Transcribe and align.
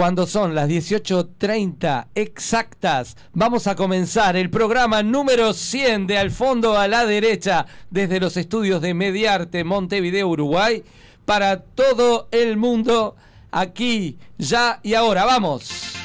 Cuando 0.00 0.26
son 0.26 0.54
las 0.54 0.66
18.30 0.66 2.06
exactas, 2.14 3.18
vamos 3.34 3.66
a 3.66 3.76
comenzar 3.76 4.34
el 4.34 4.48
programa 4.48 5.02
número 5.02 5.52
100 5.52 6.06
de 6.06 6.16
Al 6.16 6.30
fondo 6.30 6.78
a 6.78 6.88
la 6.88 7.04
derecha 7.04 7.66
desde 7.90 8.18
los 8.18 8.38
estudios 8.38 8.80
de 8.80 8.94
Mediarte 8.94 9.62
Montevideo, 9.62 10.28
Uruguay, 10.28 10.82
para 11.26 11.60
todo 11.60 12.28
el 12.30 12.56
mundo, 12.56 13.14
aquí, 13.50 14.16
ya 14.38 14.80
y 14.82 14.94
ahora. 14.94 15.26
¡Vamos! 15.26 15.99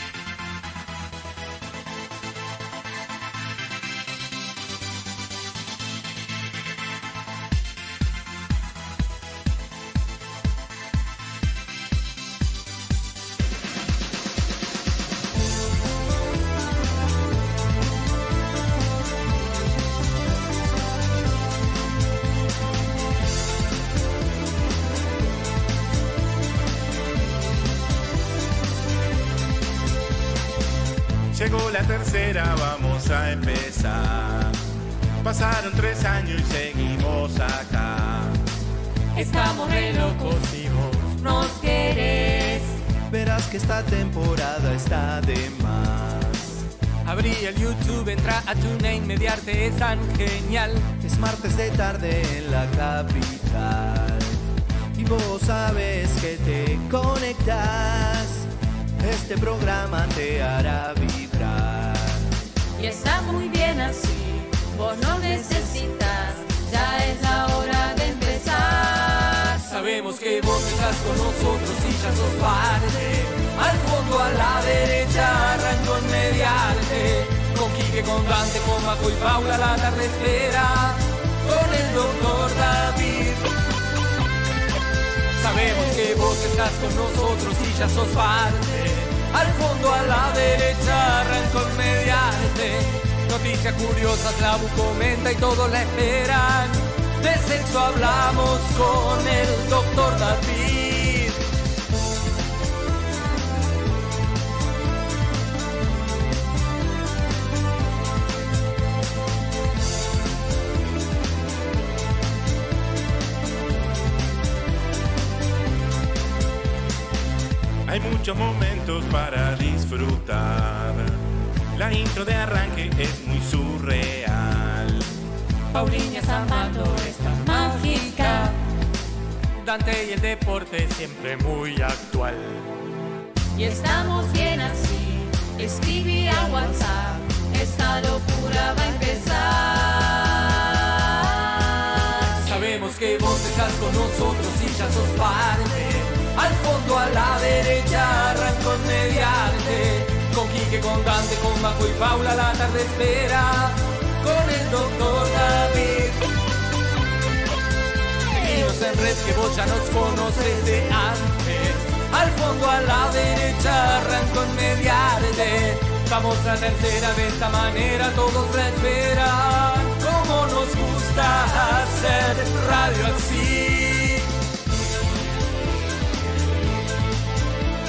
Vamos 166.16 166.38
a 166.48 166.56
tercera 166.56 167.12
de 167.12 167.28
esta 167.28 167.50
manera, 167.50 168.10
todos 168.16 168.56
la 168.56 168.70
esperan. 168.70 169.74
Como 170.02 170.46
nos 170.46 170.70
gusta 170.74 171.44
hacer 171.82 172.38
radio 172.70 173.06
así. 173.18 174.16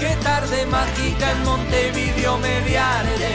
Qué 0.00 0.16
tarde 0.24 0.66
mágica 0.66 1.30
en 1.30 1.44
Montevideo 1.44 2.38
mediarte. 2.38 3.32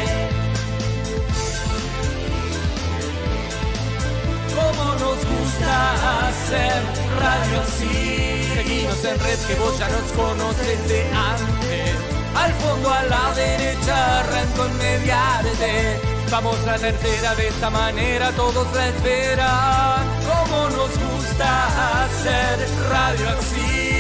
Como 4.54 4.84
nos 5.04 5.20
gusta 5.34 6.28
hacer 6.28 6.84
radio 7.18 7.62
así. 7.62 8.44
Seguimos 8.56 9.06
en 9.06 9.20
red 9.22 9.40
que 9.48 9.56
vos 9.56 9.80
ya 9.80 9.88
nos 9.88 10.12
conoces 10.12 10.90
de 10.90 11.10
antes. 11.14 12.11
Al 12.36 12.54
fondo 12.54 12.90
a 12.90 13.04
la 13.04 13.34
derecha 13.34 14.20
arrancó 14.20 14.66
en 14.66 14.78
mediarte. 14.78 16.02
Vamos 16.32 16.58
a 16.68 16.78
tercera 16.78 17.36
de 17.36 17.48
esta 17.50 17.70
manera, 17.70 18.32
todos 18.32 18.74
la 18.74 18.88
esperan. 18.88 20.08
Como 20.26 20.70
nos 20.70 20.98
gusta 20.98 22.04
hacer 22.04 22.60
radio 22.90 23.30
así. 23.38 23.92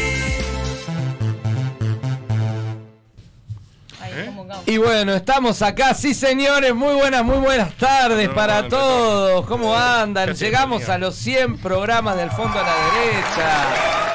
Y 4.66 4.78
bueno, 4.78 5.14
estamos 5.14 5.62
acá, 5.62 5.94
sí 5.94 6.14
señores, 6.14 6.74
muy 6.74 6.94
buenas, 6.94 7.24
muy 7.24 7.38
buenas 7.38 7.74
tardes 7.75 8.28
No, 8.30 8.36
para 8.36 8.62
no, 8.64 8.68
todos. 8.70 9.46
¿Cómo 9.46 9.75
andan? 9.75 10.30
Casi 10.30 10.46
Llegamos 10.46 10.88
a 10.90 10.97
los 10.97 11.16
100 11.16 11.58
programas 11.58 12.16
del 12.16 12.31
fondo 12.31 12.59
a 12.59 12.64
la 12.64 12.75
derecha. 12.94 14.11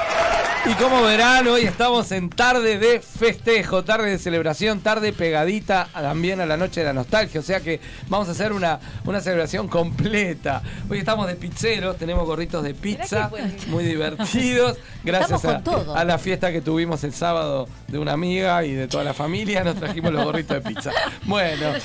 Y 0.69 0.75
como 0.75 1.01
verán, 1.03 1.47
hoy 1.47 1.63
estamos 1.63 2.11
en 2.11 2.29
tarde 2.29 2.77
de 2.77 3.01
festejo, 3.01 3.85
tarde 3.85 4.11
de 4.11 4.19
celebración, 4.19 4.81
tarde 4.81 5.13
pegadita 5.13 5.89
también 5.95 6.41
a 6.41 6.47
la 6.47 6.57
noche 6.57 6.81
de 6.81 6.87
la 6.87 6.93
nostalgia. 6.93 7.39
O 7.39 7.45
sea 7.45 7.61
que 7.61 7.81
vamos 8.09 8.27
a 8.29 8.33
hacer 8.33 8.53
una, 8.53 8.81
una 9.05 9.21
celebración 9.21 9.69
completa. 9.69 10.63
Hoy 10.91 10.99
estamos 10.99 11.29
de 11.29 11.37
pizzeros, 11.37 11.97
tenemos 11.99 12.27
gorritos 12.27 12.65
de 12.65 12.75
pizza, 12.75 13.31
muy 13.69 13.85
divertidos. 13.85 14.77
Gracias 15.05 15.45
a, 15.45 16.05
la 16.05 16.19
fiesta 16.19 16.51
que 16.51 16.61
tuvimos 16.61 17.05
el 17.05 17.13
sábado 17.13 17.69
de 17.87 17.99
una 18.01 18.13
amiga 18.13 18.65
y 18.65 18.73
de 18.73 18.89
toda 18.89 19.05
la 19.05 19.15
familia, 19.15 19.63
nos 19.63 19.77
trajimos 19.77 20.13
los 20.13 20.25
gorritos 20.25 20.65
de 20.65 20.69
pizza. 20.69 20.91
Bueno, 21.27 21.77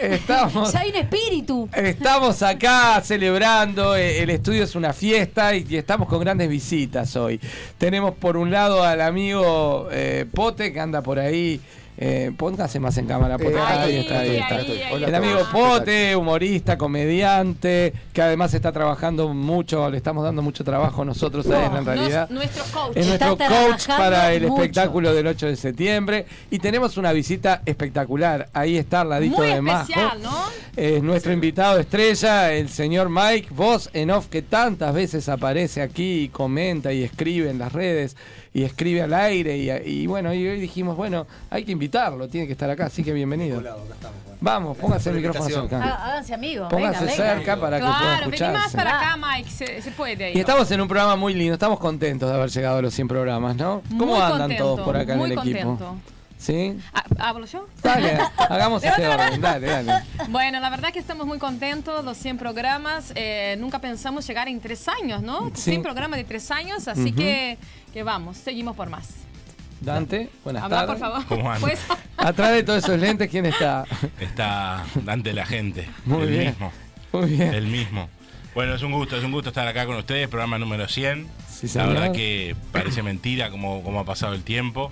estamos. 0.00 0.72
Ya 0.72 0.80
hay 0.80 0.90
un 0.90 0.96
espíritu. 0.96 1.68
Estamos 1.74 2.42
acá 2.42 3.02
celebrando, 3.04 3.94
eh, 3.94 4.22
el 4.22 4.30
estudio 4.30 4.64
es 4.64 4.74
una 4.74 4.94
fiesta 4.94 5.54
y, 5.54 5.66
y 5.68 5.76
estamos 5.76 6.08
con 6.08 6.20
grandes 6.20 6.48
visitas 6.48 7.14
hoy. 7.16 7.38
Tenemos 7.76 7.97
por 8.14 8.36
un 8.36 8.50
lado 8.50 8.84
al 8.84 9.00
amigo 9.00 9.88
eh, 9.90 10.26
Pote 10.32 10.72
que 10.72 10.80
anda 10.80 11.02
por 11.02 11.18
ahí. 11.18 11.60
Eh, 12.00 12.30
póngase 12.36 12.78
más 12.78 12.96
en 12.98 13.06
cámara, 13.06 13.36
Pote. 13.38 13.54
Eh, 13.54 13.58
Ah, 13.58 13.82
ahí, 13.82 13.94
ahí 13.94 14.00
está, 14.02 14.20
ahí 14.20 14.30
ahí, 14.30 14.36
está. 14.36 14.56
ahí, 14.58 14.70
ahí. 14.70 14.92
Hola 14.92 15.08
El 15.08 15.14
amigo. 15.16 15.40
Pote, 15.50 16.14
humorista, 16.14 16.78
comediante, 16.78 17.92
que 18.12 18.22
además 18.22 18.54
está 18.54 18.70
trabajando 18.70 19.28
mucho, 19.34 19.90
le 19.90 19.96
estamos 19.96 20.22
dando 20.22 20.40
mucho 20.40 20.62
trabajo 20.62 21.04
nosotros 21.04 21.44
a 21.50 21.66
él 21.66 21.72
en 21.76 21.84
realidad. 21.84 22.30
nuestro 22.30 22.62
coach. 22.72 22.92
Es 22.96 23.06
nuestro 23.06 23.32
Está 23.32 23.48
coach 23.48 23.86
para 23.88 24.32
el 24.32 24.42
mucho. 24.46 24.62
espectáculo 24.62 25.12
del 25.12 25.26
8 25.26 25.46
de 25.46 25.56
septiembre. 25.56 26.26
Y 26.52 26.60
tenemos 26.60 26.96
una 26.98 27.12
visita 27.12 27.62
espectacular. 27.66 28.48
Ahí 28.52 28.76
está 28.76 29.00
al 29.00 29.08
ladito 29.08 29.38
Muy 29.38 29.48
de 29.48 29.60
Majo. 29.60 29.82
especial, 29.82 30.22
¿no? 30.22 30.44
Es 30.76 31.02
nuestro 31.02 31.32
invitado 31.32 31.80
estrella, 31.80 32.52
el 32.52 32.68
señor 32.68 33.08
Mike, 33.10 33.48
voz 33.50 33.90
en 33.92 34.12
off 34.12 34.28
que 34.28 34.42
tantas 34.42 34.94
veces 34.94 35.28
aparece 35.28 35.82
aquí 35.82 36.22
y 36.22 36.28
comenta 36.28 36.92
y 36.92 37.02
escribe 37.02 37.50
en 37.50 37.58
las 37.58 37.72
redes 37.72 38.16
y 38.54 38.64
escribe 38.64 39.02
al 39.02 39.14
aire. 39.14 39.56
Y, 39.56 39.70
y 40.02 40.06
bueno, 40.06 40.32
y 40.34 40.46
hoy 40.46 40.60
dijimos, 40.60 40.96
bueno, 40.96 41.26
hay 41.50 41.64
que 41.64 41.72
invitarlo, 41.72 42.28
tiene 42.28 42.46
que 42.46 42.52
estar 42.54 42.68
acá, 42.70 42.86
así 42.86 43.02
que 43.04 43.12
bienvenido. 43.12 43.58
Estamos. 43.60 44.18
Vamos, 44.40 44.76
póngase 44.78 45.10
el 45.10 45.16
micrófono 45.16 45.48
cerca. 45.48 45.82
Há- 45.82 46.06
Háganse 46.10 46.32
amigos. 46.34 46.68
Póngase 46.70 47.04
venga, 47.06 47.10
venga. 47.24 47.34
cerca 47.34 47.60
para 47.60 47.76
que 47.78 47.82
pueda 47.82 47.98
Claro, 47.98 48.30
vení 48.30 48.30
más 48.30 48.32
escucharse. 48.66 48.76
para 48.76 48.98
acá, 49.00 49.16
Mike, 49.16 49.50
se, 49.50 49.82
se 49.82 49.90
puede 49.90 50.24
ahí. 50.26 50.32
Y 50.36 50.38
estamos 50.40 50.70
en 50.70 50.80
un 50.80 50.86
programa 50.88 51.16
muy 51.16 51.34
lindo, 51.34 51.54
estamos 51.54 51.80
contentos 51.80 52.28
de 52.30 52.36
haber 52.36 52.48
llegado 52.50 52.78
a 52.78 52.82
los 52.82 52.94
100 52.94 53.08
programas, 53.08 53.56
¿no? 53.56 53.82
¿Cómo 53.90 54.06
Muy 54.14 54.20
andan 54.20 54.38
contento, 54.38 54.64
todos 54.64 54.80
por 54.82 54.96
acá 54.96 55.14
en 55.14 55.20
el 55.22 55.32
equipo? 55.32 55.58
contento. 55.64 55.96
¿Sí? 56.38 56.78
Ah, 56.94 57.02
¿Hablo 57.18 57.46
yo? 57.46 57.66
Dale, 57.82 58.16
hagamos 58.48 58.84
este 58.84 59.08
orden, 59.08 59.40
dale, 59.40 59.66
dale. 59.66 59.92
Bueno, 60.28 60.60
la 60.60 60.70
verdad 60.70 60.92
que 60.92 61.00
estamos 61.00 61.26
muy 61.26 61.38
contentos, 61.38 62.04
los 62.04 62.16
100 62.16 62.38
programas. 62.38 63.10
eh, 63.16 63.56
nunca 63.58 63.80
pensamos 63.80 64.24
llegar 64.24 64.46
en 64.46 64.60
tres 64.60 64.86
años, 64.86 65.20
¿no? 65.20 65.50
Sí. 65.54 65.72
100 65.72 65.82
programas 65.82 66.16
de 66.16 66.22
tres 66.22 66.48
años, 66.52 66.86
así 66.86 67.10
que, 67.10 67.58
que 67.92 68.02
vamos, 68.02 68.36
seguimos 68.36 68.76
por 68.76 68.88
más. 68.90 69.08
Dante, 69.80 70.28
buenas 70.42 70.64
Habla, 70.64 70.86
por 70.86 70.98
tardes. 70.98 71.00
favor. 71.00 71.26
¿Cómo? 71.26 71.52
Pues, 71.60 71.80
Atrás 72.16 72.50
de 72.52 72.62
todos 72.64 72.82
esos 72.84 72.98
lentes, 72.98 73.30
¿quién 73.30 73.46
está? 73.46 73.84
Está 74.20 74.84
Dante 75.04 75.32
la 75.32 75.46
gente. 75.46 75.88
Muy 76.04 76.22
el 76.24 76.28
bien. 76.30 76.46
mismo. 76.46 76.72
Muy 77.12 77.30
bien. 77.30 77.54
El 77.54 77.66
mismo. 77.68 78.08
Bueno, 78.54 78.74
es 78.74 78.82
un 78.82 78.90
gusto, 78.92 79.16
es 79.16 79.22
un 79.24 79.30
gusto 79.30 79.50
estar 79.50 79.66
acá 79.68 79.86
con 79.86 79.94
ustedes, 79.96 80.26
programa 80.28 80.58
número 80.58 80.88
100. 80.88 81.28
Sí, 81.48 81.68
la 81.78 81.86
verdad 81.86 82.12
que 82.12 82.56
parece 82.72 83.02
mentira 83.04 83.50
cómo, 83.50 83.82
cómo 83.84 84.00
ha 84.00 84.04
pasado 84.04 84.34
el 84.34 84.42
tiempo. 84.42 84.90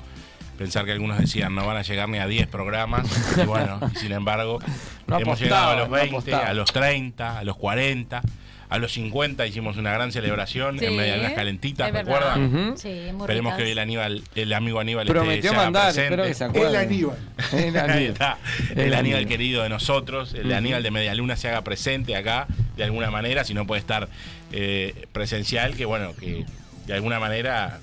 Pensar 0.56 0.84
que 0.84 0.92
algunos 0.92 1.18
decían 1.18 1.54
no 1.54 1.66
van 1.66 1.76
a 1.76 1.82
llegar 1.82 2.08
ni 2.08 2.18
a 2.18 2.26
10 2.26 2.46
programas. 2.46 3.06
Y 3.36 3.44
bueno, 3.44 3.80
y 3.92 3.98
sin 3.98 4.12
embargo, 4.12 4.60
No 5.08 5.18
hemos 5.18 5.38
llegado 5.40 5.70
a 5.70 5.76
los 5.76 5.88
no 5.88 5.94
20, 5.96 6.10
apostaban. 6.14 6.46
a 6.46 6.54
los 6.54 6.72
30, 6.72 7.38
a 7.40 7.44
los 7.44 7.56
40. 7.56 8.22
A 8.68 8.78
los 8.78 8.92
50 8.92 9.46
hicimos 9.46 9.76
una 9.76 9.92
gran 9.92 10.10
celebración 10.12 10.78
Sí, 10.78 10.86
en 10.86 10.96
Medialunas 10.96 11.32
Calentitas. 11.34 11.92
¿recuerdan? 11.92 12.44
Ujú. 12.46 12.76
Sí, 12.76 12.88
muy 13.12 13.20
Esperemos 13.22 13.52
ricas. 13.52 13.56
que 13.66 13.72
el, 13.72 13.78
Aníbal, 13.78 14.22
el 14.34 14.52
amigo 14.52 14.80
Aníbal 14.80 15.06
esté- 15.06 15.12
Prometió 15.12 15.50
se 15.50 15.56
haga 15.56 15.64
mandar, 15.64 15.84
presente. 15.84 16.04
espero 16.06 16.24
que 16.24 16.34
se 16.34 16.44
acuerde. 16.44 16.68
El 16.70 16.76
Aníbal. 16.76 17.16
El 17.52 17.58
Ahí 17.58 17.78
Aníbal. 17.78 18.02
está. 18.02 18.38
El 18.70 18.78
El, 18.78 18.78
Aníbal 18.80 18.98
Aníbal. 18.98 19.26
querido 19.26 19.62
de 19.62 19.68
nosotros, 19.68 20.34
el 20.34 20.52
Aníbal 20.52 20.82
de 20.82 20.90
Medialuna 20.90 21.36
se 21.36 21.48
haga 21.48 21.62
presente 21.62 22.16
acá 22.16 22.46
de 22.76 22.84
alguna 22.84 23.10
manera, 23.10 23.44
si 23.44 23.54
no 23.54 23.66
puede 23.66 23.80
estar 23.80 24.08
eh, 24.52 25.06
presencial, 25.12 25.76
que 25.76 25.84
bueno, 25.84 26.14
que 26.18 26.44
de 26.86 26.94
alguna 26.94 27.18
manera 27.20 27.78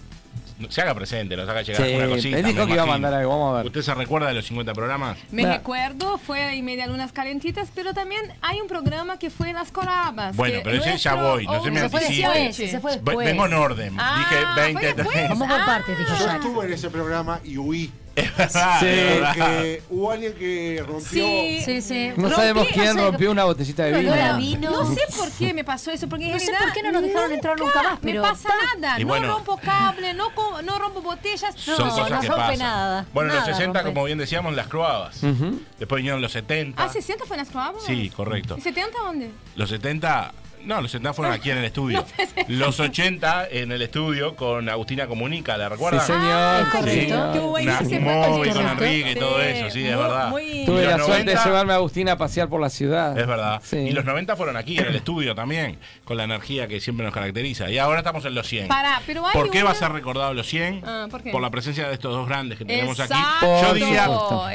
se 0.70 0.82
haga 0.82 0.94
presente, 0.96 1.36
nos 1.36 1.48
haga 1.48 1.62
llegar 1.62 1.86
Sí, 1.86 1.94
alguna 1.94 2.16
cosita. 2.16 2.38
él 2.38 2.46
dijo 2.46 2.66
que 2.66 2.74
iba 2.74 2.84
a 2.84 2.88
mandar 2.88 3.14
algo, 3.14 3.30
vamos 3.32 3.54
a 3.54 3.58
ver. 3.58 3.66
¿Usted 3.68 3.82
se 3.82 3.94
recuerda 3.94 4.28
de 4.28 4.34
los 4.36 4.46
50 4.46 4.74
programas? 4.74 5.18
me 5.32 5.46
recuerdo, 5.46 6.18
fue 6.18 6.58
en 6.58 6.66
media 6.66 6.88
lunas 6.88 7.12
calentitas, 7.12 7.70
pero 7.74 7.94
también 7.94 8.22
hay 8.42 8.62
un 8.62 8.68
programa 8.68 9.18
que 9.20 9.30
fue 9.30 9.50
en 9.50 9.56
las 9.56 9.72
corabas. 9.72 10.36
Bueno, 10.36 10.60
pero 10.64 10.78
ese 10.78 10.98
ya 10.98 11.16
voy, 11.16 11.46
no 11.46 11.64
se 11.64 11.72
me 11.72 11.82
Se 11.82 11.90
fue 11.90 12.00
anticipe. 12.06 13.00
Vengo 13.04 13.46
en 13.46 13.54
orden. 13.54 13.96
Ah, 13.98 14.18
Dije 14.30 14.44
fue 14.54 14.64
20, 14.64 14.82
después. 14.86 15.08
30. 15.10 15.30
Vamos 15.34 15.48
por 15.48 15.66
partes, 15.66 15.98
dijo 15.98 16.14
Yo 16.20 16.32
estuve 16.32 16.66
en 16.66 16.74
ese 16.74 16.90
programa 16.90 17.40
y 17.44 17.58
huí. 17.58 17.92
Es 18.16 18.38
verdad, 18.38 18.80
Sí. 18.80 18.86
es 18.86 19.20
verdad. 19.22 19.64
Hubo 19.90 20.12
alguien 20.12 20.34
que 20.34 20.84
rompió. 20.86 21.04
Sí. 21.26 21.62
Sí, 21.66 21.82
sí. 21.82 22.10
No 22.16 22.24
Rompí, 22.24 22.36
sabemos 22.36 22.68
quién 22.72 22.96
rompió 22.98 23.32
una 23.32 23.44
botellita 23.46 23.84
de 23.86 23.94
vino. 24.38 24.70
No 24.72 24.94
sé 24.94 25.02
por 25.18 25.32
qué 25.32 25.52
me 25.54 25.64
pasó 25.64 25.90
eso, 25.90 26.08
porque 26.08 26.28
No 26.32 26.40
sé 26.40 26.52
por 26.60 26.72
qué 26.74 26.84
no 26.84 26.92
nos 26.92 27.02
dejaron 27.02 27.32
entrar 27.32 27.60
nunca 27.60 27.82
más, 27.82 28.00
pero 28.02 28.22
me 28.22 28.28
pasa 28.30 28.50
nada, 28.80 29.00
Y 29.00 29.04
no 29.04 29.08
bueno. 29.10 29.28
rompo 29.30 29.58
cable, 29.58 30.14
no, 30.14 30.30
no 30.64 30.78
rompo 30.80 31.02
botellas. 31.02 31.56
Son 31.56 31.78
No, 31.80 31.90
cosas 31.90 32.10
no 32.12 32.20
que 32.22 32.28
rompe 32.28 32.42
pasan. 32.42 32.60
nada. 32.60 33.06
Bueno, 33.14 33.30
en 33.32 33.36
los 33.38 33.46
Nada 33.48 33.58
60, 33.58 33.80
rompe. 33.80 33.94
como 33.94 34.06
bien 34.06 34.18
decíamos, 34.20 34.54
las 34.56 34.68
croabas. 34.68 35.24
Ujú. 35.24 35.60
Después 35.80 35.98
vinieron 35.98 36.22
los 36.22 36.32
70. 36.32 36.84
Ah, 36.84 36.90
60 36.90 37.26
fue 37.26 37.36
en 37.36 37.40
las 37.40 37.50
croabas. 37.50 37.84
Sí, 37.84 38.12
correcto. 38.16 38.56
¿Y 38.58 38.62
70 38.62 39.00
dónde? 39.00 39.32
Los 39.56 39.70
70, 39.70 40.34
no, 40.66 40.82
los 40.82 40.92
70 40.92 41.14
fueron 41.14 41.34
aquí 41.34 41.52
en 41.52 41.58
el 41.60 41.66
estudio. 41.66 42.06
Los 42.48 42.80
80 42.80 43.48
en 43.52 43.72
el 43.72 43.82
estudio 43.82 44.36
con 44.36 44.68
Agustina 44.70 45.08
Comunica, 45.08 45.58
¿la 45.58 45.66
Sí, 45.68 45.72
recuerdan? 45.74 46.02
Ah, 46.10 46.64
sí, 46.66 46.78
correcto. 46.78 47.02
señor. 47.02 47.38
Una 47.38 47.80
Sí, 47.80 47.86
sí, 47.86 47.98
con. 48.00 48.68
Enrique 48.68 49.12
y 49.12 49.16
todo 49.16 49.42
eso, 49.42 49.70
sí, 49.70 49.86
es 49.86 49.96
muy- 49.96 50.04
verdad. 50.04 50.30
muy- 50.30 50.66
Tuve 50.66 50.86
la 50.86 50.98
suerte 50.98 51.12
de 51.26 51.36
90 51.36 51.46
llevarme 51.46 51.74
a 51.74 51.76
Agustina 51.78 52.12
a 52.14 52.18
pasear 52.18 52.50
por 52.50 52.60
la 52.62 52.70
ciudad. 52.70 53.18
Es 53.18 53.28
verdad. 53.28 53.62
Sí. 53.64 53.78
Y 53.78 53.92
los 53.92 54.04
90 54.06 54.36
fueron 54.36 54.58
aquí 54.58 54.78
en 54.78 54.86
el 54.88 54.96
estudio 54.96 55.36
también, 55.36 55.78
con 56.06 56.18
la 56.18 56.24
energía 56.24 56.68
que 56.68 56.80
siempre 56.82 57.06
nos 57.06 57.14
caracteriza. 57.14 57.70
Y 57.70 57.78
ahora 57.78 58.00
estamos 58.00 58.26
en 58.26 58.36
los 58.36 58.48
100. 58.48 58.68
Pará, 58.68 59.02
pero 59.06 59.26
hay 59.28 59.34
¿Por 59.34 59.50
qué 59.52 59.60
una- 59.60 59.66
va 59.66 59.72
a 59.72 59.76
ser 59.76 59.92
recordado 59.92 60.34
los 60.34 60.48
100? 60.48 60.82
Ah, 60.86 61.08
¿por 61.10 61.22
qué? 61.24 61.32
la 61.40 61.50
presencia 61.52 61.88
de 61.88 61.94
estos 61.94 62.14
dos 62.14 62.28
grandes 62.28 62.58
que 62.58 62.66
tenemos 62.66 62.98
Exacto, 63.00 63.16
aquí. 63.26 63.66
Yo 63.66 63.74
diría, 63.74 64.10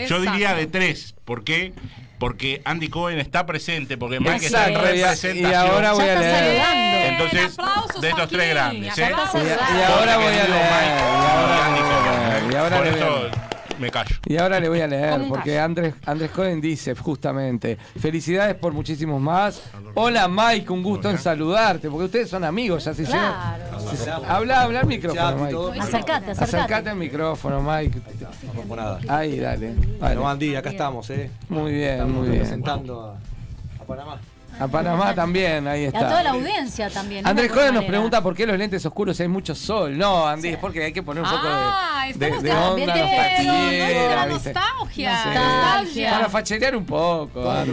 yo 0.08 0.20
diría 0.20 0.54
de 0.54 0.66
tres. 0.66 1.14
¿Por 1.24 1.44
qué? 1.44 1.72
Porque 2.18 2.62
Andy 2.64 2.88
Cohen 2.88 3.20
está 3.20 3.46
presente, 3.46 3.96
porque 3.96 4.18
Mike 4.18 4.46
está 4.46 4.68
en 4.68 4.74
representación. 4.74 5.36
y 5.38 5.54
ahora 5.54 5.92
voy 6.00 6.08
a 6.08 6.18
leer. 6.20 6.62
saludando. 6.62 6.88
Entonces, 7.08 7.56
de 8.00 8.08
estos 8.08 8.28
tres 8.28 8.48
grandes, 8.50 8.98
¿eh? 8.98 9.10
Y, 9.10 9.12
ahora 9.82 10.16
voy 10.16 10.26
a 10.26 10.46
leer. 10.48 10.48
Y 12.50 12.54
ahora 12.54 12.80
le 12.82 12.90
voy 12.90 13.00
a 13.00 13.10
leer. 13.10 13.30
Me 13.78 13.90
callo. 13.92 14.16
Y 14.26 14.36
ahora 14.36 14.58
le 14.58 14.68
voy 14.68 14.80
a 14.80 14.88
leer, 14.88 15.20
porque. 15.28 15.58
Andrés, 15.60 15.94
Andrés 16.04 16.30
Cohen 16.32 16.60
dice 16.60 16.96
justamente, 16.96 17.78
felicidades 18.00 18.56
por 18.56 18.72
muchísimos 18.72 19.20
más. 19.20 19.62
Hola 19.94 20.26
Mike, 20.28 20.72
un 20.72 20.82
gusto 20.82 21.08
en 21.10 21.16
saludarte, 21.18 21.88
porque 21.88 22.06
ustedes 22.06 22.28
son 22.28 22.42
amigos, 22.44 22.84
ya 22.84 22.92
se. 22.94 23.04
Claro. 23.04 23.78
se- 23.96 24.10
Habla, 24.10 24.62
habla 24.62 24.80
al 24.80 24.86
micrófono. 24.86 25.36
Mike. 25.36 25.80
Acercate, 25.80 26.30
Acércate 26.32 26.56
acercate. 26.56 26.90
al 26.90 26.96
micrófono, 26.96 27.62
Mike. 27.62 28.00
No 28.46 28.52
rompo 28.52 28.74
nada. 28.76 28.98
Ahí, 29.08 29.38
dale. 29.38 29.74
Bueno, 30.00 30.22
Vale. 30.22 30.32
Andy, 30.32 30.56
acá 30.56 30.70
estamos, 30.70 31.08
¿eh? 31.10 31.30
Muy 31.48 31.72
bien, 31.72 31.92
Estamos 31.92 32.14
muy 32.16 32.22
bien. 32.28 32.32
representando 32.40 33.00
a, 33.78 33.82
a 33.82 33.86
Panamá. 33.86 34.20
A 34.60 34.66
Panamá 34.68 35.14
también, 35.14 35.66
ahí 35.68 35.84
Y 35.84 35.86
a 35.86 35.92
toda 35.92 36.10
la 36.10 36.18
está. 36.18 36.30
audiencia 36.30 36.90
también. 36.90 37.22
¿no? 37.24 37.30
Andrés 37.30 37.52
Cohen 37.52 37.74
nos 37.74 37.84
pregunta 37.84 38.22
por 38.22 38.34
qué 38.34 38.46
los 38.46 38.58
lentes 38.58 38.84
oscuros 38.86 39.18
hay 39.20 39.28
mucho 39.28 39.54
sol. 39.54 39.96
No, 39.96 40.26
Andy, 40.26 40.48
es 40.48 40.56
porque 40.58 40.84
hay 40.84 40.92
que 40.92 41.02
poner 41.02 41.22
un 41.22 41.28
poco 41.30 41.42
Ah, 41.44 42.04
de, 42.08 42.14
de, 42.14 42.26
estamos 42.28 42.42
de 42.42 42.50
de 42.50 42.56
onda 42.56 42.96
la 44.16 44.26
¿viste? 44.26 44.52
nostalgia. 44.52 45.24
Nostalgia. 45.24 46.10
Para 46.10 46.28
facherear 46.28 46.76
un 46.76 46.84
poco, 46.84 47.28
Todos 47.40 47.68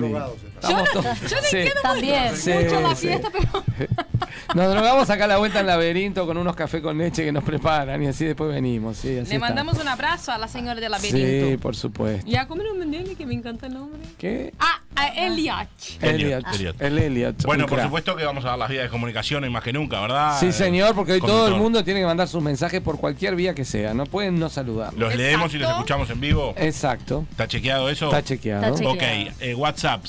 Yo 0.63 0.77
no- 0.77 0.83
todos- 0.85 1.21
yo 1.21 1.35
no 1.35 1.41
sí. 1.43 1.57
entiendo 1.57 1.81
También. 1.81 2.35
Sí, 2.35 2.51
mucho 2.51 2.81
la 2.81 2.95
sí. 2.95 3.07
fiesta, 3.07 3.29
pero 3.31 3.63
Nos 4.53 4.71
drogamos 4.71 5.09
acá 5.09 5.25
a 5.25 5.27
la 5.27 5.37
vuelta 5.37 5.59
en 5.59 5.67
laberinto 5.67 6.25
con 6.25 6.37
unos 6.37 6.55
cafés 6.55 6.81
con 6.81 6.97
leche 6.97 7.25
que 7.25 7.31
nos 7.31 7.43
preparan 7.43 8.01
y 8.03 8.07
así 8.07 8.25
después 8.25 8.49
venimos. 8.53 8.97
Sí, 8.97 9.09
así 9.17 9.29
le 9.29 9.35
está. 9.35 9.39
mandamos 9.39 9.77
un 9.79 9.87
abrazo 9.87 10.31
a 10.31 10.37
la 10.37 10.47
señora 10.47 10.79
del 10.79 10.93
Sí, 10.99 11.11
laberinto. 11.11 11.61
por 11.61 11.75
supuesto. 11.75 12.25
Ya, 12.29 12.47
¿cómo 12.47 12.63
no 12.63 12.73
me 12.75 12.83
entiende 12.85 13.15
que 13.15 13.25
me 13.25 13.33
encanta 13.33 13.67
el 13.67 13.73
nombre? 13.73 13.99
¿Qué? 14.17 14.53
Ah, 14.59 14.81
a. 14.95 15.07
Elliot, 15.07 15.67
Elliot. 16.01 16.45
Elliot. 16.53 16.81
El 16.81 16.97
Elliot. 16.99 17.43
Bueno, 17.43 17.65
un 17.65 17.69
por 17.69 17.81
supuesto 17.81 18.15
que 18.15 18.23
vamos 18.25 18.45
a 18.45 18.49
dar 18.49 18.59
las 18.59 18.69
vías 18.69 18.83
de 18.83 18.89
comunicación 18.89 19.43
hoy 19.43 19.49
más 19.49 19.63
que 19.63 19.73
nunca, 19.73 19.99
¿verdad? 20.01 20.37
Sí, 20.39 20.51
señor, 20.51 20.93
porque 20.95 21.13
hoy 21.13 21.21
todo 21.21 21.47
el 21.47 21.55
mundo 21.55 21.83
tiene 21.83 21.99
que 22.01 22.05
mandar 22.05 22.27
sus 22.27 22.41
mensajes 22.41 22.81
por 22.81 22.99
cualquier 22.99 23.35
vía 23.35 23.53
que 23.55 23.65
sea. 23.65 23.93
No 23.93 24.05
pueden 24.05 24.39
no 24.39 24.49
saludar. 24.49 24.93
Los 24.93 25.13
Exacto. 25.13 25.17
leemos 25.17 25.53
y 25.53 25.57
los 25.57 25.69
escuchamos 25.71 26.09
en 26.09 26.19
vivo. 26.21 26.53
Exacto. 26.57 27.25
¿Está 27.31 27.47
chequeado 27.47 27.89
eso? 27.89 28.05
Está 28.05 28.23
chequeado. 28.23 28.63
Está 28.65 28.77
chequeado. 28.77 28.93
Ok, 28.93 29.33
eh, 29.41 29.55
WhatsApp 29.55 30.05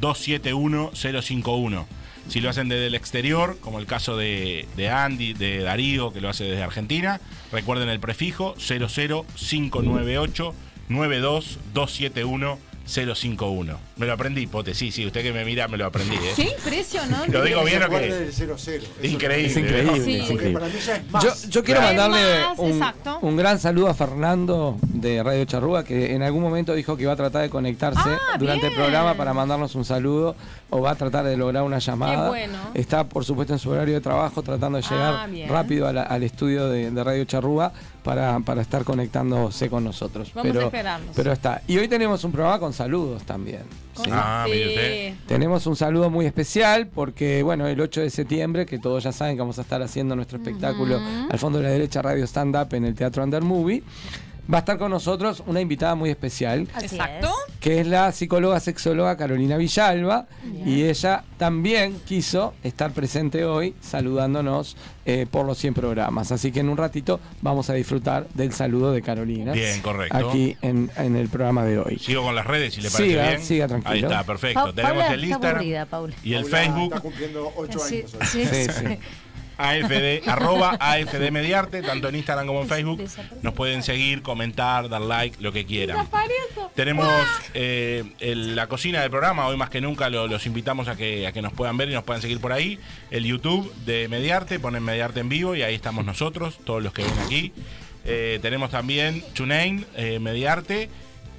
092-271-051. 0.00 1.86
Si 2.28 2.40
lo 2.40 2.48
hacen 2.48 2.68
desde 2.68 2.86
el 2.86 2.94
exterior, 2.94 3.58
como 3.60 3.78
el 3.78 3.86
caso 3.86 4.16
de, 4.16 4.66
de 4.76 4.88
Andy, 4.88 5.34
de 5.34 5.58
Darío, 5.58 6.12
que 6.12 6.20
lo 6.22 6.30
hace 6.30 6.44
desde 6.44 6.62
Argentina, 6.62 7.20
recuerden 7.52 7.88
el 7.90 8.00
prefijo 8.00 8.54
00598 8.56 10.54
92271 10.88 12.58
051. 12.86 13.78
Me 13.96 14.06
lo 14.06 14.12
aprendí, 14.12 14.46
Pote, 14.46 14.74
sí, 14.74 14.90
sí, 14.92 15.06
usted 15.06 15.22
que 15.22 15.32
me 15.32 15.44
mira 15.44 15.68
me 15.68 15.76
lo 15.76 15.86
aprendí, 15.86 16.16
¿eh? 16.16 16.32
Qué 16.36 16.42
impresionante. 16.56 17.32
Lo 17.32 17.42
digo 17.42 17.64
bien 17.64 17.82
o 17.82 17.88
qué? 17.88 17.98
del 18.00 18.32
0-0. 18.32 18.56
Eso 18.58 18.80
Increíble. 19.02 19.46
Es 19.46 19.56
increíble, 19.56 20.04
Sí. 20.04 20.14
es 20.16 20.20
Porque 20.20 20.32
increíble. 20.32 20.52
para 20.60 20.66
mí 20.66 20.78
ya 20.84 20.96
es 20.96 21.10
más. 21.10 21.24
Yo, 21.24 21.50
yo 21.50 21.64
quiero 21.64 21.80
mandarle 21.80 22.18
Más, 22.44 22.58
un, 22.58 22.82
un 23.22 23.36
gran 23.36 23.58
saludo 23.58 23.88
a 23.88 23.94
Fernando 23.94 24.76
de 24.82 25.22
Radio 25.22 25.44
Charrúa, 25.44 25.84
que 25.84 26.14
en 26.14 26.22
algún 26.22 26.42
momento 26.42 26.74
dijo 26.74 26.96
que 26.96 27.04
iba 27.04 27.12
a 27.12 27.16
tratar 27.16 27.42
de 27.42 27.50
conectarse 27.50 28.00
Ah, 28.08 28.36
durante 28.38 28.66
el 28.68 28.74
programa 28.74 29.14
para 29.14 29.32
mandarnos 29.32 29.74
un 29.74 29.84
saludo 29.84 30.36
o 30.70 30.80
va 30.80 30.92
a 30.92 30.94
tratar 30.94 31.24
de 31.24 31.36
lograr 31.36 31.62
una 31.62 31.78
llamada. 31.78 32.24
Qué 32.24 32.28
bueno. 32.28 32.58
Está, 32.74 33.04
por 33.04 33.24
supuesto, 33.24 33.52
en 33.54 33.58
su 33.58 33.70
horario 33.70 33.94
de 33.94 34.00
trabajo 34.00 34.42
tratando 34.42 34.78
de 34.78 34.84
Ah, 34.86 34.90
llegar 34.90 35.30
bien. 35.30 35.48
rápido 35.48 35.92
la- 35.92 36.02
al 36.02 36.22
estudio 36.22 36.68
de, 36.68 36.90
de 36.90 37.04
Radio 37.04 37.24
Charrúa 37.24 37.72
para, 38.04 38.38
para 38.40 38.62
estar 38.62 38.84
conectándose 38.84 39.68
con 39.68 39.82
nosotros. 39.82 40.30
Vamos 40.34 40.50
a 40.50 40.52
pero, 40.52 40.66
esperarlos. 40.66 41.10
pero 41.16 41.32
está. 41.32 41.62
Y 41.66 41.78
hoy 41.78 41.88
tenemos 41.88 42.22
un 42.22 42.30
programa 42.30 42.60
con 42.60 42.72
saludos 42.72 43.24
también. 43.24 43.62
¿sí? 43.96 44.10
Ah. 44.12 44.44
Sí. 44.46 45.16
Tenemos 45.26 45.66
un 45.66 45.74
saludo 45.74 46.10
muy 46.10 46.26
especial 46.26 46.86
porque, 46.86 47.42
bueno, 47.42 47.66
el 47.66 47.80
8 47.80 48.02
de 48.02 48.10
septiembre, 48.10 48.66
que 48.66 48.78
todos 48.78 49.02
ya 49.02 49.10
saben 49.10 49.36
que 49.36 49.40
vamos 49.40 49.58
a 49.58 49.62
estar 49.62 49.82
haciendo 49.82 50.14
nuestro 50.14 50.38
espectáculo 50.38 51.00
al 51.30 51.38
fondo 51.38 51.58
de 51.58 51.64
la 51.64 51.70
derecha 51.70 52.02
Radio 52.02 52.24
Stand 52.24 52.54
Up 52.54 52.74
en 52.74 52.84
el 52.84 52.94
Teatro 52.94 53.24
Under 53.24 53.42
Movie, 53.42 53.82
va 54.52 54.58
a 54.58 54.60
estar 54.60 54.78
con 54.78 54.90
nosotros 54.90 55.42
una 55.46 55.60
invitada 55.60 55.94
muy 55.94 56.10
especial, 56.10 56.68
Exacto. 56.80 57.30
que 57.60 57.80
es 57.80 57.86
la 57.86 58.12
psicóloga 58.12 58.60
sexóloga 58.60 59.16
Carolina 59.16 59.56
Villalba, 59.56 60.26
y 60.66 60.84
ella 60.84 61.24
también 61.38 61.98
quiso 62.06 62.54
estar 62.62 62.92
presente 62.92 63.44
hoy 63.44 63.74
saludándonos 63.80 64.76
eh, 65.06 65.26
por 65.30 65.46
los 65.46 65.58
100 65.58 65.74
programas. 65.74 66.32
Así 66.32 66.52
que 66.52 66.60
en 66.60 66.68
un 66.68 66.76
ratito 66.76 67.20
vamos 67.42 67.68
a 67.70 67.74
disfrutar 67.74 68.26
del 68.34 68.52
saludo 68.52 68.92
de 68.92 69.02
Carolina. 69.02 69.52
Bien, 69.52 69.80
correcto. 69.82 70.16
Aquí 70.28 70.56
en, 70.62 70.90
en 70.96 71.16
el 71.16 71.28
programa 71.28 71.64
de 71.64 71.78
hoy. 71.78 71.98
Sigo 71.98 72.22
con 72.22 72.34
las 72.34 72.46
redes, 72.46 72.74
si 72.74 72.80
le 72.80 72.90
parece 72.90 73.10
Siga, 73.10 73.28
bien. 73.28 73.42
siga 73.42 73.68
tranquilo. 73.68 73.92
Ahí 73.94 74.02
está, 74.02 74.24
perfecto. 74.24 74.60
Pa- 74.64 74.72
Tenemos 74.72 74.98
Paula 74.98 75.14
el 75.14 75.24
Instagram 75.24 75.54
aburrida, 75.56 75.88
y 76.22 76.34
el 76.34 76.44
Paula 76.44 76.58
Facebook. 76.58 76.84
Está 76.84 77.00
cumpliendo 77.00 77.52
8 77.56 77.78
Sí, 77.78 77.96
años. 77.98 78.14
hoy. 78.14 78.26
sí. 78.26 78.46
sí. 78.46 78.98
AFD, 79.58 80.26
arroba 80.28 80.76
AFD 80.80 81.30
Mediarte, 81.30 81.82
tanto 81.82 82.08
en 82.08 82.16
Instagram 82.16 82.46
como 82.46 82.62
en 82.62 82.68
Facebook. 82.68 83.02
Nos 83.42 83.54
pueden 83.54 83.82
seguir, 83.82 84.22
comentar, 84.22 84.88
dar 84.88 85.00
like, 85.00 85.36
lo 85.40 85.52
que 85.52 85.64
quieran. 85.64 85.98
Tenemos 86.74 87.06
eh, 87.54 88.04
el- 88.20 88.56
la 88.56 88.66
cocina 88.66 89.00
del 89.00 89.10
programa, 89.10 89.46
hoy 89.46 89.56
más 89.56 89.70
que 89.70 89.80
nunca 89.80 90.08
lo- 90.10 90.26
los 90.26 90.46
invitamos 90.46 90.88
a 90.88 90.96
que, 90.96 91.26
a 91.26 91.32
que 91.32 91.42
nos 91.42 91.52
puedan 91.52 91.76
ver 91.76 91.88
y 91.88 91.92
nos 91.92 92.04
puedan 92.04 92.20
seguir 92.22 92.40
por 92.40 92.52
ahí. 92.52 92.78
El 93.10 93.24
YouTube 93.24 93.72
de 93.84 94.08
Mediarte, 94.08 94.58
ponen 94.58 94.82
Mediarte 94.82 95.20
en 95.20 95.28
vivo 95.28 95.54
y 95.54 95.62
ahí 95.62 95.74
estamos 95.74 96.04
nosotros, 96.04 96.58
todos 96.64 96.82
los 96.82 96.92
que 96.92 97.02
ven 97.02 97.12
aquí. 97.24 97.52
Eh, 98.06 98.38
tenemos 98.42 98.70
también 98.70 99.22
TuneIn, 99.34 99.86
eh, 99.96 100.18
Mediarte. 100.18 100.90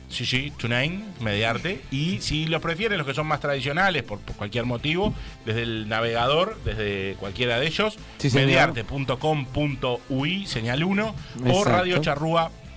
Sí, 0.09 0.25
sí, 0.25 0.51
TuneIn, 0.57 1.03
Mediarte. 1.19 1.81
Y 1.91 2.19
si 2.21 2.45
los 2.45 2.61
prefieren, 2.61 2.97
los 2.97 3.07
que 3.07 3.13
son 3.13 3.27
más 3.27 3.39
tradicionales, 3.39 4.03
por, 4.03 4.19
por 4.19 4.35
cualquier 4.35 4.65
motivo, 4.65 5.13
desde 5.45 5.63
el 5.63 5.87
navegador, 5.89 6.57
desde 6.63 7.15
cualquiera 7.19 7.59
de 7.59 7.67
ellos, 7.67 7.97
Sí, 8.17 8.29
mediarte.com.ui, 8.33 10.47
señal 10.47 10.83
1, 10.83 11.15
o 11.47 11.63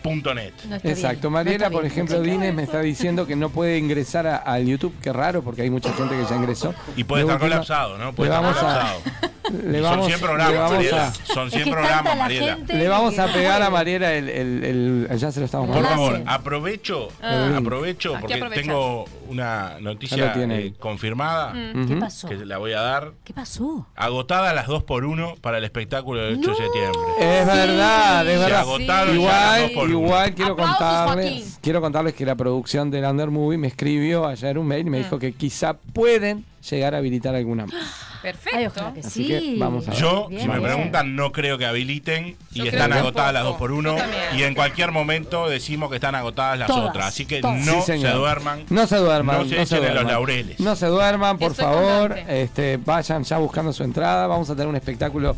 Exacto. 0.03 0.31
radiocharrúa.net. 0.35 0.53
No 0.69 0.77
Exacto, 0.77 1.21
bien, 1.29 1.33
Mariela, 1.33 1.67
no 1.67 1.73
por 1.73 1.83
bien. 1.83 1.93
ejemplo, 1.93 2.21
Dines 2.21 2.55
me 2.55 2.63
está 2.63 2.81
diciendo 2.81 3.27
que 3.27 3.37
no 3.37 3.51
puede 3.51 3.79
ingresar 3.79 4.27
a- 4.27 4.37
al 4.37 4.67
YouTube, 4.67 4.95
qué 5.03 5.13
raro, 5.13 5.43
porque 5.43 5.63
hay 5.63 5.71
mucha 5.71 5.93
gente 5.93 6.17
que 6.17 6.25
ya 6.29 6.37
ingresó. 6.37 6.75
Y 6.97 7.05
puede 7.05 7.25
De 7.25 7.29
estar 7.29 7.41
colapsado, 7.41 7.99
¿no? 7.99 8.13
Puede 8.13 8.31
le 8.31 8.37
estar 8.37 8.45
vamos 8.55 8.63
a- 8.63 8.67
colapsado. 8.67 9.29
Le 9.49 9.81
vamos, 9.81 10.01
son 10.01 10.07
100 10.09 10.21
programas, 10.21 10.53
le 10.53 10.59
vamos 10.59 10.73
Mariela. 10.77 11.07
a- 11.09 11.13
Son 11.33 11.47
Es 11.47 11.55
100 11.55 11.65
que 11.65 11.71
es 11.71 11.75
programas, 11.75 12.19
Mariela. 12.19 12.59
le 12.69 12.89
vamos 12.89 13.19
a 13.19 13.27
pegar 13.33 13.63
a. 13.63 13.71
Mariela 13.71 14.13
el, 14.13 14.29
el- 14.29 14.65
el- 15.11 15.19
ya 15.19 15.33
se 15.33 15.41
lo 15.41 15.47
estamos 15.47 15.75
Por 15.75 15.87
favor, 15.87 16.23
aprovecho, 16.27 17.09
Ah. 17.23 17.55
aprovecho 17.57 18.15
porque 18.21 18.43
tengo 18.55 19.07
una 19.29 19.77
noticia 19.81 20.35
eh, 20.37 20.75
confirmada 20.79 21.53
¿Qué 21.55 21.81
Ujú. 21.95 21.99
pasó? 21.99 22.29
que 22.29 22.37
la 22.45 22.59
voy 22.59 22.75
a 22.75 22.83
dar. 22.83 23.13
¿Qué 23.25 23.33
pasó? 23.33 23.87
Agotada 23.97 24.53
las 24.53 24.67
2 24.67 24.83
por 24.83 25.07
1 25.07 25.37
para 25.41 25.57
el 25.57 25.65
espectáculo 25.65 26.21
del 26.21 26.41
8 26.41 26.51
de 26.51 26.57
septiembre. 26.57 27.01
Es 27.19 27.47
verdad, 27.47 28.27
es 28.29 28.33
Se 28.35 28.45
verdad. 28.45 28.61
agotaron 28.61 29.19
ya 29.19 29.33
las 29.33 29.61
dos 29.63 29.71
Igual. 29.71 29.88
Igual 29.91 30.35
quiero 30.35 30.53
Aplausos, 30.53 30.77
contarles, 30.79 31.31
Joaquín. 31.31 31.53
quiero 31.63 31.81
contarles 31.81 32.15
que 32.15 32.27
la 32.27 32.35
producción 32.37 32.91
del 32.91 33.05
Under 33.05 33.31
Movie 33.31 33.59
me 33.59 33.69
escribió 33.69 34.27
ayer 34.27 34.59
un 34.59 34.67
mail 34.67 34.87
y 34.87 34.91
me 34.91 34.99
dijo 34.99 35.19
que 35.19 35.33
quizá 35.33 35.75
pueden 35.75 36.45
llegar 36.69 36.95
a 36.95 36.99
habilitar 36.99 37.35
alguna 37.35 37.67
más. 37.67 37.75
Perfecto. 38.21 38.59
Ay, 38.59 38.67
ojalá 38.67 38.93
que 38.95 39.01
Así 39.01 39.23
sí. 39.23 39.29
que 39.29 39.55
vamos 39.59 39.87
a 39.87 39.93
ver. 39.93 40.01
Yo, 40.01 40.27
Bien, 40.29 40.43
si 40.43 40.49
me 40.49 40.59
bien. 40.59 40.65
preguntan, 40.73 41.15
no 41.15 41.31
creo 41.31 41.57
que 41.57 41.67
habiliten 41.67 42.37
y 42.53 42.61
creo 42.63 42.73
están 42.73 42.91
que 42.91 42.99
agotadas 42.99 43.33
las 43.33 43.45
2 43.45 43.53
tampoco. 43.53 43.59
por 43.61 43.73
1 43.79 43.91
Yo 43.93 43.97
también. 44.03 44.23
y 44.37 44.43
en 44.43 44.55
cualquier 44.57 44.91
momento 44.91 45.49
decimos 45.49 45.89
que 45.89 45.95
están 45.97 46.17
agotadas 46.17 46.59
las 46.59 46.67
Todas, 46.67 46.91
otras. 46.91 47.07
Así 47.07 47.27
que 47.27 47.41
todas. 47.41 47.65
no 47.65 47.75
Sí, 47.75 47.81
se 47.83 47.93
señor. 47.99 48.17
duerman. 48.17 48.65
No 48.71 48.89
se 48.89 48.97
duerman. 48.97 49.37
No 49.39 49.45
se 49.45 49.63
echen 49.63 49.79
los 49.79 49.87
duerman. 49.93 50.07
laureles. 50.13 50.59
No 50.59 50.75
se 50.75 50.87
duerman, 50.87 51.39
por 51.39 51.53
Estoy 51.53 51.65
favor. 51.65 52.19
Este, 52.29 52.77
vayan 52.79 53.23
ya 53.23 53.39
buscando 53.39 53.73
su 53.73 53.85
entrada. 53.85 54.27
Vamos 54.27 54.51
a 54.51 54.55
tener 54.55 54.67
un 54.67 54.75
espectáculo 54.77 55.37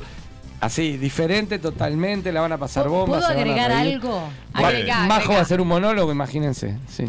así, 0.60 0.96
diferente 0.96 1.58
totalmente. 1.58 2.32
La 2.32 2.40
van 2.40 2.52
a 2.52 2.58
pasar 2.58 2.84
¿Puedo 2.86 3.06
bomba. 3.06 3.18
a 3.26 3.30
agregar 3.30 3.72
algo? 3.72 4.28
Vale. 4.52 4.66
Agrega, 4.66 4.96
Majo 5.00 5.12
agrega. 5.14 5.32
va 5.34 5.38
a 5.38 5.42
hacer 5.42 5.60
un 5.60 5.68
monólogo, 5.68 6.12
imagínense. 6.12 6.76
Sí. 6.88 7.04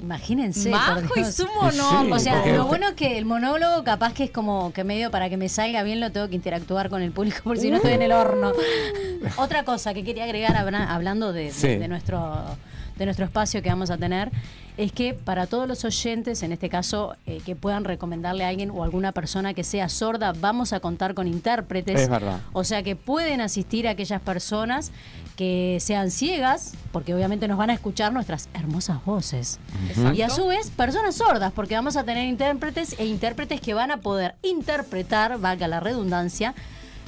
Imagínense. 0.00 0.70
Majo 0.70 1.00
y 1.16 1.24
su 1.24 1.46
monólogo. 1.54 2.14
O 2.14 2.18
sea, 2.18 2.34
porque- 2.34 2.52
lo 2.52 2.66
bueno 2.66 2.88
es 2.88 2.94
que 2.94 3.16
el 3.16 3.24
monólogo 3.24 3.84
capaz 3.84 4.12
que 4.12 4.24
es 4.24 4.30
como 4.30 4.72
que 4.72 4.84
medio 4.84 5.10
para 5.10 5.30
que 5.30 5.36
me 5.36 5.48
salga 5.48 5.82
bien 5.82 6.00
lo 6.00 6.10
tengo 6.10 6.28
que 6.28 6.34
interactuar 6.34 6.90
con 6.90 7.00
el 7.00 7.12
público 7.12 7.38
por 7.44 7.58
si 7.58 7.70
no 7.70 7.76
estoy 7.76 7.92
en 7.92 8.02
el 8.02 8.12
horno. 8.12 8.52
Otra 9.36 9.62
cosa 9.64 9.94
que 9.94 10.04
quería 10.04 10.24
agregar 10.24 10.56
habla- 10.56 10.92
hablando 10.92 11.32
de, 11.32 11.44
de- 11.44 11.52
Sí. 11.52 11.68
de 11.76 11.88
nuestro 11.88 12.44
de 12.96 13.04
nuestro 13.04 13.24
espacio 13.24 13.62
que 13.62 13.68
vamos 13.68 13.90
a 13.90 13.96
tener 13.96 14.30
es 14.76 14.90
que 14.90 15.14
para 15.14 15.46
todos 15.46 15.68
los 15.68 15.84
oyentes, 15.84 16.42
en 16.42 16.52
este 16.52 16.68
caso, 16.68 17.14
eh, 17.26 17.40
que 17.44 17.54
puedan 17.54 17.84
recomendarle 17.84 18.44
a 18.44 18.48
alguien 18.48 18.70
o 18.70 18.82
alguna 18.82 19.12
persona 19.12 19.54
que 19.54 19.62
sea 19.62 19.88
sorda, 19.88 20.32
vamos 20.32 20.72
a 20.72 20.80
contar 20.80 21.14
con 21.14 21.28
intérpretes. 21.28 22.00
Es 22.00 22.08
verdad. 22.08 22.40
O 22.52 22.64
sea 22.64 22.82
que 22.82 22.96
pueden 22.96 23.40
asistir 23.40 23.86
a 23.86 23.92
aquellas 23.92 24.20
personas 24.20 24.90
que 25.36 25.78
sean 25.80 26.10
ciegas, 26.10 26.74
porque 26.92 27.14
obviamente 27.14 27.46
nos 27.48 27.58
van 27.58 27.70
a 27.70 27.74
escuchar 27.74 28.12
nuestras 28.12 28.48
hermosas 28.54 29.04
voces. 29.04 29.58
Y 30.14 30.22
a 30.22 30.30
su 30.30 30.46
vez, 30.46 30.70
personas 30.70 31.16
sordas, 31.16 31.52
porque 31.52 31.74
vamos 31.74 31.96
a 31.96 32.04
tener 32.04 32.26
intérpretes 32.26 32.96
e 32.98 33.06
intérpretes 33.06 33.60
que 33.60 33.74
van 33.74 33.90
a 33.90 33.98
poder 33.98 34.34
interpretar, 34.42 35.38
valga 35.38 35.68
la 35.68 35.80
redundancia, 35.80 36.54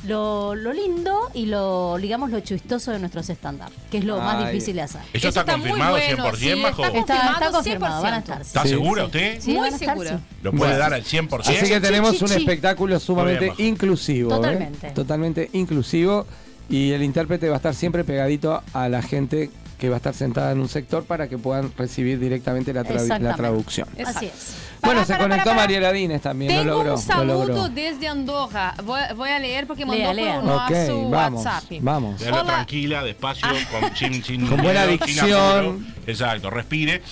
lo, 0.05 0.55
lo 0.55 0.73
lindo 0.73 1.31
y 1.35 1.47
lo, 1.47 1.97
digamos, 1.99 2.31
lo 2.31 2.41
chistoso 2.41 2.93
de 2.93 2.99
nuestros 2.99 3.29
estándar, 3.31 3.71
que 3.91 3.99
es 3.99 4.05
lo 4.05 4.19
más 4.19 4.47
difícil 4.47 4.77
de 4.77 4.83
hacer. 4.83 5.01
¿Eso, 5.13 5.29
está, 5.29 5.41
está 5.41 5.57
muy 5.57 5.71
confirmado 5.71 5.97
bueno, 5.97 6.25
100%, 6.27 6.37
sí, 6.37 6.55
Majo? 6.57 6.85
está 6.85 6.99
Está, 6.99 7.33
está 7.33 7.51
confirmado 7.51 8.03
van 8.03 8.15
a 8.15 8.17
100%. 8.19 8.21
estar. 8.23 8.43
¿Está 8.43 8.63
Sí, 8.63 8.69
segura 8.69 9.03
sí. 9.03 9.07
usted? 9.07 9.41
Sí, 9.41 9.53
Muy 9.55 9.71
segura. 9.73 10.11
sí. 10.11 10.17
¿Lo 10.43 10.51
puede 10.53 10.59
Bueno. 10.73 10.79
dar 10.79 10.95
al 10.95 11.05
100%? 11.05 11.41
Así 11.41 11.69
que 11.69 11.81
tenemos 11.81 12.23
un 12.23 12.33
espectáculo 12.33 13.01
sumamente 13.01 13.53
inclusivo. 13.59 14.31
¿eh? 14.33 14.37
Totalmente. 14.37 14.91
Totalmente 14.91 15.51
inclusivo. 15.55 16.27
Y 16.69 16.93
el 16.93 17.03
intérprete 17.03 17.49
va 17.49 17.55
a 17.55 17.59
estar 17.59 17.75
siempre 17.75 18.03
pegadito 18.05 18.63
a 18.73 18.89
la 18.89 19.01
gente 19.03 19.51
que 19.79 19.89
va 19.91 19.97
a 19.97 19.99
estar 19.99 20.15
sentada 20.15 20.53
en 20.53 20.61
un 20.61 20.69
sector 20.71 21.05
para 21.05 21.29
que 21.29 21.37
puedan 21.37 21.71
recibir 21.77 22.19
directamente 22.19 22.73
la, 22.73 22.83
tra- 22.83 23.19
la 23.21 23.35
traducción. 23.37 23.87
Así 24.07 24.27
es. 24.27 24.57
Bueno, 24.81 25.01
Para, 25.01 25.05
se 25.05 25.13
para, 25.13 25.25
conectó 25.25 25.45
para, 25.45 25.57
para. 25.57 25.67
Mariela 25.67 25.93
Dines 25.93 26.23
también, 26.23 26.51
Tengo 26.53 26.65
lo 26.65 26.71
logró. 26.77 26.91
un 26.95 26.97
lo 26.97 27.03
saludo 27.03 27.47
logró. 27.47 27.69
desde 27.69 28.09
Andorra. 28.09 28.75
Voy, 28.85 29.01
voy 29.17 29.29
a 29.31 29.39
leer 29.39 29.67
porque 29.67 29.85
Lea, 29.85 30.07
mandó 30.07 30.13
lea. 30.15 30.35
por 30.37 30.45
nuestro 30.45 30.99
Ok, 31.07 31.11
vamos, 31.13 31.45
WhatsApp. 31.45 31.65
vamos. 31.81 32.23
Hola. 32.23 32.45
tranquila, 32.45 33.03
despacio, 33.05 33.47
con, 33.71 33.97
sin 33.97 34.23
Con 34.49 34.63
buena 34.63 34.87
miedo, 34.87 35.05
sin 35.05 35.15
dicción. 35.15 35.59
apuro. 35.67 35.79
Exacto, 36.07 36.51
respire, 36.51 37.03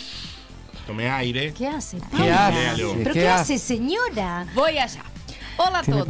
tome 0.87 1.11
aire. 1.11 1.53
¿Qué 1.53 1.67
hace? 1.69 1.99
¿Qué 1.99 2.03
Paula? 2.17 2.47
hace? 2.49 2.57
¿Pero 2.77 3.05
¿Qué 3.13 3.21
qué, 3.21 3.29
hace, 3.29 3.59
señora? 3.59 4.47
Voy 4.55 4.79
allá. 4.79 5.03
Hola 5.57 5.79
a 5.79 5.83
todos, 5.85 6.09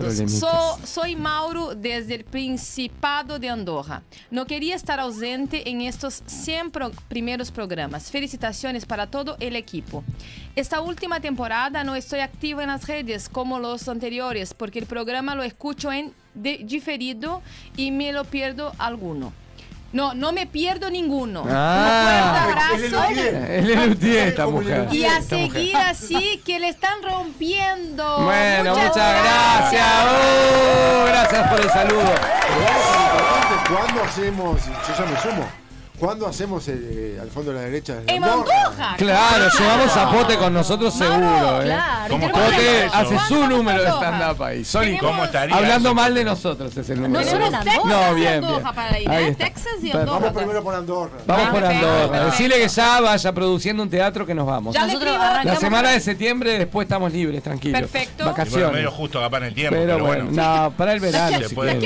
soy 0.84 1.16
Mauro 1.16 1.74
desde 1.74 2.14
el 2.14 2.24
Principado 2.24 3.38
de 3.38 3.50
Andorra. 3.50 4.02
No 4.30 4.46
quería 4.46 4.74
estar 4.74 4.98
ausente 5.00 5.68
en 5.68 5.82
estos 5.82 6.22
100 6.26 6.70
pro- 6.70 6.90
primeros 7.08 7.50
programas. 7.50 8.10
Felicitaciones 8.10 8.86
para 8.86 9.06
todo 9.10 9.36
el 9.40 9.54
equipo. 9.56 10.02
Esta 10.56 10.80
última 10.80 11.20
temporada 11.20 11.84
no 11.84 11.94
estoy 11.94 12.20
activa 12.20 12.62
en 12.62 12.70
las 12.70 12.86
redes 12.86 13.28
como 13.28 13.58
los 13.58 13.86
anteriores 13.88 14.54
porque 14.54 14.78
el 14.78 14.86
programa 14.86 15.34
lo 15.34 15.42
escucho 15.42 15.92
en 15.92 16.14
de- 16.34 16.58
diferido 16.64 17.42
y 17.76 17.90
me 17.90 18.12
lo 18.12 18.24
pierdo 18.24 18.72
alguno. 18.78 19.32
No, 19.94 20.12
no 20.12 20.32
me 20.32 20.48
pierdo 20.48 20.90
ninguno. 20.90 21.44
Ah. 21.48 22.48
Un 22.66 22.80
fuerte 22.80 22.96
abrazo. 22.96 23.20
Él 23.48 23.70
es 23.70 23.86
Lutier, 23.86 24.28
esta 24.28 24.46
mujer. 24.48 24.88
Y 24.90 25.04
a 25.04 25.22
seguir 25.22 25.76
así, 25.76 26.42
que 26.44 26.58
le 26.58 26.68
están 26.68 27.00
rompiendo. 27.00 28.24
Bueno, 28.24 28.74
muchas, 28.74 29.22
gracias. 29.22 29.86
Oh, 30.02 31.04
gracias 31.06 31.48
por 31.48 31.60
el 31.60 31.70
saludo. 31.70 32.12
¿Cuándo 33.68 34.02
hacemos, 34.02 34.60
yo 34.66 34.94
ya 34.98 35.06
me 35.06 35.20
sumo, 35.20 35.48
cuándo 35.98 36.26
hacemos 36.26 36.64
eh, 36.68 37.18
al 37.20 37.30
fondo 37.30 37.52
de 37.52 37.56
la 37.58 37.64
derecha? 37.64 37.96
En? 38.06 38.22
Andorra. 38.24 38.94
Claro, 38.96 39.44
llevamos 39.58 39.96
a 39.96 40.10
Pote 40.10 40.36
con 40.36 40.52
nosotros 40.52 40.94
seguro. 40.94 41.62
¿eh? 41.62 41.64
Claro, 41.64 42.08
¿Cómo 42.10 42.26
tenemos 42.26 42.52
está 42.52 42.56
Pote 42.56 42.84
hace 42.92 43.18
su 43.28 43.34
¿Cuánto 43.34 43.56
número 43.56 43.82
de 43.82 43.88
stand-up 43.90 44.42
ahí. 44.42 44.64
Sónico. 44.64 45.06
¿Cómo 45.06 45.24
estaría 45.24 45.56
Hablando 45.56 45.88
eso? 45.90 45.94
mal 45.94 46.14
de 46.14 46.24
nosotros 46.24 46.76
es 46.76 46.90
el 46.90 47.02
número. 47.02 47.24
No 47.24 47.30
solo 47.30 47.46
en 47.46 47.52
Texas. 47.52 47.84
No, 47.84 48.14
bien, 48.14 48.44
Andorra 48.44 48.72
para 48.72 48.98
ir, 48.98 49.10
¿eh? 49.10 49.34
Texas 49.38 49.72
y. 49.82 49.90
Andorra. 49.92 50.12
Vamos 50.20 50.32
primero 50.32 50.62
por 50.64 50.74
Andorra. 50.74 51.12
Vamos 51.26 51.46
Ah, 51.48 51.52
por 51.52 51.64
Andorra. 51.64 52.24
Decirle 52.26 52.56
que 52.56 52.68
ya 52.68 53.00
vaya 53.00 53.32
produciendo 53.32 53.82
un 53.82 53.90
teatro 53.90 54.26
que 54.26 54.34
nos 54.34 54.46
vamos. 54.46 54.74
Ya 54.74 54.86
le 54.86 54.94
Nosotros. 54.94 55.16
La 55.44 55.56
semana 55.56 55.90
de 55.90 56.00
septiembre 56.00 56.58
después 56.58 56.86
estamos 56.86 57.12
libres, 57.12 57.42
tranquilos. 57.42 57.80
Perfecto. 57.80 58.12
Y 58.14 58.16
bueno, 58.24 58.30
Vacaciones. 58.32 58.72
medio 58.72 58.90
justo 58.90 59.20
capaz 59.20 59.38
en 59.38 59.44
el 59.44 59.54
tiempo, 59.54 59.76
pero, 59.76 59.92
pero, 59.94 60.04
bueno, 60.06 60.24
bueno. 60.26 60.62
no, 60.64 60.70
para 60.72 60.92
el 60.92 61.00
verano. 61.00 61.38
Se 61.38 61.48
si 61.48 61.54
puede, 61.54 61.80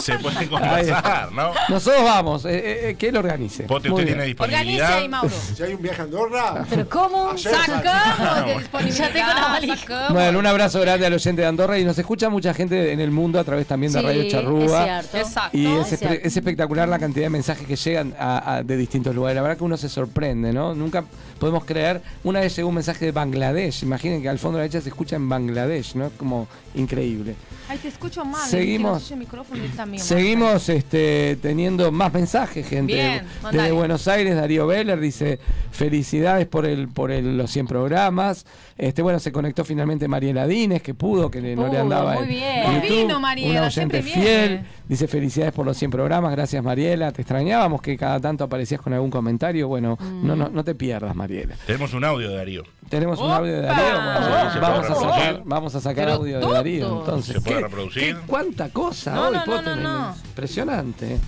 se 0.00 0.18
puede 0.18 0.38
Ahí 0.38 0.48
conversar. 0.48 1.32
¿no? 1.32 1.52
Nosotros 1.68 2.04
vamos, 2.04 2.44
eh, 2.44 2.50
eh, 2.54 2.88
eh, 2.90 2.94
que 2.96 3.08
él 3.08 3.16
organice. 3.50 3.64
Pote, 3.64 3.90
usted 3.90 4.04
tiene 4.06 4.22
Organice 4.22 4.26
disponibilidad. 4.28 4.92
ahí, 4.98 5.08
Mauro. 5.08 5.30
Si 5.56 5.62
hay 5.62 5.74
un 5.74 5.82
viaje 5.82 6.00
a 6.00 6.04
Andorra, 6.04 6.66
¿Pero 6.70 6.88
cómo? 6.88 7.36
Sacamos 7.38 8.46
de 8.46 8.54
disponibilidad. 8.58 9.06
Ya 9.08 9.12
tengo 9.12 9.40
la 9.40 9.48
valija. 9.48 9.76
sacamos. 9.76 10.12
Bueno, 10.12 10.38
un 10.38 10.46
abrazo 10.46 10.80
grande 10.80 11.06
al 11.06 11.12
oyente 11.12 11.42
de 11.42 11.48
Andorra 11.48 11.78
y 11.78 11.84
nos 11.84 11.98
escucha 11.98 12.28
mucha 12.28 12.54
gente 12.54 12.92
en 12.92 13.00
el 13.00 13.10
mundo 13.10 13.38
a 13.40 13.44
través 13.44 13.66
también 13.66 13.92
de 13.92 14.00
Sí, 14.00 14.04
Radio 14.06 14.28
Charrúa. 14.28 15.00
es. 15.00 15.14
Exacto. 15.14 15.56
Y 15.56 15.66
es, 15.66 15.92
es 15.92 15.92
espe- 15.92 16.08
cierto. 16.08 16.26
es 16.28 16.36
espectacular 16.36 16.88
la 16.88 16.98
cantidad 16.98 17.26
de 17.26 17.30
mensajes 17.30 17.66
que 17.66 17.76
llegan 17.76 18.14
a- 18.18 18.54
a- 18.56 18.62
de 18.62 18.76
distintos 18.76 19.14
lugares. 19.14 19.36
La 19.36 19.42
verdad 19.42 19.56
que 19.58 19.64
uno 19.64 19.76
se 19.76 19.88
sorprende, 19.88 20.52
¿no? 20.52 20.74
Nunca 20.74 21.04
podemos 21.38 21.64
creer. 21.64 22.00
Una 22.24 22.40
vez 22.40 22.54
llegó 22.56 22.68
un 22.68 22.74
mensaje 22.76 23.06
de 23.06 23.12
Bangladesh. 23.12 23.82
Imaginen 23.82 24.22
que 24.22 24.28
al 24.28 24.38
fondo 24.38 24.58
de 24.58 24.62
la 24.64 24.68
derecha 24.68 24.82
se 24.82 24.88
escucha 24.90 25.16
en 25.16 25.28
Bangladesh, 25.28 25.94
¿no? 25.94 26.06
Es 26.06 26.12
como 26.16 26.46
increíble. 26.74 27.34
Ay, 27.70 27.78
te 27.78 27.86
escucho 27.86 28.24
mal. 28.24 28.48
Seguimos. 28.48 29.12
no. 29.12 29.98
Seguimos 29.98 30.68
este, 30.68 31.36
teniendo 31.40 31.92
más 31.92 32.12
mensajes, 32.12 32.66
gente. 32.66 32.94
Bien, 32.94 33.22
Desde. 33.52 33.70
Buenos 33.70 34.08
Aires, 34.08 34.34
Darío 34.34 34.66
Beller 34.66 34.98
dice 34.98 35.38
felicidades 35.70 36.48
por 36.48 36.66
el 36.66 36.88
por 36.88 37.12
el- 37.12 37.38
los 37.38 37.48
100 37.48 37.68
programas. 37.68 38.44
Este, 38.76 39.02
bueno, 39.02 39.20
se 39.20 39.30
conectó 39.30 39.64
finalmente 39.64 40.08
Mariela 40.08 40.48
Dines, 40.48 40.82
que 40.82 40.94
pudo, 40.94 41.30
que 41.30 41.40
no 41.54 41.68
le 41.68 41.78
andaba 41.78 42.14
muy 42.14 42.24
en 42.24 42.28
bien. 42.28 42.64
YouTube. 42.82 42.88
Vino, 43.02 43.20
Mariela, 43.20 43.50
Una 43.60 43.66
oyente 43.68 44.02
siempre 44.02 44.20
viene. 44.48 44.64
Dice 44.90 45.06
felicidades 45.06 45.52
por 45.54 45.64
los 45.64 45.76
100 45.76 45.92
programas, 45.92 46.32
gracias 46.32 46.64
Mariela. 46.64 47.12
Te 47.12 47.22
extrañábamos 47.22 47.80
que 47.80 47.96
cada 47.96 48.18
tanto 48.18 48.42
aparecías 48.42 48.80
con 48.80 48.92
algún 48.92 49.08
comentario. 49.08 49.68
Bueno, 49.68 49.96
no, 50.00 50.34
no, 50.34 50.48
no 50.48 50.64
te 50.64 50.74
pierdas, 50.74 51.14
Mariela. 51.14 51.54
Tenemos 51.64 51.94
un 51.94 52.02
audio 52.04 52.28
de 52.28 52.34
Darío. 52.34 52.64
Tenemos 52.88 53.20
un 53.20 53.30
audio 53.30 53.52
de 53.52 53.60
Darío. 53.62 53.84
Bueno, 53.84 54.60
vamos, 54.60 54.90
a 54.90 54.94
sacar, 54.96 55.42
vamos 55.44 55.74
a 55.76 55.80
sacar 55.80 56.04
Pero 56.06 56.16
audio 56.16 56.40
de. 56.40 56.52
Darío. 56.52 56.98
Entonces, 57.02 57.34
¿Se 57.36 57.40
puede 57.40 57.56
¿Qué- 57.58 57.62
reproducir? 57.62 58.16
qué- 58.16 58.26
¿Cuánta 58.26 58.68
cosa 58.70 59.14
No, 59.14 59.28
hoy, 59.28 59.36
no, 59.46 59.62
no, 59.62 59.76
no. 59.76 60.14
Impresionante. 60.26 61.18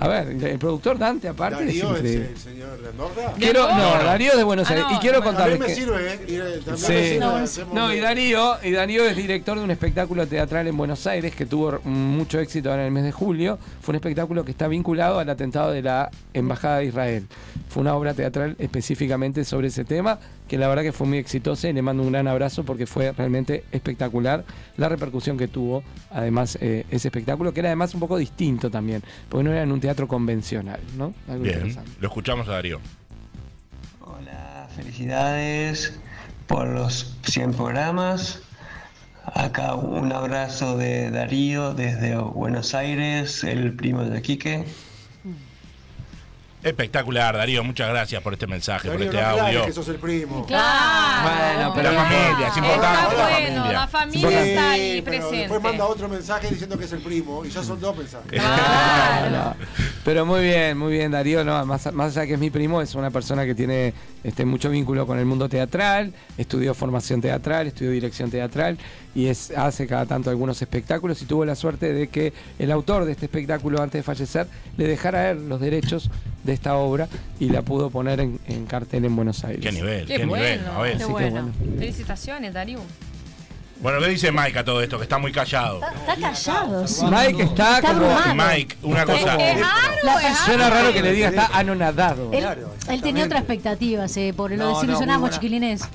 A 0.00 0.06
ver, 0.06 0.28
el 0.28 0.58
productor 0.60 0.96
Dante, 0.96 1.26
aparte, 1.26 1.64
Darío 1.64 1.96
es 1.96 2.04
es 2.04 2.28
el 2.30 2.36
señor 2.38 2.80
de 2.80 2.88
Andorra. 2.90 3.32
Quiero, 3.36 3.66
no, 3.68 4.04
Darío 4.04 4.36
de 4.36 4.44
Buenos 4.44 4.68
Ah, 4.70 4.74
Aires. 4.74 4.86
no, 4.90 4.96
y 4.96 4.98
quiero 5.00 5.20
bueno. 5.22 5.38
A 5.40 5.46
mí 5.46 5.50
contarles 5.56 5.58
me 5.60 5.66
que. 5.66 5.74
sirve, 5.74 6.12
¿eh? 6.14 6.18
Y, 6.28 6.64
también 6.64 6.76
Sí. 6.78 7.18
me 7.18 7.46
sirve, 7.48 7.74
No, 7.74 7.92
y 7.92 7.98
Darío, 7.98 8.54
y 8.62 8.70
Darío 8.70 9.04
es 9.04 9.16
director 9.16 9.58
de 9.58 9.64
un 9.64 9.72
espectáculo 9.72 10.24
teatral 10.28 10.68
en 10.68 10.76
Buenos 10.76 11.04
Aires 11.08 11.34
que 11.34 11.46
tuvo 11.46 11.80
mucho 11.82 12.38
éxito 12.38 12.70
ahora 12.70 12.82
en 12.82 12.86
el 12.86 12.92
mes 12.92 13.02
de 13.04 13.12
julio. 13.12 13.58
Fue 13.80 13.90
un 13.92 13.96
espectáculo 13.96 14.44
que 14.44 14.52
está 14.52 14.68
vinculado 14.68 15.18
al 15.18 15.28
atentado 15.28 15.72
de 15.72 15.82
la 15.82 16.10
Embajada 16.32 16.78
de 16.78 16.84
Israel. 16.84 17.26
Fue 17.68 17.80
una 17.80 17.96
obra 17.96 18.14
teatral 18.14 18.54
específicamente 18.60 19.44
sobre 19.44 19.66
ese 19.66 19.84
tema, 19.84 20.20
que 20.46 20.56
la 20.58 20.68
verdad 20.68 20.82
que 20.84 20.92
fue 20.92 21.06
muy 21.08 21.18
exitosa 21.18 21.68
y 21.68 21.72
le 21.72 21.82
mando 21.82 22.04
un 22.04 22.12
gran 22.12 22.28
abrazo 22.28 22.62
porque 22.64 22.86
fue 22.86 23.12
realmente 23.12 23.64
espectacular 23.72 24.44
la 24.76 24.88
repercusión 24.88 25.36
que 25.36 25.48
tuvo, 25.48 25.82
además, 26.10 26.56
eh, 26.60 26.86
ese 26.90 27.08
espectáculo, 27.08 27.52
que 27.52 27.60
era 27.60 27.68
además 27.70 27.92
un 27.94 28.00
poco 28.00 28.16
distinto 28.16 28.70
también, 28.70 29.02
porque 29.28 29.42
no 29.44 29.50
era 29.52 29.62
en 29.64 29.72
un 29.72 29.80
teatro 29.80 29.87
convencional, 30.08 30.80
¿no? 30.96 31.14
Algo 31.28 31.44
Bien, 31.44 31.56
interesante. 31.58 31.90
lo 32.00 32.08
escuchamos 32.08 32.48
a 32.48 32.52
Darío. 32.52 32.80
Hola, 34.00 34.68
felicidades 34.74 35.98
por 36.46 36.66
los 36.68 37.16
100 37.24 37.54
programas. 37.54 38.42
Acá 39.34 39.74
un 39.74 40.12
abrazo 40.12 40.76
de 40.78 41.10
Darío 41.10 41.74
desde 41.74 42.16
Buenos 42.16 42.74
Aires, 42.74 43.44
el 43.44 43.74
primo 43.74 44.02
de 44.04 44.22
Quique. 44.22 44.64
Espectacular, 46.68 47.36
Darío. 47.36 47.64
Muchas 47.64 47.88
gracias 47.88 48.22
por 48.22 48.32
este 48.34 48.46
mensaje, 48.46 48.88
Darío, 48.88 49.06
por 49.06 49.14
no 49.14 49.18
este 49.20 49.26
aclares 49.30 49.56
audio. 49.56 49.66
que 49.66 49.72
sos 49.72 49.88
el 49.88 49.96
primo. 49.96 50.46
Claro. 50.46 51.28
Bueno, 51.28 51.72
pero 51.74 51.92
La 51.92 52.04
familia, 52.04 52.48
es 52.48 52.56
importante 52.56 52.86
Está 52.98 53.02
la 53.02 53.08
bueno, 53.08 53.62
familia. 53.62 53.72
la 53.72 53.86
familia 53.88 54.28
Sí, 54.28 54.48
está 54.48 54.70
ahí 54.70 55.02
pero 55.02 55.16
presente. 55.16 55.36
Después 55.38 55.62
manda 55.62 55.86
otro 55.86 56.08
mensaje 56.08 56.48
diciendo 56.48 56.78
que 56.78 56.84
es 56.84 56.92
el 56.92 57.00
primo 57.00 57.44
y 57.44 57.50
ya 57.50 57.62
son 57.62 57.80
dos 57.80 57.96
mensajes. 57.96 58.26
Claro. 58.30 59.30
No, 59.30 59.56
pero 60.04 60.26
muy 60.26 60.42
bien, 60.42 60.78
muy 60.78 60.92
bien, 60.92 61.10
Darío. 61.12 61.44
No, 61.44 61.64
más, 61.66 61.92
más 61.92 62.16
allá 62.16 62.26
que 62.26 62.34
es 62.34 62.38
mi 62.40 62.50
primo, 62.50 62.80
es 62.82 62.94
una 62.94 63.10
persona 63.10 63.44
que 63.44 63.54
tiene 63.54 63.94
este, 64.24 64.44
mucho 64.44 64.70
vínculo 64.70 65.06
con 65.06 65.18
el 65.18 65.24
mundo 65.26 65.48
teatral, 65.48 66.12
estudió 66.36 66.74
formación 66.74 67.20
teatral, 67.20 67.66
estudió 67.66 67.90
dirección 67.90 68.30
teatral 68.30 68.78
y 69.14 69.26
es, 69.26 69.50
hace 69.56 69.86
cada 69.86 70.06
tanto 70.06 70.30
algunos 70.30 70.60
espectáculos 70.62 71.20
y 71.22 71.24
tuvo 71.26 71.44
la 71.44 71.54
suerte 71.54 71.92
de 71.92 72.08
que 72.08 72.32
el 72.58 72.70
autor 72.70 73.04
de 73.04 73.12
este 73.12 73.26
espectáculo, 73.26 73.82
antes 73.82 73.98
de 74.00 74.02
fallecer, 74.02 74.46
le 74.76 74.86
dejara 74.86 75.18
a 75.20 75.30
él 75.30 75.48
los 75.48 75.60
derechos 75.60 76.10
de 76.44 76.52
esta 76.52 76.76
obra 76.76 77.08
y 77.40 77.48
la 77.50 77.62
pudo 77.62 77.90
poner 77.90 78.20
en, 78.20 78.38
en 78.46 78.64
cartel 78.66 79.04
en 79.04 79.14
Buenos 79.16 79.44
Aires. 79.44 79.60
Qué 79.62 79.72
nivel, 79.72 80.06
qué, 80.06 80.16
Qué 80.18 80.26
nivel. 80.26 80.60
bueno, 80.60 80.72
A 80.78 80.82
ver. 80.82 80.92
qué 80.92 80.98
Sí, 81.00 81.04
qué 81.06 81.12
bueno. 81.12 81.30
bueno. 81.52 81.78
Felicitaciones, 81.78 82.54
Darío. 82.54 82.78
Bueno, 83.80 84.00
¿qué 84.00 84.08
dice 84.08 84.32
Mike 84.32 84.58
a 84.58 84.64
todo 84.64 84.82
esto? 84.82 84.96
Que 84.96 85.04
está 85.04 85.18
muy 85.18 85.30
callado. 85.30 85.80
Está 86.00 86.16
callado, 86.16 86.88
sí. 86.88 87.04
Mike 87.08 87.42
está, 87.44 87.76
Está 87.78 87.92
como. 87.94 88.06
abrumado. 88.10 88.34
Mike, 88.50 88.76
una 88.82 89.00
Está 89.02 89.12
cosa. 89.12 89.34
Es 89.36 89.60
raro, 89.60 89.94
La- 90.02 90.28
es 90.30 90.38
Suena 90.38 90.68
raro 90.70 90.92
que 90.92 91.02
le 91.02 91.12
diga, 91.12 91.28
está 91.28 91.46
anonadado. 91.52 92.32
Él, 92.32 92.44
él 92.88 93.02
tenía 93.02 93.24
otras 93.24 93.40
expectativas, 93.42 94.16
eh, 94.16 94.34
por 94.36 94.50
lo 94.50 94.56
No, 94.56 94.64
no, 94.64 94.74
desilusionamos, 94.74 95.20
muy 95.20 95.28
buena. 95.30 95.34
chiquilines. 95.40 95.88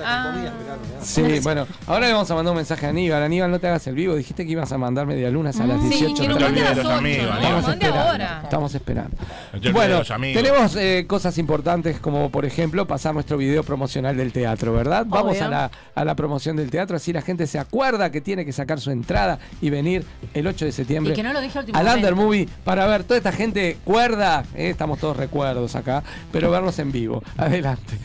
Sí, 1.01 1.39
bueno, 1.41 1.67
ahora 1.87 2.07
le 2.07 2.13
vamos 2.13 2.31
a 2.31 2.35
mandar 2.35 2.51
un 2.51 2.57
mensaje 2.57 2.85
a 2.85 2.89
Aníbal. 2.89 3.21
Aníbal, 3.21 3.51
no 3.51 3.59
te 3.59 3.67
hagas 3.67 3.85
el 3.87 3.95
vivo. 3.95 4.15
Dijiste 4.15 4.45
que 4.45 4.51
ibas 4.53 4.71
a 4.71 4.77
mandar 4.77 5.05
medialunas 5.05 5.59
a 5.59 5.65
las 5.67 5.81
Sí, 5.81 5.89
18. 5.89 6.21
que 6.21 6.27
nos 6.29 6.37
te 6.37 6.43
mande 6.45 6.61
a 6.61 6.63
olvides 6.63 6.67
las 6.69 6.77
de 6.77 6.83
los 6.83 6.91
8. 6.91 6.99
amigos, 6.99 7.25
No, 7.41 7.59
esperando. 7.73 8.43
Estamos 8.43 8.75
esperando. 8.75 9.17
No 9.61 9.71
Bueno, 9.73 10.01
tenemos 10.33 10.75
eh, 10.77 11.03
cosas 11.05 11.37
importantes 11.37 11.99
como 11.99 12.29
por 12.29 12.45
ejemplo 12.45 12.87
pasar 12.87 13.13
nuestro 13.13 13.35
video 13.35 13.63
promocional 13.63 14.15
del 14.15 14.31
teatro, 14.31 14.71
¿verdad? 14.71 15.05
Vamos 15.05 15.41
a 15.41 15.49
la, 15.49 15.71
a 15.93 16.05
la 16.05 16.15
promoción 16.15 16.55
del 16.55 16.69
teatro, 16.69 16.95
así 16.95 17.11
la 17.11 17.21
gente 17.21 17.45
se 17.45 17.59
acuerda 17.59 17.72
que 18.11 18.21
tiene 18.21 18.45
que 18.45 18.53
sacar 18.53 18.79
su 18.79 18.91
entrada 18.91 19.39
y 19.59 19.69
venir 19.69 20.05
el 20.33 20.45
8 20.45 20.65
de 20.65 20.71
septiembre 20.71 21.13
Y 21.13 21.15
que 21.15 21.23
no 21.23 21.33
lo 21.33 21.41
dije 21.41 21.57
a 21.57 21.61
último 21.61 21.77
al 21.77 21.87
Under. 21.87 22.15
Movie 22.15 22.47
para 22.63 22.85
ver 22.85 23.03
toda 23.03 23.17
esta 23.17 23.31
gente 23.31 23.77
cuerda, 23.83 24.45
eh, 24.55 24.69
estamos 24.69 24.99
todos 24.99 25.17
recuerdos 25.17 25.75
acá, 25.75 26.03
pero 26.31 26.51
verlos 26.51 26.77
en 26.79 26.91
vivo. 26.91 27.23
Adelante. 27.37 27.97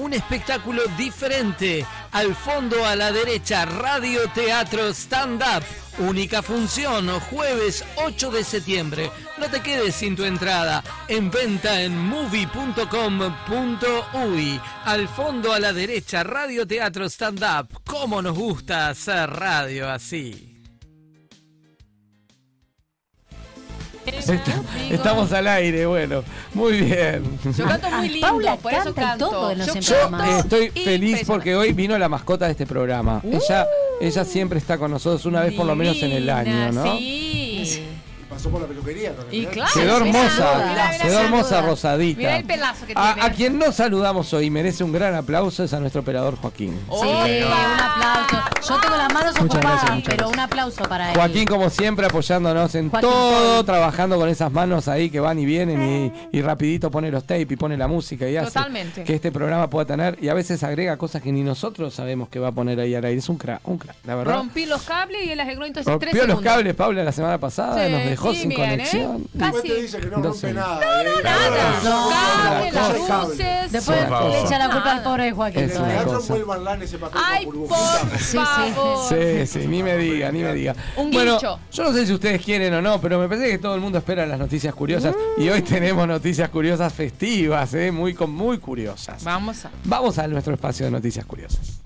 Un 0.00 0.14
espectáculo 0.14 0.82
diferente. 0.96 1.84
Al 2.12 2.34
fondo 2.34 2.86
a 2.86 2.96
la 2.96 3.12
derecha, 3.12 3.66
Radio 3.66 4.30
Teatro 4.30 4.88
Stand 4.94 5.42
Up. 5.42 5.62
Única 5.98 6.42
función, 6.42 7.10
jueves 7.20 7.84
8 7.96 8.30
de 8.30 8.42
septiembre. 8.42 9.10
No 9.36 9.50
te 9.50 9.60
quedes 9.60 9.94
sin 9.94 10.16
tu 10.16 10.24
entrada. 10.24 10.82
En 11.06 11.30
venta 11.30 11.82
en 11.82 11.98
movie.com.uy. 11.98 12.80
Al 14.86 15.06
fondo 15.06 15.52
a 15.52 15.60
la 15.60 15.74
derecha, 15.74 16.22
Radio 16.22 16.66
Teatro 16.66 17.04
Stand 17.04 17.44
Up. 17.44 17.82
¿Cómo 17.84 18.22
nos 18.22 18.38
gusta 18.38 18.88
hacer 18.88 19.28
radio 19.28 19.90
así? 19.90 20.49
Estamos 24.90 25.32
al 25.32 25.46
aire, 25.48 25.86
bueno. 25.86 26.22
Muy 26.54 26.80
bien. 26.80 27.38
Yo 27.56 27.64
canto 27.64 27.90
muy 27.90 28.08
lindo, 28.08 28.26
Paula 28.26 28.56
por 28.56 28.72
eso 28.72 28.84
canta 28.84 29.00
y 29.00 29.04
canto. 29.04 29.30
todo 29.30 29.50
en 29.50 29.58
los 29.58 29.74
Yo 29.74 29.96
estoy 30.38 30.70
feliz 30.70 31.22
porque 31.26 31.56
hoy 31.56 31.72
vino 31.72 31.98
la 31.98 32.08
mascota 32.08 32.46
de 32.46 32.52
este 32.52 32.66
programa. 32.66 33.20
Ella, 33.24 33.66
ella 34.00 34.24
siempre 34.24 34.58
está 34.58 34.78
con 34.78 34.90
nosotros 34.90 35.24
una 35.26 35.42
vez 35.42 35.54
por 35.54 35.66
lo 35.66 35.74
menos 35.74 35.96
en 36.02 36.12
el 36.12 36.30
año, 36.30 36.72
¿no? 36.72 36.96
Sí. 36.96 37.84
Pasó 38.40 38.48
por 38.52 38.62
la 38.62 38.68
peluquería 38.68 39.12
el 39.30 39.34
Y 39.34 39.44
claro. 39.44 39.70
Quedó 39.74 39.96
hermosa, 39.98 40.96
quedó 41.02 41.20
hermosa 41.20 41.60
rosadita. 41.60 42.16
Mira 42.18 42.36
el 42.38 42.44
pelazo 42.46 42.86
que 42.86 42.94
A, 42.96 43.12
tiene. 43.14 43.28
a 43.28 43.32
quien 43.34 43.58
no 43.58 43.70
saludamos 43.70 44.32
hoy 44.32 44.48
merece 44.48 44.82
un 44.82 44.92
gran 44.92 45.14
aplauso 45.14 45.62
es 45.62 45.74
a 45.74 45.80
nuestro 45.80 46.00
operador 46.00 46.36
Joaquín. 46.36 46.80
Sí, 46.88 47.06
un 47.06 47.52
aplauso. 47.52 48.44
Yo 48.66 48.80
tengo 48.80 48.96
las 48.96 49.12
manos 49.12 49.34
Muchas 49.40 49.56
ocupadas, 49.56 49.82
gracias, 49.84 50.02
pero 50.06 50.16
gracias. 50.16 50.32
un 50.32 50.40
aplauso 50.40 50.82
para 50.84 51.10
él. 51.10 51.16
Joaquín, 51.18 51.44
como 51.44 51.68
siempre, 51.68 52.06
apoyándonos 52.06 52.74
en 52.74 52.88
Joaquín 52.88 53.10
todo, 53.10 53.54
Paul. 53.56 53.66
trabajando 53.66 54.16
con 54.18 54.28
esas 54.30 54.50
manos 54.50 54.88
ahí 54.88 55.10
que 55.10 55.20
van 55.20 55.38
y 55.38 55.44
vienen 55.44 56.12
y, 56.32 56.38
y 56.38 56.40
rapidito 56.40 56.90
pone 56.90 57.10
los 57.10 57.24
tapes 57.24 57.50
y 57.50 57.56
pone 57.56 57.76
la 57.76 57.88
música 57.88 58.26
y 58.26 58.38
hace 58.38 58.52
Totalmente. 58.54 59.04
que 59.04 59.14
este 59.14 59.30
programa 59.30 59.68
pueda 59.68 59.84
tener 59.84 60.16
y 60.22 60.28
a 60.28 60.34
veces 60.34 60.62
agrega 60.62 60.96
cosas 60.96 61.20
que 61.20 61.30
ni 61.30 61.42
nosotros 61.42 61.92
sabemos 61.92 62.30
que 62.30 62.38
va 62.38 62.48
a 62.48 62.52
poner 62.52 62.80
ahí 62.80 62.94
al 62.94 63.04
aire. 63.04 63.18
Es 63.18 63.28
un 63.28 63.36
crack, 63.36 63.60
un 63.68 63.76
crack, 63.76 63.96
la 64.04 64.14
verdad. 64.14 64.34
Rompí 64.36 64.64
los 64.64 64.80
cables 64.82 65.26
y 65.26 65.30
él 65.32 65.40
arregló 65.40 65.66
entonces 65.66 65.84
tres 65.98 66.10
Rompió 66.12 66.22
los 66.26 66.38
segundos. 66.38 66.52
cables, 66.54 66.74
Paula, 66.74 67.04
la 67.04 67.12
semana 67.12 67.36
pasada, 67.36 67.84
Sí, 67.86 67.92
nos 67.92 68.04
dejó 68.04 68.29
sí, 68.34 68.40
sin 68.40 68.48
bien, 68.50 68.60
¿eh? 68.62 68.70
conexión. 68.70 69.26
Después 69.32 69.62
te 69.62 69.68
Casi. 69.68 69.80
dice 69.82 69.98
que 69.98 70.06
no 70.06 70.16
rompe 70.22 70.52
nada. 70.54 70.80
No, 71.04 71.22
Nada. 71.22 71.80
No, 71.82 72.08
cables, 72.10 72.74
no, 72.74 72.80
las 72.80 72.98
no, 72.98 73.08
no. 73.22 73.28
luces. 73.28 73.72
Después 73.72 73.98
Por 73.98 74.08
favor. 74.08 74.30
le 74.32 74.40
echa 74.40 74.58
la 74.58 74.64
culpa 74.70 74.90
al 74.90 74.96
Nada. 74.96 75.04
pobre 75.10 75.24
de 75.24 75.32
Joaquín. 75.32 75.60
Es 75.64 75.70
En 75.76 75.76
una 75.82 75.86
el 75.86 75.92
todavía. 75.92 75.98
teatro 76.04 76.20
cosa. 76.20 76.36
envuelvanla 76.36 76.84
ese 76.84 76.98
papel 76.98 77.20
Ay, 77.24 77.44
con 77.44 77.54
por 77.54 77.68
burbujitas. 77.68 78.32
favor. 78.74 79.08
Sí, 79.08 79.46
sí, 79.46 79.66
ni 79.68 79.82
me 79.82 79.96
diga, 79.96 80.32
ni 80.32 80.42
me 80.42 80.52
diga. 80.54 80.74
Un 80.96 81.10
bueno, 81.10 81.32
guincho. 81.32 81.58
yo 81.72 81.82
no 81.84 81.92
sé 81.92 82.06
si 82.06 82.12
ustedes 82.12 82.42
quieren 82.44 82.74
o 82.74 82.82
no, 82.82 83.00
pero 83.00 83.18
me 83.18 83.28
parece 83.28 83.48
que 83.50 83.58
todo 83.58 83.74
el 83.74 83.80
mundo 83.80 83.98
espera 83.98 84.26
las 84.26 84.38
noticias 84.38 84.74
curiosas 84.74 85.14
y 85.38 85.48
hoy 85.48 85.62
tenemos 85.62 86.06
noticias 86.08 86.48
curiosas 86.50 86.92
festivas, 86.92 87.72
eh, 87.74 87.90
muy, 87.92 88.14
con- 88.14 88.32
muy 88.32 88.58
curiosas. 88.58 89.22
Vamos 89.24 89.64
a. 89.64 89.70
Vamos 89.84 90.18
a 90.18 90.26
nuestro 90.28 90.54
espacio 90.54 90.86
de 90.86 90.92
noticias 90.92 91.24
curiosas. 91.26 91.79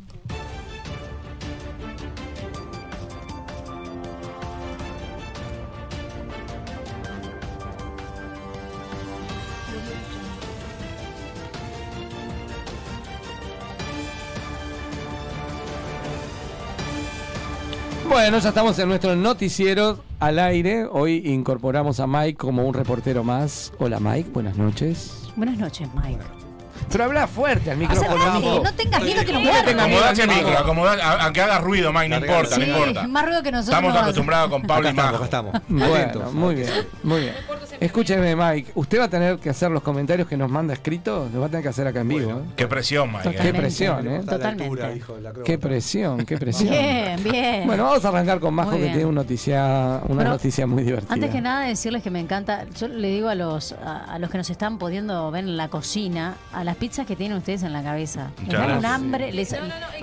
Bueno, 18.15 18.39
ya 18.39 18.51
estamos 18.51 18.79
en 18.79 18.89
nuestro 18.89 19.17
noticiero 19.17 20.05
al 20.21 20.39
aire. 20.39 20.85
Hoy 20.85 21.21
incorporamos 21.25 21.99
a 21.99 22.07
Mike 22.07 22.37
como 22.37 22.65
un 22.65 22.73
reportero 22.73 23.25
más. 23.25 23.73
Hola 23.81 23.99
Mike, 23.99 24.31
buenas 24.33 24.57
noches. 24.57 25.25
Buenas 25.35 25.59
noches, 25.59 25.89
Mike. 25.97 26.44
Pero 26.95 27.07
habla 27.07 27.27
fuerte 27.27 27.73
al 27.73 27.77
micrófono, 27.77 28.09
Acércate, 28.09 28.61
no 28.63 28.75
tengas 28.75 29.03
miedo 29.03 29.25
que 29.25 29.33
nos 29.33 29.43
No 29.43 29.53
le 29.53 29.63
tengas 29.65 29.89
miedo. 29.89 30.05
Acomodate 30.05 30.23
el 30.23 30.29
micro, 30.29 30.59
acomodate, 30.59 31.03
aunque 31.03 31.41
haga 31.41 31.59
ruido, 31.59 31.93
Mike, 31.93 32.09
no 32.09 32.17
importa, 32.19 32.57
no 32.57 32.65
Sí, 32.65 32.71
importa. 32.71 33.07
más 33.09 33.27
ruido 33.27 33.43
que 33.43 33.51
nosotros. 33.51 33.75
Estamos 33.77 33.95
no- 33.95 34.01
acostumbrados 34.01 34.51
con 34.51 34.63
Pablo 34.63 34.91
y 34.91 34.93
Majo. 34.93 35.25
Bueno, 35.69 36.31
muy 36.33 36.55
bien, 36.55 36.69
muy 37.03 37.21
bien. 37.23 37.35
Escúcheme, 37.81 38.37
Mike, 38.37 38.71
usted 38.77 39.01
va 39.01 39.05
a 39.05 39.09
tener 39.09 39.39
que 39.39 39.51
hacer 39.51 39.73
los 39.73 39.83
comentarios 39.83 40.29
que 40.29 40.37
nos 40.37 40.49
manda 40.49 40.73
escrito, 40.73 41.29
los 41.33 41.43
va 41.43 41.47
a 41.47 41.49
tener 41.49 41.65
que 41.65 41.69
hacer 41.71 41.89
acá 41.89 42.03
en 42.03 42.09
vivo. 42.09 42.31
¿eh? 42.31 42.51
Qué 42.55 42.69
presión, 42.69 43.11
Mike. 43.13 43.35
Qué 43.43 43.49
eh. 43.49 43.55
presión, 43.55 44.07
¿eh? 44.07 44.21
Totalmente. 44.25 45.03
Qué 45.45 45.59
presión, 45.59 46.25
qué 46.25 46.39
presión. 46.39 46.71
Bien, 46.71 47.25
bien. 47.25 47.67
Bueno, 47.67 47.85
vamos 47.85 48.05
a 48.05 48.09
arrancar 48.09 48.39
con 48.39 48.55
Majo 48.55 48.71
que 48.71 48.87
tiene 48.87 49.05
una 49.05 49.23
noticia, 49.23 50.01
una 50.07 50.23
noticia 50.23 50.67
muy 50.69 50.85
divertida. 50.85 51.13
Antes 51.13 51.31
que 51.31 51.41
nada 51.41 51.67
decirles 51.67 52.05
que 52.05 52.11
me 52.11 52.21
encanta, 52.21 52.67
yo 52.79 52.87
le 52.87 53.09
digo 53.09 53.29
a 53.29 53.35
los 53.35 53.73
a, 53.73 54.05
a 54.05 54.19
los 54.21 54.31
que 54.31 54.39
nos 54.39 54.49
están 54.49 54.79
pudiendo 54.79 55.29
ver 55.33 55.43
en 55.45 55.57
la 55.57 55.69
cocina, 55.69 56.37
a 56.53 56.63
las 56.63 56.75
las 56.75 56.81
pizzas 56.89 57.07
que 57.07 57.17
tienen 57.17 57.39
ustedes 57.39 57.63
en 57.63 57.73
la 57.73 57.83
cabeza. 57.83 58.31
Un 58.47 58.85
hambre. 58.85 59.33
Les, 59.33 59.55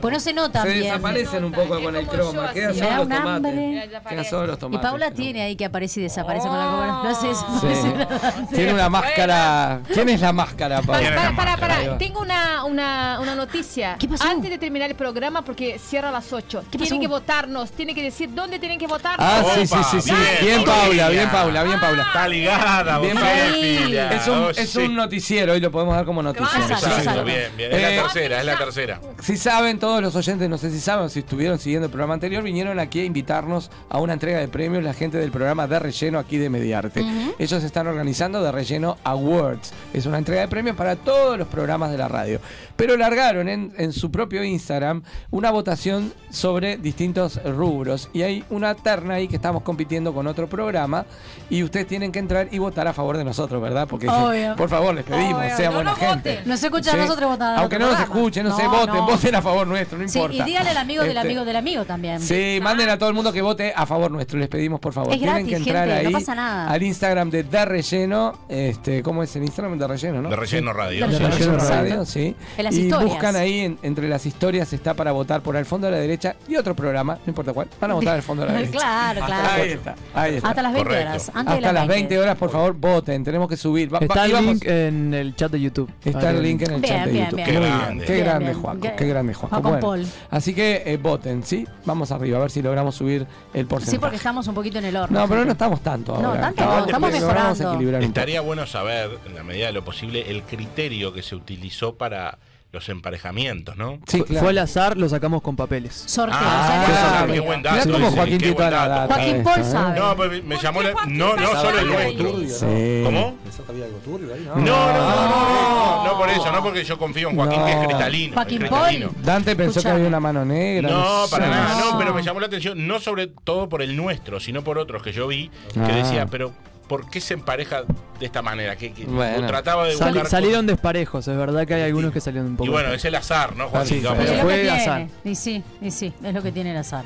pues 0.02 0.12
no 0.14 0.20
se 0.20 0.34
nota 0.34 0.64
Se 0.64 0.70
bien. 0.70 0.84
desaparecen 0.86 1.44
un 1.44 1.52
poco 1.52 1.80
con 1.80 1.96
el 1.96 2.08
croma. 2.08 2.52
Quedan 2.54 2.74
Me 2.74 2.80
solo 2.80 2.90
los 2.96 3.04
un 3.04 3.10
tomates. 3.10 3.28
hambre. 3.36 3.90
Quedan 4.10 4.26
solo 4.26 4.48
los 4.48 4.58
Y 4.58 4.60
tomates. 4.60 4.90
Paula 4.90 5.12
tiene 5.12 5.42
ahí 5.44 5.56
que 5.56 5.66
aparece 5.66 6.00
y 6.00 6.04
desaparece 6.04 6.48
con 6.48 6.58
la 6.58 6.68
Oh. 6.68 6.72
cámara. 6.72 7.04
No 7.04 7.16
sé 7.16 7.36
Sí. 7.36 8.56
Tiene 8.56 8.74
una 8.74 8.90
máscara. 8.90 9.82
¿Quién 9.94 10.10
es 10.10 10.22
la 10.22 10.34
máscara, 10.34 10.82
Paula? 10.82 11.00
¿Quién 11.02 11.14
es 11.14 11.16
la 11.16 11.22
Para, 11.22 11.36
para, 11.36 11.52
máscara? 11.52 11.74
Ahí 11.76 11.80
para. 11.82 11.92
va. 11.94 11.98
Tengo 12.00 12.22
una, 12.22 12.64
una, 12.66 13.20
una 13.22 13.36
noticia. 13.36 13.96
¿Qué 14.00 14.08
pasó? 14.08 14.24
Antes 14.28 14.50
de 14.50 14.58
terminar 14.58 14.90
el 14.90 14.96
programa, 14.96 15.44
porque 15.44 15.78
cierra 15.78 16.10
a 16.10 16.12
las 16.12 16.34
8. 16.34 16.64
¿Qué 16.72 16.78
Tienen 16.80 16.90
pasó? 16.90 17.00
que 17.02 17.08
votarnos. 17.08 17.72
Tienen 17.74 17.94
que 17.96 18.02
decir 18.02 18.34
dónde 18.34 18.58
tienen 18.58 18.80
que 18.80 18.88
votarnos. 18.88 19.20
Ah, 19.30 19.44
sí, 19.56 19.68
sí, 19.68 19.76
sí, 19.92 20.02
sí. 20.02 20.12
bien, 20.12 20.26
Bien, 20.42 20.64
Paula, 20.66 21.10
bien, 21.10 21.30
Paula, 21.30 21.64
bien, 21.64 21.80
Paula. 21.80 22.04
Está 22.04 22.28
ligada, 22.28 22.98
Bien, 23.00 23.14
vos, 23.14 23.24
Paula. 23.24 23.46
Cecilia. 23.54 24.10
Es 24.12 24.28
un, 24.28 24.32
Oh, 24.42 24.50
es 24.50 24.76
un 24.78 24.96
noticiero 24.96 25.56
y 25.56 25.60
lo 25.60 25.70
podemos 25.72 25.94
dar 25.96 26.06
como 26.06 26.24
noticia. 26.24 26.48
Exacto, 26.72 26.98
Exacto, 26.98 27.22
exacto. 27.22 27.24
bien, 27.26 27.52
bien. 27.58 27.72
Es 27.72 27.78
Eh, 27.78 27.96
la 27.96 28.04
tercera, 28.04 28.40
es 28.40 28.46
la 28.46 28.58
tercera. 28.58 29.02
Si 29.22 29.38
saben, 29.38 29.80
todos 29.80 30.02
los 30.02 30.16
oyentes, 30.16 30.50
no 30.50 30.58
sé 30.58 30.70
si 30.72 30.80
saben 30.80 31.10
si 31.10 31.20
estuvieron 31.20 31.60
siguiendo 31.60 31.86
el 31.86 31.92
programa 31.92 32.14
anterior, 32.16 32.44
vinieron 32.44 32.80
aquí 32.80 33.00
a 33.02 33.06
invitarnos 33.06 33.70
a 33.90 34.00
una 34.00 34.14
entrega 34.14 34.40
de 34.40 34.48
premios 34.48 34.84
la 34.84 34.94
gente 34.94 35.18
del 35.18 35.32
programa 35.32 35.68
de 35.68 35.80
relleno 35.80 36.20
aquí 36.20 36.38
de 36.38 36.50
Mediarte. 36.50 37.04
Ellos 37.40 37.64
están 37.64 37.88
organizando 37.88 38.42
de 38.44 38.52
relleno 38.52 38.98
Awards. 39.04 39.74
Es 39.94 40.06
una 40.06 40.18
entrega 40.18 40.42
de 40.42 40.48
premios 40.48 40.76
para 40.76 40.96
todos 40.96 41.38
los 41.38 41.48
programas 41.48 41.92
de 41.92 41.98
la 41.98 42.08
radio. 42.08 42.40
Pero 42.76 42.98
largaron 42.98 43.48
en, 43.50 43.74
en 43.78 43.94
su 43.94 44.12
propio 44.12 44.44
Instagram 44.44 45.04
una 45.30 45.52
votación 45.52 46.14
sobre 46.30 46.78
distintos 46.78 47.40
rubros. 47.44 48.10
Y 48.14 48.24
hay 48.24 48.44
una 48.50 48.76
terna 48.76 49.16
ahí 49.16 49.28
que 49.28 49.36
estamos 49.36 49.62
compitiendo 49.64 50.14
con 50.14 50.28
otro 50.28 50.48
programa. 50.50 51.06
Y 51.50 51.64
ustedes 51.64 51.88
tienen 51.88 52.12
que 52.12 52.20
entrar 52.20 52.48
y 52.52 52.58
votar 52.60 52.88
a 52.88 52.94
favor 52.94 53.18
de 53.18 53.24
nosotros, 53.24 53.62
¿verdad? 53.62 53.88
Porque, 53.88 54.08
Obvio. 54.10 54.56
por 54.56 54.70
favor, 54.70 54.94
les 54.96 55.04
pedimos, 55.04 55.44
Obvio, 55.44 55.58
sean 55.58 55.72
no 55.72 55.76
buena 55.78 55.96
gente. 55.96 56.30
voten. 56.38 56.48
No 56.62 56.70
se 56.70 56.76
escucha 56.78 56.94
a 56.94 56.98
nosotros 56.98 57.30
votar 57.32 57.54
al 57.54 57.60
Aunque 57.60 57.80
no 57.80 57.92
nos 57.92 58.00
escuchen, 58.00 58.44
no, 58.44 58.50
No, 58.52 58.58
sé, 58.58 58.68
voten, 58.68 58.96
no. 58.96 59.06
voten 59.08 59.36
a 59.36 59.42
favor 59.42 59.66
nuestro, 59.68 59.98
no 59.98 60.08
Sí, 60.08 60.18
importa. 60.20 60.38
y 60.38 60.44
díganle 60.44 60.70
al 60.70 60.78
amigo 60.78 61.02
del 61.04 61.12
Este, 61.18 61.28
amigo 61.28 61.46
del 61.46 61.56
amigo 61.56 61.86
también. 61.86 62.20
Sí, 62.22 62.60
manden 62.62 62.90
a 62.90 62.98
todo 62.98 63.10
el 63.10 63.16
mundo 63.16 63.34
que 63.34 63.42
vote 63.42 63.74
a 63.76 63.86
favor 63.86 64.12
nuestro, 64.12 64.38
les 64.40 64.48
pedimos 64.48 64.80
por 64.80 64.94
favor. 64.94 65.12
Es 65.14 65.20
Tienen 65.20 65.36
gratis, 65.38 65.50
que 65.52 65.56
entrar 65.70 65.88
gente, 65.88 66.04
no 66.04 66.08
ahí 66.10 66.14
pasa 66.14 66.36
nada. 66.36 66.70
al 66.72 66.84
Instagram 66.84 67.30
de 67.30 67.44
De 67.44 67.66
Relleno, 67.66 68.34
este, 68.50 69.02
¿cómo 69.04 69.24
es 69.24 69.36
el 69.36 69.44
Instagram 69.44 69.78
de 69.78 69.88
Relleno, 69.88 70.22
no? 70.22 70.30
De 70.30 70.36
relleno 70.36 70.72
Sí. 70.72 70.78
radio. 70.78 71.08
De 71.08 71.18
Relleno 71.20 71.36
Relleno 71.38 71.58
Radio. 71.58 72.06
Sí. 72.06 72.36
En 72.58 72.64
las 72.64 72.76
y 72.76 72.82
historias. 72.82 73.10
buscan 73.10 73.36
ahí 73.36 73.60
en- 73.62 73.80
entre 73.82 74.08
las 74.08 74.26
historias 74.26 74.72
está 74.74 74.94
para 74.94 75.12
votar 75.12 75.42
por 75.42 75.56
al 75.58 75.66
fondo 75.66 75.88
de 75.88 75.92
la 75.92 75.98
derecha 76.00 76.36
y 76.48 76.56
otro 76.56 76.76
programa, 76.76 77.16
no 77.16 77.30
importa 77.30 77.54
cuál, 77.54 77.68
van 77.80 77.92
a 77.92 77.94
votar 77.96 78.16
al 78.16 78.22
fondo 78.24 78.44
de 78.46 78.52
la 78.52 78.54
derecha. 78.60 78.72
Claro, 78.78 79.26
claro. 79.26 79.48
Ahí 79.54 79.70
está, 79.72 79.96
ahí 80.14 80.36
está. 80.36 80.50
Hasta 80.50 80.62
las 80.62 80.74
20 80.74 80.90
Correcto. 80.90 81.10
horas. 81.12 81.32
Antes 81.34 81.46
de 81.46 81.58
Hasta 81.68 81.74
las 81.74 81.88
20 81.88 82.20
horas, 82.20 82.38
por 82.38 82.50
favor, 82.52 82.74
voten, 82.74 83.24
tenemos 83.24 83.48
que 83.48 83.58
subir. 83.58 83.94
Va- 83.94 84.00
va- 84.00 84.06
Está 84.06 84.26
el 84.26 84.46
link 84.46 84.66
en 84.66 85.14
el 85.14 85.36
chat 85.36 85.52
de 85.52 85.62
YouTube. 85.62 85.90
Está 86.04 86.30
el 86.32 86.42
link 86.44 86.51
en 86.60 86.72
el 86.74 86.82
Bien, 86.82 86.94
chat 86.94 87.06
de 87.06 87.12
bien, 87.12 87.24
YouTube. 87.26 87.36
bien. 87.38 87.48
Qué 87.48 87.54
grande, 87.60 88.06
qué 88.06 88.18
grande. 88.18 88.54
Juaco. 88.54 88.80
Qué- 88.98 89.08
grande, 89.08 89.34
Juaco. 89.34 89.50
Juaco 89.56 89.70
Bueno, 89.70 89.82
Paul. 89.88 90.08
así 90.30 90.54
que 90.54 90.84
eh, 90.86 90.98
voten, 90.98 91.44
¿sí? 91.44 91.68
Vamos 91.86 92.12
arriba, 92.12 92.38
a 92.38 92.42
ver 92.42 92.52
si 92.52 92.62
logramos 92.62 92.96
subir 92.96 93.26
el 93.54 93.66
porcentaje. 93.68 93.92
Sí, 93.92 94.00
porque 94.00 94.16
estamos 94.18 94.48
un 94.48 94.56
poquito 94.56 94.80
en 94.80 94.86
el 94.86 94.96
horno. 94.96 95.20
No, 95.20 95.28
pero 95.28 95.46
no 95.46 95.52
estamos 95.52 95.82
tanto 95.82 96.18
No, 96.22 96.30
ahora. 96.30 96.42
tanto 96.42 96.64
no, 96.66 96.86
estamos 96.86 97.12
mejorando. 97.12 98.00
Estaría 98.00 98.42
bueno 98.42 98.66
saber, 98.66 99.18
en 99.26 99.36
la 99.36 99.44
medida 99.44 99.68
de 99.68 99.74
lo 99.74 99.84
posible, 99.86 100.30
el 100.30 100.44
criterio 100.44 101.14
que 101.14 101.22
se 101.24 101.36
utilizó 101.36 101.96
para 101.96 102.38
los 102.72 102.88
emparejamientos, 102.88 103.76
¿no? 103.76 104.00
Sí, 104.08 104.20
Fue- 104.20 104.28
claro. 104.28 104.42
Fue 104.42 104.50
al 104.52 104.58
azar, 104.60 104.98
lo 104.98 105.10
sacamos 105.10 105.42
con 105.42 105.58
papeles. 105.58 106.04
Sorteo. 106.08 106.38
Ah, 106.42 106.66
sale 106.68 106.86
qué 106.86 106.92
sorteo. 107.02 107.20
sabe, 107.20 107.34
qué 107.34 107.40
buen 107.42 107.62
dato. 107.64 107.76
Mirá 107.86 107.92
cómo 107.98 108.10
sí, 108.10 108.16
Joaquín 108.16 108.38
dato. 108.40 108.62
data 108.62 109.08
Joaquín 109.14 109.44
Paul 109.44 109.60
¿eh? 109.60 109.64
sabe. 109.66 110.00
No, 110.00 110.16
pues 110.16 110.44
me 110.46 110.58
llamó 110.58 110.82
la... 110.82 110.94
No, 111.08 111.36
no, 111.36 111.48
solo 111.62 111.80
el 111.80 111.88
nuestro. 111.88 112.40
Sí. 112.48 113.02
¿Cómo? 113.04 113.36
¿Pensó 113.44 113.66
que 113.66 113.72
había 113.74 113.86
algo 113.86 113.98
turbio 113.98 114.34
ahí? 114.34 114.46
No, 114.46 114.56
no, 114.56 114.64
no, 114.64 115.30
no, 115.30 116.04
no 116.06 116.18
por 116.18 116.30
eso, 116.30 116.52
no 116.52 116.64
porque 116.64 116.84
yo 116.86 116.98
confío 116.98 117.30
en 117.30 117.36
Joaquín, 117.36 117.66
que 117.66 117.72
es 117.72 117.78
No. 117.78 117.84
cristalino. 117.88 118.34
Joaquín. 118.36 118.66
Paul. 118.70 119.10
Dante 119.22 119.56
pensó 119.56 119.80
Escuchame. 119.80 119.92
que 119.94 119.96
había 119.98 120.08
una 120.08 120.20
mano 120.22 120.46
negra. 120.46 120.90
No, 120.90 121.26
para 121.30 121.48
nada, 121.50 121.78
no, 121.80 121.92
No. 121.92 121.98
pero 121.98 122.14
me 122.14 122.24
llamó 122.24 122.40
la 122.40 122.48
atención, 122.48 122.88
no 122.88 123.00
sobre 123.02 123.28
todo 123.28 123.68
por 123.68 123.82
el 123.82 123.98
nuestro, 123.98 124.40
sino 124.40 124.64
por 124.64 124.78
otros 124.78 125.04
que 125.04 125.12
yo 125.12 125.28
vi, 125.28 125.50
que 125.74 125.80
Ah. 125.82 125.88
decía, 125.88 126.26
pero 126.28 126.54
¿por 126.92 127.10
qué 127.10 127.22
se 127.22 127.36
empareja 127.36 127.84
de 128.20 128.26
esta 128.26 128.42
manera? 128.42 128.76
Que, 128.76 128.92
que 128.92 129.06
Bueno. 129.06 129.48
trataba 129.48 129.86
de 129.88 129.96
buscar 129.96 130.28
salieron 130.28 130.68
desparejos, 130.68 131.26
es 131.26 131.38
verdad 131.38 131.66
que 131.66 131.76
hay 131.76 131.84
algunos 131.84 132.12
que 132.12 132.20
salieron 132.20 132.48
un 132.50 132.54
Y 132.56 132.58
poco. 132.58 132.72
bueno, 132.72 132.92
es 132.92 133.06
el 133.06 133.16
azar, 133.16 133.56
¿no, 133.56 133.68
Sí, 133.86 134.00
pero 134.02 134.10
Vamos. 134.10 134.26
Es 134.26 134.36
lo 134.38 134.44
fue 134.44 134.56
tiene. 134.56 134.70
azar. 134.72 135.08
Y 135.24 135.36
sí, 135.36 135.64
y 135.82 135.90
sí, 135.90 136.12
es 136.22 136.34
lo 136.34 136.42
que 136.44 136.52
tiene 136.52 136.72
el 136.72 136.78
azar. 136.78 137.06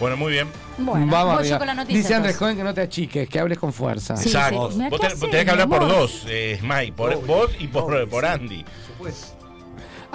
Bueno, 0.00 0.16
muy 0.16 0.32
bien. 0.32 0.48
Bueno, 0.78 1.06
Vamos 1.10 1.34
voy 1.34 1.40
arriba. 1.42 1.54
yo 1.54 1.58
con 1.58 1.66
la 1.66 1.74
noticia. 1.74 1.98
Dice 2.00 2.14
Andrés. 2.14 2.36
Cohen 2.38 2.56
que 2.56 2.64
no 2.64 2.72
te 2.72 2.80
achiques, 2.80 3.28
que 3.28 3.38
hables 3.38 3.58
con 3.58 3.72
fuerza. 3.74 4.16
Sí, 4.16 4.28
Exacto. 4.30 4.70
sí. 4.72 4.78
Vos 4.78 4.90
¿qué 4.90 4.96
ten- 4.98 5.06
haces, 5.06 5.20
tenés 5.20 5.44
que 5.44 5.50
hablar 5.50 5.68
por 5.68 5.86
dos, 5.86 6.24
eh, 6.28 6.56
Smile, 6.60 6.92
por 6.92 7.26
vos 7.26 7.50
y 7.58 7.66
por, 7.66 8.08
por 8.08 8.24
Andy. 8.24 8.64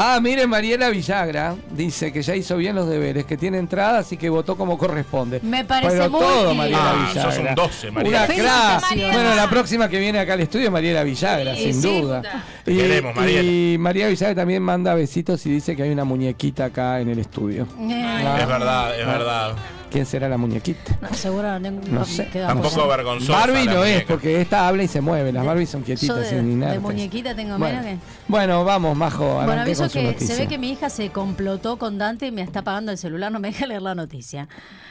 Ah, 0.03 0.19
mire, 0.19 0.47
Mariela 0.47 0.89
Villagra 0.89 1.55
dice 1.69 2.11
que 2.11 2.23
ya 2.23 2.35
hizo 2.35 2.57
bien 2.57 2.75
los 2.75 2.87
deberes, 2.89 3.23
que 3.25 3.37
tiene 3.37 3.59
entrada, 3.59 3.99
así 3.99 4.17
que 4.17 4.29
votó 4.29 4.55
como 4.57 4.75
corresponde. 4.75 5.39
Me 5.43 5.63
parece 5.63 5.91
Pero 5.97 6.09
muy 6.09 6.19
todo, 6.21 6.45
bien. 6.45 6.57
Mariela 6.57 6.91
Ah, 6.91 7.07
Villagra. 7.13 7.49
un 7.49 7.55
12, 7.55 7.91
Mariela. 7.91 8.27
Una. 8.39 8.81
Bueno, 9.13 9.35
la 9.35 9.47
próxima 9.49 9.87
que 9.89 9.99
viene 9.99 10.17
acá 10.19 10.33
al 10.33 10.39
estudio 10.41 10.65
es 10.65 10.71
Mariela 10.71 11.03
Villagra, 11.03 11.55
Sí, 11.55 11.71
sin 11.73 11.81
duda. 11.83 12.21
Te 12.65 12.75
queremos, 12.75 13.15
Mariela. 13.15 13.43
Y 13.43 13.77
María 13.77 14.07
Villagra 14.07 14.33
también 14.35 14.63
manda 14.63 14.95
besitos 14.95 15.45
y 15.45 15.51
dice 15.51 15.75
que 15.75 15.83
hay 15.83 15.91
una 15.91 16.03
muñequita 16.03 16.65
acá 16.65 16.99
en 16.99 17.09
el 17.09 17.19
estudio. 17.19 17.67
Es 17.79 18.47
verdad, 18.47 18.99
es 18.99 19.05
verdad. 19.05 19.55
¿Quién 19.91 20.05
será 20.05 20.29
la 20.29 20.37
muñequita? 20.37 20.97
no, 21.01 21.13
seguro 21.13 21.59
no, 21.59 21.71
No 21.71 22.05
sé. 22.05 22.23
Tampoco 22.31 22.87
vergonzosa. 22.87 23.33
Barbie 23.33 23.65
lo 23.65 23.83
es, 23.83 24.03
porque 24.05 24.39
esta 24.41 24.67
habla 24.67 24.83
y 24.83 24.87
se 24.87 25.01
mueve. 25.01 25.33
Las 25.33 25.45
Barbies 25.45 25.69
son 25.69 25.83
quietitas, 25.83 26.17
de, 26.17 26.29
sin 26.29 26.45
de 26.47 26.51
inertes. 26.53 26.81
muñequita 26.81 27.35
tengo 27.35 27.57
Bueno, 27.57 27.81
menos 27.81 27.99
que. 28.01 28.21
bueno, 28.29 28.63
vamos, 28.63 28.95
Majo. 28.95 29.35
Bueno, 29.43 29.61
aviso 29.63 29.89
que 29.89 30.03
noticia. 30.03 30.35
se 30.35 30.41
ve 30.41 30.47
que 30.47 30.57
mi 30.57 30.71
hija 30.71 30.89
se 30.89 31.09
complotó 31.09 31.77
con 31.77 31.97
Dante 31.97 32.27
y 32.27 32.31
me 32.31 32.41
está 32.41 32.59
apagando 32.59 32.91
el 32.93 32.97
celular, 32.97 33.31
no 33.31 33.39
me 33.39 33.49
deja 33.49 33.67
leer 33.67 33.81
la 33.81 33.93
noticia. 33.93 34.47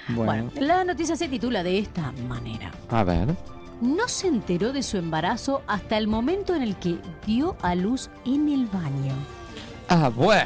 Bueno. 0.08 0.50
Bueno, 0.52 0.66
la 0.66 0.84
noticia 0.84 1.16
se 1.16 1.28
titula 1.28 1.62
de 1.62 1.78
esta 1.78 2.12
manera. 2.28 2.70
A 2.90 3.02
ver. 3.02 3.28
No 3.80 4.06
se 4.08 4.26
enteró 4.28 4.74
de 4.74 4.82
su 4.82 4.98
embarazo 4.98 5.62
hasta 5.66 5.96
el 5.96 6.06
momento 6.08 6.54
en 6.54 6.60
el 6.62 6.76
que 6.76 6.98
dio 7.26 7.56
a 7.62 7.74
luz 7.74 8.10
en 8.26 8.50
el 8.50 8.66
baño. 8.66 9.14
Ah, 9.88 10.10
bueno. 10.14 10.44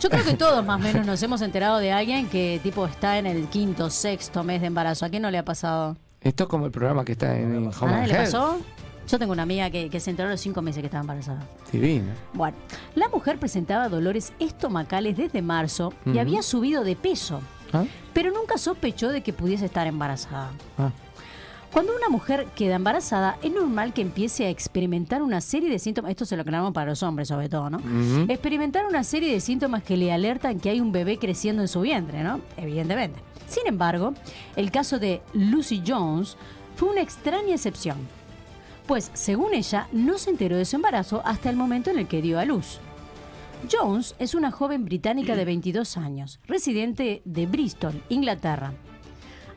Yo 0.00 0.10
creo 0.10 0.24
que 0.24 0.34
todos 0.34 0.64
más 0.64 0.76
o 0.80 0.82
menos 0.82 1.06
nos 1.06 1.22
hemos 1.22 1.40
enterado 1.40 1.78
de 1.78 1.92
alguien 1.92 2.28
que 2.28 2.60
tipo 2.62 2.86
está 2.86 3.18
en 3.18 3.26
el 3.26 3.48
quinto, 3.48 3.88
sexto 3.90 4.44
mes 4.44 4.60
de 4.60 4.66
embarazo. 4.66 5.06
¿A 5.06 5.08
quién 5.08 5.22
no 5.22 5.30
le 5.30 5.38
ha 5.38 5.44
pasado? 5.44 5.96
Esto 6.20 6.44
es 6.44 6.50
como 6.50 6.66
el 6.66 6.72
programa 6.72 7.04
que 7.04 7.12
está 7.12 7.36
en, 7.38 7.54
en 7.54 7.66
¿A 7.66 7.70
Home 7.70 7.92
nadie 7.92 8.02
and 8.04 8.12
le 8.12 8.18
pasó? 8.18 8.58
Yo 9.08 9.18
tengo 9.18 9.32
una 9.32 9.44
amiga 9.44 9.70
que, 9.70 9.88
que 9.88 10.00
se 10.00 10.10
enteró 10.10 10.28
a 10.28 10.32
los 10.32 10.40
cinco 10.40 10.60
meses 10.62 10.80
que 10.80 10.86
estaba 10.86 11.00
embarazada. 11.02 11.40
Divino. 11.72 12.12
Bueno, 12.34 12.56
la 12.96 13.08
mujer 13.08 13.38
presentaba 13.38 13.88
dolores 13.88 14.32
estomacales 14.40 15.16
desde 15.16 15.42
marzo 15.42 15.92
y 16.04 16.18
había 16.18 16.42
subido 16.42 16.82
de 16.82 16.96
peso, 16.96 17.40
¿Ah? 17.72 17.84
pero 18.12 18.32
nunca 18.32 18.58
sospechó 18.58 19.08
de 19.10 19.22
que 19.22 19.32
pudiese 19.32 19.66
estar 19.66 19.86
embarazada. 19.86 20.50
Ah. 20.76 20.90
Cuando 21.76 21.94
una 21.94 22.08
mujer 22.08 22.46
queda 22.56 22.76
embarazada, 22.76 23.36
es 23.42 23.52
normal 23.52 23.92
que 23.92 24.00
empiece 24.00 24.46
a 24.46 24.48
experimentar 24.48 25.22
una 25.22 25.42
serie 25.42 25.68
de 25.68 25.78
síntomas, 25.78 26.10
esto 26.10 26.24
se 26.24 26.34
lo 26.34 26.40
aclaramos 26.40 26.72
para 26.72 26.88
los 26.88 27.02
hombres 27.02 27.28
sobre 27.28 27.50
todo, 27.50 27.68
¿no? 27.68 27.82
Experimentar 28.30 28.86
una 28.86 29.04
serie 29.04 29.30
de 29.30 29.40
síntomas 29.40 29.82
que 29.82 29.98
le 29.98 30.10
alertan 30.10 30.58
que 30.58 30.70
hay 30.70 30.80
un 30.80 30.90
bebé 30.90 31.18
creciendo 31.18 31.60
en 31.60 31.68
su 31.68 31.82
vientre, 31.82 32.22
¿no? 32.22 32.40
Evidentemente. 32.56 33.20
Sin 33.46 33.66
embargo, 33.66 34.14
el 34.56 34.70
caso 34.70 34.98
de 34.98 35.20
Lucy 35.34 35.82
Jones 35.86 36.38
fue 36.76 36.88
una 36.88 37.02
extraña 37.02 37.54
excepción, 37.56 37.98
pues 38.86 39.10
según 39.12 39.52
ella 39.52 39.86
no 39.92 40.16
se 40.16 40.30
enteró 40.30 40.56
de 40.56 40.64
su 40.64 40.76
embarazo 40.76 41.20
hasta 41.26 41.50
el 41.50 41.56
momento 41.56 41.90
en 41.90 41.98
el 41.98 42.08
que 42.08 42.22
dio 42.22 42.38
a 42.38 42.46
luz. 42.46 42.78
Jones 43.70 44.14
es 44.18 44.34
una 44.34 44.50
joven 44.50 44.86
británica 44.86 45.36
de 45.36 45.44
22 45.44 45.98
años, 45.98 46.40
residente 46.46 47.20
de 47.26 47.44
Bristol, 47.44 48.02
Inglaterra. 48.08 48.72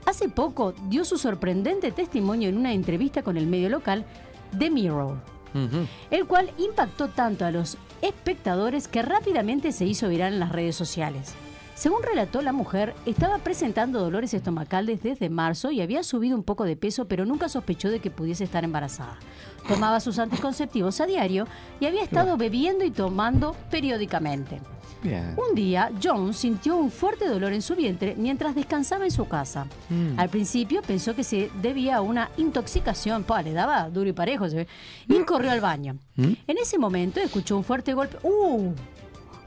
Hace 0.10 0.28
poco 0.28 0.74
dio 0.90 1.06
su 1.06 1.20
sorprendente 1.20 1.92
testimonio 1.92 2.50
en 2.50 2.58
una 2.58 2.74
entrevista 2.74 3.22
con 3.22 3.38
el 3.38 3.46
medio 3.46 3.70
local 3.70 4.08
The 4.58 4.72
Mirror, 4.72 5.18
el 6.10 6.26
cual 6.26 6.50
impactó 6.58 7.10
tanto 7.10 7.46
a 7.46 7.52
los 7.52 7.78
espectadores 8.02 8.88
que 8.88 9.04
rápidamente 9.04 9.72
se 9.72 9.86
hizo 9.86 10.10
viral 10.10 10.34
en 10.34 10.40
las 10.40 10.52
redes 10.52 10.76
sociales. 10.76 11.36
Según 11.76 12.02
relató 12.02 12.42
la 12.42 12.54
mujer, 12.54 12.96
estaba 13.06 13.38
presentando 13.38 14.00
dolores 14.00 14.34
estomacales 14.34 15.04
desde 15.04 15.30
marzo 15.30 15.70
y 15.70 15.80
había 15.80 16.02
subido 16.02 16.36
un 16.36 16.44
poco 16.44 16.64
de 16.64 16.76
peso, 16.76 17.08
pero 17.08 17.28
nunca 17.28 17.48
sospechó 17.48 17.92
de 17.92 18.00
que 18.00 18.10
pudiese 18.10 18.46
estar 18.46 18.64
embarazada. 18.64 19.20
Tomaba 19.68 20.00
sus 20.00 20.18
anticonceptivos 20.18 21.00
a 21.02 21.06
diario 21.06 21.46
y 21.80 21.86
había 21.86 22.02
estado 22.02 22.36
bebiendo 22.36 22.84
y 22.84 22.90
tomando 22.90 23.56
periódicamente. 23.70 24.60
Bien. 25.02 25.36
Un 25.38 25.56
día, 25.56 25.92
Jones 26.02 26.38
sintió 26.38 26.76
un 26.76 26.92
fuerte 26.92 27.28
dolor 27.28 27.54
en 27.54 27.62
su 27.62 27.76
vientre 27.76 28.16
mientras 28.18 28.54
descansaba 28.54 29.06
en 29.06 29.12
su 29.12 29.28
casa. 29.28 29.66
Mm. 29.90 30.20
Al 30.20 30.30
principio 30.30 30.82
pensó 30.82 31.16
que 31.16 31.24
se 31.24 31.50
debía 31.62 31.98
a 31.98 32.02
una 32.02 32.30
intoxicación, 32.38 33.24
pa, 33.24 33.42
le 33.42 33.54
daba 33.54 33.90
duro 33.90 34.10
y 34.10 34.14
parejo, 34.14 34.50
se 34.50 34.56
ve, 34.56 34.68
y 35.08 35.20
corrió 35.24 35.52
al 35.52 35.62
baño. 35.62 35.98
¿Mm? 36.16 36.34
En 36.48 36.58
ese 36.58 36.78
momento 36.78 37.20
escuchó 37.22 37.56
un 37.56 37.64
fuerte 37.64 37.94
golpe. 37.94 38.18
¡Uh! 38.24 38.74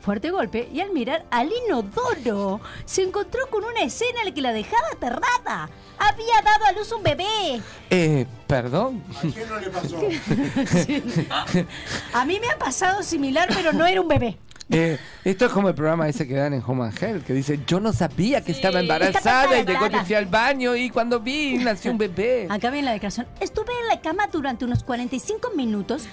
Fuerte 0.00 0.30
golpe, 0.30 0.68
y 0.72 0.80
al 0.80 0.90
mirar 0.90 1.26
al 1.30 1.48
inodoro, 1.64 2.60
se 2.84 3.04
encontró 3.04 3.46
con 3.50 3.62
una 3.62 3.82
escena 3.82 4.18
en 4.20 4.26
la 4.26 4.34
que 4.34 4.42
la 4.42 4.52
dejaba 4.52 4.88
aterrada. 4.92 5.70
Había 5.96 6.42
dado 6.42 6.64
a 6.64 6.72
luz 6.72 6.90
un 6.90 7.04
bebé. 7.04 7.62
Eh, 7.88 8.26
perdón. 8.48 9.00
¿A 9.16 9.20
quién 9.20 9.48
no 9.48 9.60
le 9.60 9.70
pasó? 9.70 10.00
A 12.14 12.24
mí 12.24 12.40
me 12.40 12.48
ha 12.48 12.58
pasado 12.58 13.04
similar, 13.04 13.48
pero 13.54 13.72
no 13.72 13.86
era 13.86 14.00
un 14.00 14.08
bebé. 14.08 14.38
Eh, 14.72 14.98
esto 15.22 15.44
es 15.44 15.52
como 15.52 15.68
el 15.68 15.74
programa 15.74 16.08
ese 16.08 16.26
que 16.26 16.35
dan 16.35 16.54
en 16.54 16.62
Home 16.66 16.85
and 16.85 17.02
Health, 17.02 17.24
que 17.26 17.35
dice, 17.35 17.61
yo 17.66 17.78
no 17.78 17.92
sabía 17.92 18.42
que 18.42 18.52
estaba 18.52 18.80
embarazada 18.80 19.58
y 19.58 19.66
llegó 19.66 19.90
que 19.90 20.00
fui 20.00 20.14
al 20.14 20.26
baño 20.26 20.74
y 20.74 20.88
cuando 20.88 21.20
vi 21.20 21.58
nació 21.58 21.90
un 21.92 21.98
bebé. 21.98 22.46
Acá 22.48 22.70
viene 22.70 22.87
la 22.87 22.92
declaración. 22.92 23.26
Estuve 23.40 23.70
en 23.82 23.88
la 23.88 24.00
cama 24.00 24.28
durante 24.32 24.64
unos 24.64 24.82
45 24.82 25.50
minutos 25.54 26.04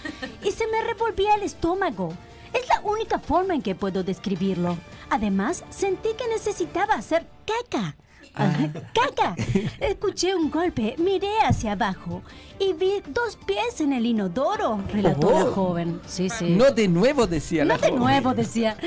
y 0.43 0.51
se 0.51 0.67
me 0.67 0.83
revolvía 0.83 1.35
el 1.35 1.43
estómago. 1.43 2.13
Es 2.53 2.67
la 2.67 2.81
única 2.81 3.19
forma 3.19 3.55
en 3.55 3.61
que 3.61 3.75
puedo 3.75 4.03
describirlo. 4.03 4.77
Además, 5.09 5.63
sentí 5.69 6.09
que 6.17 6.27
necesitaba 6.27 6.95
hacer 6.95 7.25
caca. 7.45 7.95
¡Caca! 8.33 9.35
Escuché 9.79 10.33
un 10.35 10.49
golpe, 10.49 10.95
miré 10.97 11.29
hacia 11.45 11.73
abajo 11.73 12.21
y 12.59 12.73
vi 12.73 13.01
dos 13.07 13.37
pies 13.45 13.81
en 13.81 13.93
el 13.93 14.05
inodoro, 14.05 14.81
relató 14.93 15.31
la 15.31 15.45
Oh. 15.45 15.51
joven. 15.51 15.99
Sí, 16.07 16.29
sí. 16.29 16.51
No 16.51 16.71
de 16.71 16.87
nuevo 16.87 17.27
decía 17.27 17.65
la 17.65 17.75
No 17.75 17.81
de 17.81 17.87
joven. 17.89 17.99
nuevo, 18.03 18.33
decía. 18.33 18.77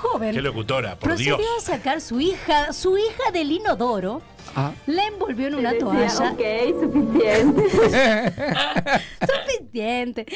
Joven. 0.00 0.34
Qué 0.34 0.42
locutora, 0.42 0.90
por 0.96 1.08
procedió 1.10 1.36
Dios. 1.38 1.48
a 1.58 1.60
sacar 1.62 2.00
su 2.00 2.20
hija, 2.20 2.72
su 2.72 2.96
hija 2.98 3.30
del 3.32 3.50
inodoro, 3.52 4.20
Ah. 4.54 4.72
la 4.86 5.06
envolvió 5.06 5.48
en 5.48 5.54
una 5.56 5.72
Decía, 5.72 5.86
toalla. 5.86 6.32
ok, 6.32 6.40
suficiente. 6.80 7.62
Suficiente. 9.46 10.26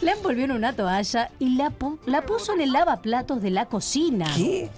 La 0.00 0.12
envolvió 0.12 0.44
en 0.44 0.52
una 0.52 0.72
toalla 0.74 1.30
y 1.38 1.56
la, 1.56 1.70
pu- 1.70 1.98
la 2.06 2.22
puso 2.22 2.52
en 2.54 2.60
el 2.62 2.72
lavaplatos 2.72 3.42
de 3.42 3.50
la 3.50 3.66
cocina. 3.66 4.26
¿Qué? 4.36 4.70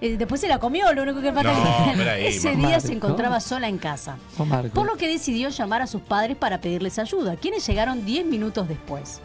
Eh, 0.00 0.16
después 0.18 0.40
se 0.40 0.48
la 0.48 0.58
comió, 0.58 0.92
lo 0.92 1.02
único 1.02 1.20
que 1.22 1.32
falta 1.32 1.52
No, 1.52 1.94
que- 1.94 2.10
ahí, 2.10 2.26
Ese 2.28 2.54
día 2.54 2.80
se 2.80 2.92
encontraba 2.92 3.40
sola 3.40 3.68
en 3.68 3.78
casa. 3.78 4.18
Oh. 4.38 4.44
Por 4.74 4.86
lo 4.86 4.96
que 4.96 5.08
decidió 5.08 5.48
llamar 5.48 5.82
a 5.82 5.86
sus 5.86 6.02
padres 6.02 6.36
para 6.36 6.60
pedirles 6.60 6.98
ayuda, 6.98 7.36
quienes 7.36 7.66
llegaron 7.66 8.04
10 8.04 8.26
minutos 8.26 8.68
después. 8.68 9.20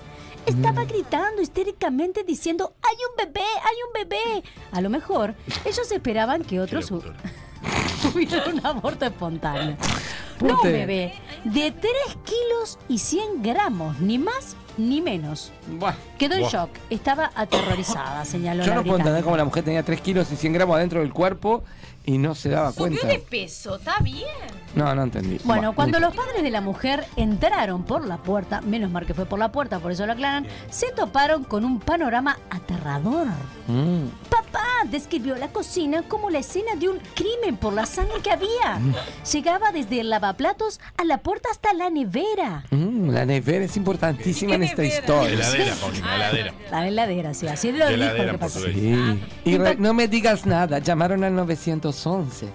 Estaba 0.45 0.85
gritando 0.85 1.41
histéricamente 1.41 2.23
diciendo, 2.23 2.73
hay 2.81 2.95
un 3.09 3.25
bebé, 3.27 3.45
hay 3.45 3.75
un 3.87 4.09
bebé. 4.09 4.43
A 4.71 4.81
lo 4.81 4.89
mejor 4.89 5.35
ellos 5.65 5.91
esperaban 5.91 6.43
que 6.43 6.59
otros 6.59 6.91
hu- 6.91 6.95
locutora. 7.03 7.19
tuvieran 8.01 8.53
un 8.57 8.65
aborto 8.65 9.05
espontáneo. 9.05 9.77
No 10.41 10.59
bebé 10.63 11.13
de 11.43 11.71
3 11.71 11.93
kilos 12.25 12.79
y 12.87 12.97
100 12.97 13.43
gramos, 13.43 13.99
ni 13.99 14.17
más 14.17 14.55
ni 14.77 15.01
menos. 15.01 15.51
Buah. 15.67 15.93
Quedó 16.17 16.35
en 16.35 16.41
Buah. 16.41 16.51
shock, 16.51 16.69
estaba 16.89 17.31
aterrorizada, 17.35 18.25
señaló 18.25 18.63
Yo 18.63 18.69
la 18.69 18.75
no 18.75 18.83
puedo 18.83 18.97
entender 18.97 19.23
cómo 19.23 19.37
la 19.37 19.45
mujer 19.45 19.63
tenía 19.63 19.83
3 19.83 20.01
kilos 20.01 20.31
y 20.31 20.35
100 20.35 20.53
gramos 20.53 20.75
adentro 20.75 20.99
del 20.99 21.13
cuerpo 21.13 21.63
y 22.05 22.17
no 22.17 22.33
se 22.35 22.49
daba 22.49 22.71
Subió 22.71 22.99
cuenta. 22.99 23.07
de 23.07 23.19
peso, 23.19 23.75
está 23.77 23.99
bien. 23.99 24.25
No, 24.75 24.93
no 24.95 25.03
entendí. 25.03 25.37
Bueno, 25.43 25.73
cuando 25.75 25.99
los 25.99 26.15
padres 26.15 26.41
de 26.43 26.49
la 26.49 26.61
mujer 26.61 27.05
entraron 27.17 27.83
por 27.83 28.05
la 28.05 28.17
puerta, 28.17 28.61
menos 28.61 28.89
mal 28.89 29.05
que 29.05 29.13
fue 29.13 29.25
por 29.25 29.37
la 29.37 29.51
puerta, 29.51 29.79
por 29.79 29.91
eso 29.91 30.05
lo 30.05 30.13
aclaran, 30.13 30.47
se 30.69 30.91
toparon 30.91 31.43
con 31.43 31.65
un 31.65 31.79
panorama 31.79 32.37
aterrador. 32.49 33.27
Mm. 33.67 34.05
Papá 34.29 34.63
describió 34.89 35.35
la 35.35 35.49
cocina 35.49 36.03
como 36.03 36.29
la 36.29 36.39
escena 36.39 36.75
de 36.75 36.87
un 36.89 36.99
crimen 37.15 37.57
por 37.57 37.73
la 37.73 37.85
sangre 37.85 38.21
que 38.23 38.31
había. 38.31 38.79
Llegaba 39.31 39.71
desde 39.71 39.99
el 39.99 40.09
lavaplatos 40.09 40.79
a 40.97 41.03
la 41.03 41.17
puerta 41.19 41.49
hasta 41.51 41.73
la 41.73 41.89
nevera. 41.89 42.63
Mm, 42.71 43.09
la 43.09 43.25
nevera 43.25 43.65
es 43.65 43.75
importantísima 43.77 44.55
en 44.55 44.63
esta 44.63 44.83
historia. 44.83 45.31
Heladera, 45.33 45.75
Paulina, 45.75 46.15
heladera. 46.15 46.53
La 46.71 46.87
heladera, 46.87 47.33
sí, 47.33 47.47
así 47.47 47.71
lo 47.73 47.87
De 47.87 47.97
dijo. 47.97 48.49
Sí. 48.49 49.19
Y 49.45 49.57
re- 49.57 49.75
no 49.75 49.93
me 49.93 50.07
digas 50.07 50.45
nada, 50.45 50.79
llamaron 50.79 51.23
al 51.23 51.33
911. 51.91 52.47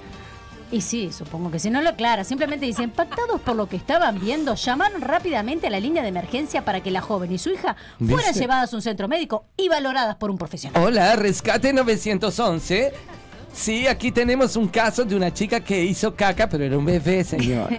Y 0.73 0.81
sí, 0.81 1.13
supongo 1.13 1.51
que 1.53 1.61
si 1.61 1.71
no 1.71 1.81
lo 1.81 1.91
aclara, 1.91 2.25
simplemente 2.25 2.67
dicen, 2.67 2.85
impactados 2.87 3.41
por 3.41 3.55
lo 3.55 3.69
que 3.69 3.77
estaban 3.77 4.19
viendo, 4.19 4.55
llamaron 4.57 5.01
rápidamente 5.01 5.69
a 5.69 5.71
la 5.71 5.79
línea 5.79 6.03
de 6.03 6.09
emergencia 6.09 6.65
para 6.65 6.83
que 6.83 6.91
la 6.91 7.01
joven 7.01 7.31
y 7.33 7.39
su 7.39 7.51
hija 7.51 7.77
fueran 7.99 8.17
¿Viste? 8.27 8.41
llevadas 8.41 8.73
a 8.73 8.77
un 8.77 8.83
centro 8.83 9.07
médico 9.07 9.45
y 9.57 9.69
valoradas 9.69 10.17
por 10.17 10.29
un 10.29 10.39
profesional. 10.39 10.83
Hola, 10.83 11.15
rescate 11.15 11.73
911. 11.73 12.93
Sí, 13.53 13.87
aquí 13.87 14.11
tenemos 14.13 14.55
un 14.57 14.67
caso 14.69 15.05
de 15.05 15.15
una 15.17 15.33
chica 15.33 15.61
que 15.61 15.83
hizo 15.85 16.15
caca, 16.15 16.47
pero 16.49 16.65
era 16.65 16.77
un 16.77 16.85
bebé, 16.85 17.23
señor. 17.25 17.71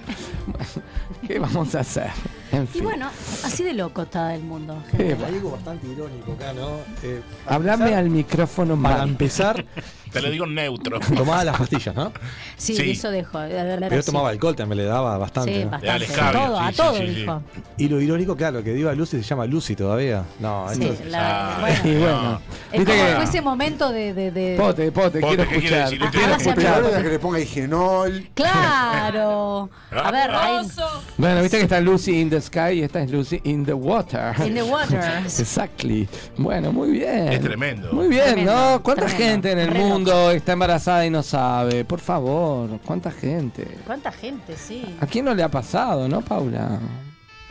¿Qué 1.28 1.38
vamos 1.40 1.76
a 1.76 1.82
hacer? 1.82 2.10
En 2.52 2.68
Y 2.74 2.80
bueno, 2.82 3.10
así 3.44 3.64
de 3.64 3.74
loco 3.74 4.04
está 4.04 4.34
el 4.34 4.42
mundo. 4.44 4.82
Hay 4.98 5.12
algo 5.12 5.52
bastante 5.52 5.86
irónico 5.88 6.32
acá, 6.32 6.54
¿no? 6.54 6.78
Eh, 7.04 7.22
empezar- 7.50 7.94
al 7.94 8.10
micrófono 8.10 8.82
Para 8.82 9.00
mal. 9.00 9.10
empezar, 9.10 9.66
Te 10.12 10.22
lo 10.22 10.30
digo 10.30 10.46
neutro. 10.46 11.00
tomaba 11.16 11.44
las 11.44 11.58
pastillas, 11.58 11.96
¿no? 11.96 12.12
Sí, 12.58 12.76
Sí. 12.76 12.92
eso 12.92 13.12
dejó. 13.12 13.40
Pero 13.48 13.96
así. 14.00 14.06
tomaba 14.12 14.30
alcohol, 14.30 14.56
también 14.56 14.78
le 14.80 14.86
daba 14.86 15.18
bastante. 15.18 15.54
Sí, 15.54 15.60
¿no? 15.66 15.72
bastante. 15.72 15.90
Al 15.90 16.02
escabio, 16.04 16.40
a 16.42 16.46
todo, 16.48 16.60
a 16.60 16.70
sí, 16.72 16.78
todo 16.78 16.94
sí, 16.98 17.08
sí, 17.08 17.14
dijo. 17.16 17.44
Y 17.78 17.88
lo 17.90 18.02
irónico, 18.02 18.36
claro, 18.36 18.64
que 18.64 18.74
dio 18.74 18.90
a 18.90 18.94
Lucy 18.96 19.18
se 19.18 19.24
llama 19.24 19.46
Lucy 19.46 19.76
todavía. 19.76 20.24
No, 20.40 20.68
Sí, 20.74 20.84
esto 20.84 21.04
es- 21.04 21.12
la- 21.12 21.56
Ah, 21.56 21.58
bueno. 21.62 21.80
Y 21.84 21.98
bueno, 22.00 22.42
Es 22.72 22.80
viste 22.80 22.94
como 22.96 23.06
que- 23.10 23.16
fue 23.16 23.24
ese 23.24 23.42
momento 23.42 23.90
de... 23.92 24.14
de, 24.14 24.32
de- 24.32 24.58
Pote, 24.58 24.92
pote, 24.92 25.20
Pote, 25.20 25.36
quiero 25.36 25.44
¿qué 25.50 25.60
quiere 25.60 25.84
escuchar. 25.84 25.84
decir? 25.86 26.00
te 26.00 26.06
Ah, 26.06 26.12
quiero 26.12 26.26
hágase 26.28 26.46
Lo 26.46 26.50
escuchar. 26.52 26.82
peor 26.82 26.94
es 26.98 27.04
que 27.04 27.10
le 27.10 27.20
ponga 27.20 27.40
higienol. 27.40 28.30
Claro. 28.34 29.70
A 29.92 30.12
ver, 30.12 30.32
ahí, 30.32 30.68
Bueno, 31.18 31.42
viste 31.42 31.58
que 31.58 31.64
está 31.64 31.80
Lucy 31.80 32.20
in 32.20 32.30
the 32.30 32.42
Sky 32.42 32.72
y 32.74 32.82
esta 32.84 33.02
es 33.02 33.12
Lucy 33.12 33.40
in 33.44 33.66
the 33.66 33.74
Water. 33.74 34.34
in 34.46 34.54
the 34.54 34.64
water. 34.64 35.00
Exactly. 35.26 36.08
Bueno, 36.38 36.72
muy 36.72 36.92
bien. 36.92 37.30
Es 37.32 37.42
tremendo. 37.42 37.92
Muy 37.94 38.08
bien, 38.08 38.26
Tremendo, 38.26 38.54
¿no? 38.72 38.84
¿Cuánta 38.84 39.06
tremendo. 39.06 39.32
gente 39.32 39.52
en 39.52 39.60
el 39.60 39.68
Re 39.70 39.80
loco. 39.80 39.97
Mundo 39.98 40.32
está 40.32 40.54
embarazada 40.54 41.06
y 41.06 41.10
no 41.10 41.24
sabe? 41.24 41.84
Por 41.86 42.00
favor, 42.00 42.80
¿cuánta 42.86 43.12
gente? 43.12 43.78
¿Cuánta 43.86 44.12
gente, 44.12 44.56
sí? 44.56 44.84
¿A 45.02 45.08
quién 45.08 45.26
no 45.26 45.34
le 45.34 45.42
ha 45.44 45.50
pasado, 45.50 46.08
no, 46.08 46.22
Paula? 46.22 46.80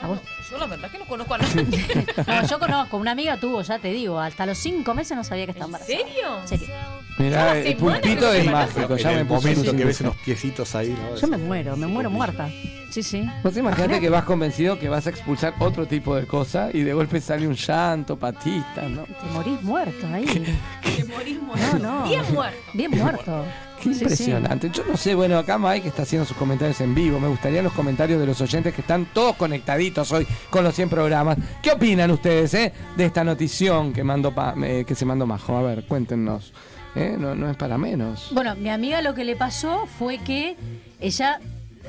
¿A 0.00 0.06
vos? 0.06 0.20
Yo 0.50 0.58
la 0.58 0.66
verdad 0.66 0.88
que 0.90 0.98
no 0.98 1.06
conozco 1.06 1.34
a 1.34 1.38
nadie. 1.38 2.06
No, 2.26 2.46
yo 2.46 2.58
conozco, 2.60 2.96
una 2.98 3.10
amiga 3.12 3.36
tuvo, 3.38 3.62
ya 3.62 3.78
te 3.80 3.88
digo, 3.88 4.20
hasta 4.20 4.46
los 4.46 4.58
cinco 4.58 4.94
meses 4.94 5.16
no 5.16 5.24
sabía 5.24 5.46
que 5.46 5.52
estaba 5.52 5.66
¿En 5.66 5.74
embarazada. 5.74 5.98
serio? 6.08 6.38
En 6.42 6.48
serio. 6.48 6.74
Mirá, 7.18 7.36
Cada 7.38 7.58
el 7.58 7.76
pulpito 7.76 8.32
es 8.32 8.44
mágico. 8.50 8.92
en 8.92 8.98
Ya 8.98 9.10
me 9.10 9.20
el 9.20 9.24
momento 9.24 9.76
que 9.76 9.84
ves 9.84 10.00
unos 10.02 10.16
piecitos 10.18 10.74
ahí, 10.76 10.90
¿no? 10.90 11.16
Yo 11.16 11.26
me 11.26 11.38
muero, 11.38 11.76
me 11.76 11.86
muero 11.88 12.10
muerta. 12.10 12.48
Sí, 12.90 13.02
sí. 13.02 13.28
Vos 13.42 13.56
imaginate 13.56 14.00
que 14.00 14.08
vas 14.08 14.24
convencido 14.24 14.78
que 14.78 14.88
vas 14.88 15.06
a 15.06 15.10
expulsar 15.10 15.54
otro 15.58 15.86
tipo 15.86 16.14
de 16.16 16.26
cosa 16.26 16.70
y 16.72 16.80
de 16.82 16.94
golpe 16.94 17.20
sale 17.20 17.46
un 17.46 17.54
llanto, 17.54 18.16
patitas, 18.18 18.88
¿no? 18.90 19.02
Te 19.02 19.26
morís 19.34 19.62
muerto 19.62 20.06
ahí. 20.12 20.24
Te 20.24 21.04
morís 21.04 21.38
No, 21.42 21.78
no. 21.78 22.08
Bien 22.08 22.22
muerto. 22.32 22.58
Bien 22.74 22.90
muerto. 22.92 23.44
Qué 23.82 23.82
Sí, 23.92 23.94
sí. 23.94 24.00
impresionante. 24.04 24.70
Yo 24.72 24.82
no 24.88 24.96
sé, 24.96 25.14
bueno, 25.14 25.36
acá 25.36 25.58
Mike 25.58 25.88
está 25.88 26.02
haciendo 26.02 26.24
sus 26.24 26.36
comentarios 26.36 26.80
en 26.80 26.94
vivo. 26.94 27.20
Me 27.20 27.28
gustaría 27.28 27.60
los 27.62 27.72
comentarios 27.74 28.18
de 28.18 28.26
los 28.26 28.40
oyentes 28.40 28.72
que 28.74 28.80
están 28.80 29.06
todos 29.12 29.36
conectaditos 29.36 30.10
hoy 30.12 30.26
con 30.48 30.64
los 30.64 30.74
100 30.74 30.88
programas. 30.88 31.36
¿Qué 31.62 31.72
opinan 31.72 32.10
ustedes 32.10 32.54
eh, 32.54 32.72
de 32.96 33.04
esta 33.04 33.22
notición 33.24 33.92
que, 33.92 34.02
mandó 34.02 34.34
Pa- 34.34 34.54
eh, 34.62 34.84
que 34.86 34.94
se 34.94 35.04
mandó 35.04 35.26
Majo? 35.26 35.56
A 35.56 35.62
ver, 35.62 35.84
cuéntenos. 35.84 36.52
Eh, 36.94 37.16
No, 37.18 37.34
no 37.34 37.50
es 37.50 37.56
para 37.58 37.76
menos. 37.76 38.28
Bueno, 38.32 38.54
mi 38.56 38.70
amiga 38.70 39.02
lo 39.02 39.12
que 39.14 39.24
le 39.24 39.36
pasó 39.36 39.86
fue 39.98 40.16
que 40.18 40.56
ella, 40.98 41.38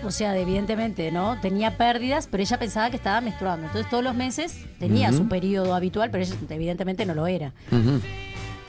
o 0.04 0.12
sea, 0.12 0.38
evidentemente, 0.38 1.12
¿no? 1.12 1.40
Tenía 1.42 1.78
pérdidas, 1.78 2.28
pero 2.30 2.44
ella 2.44 2.58
pensaba 2.60 2.90
que 2.90 2.96
estaba 2.98 3.22
menstruando. 3.22 3.68
Entonces 3.68 3.90
todos 3.90 4.04
los 4.04 4.16
meses 4.16 4.58
tenía 4.80 5.12
su 5.12 5.28
periodo 5.28 5.74
habitual, 5.76 6.10
pero 6.12 6.24
ella 6.24 6.36
evidentemente 6.50 7.06
no 7.06 7.14
lo 7.14 7.28
era. 7.28 7.54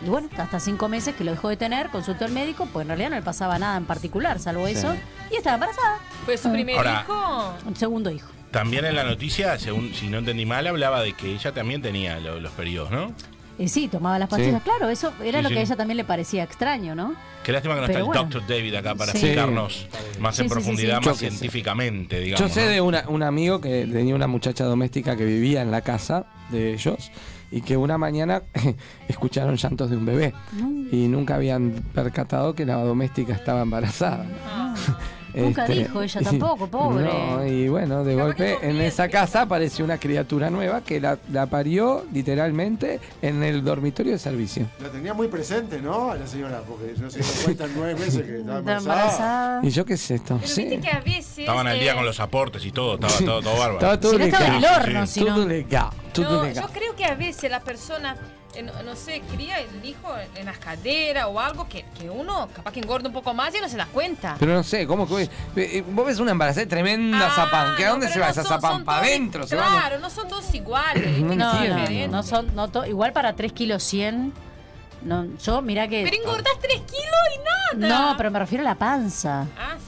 Y 0.04 0.08
bueno, 0.08 0.28
hasta 0.38 0.60
cinco 0.60 0.88
meses 0.88 1.14
que 1.16 1.24
lo 1.24 1.32
dejó 1.32 1.48
de 1.48 1.56
tener, 1.56 1.88
consultó 1.88 2.24
al 2.24 2.30
médico, 2.32 2.68
pues 2.72 2.84
en 2.84 2.88
realidad 2.88 3.10
no 3.10 3.16
le 3.16 3.22
pasaba 3.22 3.58
nada 3.58 3.76
en 3.76 3.84
particular, 3.84 4.38
salvo 4.38 4.66
Sí. 4.68 4.74
eso. 4.74 4.94
Y 5.32 5.36
estaba 5.36 5.54
embarazada. 5.54 5.98
¿Fue 6.24 6.36
su 6.38 6.52
primer 6.52 6.76
Ahora- 6.76 7.02
hijo? 7.04 7.54
Un 7.66 7.74
segundo 7.76 8.10
hijo. 8.10 8.30
También 8.52 8.84
en 8.84 8.94
la 8.94 9.04
noticia, 9.04 9.58
según 9.58 9.92
si 9.94 10.08
no 10.08 10.18
entendí 10.18 10.46
mal, 10.46 10.66
hablaba 10.68 11.02
de 11.02 11.12
que 11.14 11.32
ella 11.34 11.52
también 11.52 11.82
tenía 11.82 12.18
lo- 12.20 12.38
los 12.40 12.52
periodos, 12.52 12.90
¿no? 12.90 13.12
Y 13.58 13.68
sí, 13.68 13.88
tomaba 13.88 14.18
las 14.20 14.28
pastillas. 14.28 14.62
Sí. 14.62 14.70
Claro, 14.70 14.88
eso 14.88 15.12
era 15.22 15.38
Sí, 15.38 15.42
lo 15.42 15.48
sí. 15.48 15.54
que 15.54 15.60
a 15.60 15.62
ella 15.64 15.76
también 15.76 15.96
le 15.96 16.04
parecía 16.04 16.44
extraño, 16.44 16.94
¿no? 16.94 17.14
Qué 17.42 17.50
lástima 17.52 17.74
que 17.74 17.80
no 17.80 17.86
Pero 17.88 17.98
está 17.98 18.06
bueno. 18.06 18.22
el 18.22 18.28
Dr. 18.30 18.46
David 18.46 18.74
acá 18.76 18.94
para 18.94 19.12
Sí. 19.12 19.18
explicarnos 19.18 19.86
más 20.20 20.36
Sí, 20.36 20.42
en 20.42 20.48
profundidad, 20.48 21.00
sí. 21.02 21.06
más 21.08 21.16
Yo 21.18 21.20
qué 21.26 21.30
sé. 21.32 21.36
científicamente, 21.38 22.20
digamos. 22.20 22.40
Yo 22.48 22.54
sé 22.54 22.66
¿no? 22.66 22.70
de 22.72 22.80
una- 22.80 23.04
un 23.08 23.22
amigo 23.22 23.60
que 23.60 23.86
tenía 23.90 24.14
una 24.14 24.26
muchacha 24.28 24.64
doméstica 24.64 25.16
que 25.16 25.24
vivía 25.24 25.62
en 25.62 25.70
la 25.72 25.80
casa 25.80 26.26
de 26.50 26.72
ellos 26.74 27.10
y 27.50 27.62
que 27.62 27.76
una 27.76 27.98
mañana 27.98 28.42
escucharon 29.08 29.56
llantos 29.56 29.90
de 29.90 29.96
un 29.96 30.06
bebé 30.06 30.34
y 30.92 31.08
nunca 31.08 31.34
habían 31.34 31.72
percatado 31.94 32.54
que 32.54 32.64
la 32.64 32.74
doméstica 32.76 33.32
estaba 33.34 33.62
embarazada. 33.62 34.24
Nunca 35.42 35.62
Este, 35.66 35.74
dijo 35.80 36.02
ella 36.02 36.20
tampoco, 36.24 36.66
pobre. 36.68 37.04
No, 37.04 37.46
y 37.46 37.68
bueno, 37.68 38.04
de 38.04 38.14
golpe 38.14 38.58
en 38.62 38.80
esa 38.80 39.08
casa 39.08 39.42
apareció 39.42 39.84
una 39.84 39.98
criatura 39.98 40.50
nueva 40.50 40.80
que 40.82 41.00
la, 41.00 41.18
la 41.32 41.46
parió 41.46 42.04
literalmente 42.12 43.00
en 43.22 43.42
el 43.42 43.64
dormitorio 43.64 44.12
de 44.12 44.18
servicio. 44.18 44.66
La 44.82 44.88
tenía 44.90 45.14
muy 45.14 45.28
presente, 45.28 45.80
¿no? 45.80 46.10
A 46.10 46.16
la 46.16 46.26
señora, 46.26 46.62
porque 46.68 46.94
no 47.00 47.10
se 47.10 47.20
dio 47.20 47.28
cuenta 47.44 47.64
en 47.64 47.72
nueve 47.76 47.94
meses 47.94 48.22
que 48.26 48.38
estaba 48.38 48.58
embarazada. 48.58 48.78
embarazada. 48.78 49.60
¿Y 49.66 49.70
yo 49.70 49.84
qué 49.84 49.96
sé 49.96 50.14
esto? 50.16 50.36
Pero 50.36 50.48
Sí. 50.48 50.64
viste 50.64 50.80
que 50.80 50.90
a 50.90 51.00
veces... 51.00 51.38
Estaban 51.38 51.66
al 51.66 51.78
día 51.78 51.92
eh, 51.92 51.94
con 51.94 52.04
los 52.04 52.20
aportes 52.20 52.64
y 52.64 52.70
todo, 52.72 52.94
estaba 52.94 53.12
todo, 53.18 53.40
todo 53.42 53.52
bárbaro. 53.58 53.74
Estaba 53.74 54.00
todo 54.00 54.12
Si 54.12 54.18
no 54.18 54.24
estaba 54.24 54.46
en 54.46 54.54
el 54.54 54.60
legal. 54.60 54.80
horno, 54.82 55.04
Todo 55.06 55.36
no. 55.36 55.46
legal. 55.48 55.90
Todo 56.12 56.36
No, 56.38 56.42
legal. 56.44 56.64
yo 56.66 56.72
creo 56.72 56.96
que 56.96 57.04
a 57.04 57.14
veces 57.14 57.50
la 57.50 57.60
persona 57.60 58.14
eh, 58.14 58.16
no, 58.62 58.72
no 58.82 58.96
sé, 58.96 59.20
cría 59.34 59.58
el 59.60 59.84
hijo 59.84 60.08
en 60.34 60.46
las 60.46 60.58
caderas 60.58 61.26
o 61.28 61.38
algo 61.40 61.68
que, 61.68 61.84
que 61.98 62.08
uno 62.10 62.48
capaz 62.54 62.72
que 62.72 62.80
engorda 62.80 63.08
un 63.08 63.14
poco 63.14 63.32
más 63.34 63.54
y 63.54 63.60
no 63.60 63.68
se 63.68 63.76
da 63.76 63.86
cuenta. 63.86 64.36
Pero 64.38 64.52
no 64.54 64.62
sé, 64.62 64.86
¿cómo 64.86 65.06
que 65.08 65.28
eh, 65.56 65.84
Vos 65.90 66.06
ves 66.06 66.18
una 66.18 66.32
embarazada 66.32 66.66
tremenda 66.66 67.26
Ah, 67.28 67.30
zapán. 67.34 67.66
¿A 67.74 67.78
no, 67.78 67.90
dónde 67.90 68.08
se 68.08 68.18
va 68.20 68.26
no 68.26 68.32
esa 68.32 68.42
son- 68.42 68.60
zapán? 68.60 68.84
¿Para 68.84 69.00
adentro? 69.02 69.46
se? 69.46 69.56
Claro, 69.56 69.98
no 69.98 70.10
son 70.10 70.28
todos 70.28 70.54
iguales. 70.54 71.18
No 71.18 71.60
que 71.86 72.06
No, 72.08 72.16
no, 72.18 72.22
son, 72.22 72.54
no 72.54 72.68
to- 72.68 72.86
igual 72.86 73.12
para 73.12 73.34
3 73.34 73.52
kilos 73.52 73.82
100. 73.82 74.32
No, 75.02 75.26
yo, 75.38 75.62
mira 75.62 75.86
que. 75.86 76.02
Pero 76.04 76.16
engordás 76.16 76.58
3 76.60 76.80
kilos 76.80 77.76
y 77.76 77.78
nada. 77.84 78.10
No, 78.10 78.16
pero 78.16 78.30
me 78.32 78.38
refiero 78.40 78.62
a 78.62 78.64
la 78.64 78.74
panza. 78.74 79.46
Ah, 79.56 79.76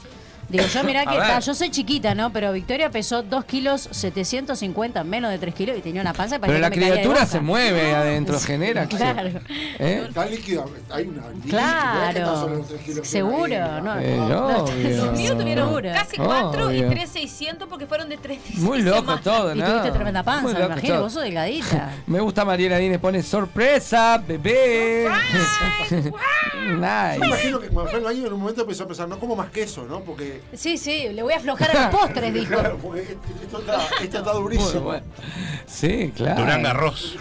Digo, 0.51 0.65
yo 0.65 0.83
mirá 0.83 1.05
que 1.05 1.17
ta, 1.17 1.39
yo 1.39 1.53
soy 1.55 1.69
chiquita, 1.71 2.13
¿no? 2.15 2.31
Pero 2.31 2.51
Victoria 2.51 2.89
pesó 2.91 3.23
2 3.23 3.45
kilos 3.45 3.87
750, 3.91 5.03
menos 5.03 5.31
de 5.31 5.39
3 5.39 5.55
kilos 5.55 5.77
y 5.77 5.81
tenía 5.81 6.01
una 6.01 6.13
panza 6.13 6.35
que 6.39 6.45
Pero 6.47 6.59
la 6.59 6.69
que 6.69 6.79
me 6.79 6.91
criatura 6.91 7.25
se 7.25 7.39
mueve 7.39 7.93
adentro, 7.95 8.39
genera. 8.39 8.87
¿qué? 8.87 8.97
Claro. 8.97 9.29
¿Eh? 9.79 10.05
Está 10.07 10.25
líquido, 10.25 10.69
hay 10.89 11.07
una 11.07 11.23
Claro. 11.49 12.65
que 12.67 12.75
kilos 12.83 12.99
que 13.01 13.05
Seguro, 13.07 13.43
ahí, 13.55 13.81
no. 13.81 13.99
Eh, 13.99 14.17
No. 14.17 14.51
Los 14.51 15.17
míos 15.17 15.37
tuvieron 15.37 15.67
Seguro. 15.69 15.89
casi 15.93 16.17
4 16.17 16.71
y 16.71 16.79
Obvio. 16.79 16.89
3,600 16.89 17.67
porque 17.67 17.85
fueron 17.87 18.09
de 18.09 18.17
3 18.17 18.39
Muy 18.57 18.81
loco 18.81 19.17
todo, 19.19 19.55
Y 19.55 19.59
¿no? 19.59 19.65
tuviste 19.65 19.91
tremenda 19.91 20.23
panza, 20.23 20.43
Muy 20.43 20.53
me 20.53 20.65
imagino. 20.65 20.93
todo. 20.95 21.03
Vos 21.03 21.13
sos 21.13 21.23
delgadita. 21.23 21.91
Me 22.07 22.19
gusta 22.19 22.43
Mariela 22.45 22.77
Dínez, 22.77 22.99
pone 22.99 23.23
sorpresa, 23.23 24.21
bebé. 24.25 25.07
Me 26.61 26.73
nice. 26.75 27.25
imagino 27.25 27.59
que 27.59 27.67
cuando 27.69 27.89
fue 27.91 27.99
al 27.99 28.05
baño 28.05 28.27
en 28.27 28.33
un 28.33 28.39
momento 28.39 28.61
empezó 28.61 28.83
a 28.83 28.87
pensar, 28.87 29.07
no 29.07 29.19
como 29.19 29.35
más 29.35 29.49
queso, 29.49 29.85
¿no? 29.85 29.99
Porque. 30.01 30.40
Sí, 30.53 30.77
sí, 30.77 31.09
le 31.13 31.23
voy 31.23 31.33
a 31.33 31.37
aflojar 31.37 31.75
a 31.75 31.87
los 31.89 31.95
postres, 31.99 32.33
dijo. 32.33 32.53
Claro, 32.53 32.77
esto 32.95 33.59
está, 33.59 33.79
esto 34.01 34.17
está 34.17 34.33
durísimo. 34.33 34.81
Bueno, 34.81 34.85
bueno. 34.85 35.05
Sí, 35.65 36.11
claro. 36.15 36.41
Durán 36.41 36.63
Garros. 36.63 37.17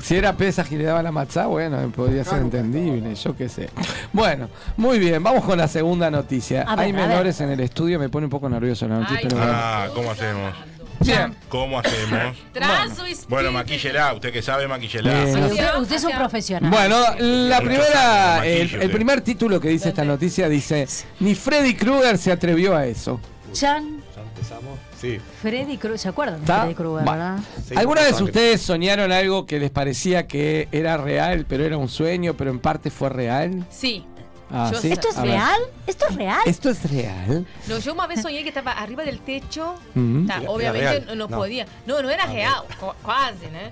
Si 0.00 0.16
era 0.16 0.34
pesa 0.34 0.64
y 0.70 0.76
le 0.76 0.84
daba 0.84 1.02
la 1.02 1.12
matzá, 1.12 1.46
bueno, 1.46 1.90
podría 1.94 2.24
ser 2.24 2.38
entendible, 2.38 3.14
yo 3.14 3.36
qué 3.36 3.48
sé. 3.48 3.68
Bueno, 4.12 4.48
muy 4.76 4.98
bien, 4.98 5.22
vamos 5.22 5.44
con 5.44 5.58
la 5.58 5.68
segunda 5.68 6.10
noticia. 6.10 6.64
Ver, 6.64 6.80
Hay 6.80 6.92
menores 6.92 7.40
en 7.40 7.50
el 7.50 7.60
estudio, 7.60 7.98
me 7.98 8.08
pone 8.08 8.26
un 8.26 8.30
poco 8.30 8.48
nervioso 8.48 8.88
la 8.88 9.00
noticia, 9.00 9.18
Ay, 9.18 9.26
pero 9.28 9.36
bueno. 9.36 9.52
Ah, 9.54 9.88
¿cómo 9.94 10.10
hacemos? 10.10 10.54
Bien. 11.00 11.34
¿Cómo 11.48 11.78
hacemos? 11.78 12.36
Bueno, 13.28 13.52
maquíllela, 13.52 14.12
usted 14.14 14.32
que 14.32 14.42
sabe. 14.42 14.64
Eh, 14.64 14.68
no 14.68 15.46
usted, 15.46 15.78
usted 15.80 15.96
es 15.96 16.04
un 16.04 16.12
profesional. 16.12 16.70
Bueno, 16.70 16.96
la 17.18 17.60
primera, 17.60 18.46
el, 18.46 18.90
primer 18.90 19.20
título 19.20 19.60
que 19.60 19.68
dice 19.68 19.90
esta 19.90 20.04
noticia 20.04 20.48
dice, 20.48 20.86
ni 21.20 21.34
Freddy 21.34 21.74
Krueger 21.74 22.18
se 22.18 22.32
atrevió 22.32 22.76
a 22.76 22.86
eso. 22.86 23.20
Chan, 23.52 24.02
¿Ya 24.14 24.22
empezamos? 24.22 24.78
Sí. 25.00 25.18
Freddy 25.40 25.76
Krueger. 25.76 25.98
¿Se 25.98 26.08
acuerdan 26.08 26.40
de. 26.40 26.46
Freddy 26.46 26.74
Krueger, 26.74 27.08
verdad? 27.08 27.38
Sí, 27.66 27.74
¿Alguna 27.76 28.02
vez 28.02 28.20
ustedes 28.20 28.60
soñaron 28.60 29.12
algo 29.12 29.46
que 29.46 29.58
les 29.58 29.70
parecía 29.70 30.26
que 30.26 30.68
era 30.72 30.96
real, 30.96 31.46
pero 31.48 31.64
era 31.64 31.76
un 31.76 31.88
sueño, 31.88 32.34
pero 32.34 32.50
en 32.50 32.58
parte 32.58 32.90
fue 32.90 33.08
real? 33.08 33.64
Sí. 33.70 34.04
Ah, 34.52 34.70
Yo 34.72 34.80
¿sí? 34.80 34.90
¿Esto 34.92 35.08
es 35.08 35.16
A 35.18 35.22
ver. 35.22 35.30
real? 35.32 35.60
¿Esto 35.86 36.06
es 36.08 36.14
real? 36.16 36.40
¿Esto 36.46 36.70
es 36.70 36.90
real? 36.90 37.46
No, 37.68 37.78
yo 37.78 37.92
una 37.94 38.06
vez 38.06 38.20
soñé 38.22 38.42
que 38.42 38.48
estaba 38.48 38.72
arriba 38.72 39.04
del 39.04 39.20
techo. 39.20 39.74
Mm. 39.94 40.26
Ta, 40.26 40.38
Era 40.40 40.50
obviamente 40.50 41.00
real. 41.00 41.04
no, 41.06 41.14
no 41.14 41.28
podía. 41.28 41.66
No, 41.86 42.02
no 42.02 42.10
era 42.10 42.26
real, 42.26 42.62
co- 42.80 42.94
quase, 43.02 43.50
né? 43.50 43.70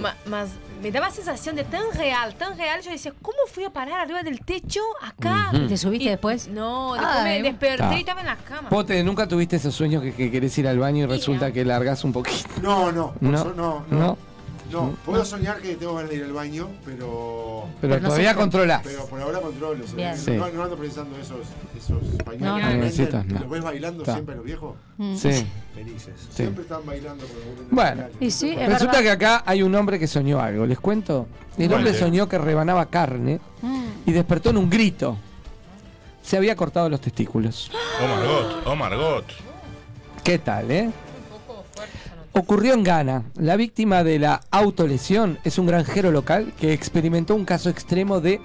Ma- 0.00 0.14
Mas 0.26 0.50
me 0.82 0.92
daba 0.92 1.06
a 1.06 1.10
sensación 1.10 1.56
de 1.56 1.64
tan 1.64 1.82
real, 1.94 2.34
tan 2.34 2.56
real. 2.56 2.80
Yo 2.82 2.90
decía, 2.90 3.12
¿cómo 3.22 3.38
fui 3.52 3.64
a 3.64 3.70
parar 3.70 4.00
arriba 4.00 4.22
del 4.22 4.40
techo 4.40 4.80
acá? 5.02 5.50
¿Y 5.52 5.66
te 5.66 5.76
subiste 5.76 6.04
Y- 6.06 6.10
después? 6.10 6.46
No, 6.48 6.92
después 6.92 7.14
Ay. 7.16 7.42
me 7.42 7.48
desperté 7.48 7.78
Ta. 7.78 7.96
y 7.96 8.00
estaba 8.00 8.20
en 8.20 8.26
la 8.26 8.36
cama. 8.36 8.68
Pote, 8.68 9.02
¿nunca 9.02 9.26
tuviste 9.26 9.56
esos 9.56 9.74
sueños 9.74 10.02
que, 10.02 10.14
que 10.14 10.30
querés 10.30 10.56
ir 10.58 10.68
al 10.68 10.78
baño 10.78 11.04
y 11.04 11.06
resulta 11.06 11.50
que 11.52 11.64
largás 11.64 12.04
un 12.04 12.12
poquito? 12.12 12.48
No, 12.62 12.92
no, 12.92 13.14
No, 13.20 13.30
no, 13.30 13.54
no, 13.54 13.84
no. 13.90 14.18
No. 14.72 14.96
puedo 15.04 15.24
soñar 15.24 15.60
que 15.60 15.74
tengo 15.76 15.94
ganas 15.94 16.10
de 16.10 16.16
ir 16.16 16.24
al 16.24 16.32
baño, 16.32 16.68
pero. 16.84 17.66
Pero, 17.80 18.00
todavía 18.00 18.30
sé. 18.32 18.36
controlás. 18.36 18.80
Pero 18.84 19.06
por 19.06 19.20
ahora 19.20 19.40
controlo. 19.40 19.84
o 19.84 19.86
sea, 19.86 19.96
Bien. 19.96 20.10
no, 20.38 20.46
Sí. 20.46 20.52
no 20.54 20.62
ando 20.62 20.76
pensando 20.76 21.16
esos, 21.18 21.38
esos 21.76 22.02
españoles. 22.14 22.40
No, 22.40 22.58
Necesitas. 22.76 23.26
¿Los 23.26 23.50
ves 23.50 23.62
bailando 23.62 24.02
Ta. 24.02 24.12
siempre 24.14 24.34
los 24.36 24.44
viejos? 24.44 24.74
Sí. 25.16 25.46
Felices. 25.74 26.14
Sí. 26.18 26.26
Siempre 26.34 26.62
están 26.62 26.84
bailando 26.84 27.24
con 27.26 27.68
Bueno. 27.70 28.04
Y 28.20 28.30
sí, 28.30 28.50
es 28.50 28.68
Resulta 28.68 28.98
verdad. 28.98 29.02
que 29.02 29.10
acá 29.10 29.42
hay 29.46 29.62
un 29.62 29.74
hombre 29.74 29.98
que 29.98 30.06
soñó 30.06 30.40
algo. 30.40 30.66
¿Les 30.66 30.78
cuento? 30.80 31.26
El 31.56 31.68
¿Cuál 31.68 31.78
hombre 31.80 31.94
soñó 31.98 32.28
que 32.28 32.38
rebanaba 32.38 32.86
carne 32.86 33.40
Mm. 33.62 33.84
y 34.06 34.12
despertó 34.12 34.50
en 34.50 34.56
un 34.58 34.68
grito. 34.70 35.16
Se 36.22 36.36
había 36.36 36.54
cortado 36.56 36.88
los 36.90 37.00
testículos. 37.00 37.70
Oh 38.02 38.06
Margot, 38.06 38.62
oh 38.66 38.76
Margot. 38.76 39.24
¿Qué 40.22 40.38
tal, 40.38 40.70
eh? 40.70 40.90
Ocurrió 42.38 42.74
en 42.74 42.84
Ghana. 42.84 43.24
La 43.34 43.56
víctima 43.56 44.04
de 44.04 44.20
la 44.20 44.42
autolesión 44.52 45.40
es 45.42 45.58
un 45.58 45.66
granjero 45.66 46.12
local 46.12 46.52
que 46.60 46.72
experimentó 46.72 47.34
un 47.34 47.44
caso 47.44 47.68
extremo 47.68 48.20
de 48.20 48.40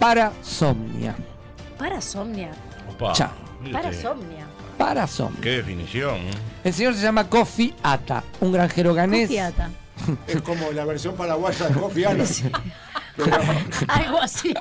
parasomnia. 0.00 1.14
Parasomnia. 1.78 2.50
Opa. 2.90 3.12
Parasomnia. 3.70 4.48
Parasomnia. 4.76 5.40
Qué 5.40 5.50
definición. 5.50 6.16
¿eh? 6.16 6.30
El 6.64 6.74
señor 6.74 6.94
se 6.94 7.02
llama 7.02 7.28
Kofi 7.28 7.72
Ata, 7.84 8.24
un 8.40 8.50
granjero 8.50 8.92
ganés. 8.94 9.28
Confiata. 9.28 9.70
Es 10.26 10.42
como 10.42 10.72
la 10.72 10.84
versión 10.84 11.14
paraguaya 11.14 11.68
de 11.68 11.74
Coffee 11.74 12.04
Allen. 12.04 12.26
Pero 13.16 13.38
Algo 13.88 14.18
así. 14.22 14.52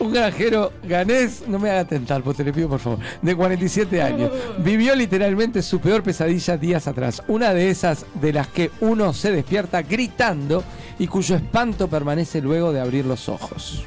Un 0.00 0.12
granjero 0.12 0.72
ganés, 0.84 1.42
no 1.48 1.58
me 1.58 1.70
haga 1.70 1.84
tentar, 1.84 2.22
pues 2.22 2.36
te 2.36 2.44
le 2.44 2.52
pido 2.52 2.68
por 2.68 2.78
favor, 2.78 3.00
de 3.20 3.34
47 3.34 4.00
años. 4.00 4.30
Vivió 4.58 4.94
literalmente 4.94 5.60
su 5.60 5.80
peor 5.80 6.02
pesadilla 6.04 6.56
días 6.56 6.86
atrás. 6.86 7.22
Una 7.26 7.52
de 7.52 7.70
esas 7.70 8.06
de 8.14 8.32
las 8.32 8.46
que 8.48 8.70
uno 8.80 9.12
se 9.12 9.32
despierta 9.32 9.82
gritando 9.82 10.62
y 10.98 11.08
cuyo 11.08 11.36
espanto 11.36 11.88
permanece 11.88 12.40
luego 12.40 12.72
de 12.72 12.80
abrir 12.80 13.06
los 13.06 13.28
ojos. 13.28 13.84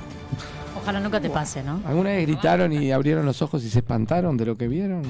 Ojalá 0.81 0.99
nunca 0.99 1.21
te 1.21 1.29
pase, 1.29 1.63
¿no? 1.63 1.81
¿Alguna 1.85 2.09
vez 2.09 2.25
gritaron 2.27 2.73
y 2.73 2.91
abrieron 2.91 3.25
los 3.25 3.41
ojos 3.41 3.63
y 3.63 3.69
se 3.69 3.79
espantaron 3.79 4.35
de 4.35 4.45
lo 4.45 4.57
que 4.57 4.67
vieron? 4.67 5.03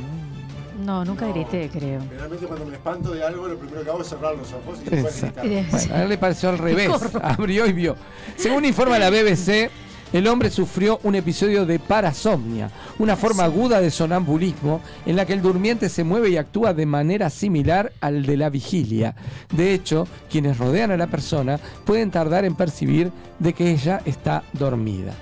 No, 0.85 1.05
nunca 1.05 1.27
grité, 1.27 1.69
creo. 1.71 2.01
generalmente 2.01 2.45
cuando 2.45 2.65
me 2.65 2.73
espanto 2.73 3.11
de 3.11 3.23
algo, 3.23 3.47
lo 3.47 3.57
primero 3.57 3.83
que 3.83 3.89
hago 3.89 4.01
es 4.01 4.07
cerrar 4.07 4.35
los 4.35 4.51
ojos 4.51 4.79
y 4.85 4.89
después 4.89 5.21
gritar. 5.21 5.45
Bueno, 5.71 5.95
a 5.95 6.03
él 6.03 6.09
le 6.09 6.17
pareció 6.17 6.49
al 6.49 6.57
revés. 6.57 6.91
Abrió 7.21 7.65
y 7.67 7.73
vio. 7.73 7.95
Según 8.35 8.65
informa 8.65 8.97
la 8.99 9.09
BBC, 9.09 9.69
el 10.13 10.28
hombre 10.28 10.50
sufrió 10.50 11.00
un 11.04 11.15
episodio 11.15 11.65
de 11.65 11.80
parasomnia, 11.80 12.69
una 13.00 13.15
forma 13.15 13.43
aguda 13.43 13.80
de 13.80 13.91
sonambulismo 13.91 14.82
en 15.06 15.15
la 15.15 15.26
que 15.26 15.34
el 15.34 15.41
durmiente 15.41 15.89
se 15.89 16.04
mueve 16.04 16.30
y 16.30 16.38
actúa 16.38 16.74
de 16.74 16.86
manera 16.86 17.30
similar 17.30 17.93
al 18.02 18.26
de 18.26 18.38
la 18.38 18.50
vigilia. 18.50 19.15
De 19.54 19.74
hecho, 19.74 20.08
quienes 20.30 20.58
rodean 20.58 20.91
a 20.91 20.97
la 20.97 21.08
persona 21.08 21.60
pueden 21.86 22.12
tardar 22.12 22.45
en 22.45 22.56
percibir 22.56 23.12
de 23.39 23.54
que 23.54 23.71
ella 23.71 24.02
está 24.06 24.43
dormida. 24.54 25.13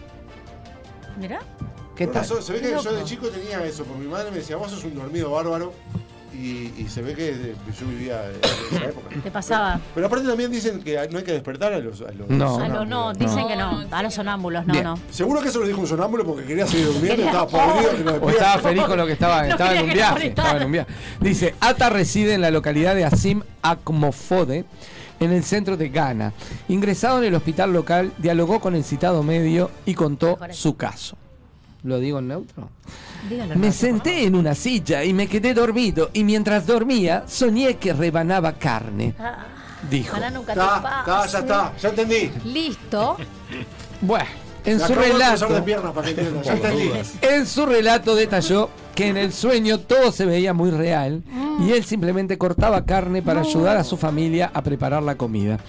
Mirá. 1.19 1.39
¿Qué 1.95 2.07
tal? 2.07 2.21
razón, 2.21 2.41
se 2.41 2.53
ve 2.53 2.61
que 2.61 2.71
yo 2.71 2.93
de 2.93 3.03
chico 3.03 3.27
tenía 3.27 3.63
eso, 3.65 3.83
porque 3.83 4.03
mi 4.03 4.09
madre 4.09 4.31
me 4.31 4.37
decía, 4.37 4.55
vos 4.55 4.71
sos 4.71 4.85
un 4.85 4.95
dormido 4.95 5.31
bárbaro. 5.31 5.73
Y, 6.33 6.71
y 6.77 6.87
se 6.89 7.01
ve 7.01 7.15
que 7.15 7.55
yo 7.79 7.87
vivía 7.87 8.21
en 8.29 8.75
esa 8.75 8.85
época. 8.85 9.07
Te 9.23 9.31
pasaba. 9.31 9.79
Pero 9.95 10.07
aparte 10.07 10.27
también 10.27 10.51
dicen 10.51 10.81
que 10.81 10.95
no 11.11 11.17
hay 11.17 11.23
que 11.23 11.31
despertar 11.33 11.73
a 11.73 11.79
los. 11.79 12.01
A 12.01 12.11
los 12.11 12.29
No. 12.29 12.59
A 12.59 12.67
los 12.69 12.87
no, 12.87 13.13
dicen 13.13 13.47
que 13.47 13.55
no. 13.55 13.85
A 13.91 14.03
los 14.03 14.13
sonámbulos, 14.13 14.65
no, 14.65 14.71
Bien. 14.73 14.85
no. 14.85 14.99
Seguro 15.09 15.41
que 15.41 15.49
eso 15.49 15.59
lo 15.59 15.67
dijo 15.67 15.81
un 15.81 15.87
sonámbulo 15.87 16.23
porque 16.25 16.45
quería 16.45 16.67
seguir 16.67 16.85
durmiendo, 16.87 17.23
estaba 17.25 17.47
podrido. 17.47 17.91
que 17.97 18.03
no 18.03 18.11
O 18.11 18.13
despierta. 18.13 18.31
estaba 18.31 18.61
feliz 18.61 18.83
con 18.83 18.97
lo 18.97 19.05
que 19.05 19.13
estaba, 19.13 19.43
No 19.47 19.49
estaba 19.49 19.73
en 19.75 19.83
un 19.85 19.93
viaje. 19.93 20.27
Estaba 20.27 20.57
en 20.57 20.65
un 20.65 20.71
viaje. 20.71 20.91
Dice, 21.19 21.55
Ata 21.59 21.89
reside 21.89 22.33
en 22.35 22.41
la 22.41 22.51
localidad 22.51 22.95
de 22.95 23.05
Asim 23.05 23.41
Akmofode, 23.61 24.65
en 25.19 25.31
el 25.33 25.43
centro 25.43 25.75
de 25.77 25.89
Ghana. 25.89 26.33
Ingresado 26.67 27.17
en 27.19 27.25
el 27.25 27.35
hospital 27.35 27.73
local, 27.73 28.13
dialogó 28.17 28.59
con 28.59 28.75
el 28.75 28.83
citado 28.83 29.23
medio 29.23 29.71
y 29.85 29.93
contó 29.95 30.37
su 30.51 30.77
caso. 30.77 31.17
¿Lo 31.83 31.99
digo 31.99 32.19
en 32.19 32.27
neutro? 32.27 32.69
Dígalo. 33.29 33.55
Me 33.55 33.67
no. 33.67 33.73
senté 33.73 34.25
en 34.25 34.35
una 34.35 34.53
silla 34.55 35.03
y 35.03 35.13
me 35.13 35.27
quedé 35.27 35.53
dormido 35.53 36.09
y 36.13 36.23
mientras 36.23 36.65
dormía 36.65 37.23
soñé 37.27 37.77
que 37.77 37.93
rebanaba 37.93 38.53
carne, 38.53 39.13
Ah, 39.19 39.45
dijo. 39.89 40.17
Nunca 40.33 40.53
te 40.53 40.59
Está, 40.59 40.99
está, 40.99 41.25
ya 41.27 41.39
está, 41.39 41.73
ya 41.77 41.89
entendí. 41.89 42.31
Listo. 42.45 43.17
Bueno, 44.01 44.25
en 44.65 44.79
su 44.79 44.93
relato... 44.93 45.47
de 45.47 45.61
piernas 45.61 45.93
para 45.93 46.13
que 46.13 46.27
ya 46.43 46.53
entendí. 46.53 46.91
En 47.21 47.45
su 47.47 47.65
relato 47.65 48.15
detalló 48.15 48.69
que 48.95 49.07
en 49.07 49.17
el 49.17 49.31
sueño 49.31 49.79
todo 49.79 50.11
se 50.11 50.25
veía 50.25 50.53
muy 50.53 50.71
real 50.71 51.23
y 51.61 51.71
él 51.71 51.85
simplemente 51.85 52.37
cortaba 52.37 52.85
carne 52.85 53.21
para 53.21 53.41
ayudar 53.41 53.77
a 53.77 53.83
su 53.85 53.95
familia 53.95 54.51
a 54.53 54.61
preparar 54.61 55.01
la 55.03 55.15
comida. 55.15 55.59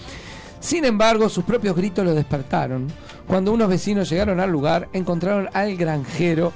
Sin 0.60 0.84
embargo, 0.84 1.28
sus 1.28 1.44
propios 1.44 1.74
gritos 1.74 2.04
lo 2.04 2.14
despertaron. 2.14 2.86
Cuando 3.26 3.52
unos 3.52 3.68
vecinos 3.68 4.10
llegaron 4.10 4.40
al 4.40 4.50
lugar, 4.50 4.88
encontraron 4.92 5.48
al 5.54 5.76
granjero 5.76 6.52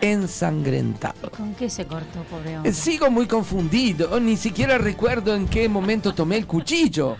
ensangrentado. 0.00 1.30
¿Con 1.36 1.54
qué 1.54 1.68
se 1.68 1.86
cortó, 1.86 2.22
pobre 2.30 2.56
hombre? 2.56 2.72
Sigo 2.72 3.10
muy 3.10 3.26
confundido, 3.26 4.18
ni 4.20 4.36
siquiera 4.36 4.78
recuerdo 4.78 5.34
en 5.34 5.46
qué 5.46 5.68
momento 5.68 6.14
tomé 6.14 6.36
el 6.36 6.46
cuchillo. 6.46 7.16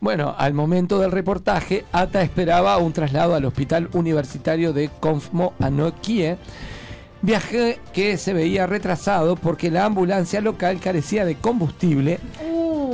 Bueno, 0.00 0.34
al 0.36 0.54
momento 0.54 0.98
del 0.98 1.12
reportaje, 1.12 1.84
Ata 1.92 2.22
esperaba 2.22 2.76
un 2.78 2.92
traslado 2.92 3.34
al 3.34 3.44
hospital 3.44 3.88
universitario 3.92 4.72
de 4.72 4.90
Confmo 5.00 5.54
Anokie. 5.60 6.36
Viaje 7.22 7.80
que 7.94 8.18
se 8.18 8.34
veía 8.34 8.66
retrasado 8.66 9.36
porque 9.36 9.70
la 9.70 9.86
ambulancia 9.86 10.42
local 10.42 10.78
carecía 10.78 11.24
de 11.24 11.36
combustible 11.36 12.20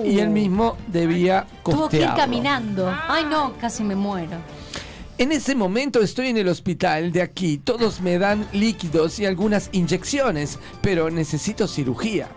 Uh, 0.01 0.07
y 0.07 0.21
él 0.21 0.31
mismo 0.31 0.77
debía 0.89 1.47
Tuvo 1.65 1.89
que 1.89 1.97
ir 1.99 2.03
costearlo. 2.03 2.17
caminando. 2.17 2.95
Ay, 3.09 3.25
no, 3.25 3.55
casi 3.61 3.83
me 3.85 3.95
muero. 3.95 4.37
En 5.19 5.33
ese 5.33 5.55
momento 5.55 6.01
estoy 6.01 6.29
en 6.29 6.39
el 6.39 6.49
hospital 6.49 7.13
de 7.13 7.21
aquí. 7.23 7.59
Todos 7.59 8.01
me 8.01 8.19
dan 8.19 8.47
líquidos 8.53 9.19
y 9.19 9.27
algunas 9.27 9.69
inyecciones, 9.73 10.59
pero 10.81 11.11
necesito 11.11 11.67
cirugía. 11.69 12.29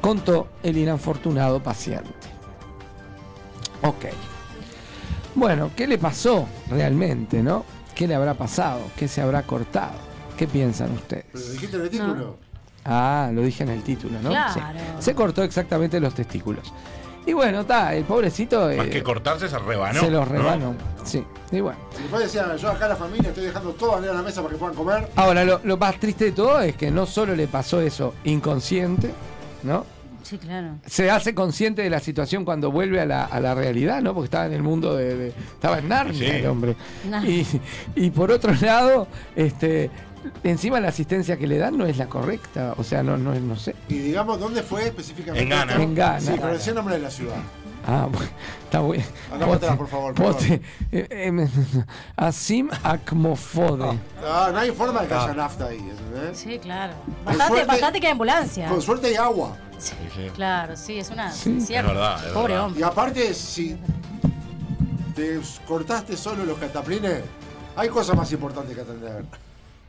Contó 0.00 0.48
el 0.64 0.78
inafortunado 0.78 1.62
paciente. 1.62 2.10
Ok. 3.82 4.06
Bueno, 5.34 5.70
¿qué 5.76 5.86
le 5.86 5.96
pasó 5.98 6.48
realmente, 6.68 7.42
no? 7.42 7.64
¿Qué 7.94 8.08
le 8.08 8.14
habrá 8.14 8.34
pasado? 8.34 8.80
¿Qué 8.96 9.06
se 9.06 9.20
habrá 9.20 9.42
cortado? 9.44 9.94
¿Qué 10.36 10.46
piensan 10.48 10.92
ustedes? 10.92 11.26
Pero 11.32 11.48
dijiste 11.50 11.76
el 11.76 11.90
título. 11.90 12.36
Ah, 12.84 13.30
lo 13.32 13.42
dije 13.42 13.62
en 13.62 13.70
el 13.70 13.82
título, 13.82 14.20
¿no? 14.22 14.30
Claro. 14.30 14.54
Sí. 14.54 14.60
Se 15.04 15.14
cortó 15.14 15.42
exactamente 15.42 16.00
los 16.00 16.14
testículos. 16.14 16.72
Y 17.24 17.32
bueno, 17.34 17.60
está, 17.60 17.94
el 17.94 18.02
pobrecito 18.04 18.62
Más 18.76 18.86
eh, 18.86 18.90
que 18.90 19.02
cortarse, 19.02 19.48
se 19.48 19.56
rebanó. 19.56 20.00
se 20.00 20.10
los 20.10 20.26
¿no? 20.28 20.32
rebanó. 20.32 20.74
Sí, 21.04 21.24
y 21.52 21.60
bueno. 21.60 21.78
Y 21.96 22.02
después 22.02 22.22
decía, 22.24 22.56
yo 22.56 22.68
acá 22.70 22.86
a 22.86 22.88
la 22.88 22.96
familia 22.96 23.28
estoy 23.28 23.44
dejando 23.44 23.70
todo 23.74 23.94
arriba 23.94 24.10
de 24.10 24.18
la 24.18 24.24
mesa 24.24 24.42
para 24.42 24.52
que 24.54 24.58
puedan 24.58 24.74
comer. 24.74 25.08
Ahora, 25.14 25.44
lo, 25.44 25.60
lo 25.62 25.76
más 25.76 26.00
triste 26.00 26.24
de 26.26 26.32
todo 26.32 26.60
es 26.60 26.74
que 26.74 26.90
no 26.90 27.06
solo 27.06 27.36
le 27.36 27.46
pasó 27.46 27.80
eso 27.80 28.14
inconsciente, 28.24 29.10
¿no? 29.62 29.86
Sí, 30.24 30.38
claro. 30.38 30.76
Se 30.86 31.10
hace 31.12 31.32
consciente 31.34 31.82
de 31.82 31.90
la 31.90 32.00
situación 32.00 32.44
cuando 32.44 32.72
vuelve 32.72 33.00
a 33.00 33.06
la, 33.06 33.24
a 33.24 33.38
la 33.38 33.54
realidad, 33.54 34.00
¿no? 34.02 34.14
Porque 34.14 34.24
estaba 34.26 34.46
en 34.46 34.52
el 34.54 34.62
mundo 34.62 34.96
de. 34.96 35.14
de- 35.16 35.28
estaba 35.28 35.78
en 35.78 35.88
Narnia 35.88 36.14
Sí. 36.18 36.24
el 36.36 36.46
hombre. 36.46 36.76
Nah. 37.08 37.24
Y, 37.24 37.46
y 37.96 38.10
por 38.10 38.30
otro 38.32 38.52
lado, 38.60 39.06
este. 39.36 39.90
Encima 40.44 40.80
la 40.80 40.88
asistencia 40.88 41.36
que 41.36 41.46
le 41.46 41.58
dan 41.58 41.76
no 41.78 41.86
es 41.86 41.96
la 41.96 42.06
correcta, 42.06 42.74
o 42.76 42.84
sea, 42.84 43.02
no, 43.02 43.16
no, 43.16 43.34
no 43.34 43.56
sé. 43.56 43.74
Y 43.88 43.98
digamos, 43.98 44.38
¿dónde 44.40 44.62
fue 44.62 44.86
específicamente? 44.86 45.42
En 45.42 45.48
Ghana. 45.48 45.74
En 45.82 45.94
Ghana. 45.94 46.20
Sí, 46.20 46.32
pero 46.36 46.52
decía 46.52 46.70
el 46.70 46.76
nombre 46.76 46.94
de 46.96 47.00
la 47.02 47.10
ciudad. 47.10 47.36
Ah, 47.86 48.06
bueno, 48.12 48.28
está 48.64 48.80
bueno. 48.80 49.04
Acá 49.34 49.52
atrás, 49.54 49.76
por 49.76 49.88
favor, 49.88 50.14
por 50.14 50.26
Pote, 50.34 50.62
eh, 50.92 51.06
eh, 51.10 51.48
Asim 52.16 52.70
Akmofode. 52.84 53.98
Ah, 54.24 54.50
no 54.52 54.58
hay 54.60 54.70
forma 54.70 55.02
de 55.02 55.08
que 55.08 55.14
haya 55.14 55.34
nafta 55.34 55.66
ahí, 55.66 55.78
¿entendés? 55.78 56.38
Sí, 56.38 56.58
claro. 56.60 56.94
Bastante, 57.24 57.54
suerte- 57.54 57.66
bastante 57.66 58.00
que 58.00 58.06
hay 58.06 58.12
ambulancia. 58.12 58.68
Con 58.68 58.80
suerte 58.82 59.08
hay 59.08 59.16
agua. 59.16 59.56
Sí, 59.78 59.94
sí. 60.14 60.30
Claro, 60.34 60.76
sí, 60.76 60.98
es 60.98 61.10
una. 61.10 61.32
Sí. 61.32 61.60
cierto. 61.60 61.90
Es 61.90 61.96
verdad, 61.96 62.24
es 62.26 62.32
Pobre 62.32 62.52
verdad. 62.52 62.66
hombre. 62.66 62.80
Y 62.80 62.84
aparte, 62.84 63.34
si 63.34 63.76
te 65.16 65.40
cortaste 65.66 66.16
solo 66.16 66.44
los 66.44 66.58
cataplines, 66.58 67.22
hay 67.74 67.88
cosas 67.88 68.16
más 68.16 68.30
importantes 68.32 68.74
que 68.76 68.80
atender. 68.82 69.24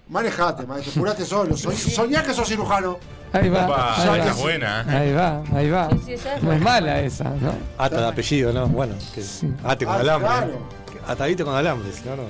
Manejate, 0.09 0.65
maestro, 0.65 0.93
curate 1.01 1.25
solo. 1.25 1.55
Soñ- 1.55 1.75
Soñá 1.75 2.23
que 2.23 2.33
sos 2.33 2.47
cirujano. 2.47 2.97
Ahí 3.31 3.49
va. 3.49 3.65
Opa, 3.65 3.95
ahí 3.95 4.01
esa 4.01 4.11
va. 4.11 4.29
es 4.31 4.37
buena, 4.37 4.81
¿eh? 4.81 4.95
Ahí 4.97 5.13
va, 5.13 5.43
ahí 5.55 5.69
va. 5.69 5.89
Sí, 5.89 5.97
sí, 6.05 6.13
esa 6.13 6.35
es 6.35 6.43
no 6.43 6.51
es 6.51 6.59
buena. 6.59 6.63
mala 6.81 7.01
esa, 7.01 7.23
¿no? 7.23 7.53
Ata 7.77 8.01
de 8.01 8.07
apellido, 8.07 8.53
¿no? 8.53 8.67
Bueno, 8.67 8.93
que 9.15 9.23
ate 9.63 9.85
con 9.85 9.95
Ah, 9.95 9.99
alambre. 9.99 10.27
claro. 10.29 10.83
Atadito 11.05 11.43
con 11.43 11.53
alambre, 11.55 11.91
si 11.91 12.07
no, 12.07 12.15
no. 12.15 12.23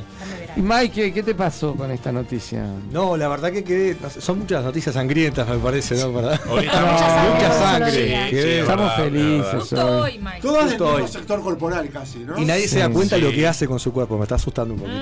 Y 0.56 0.62
Mike, 0.62 1.14
¿qué 1.14 1.22
te 1.22 1.36
pasó 1.36 1.76
con 1.76 1.92
esta 1.92 2.12
noticia? 2.12 2.66
No, 2.92 3.16
la 3.18 3.28
verdad 3.28 3.52
que 3.52 3.64
quedé. 3.64 3.96
no 4.02 4.10
sé, 4.10 4.20
son 4.22 4.40
muchas 4.40 4.64
noticias 4.64 4.96
sangrientas, 4.96 5.48
me 5.48 5.58
parece, 5.58 5.96
¿no? 5.96 6.12
¿Verdad? 6.14 6.40
Hoy 6.50 6.66
estamos- 6.66 6.92
Mucha 7.36 7.52
sangre, 7.54 7.92
Mucha 7.92 8.30
quedé- 8.30 8.42
Sí, 8.42 8.60
Estamos 8.62 8.86
verdad, 8.88 9.04
felices 9.04 9.48
es 9.54 9.60
Justo 9.60 9.86
hoy. 9.86 10.02
hoy, 10.14 10.20
Mike. 10.20 10.40
Todas 10.42 10.64
del 10.64 10.70
Justo 10.80 10.86
mismo 10.86 11.06
hoy. 11.06 11.12
sector 11.12 11.42
corporal 11.44 11.90
casi, 11.92 12.20
¿no? 12.20 12.38
Y 12.40 12.46
nadie 12.46 12.68
se 12.68 12.80
da 12.80 12.88
Sí. 12.88 12.94
cuenta 12.94 13.16
Sí. 13.18 13.22
lo 13.22 13.32
que 13.32 13.48
hace 13.48 13.68
con 13.68 13.80
su 13.80 13.94
cuerpo, 13.94 14.18
me 14.18 14.24
está 14.24 14.36
asustando 14.36 14.74
un 14.74 14.80
poquito. 14.80 15.00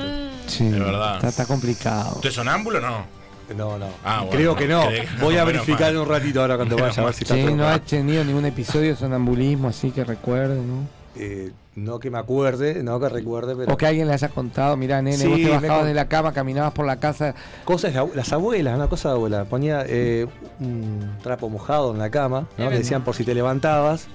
Sí, 0.52 0.68
Es 0.68 0.80
verdad. 0.80 1.16
Está, 1.16 1.30
está 1.30 1.46
complicado. 1.46 2.16
¿Usted 2.16 2.30
es 2.30 2.36
sonámbulo 2.36 2.78
o 2.78 2.82
no? 2.82 3.22
No, 3.56 3.78
no. 3.78 3.88
Ah, 4.04 4.20
bueno, 4.20 4.32
Creo 4.32 4.56
que 4.56 4.68
no. 4.68 4.88
creo 4.88 5.02
que 5.04 5.10
no, 5.18 5.24
Voy 5.26 5.38
a 5.38 5.44
verificar 5.46 5.96
un 5.98 6.08
ratito 6.08 6.42
ahora 6.42 6.56
cuando 6.56 6.78
vaya 6.78 7.02
a 7.02 7.06
ver 7.06 7.14
si 7.14 7.24
está 7.24 7.36
Sí, 7.36 7.44
no 7.54 7.68
ha 7.68 7.80
tenido 7.80 8.24
ningún 8.24 8.46
episodio 8.46 8.92
de 8.92 8.96
sonambulismo 8.96 9.68
así 9.68 9.92
que 9.92 10.04
recuerde, 10.06 10.56
¿no? 10.56 10.88
Eh, 11.18 11.52
no 11.76 12.00
que 12.00 12.10
me 12.10 12.18
acuerde, 12.18 12.82
no 12.84 12.98
que 13.00 13.10
recuerde, 13.10 13.56
pero. 13.56 13.74
O 13.74 13.78
que 13.78 13.86
alguien 13.86 14.08
le 14.08 14.14
haya 14.14 14.30
contado, 14.30 14.78
mirá, 14.78 15.02
nene, 15.02 15.18
Sí, 15.18 15.28
vos 15.28 15.38
te 15.38 15.50
bajabas 15.50 15.78
con- 15.80 15.88
de 15.88 15.94
la 15.94 16.08
cama, 16.08 16.32
caminabas 16.32 16.72
por 16.72 16.86
la 16.86 16.98
casa. 17.02 17.36
Cosas, 17.66 17.94
de 17.94 18.02
las 18.16 18.32
abuelas, 18.32 18.76
una 18.76 18.88
cosa 18.88 19.10
de 19.10 19.16
abuela. 19.16 19.44
Ponía 19.46 19.84
eh, 19.88 20.28
un 20.62 21.18
trapo 21.22 21.50
mojado 21.50 21.92
en 21.92 22.00
la 22.00 22.10
cama, 22.10 22.48
¿no? 22.58 22.70
Le 22.70 22.78
decían 22.78 23.04
por 23.04 23.16
si 23.16 23.26
te 23.26 23.34
levantabas. 23.34 24.08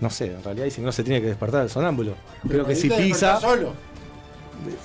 No 0.00 0.10
sé, 0.10 0.26
en 0.32 0.42
realidad 0.44 0.64
dicen 0.64 0.82
que 0.82 0.86
no 0.86 0.92
se 0.92 1.02
tiene 1.02 1.20
que 1.20 1.26
despertar 1.28 1.62
el 1.62 1.70
sonámbulo. 1.70 2.14
Creo 2.48 2.64
que 2.64 2.76
si 2.76 2.88
te 2.88 2.96
pisa 2.96 3.40
solo. 3.40 3.74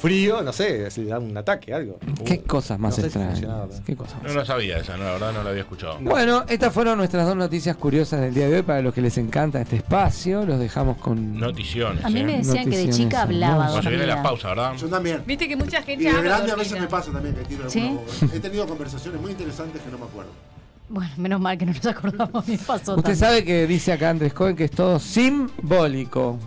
Frío, 0.02 0.42
no 0.42 0.52
sé, 0.54 0.90
le 0.96 1.06
da 1.06 1.20
un 1.20 1.36
ataque, 1.38 1.74
algo. 1.74 1.98
Qué 2.26 2.42
Uh, 2.44 2.48
cosas 2.48 2.80
más 2.80 2.98
no 2.98 3.04
sé 3.04 3.10
si 3.10 3.20
extrañas. 3.20 3.82
Qué 3.86 3.96
cosas 3.96 4.22
No, 4.24 4.34
no 4.34 4.46
sabía 4.46 4.78
esa, 4.78 4.98
no, 4.98 5.04
la 5.06 5.12
verdad 5.14 5.34
no 5.34 5.44
la 5.44 5.50
había 5.50 5.62
escuchado. 5.64 5.98
Bueno, 6.02 6.44
estas 6.48 6.74
fueron 6.74 6.98
nuestras 6.98 7.26
dos 7.26 7.36
noticias 7.36 7.76
curiosas 7.76 8.22
del 8.22 8.34
día 8.34 8.48
de 8.48 8.58
hoy 8.58 8.62
para 8.64 8.82
los 8.82 8.94
que 8.94 9.02
les 9.02 9.18
encanta 9.18 9.62
este 9.62 9.78
espacio. 9.78 10.46
Los 10.46 10.60
dejamos 10.60 10.98
con. 10.98 11.38
Noticiones. 11.40 12.04
A 12.06 12.10
mí 12.10 12.22
¿eh? 12.22 12.24
me 12.24 12.38
decían 12.38 12.70
que 12.70 12.78
de 12.78 12.90
chica 12.90 13.24
hablaba 13.24 13.82
se 13.82 13.90
viene 13.90 14.06
la 14.08 14.22
pausa, 14.24 14.50
¿verdad? 14.50 14.74
Yo 14.78 14.88
también. 14.88 15.22
Viste 15.26 15.48
que 15.48 15.56
mucha 15.56 15.82
gente 15.84 16.04
Y 16.04 16.08
de 16.08 16.22
grande 16.22 16.52
a 16.52 16.56
veces 16.56 16.80
me 16.80 16.88
pasa 16.88 17.12
también 17.12 17.36
que 17.36 17.44
tiro 17.46 17.70
¿Sí? 17.70 17.80
alguna 17.82 18.02
boca. 18.02 18.36
He 18.36 18.40
tenido 18.40 18.68
conversaciones 18.68 19.22
muy 19.22 19.32
interesantes 19.32 19.82
que 19.82 19.92
no 19.92 19.98
me 19.98 20.06
acuerdo. 20.06 20.32
Bueno, 20.90 21.12
menos 21.18 21.40
mal 21.42 21.58
que 21.58 21.66
no 21.66 21.74
nos 21.74 21.86
acordamos. 21.86 22.48
Me 22.48 22.58
pasó 22.58 22.92
Usted 22.96 23.04
también. 23.04 23.16
sabe 23.18 23.44
que 23.46 23.66
dice 23.68 23.94
acá 23.94 24.10
Andrés 24.12 24.34
Cohen 24.34 24.56
que 24.56 24.66
es 24.66 24.72
todo 24.72 25.00
simbólico. 25.00 26.38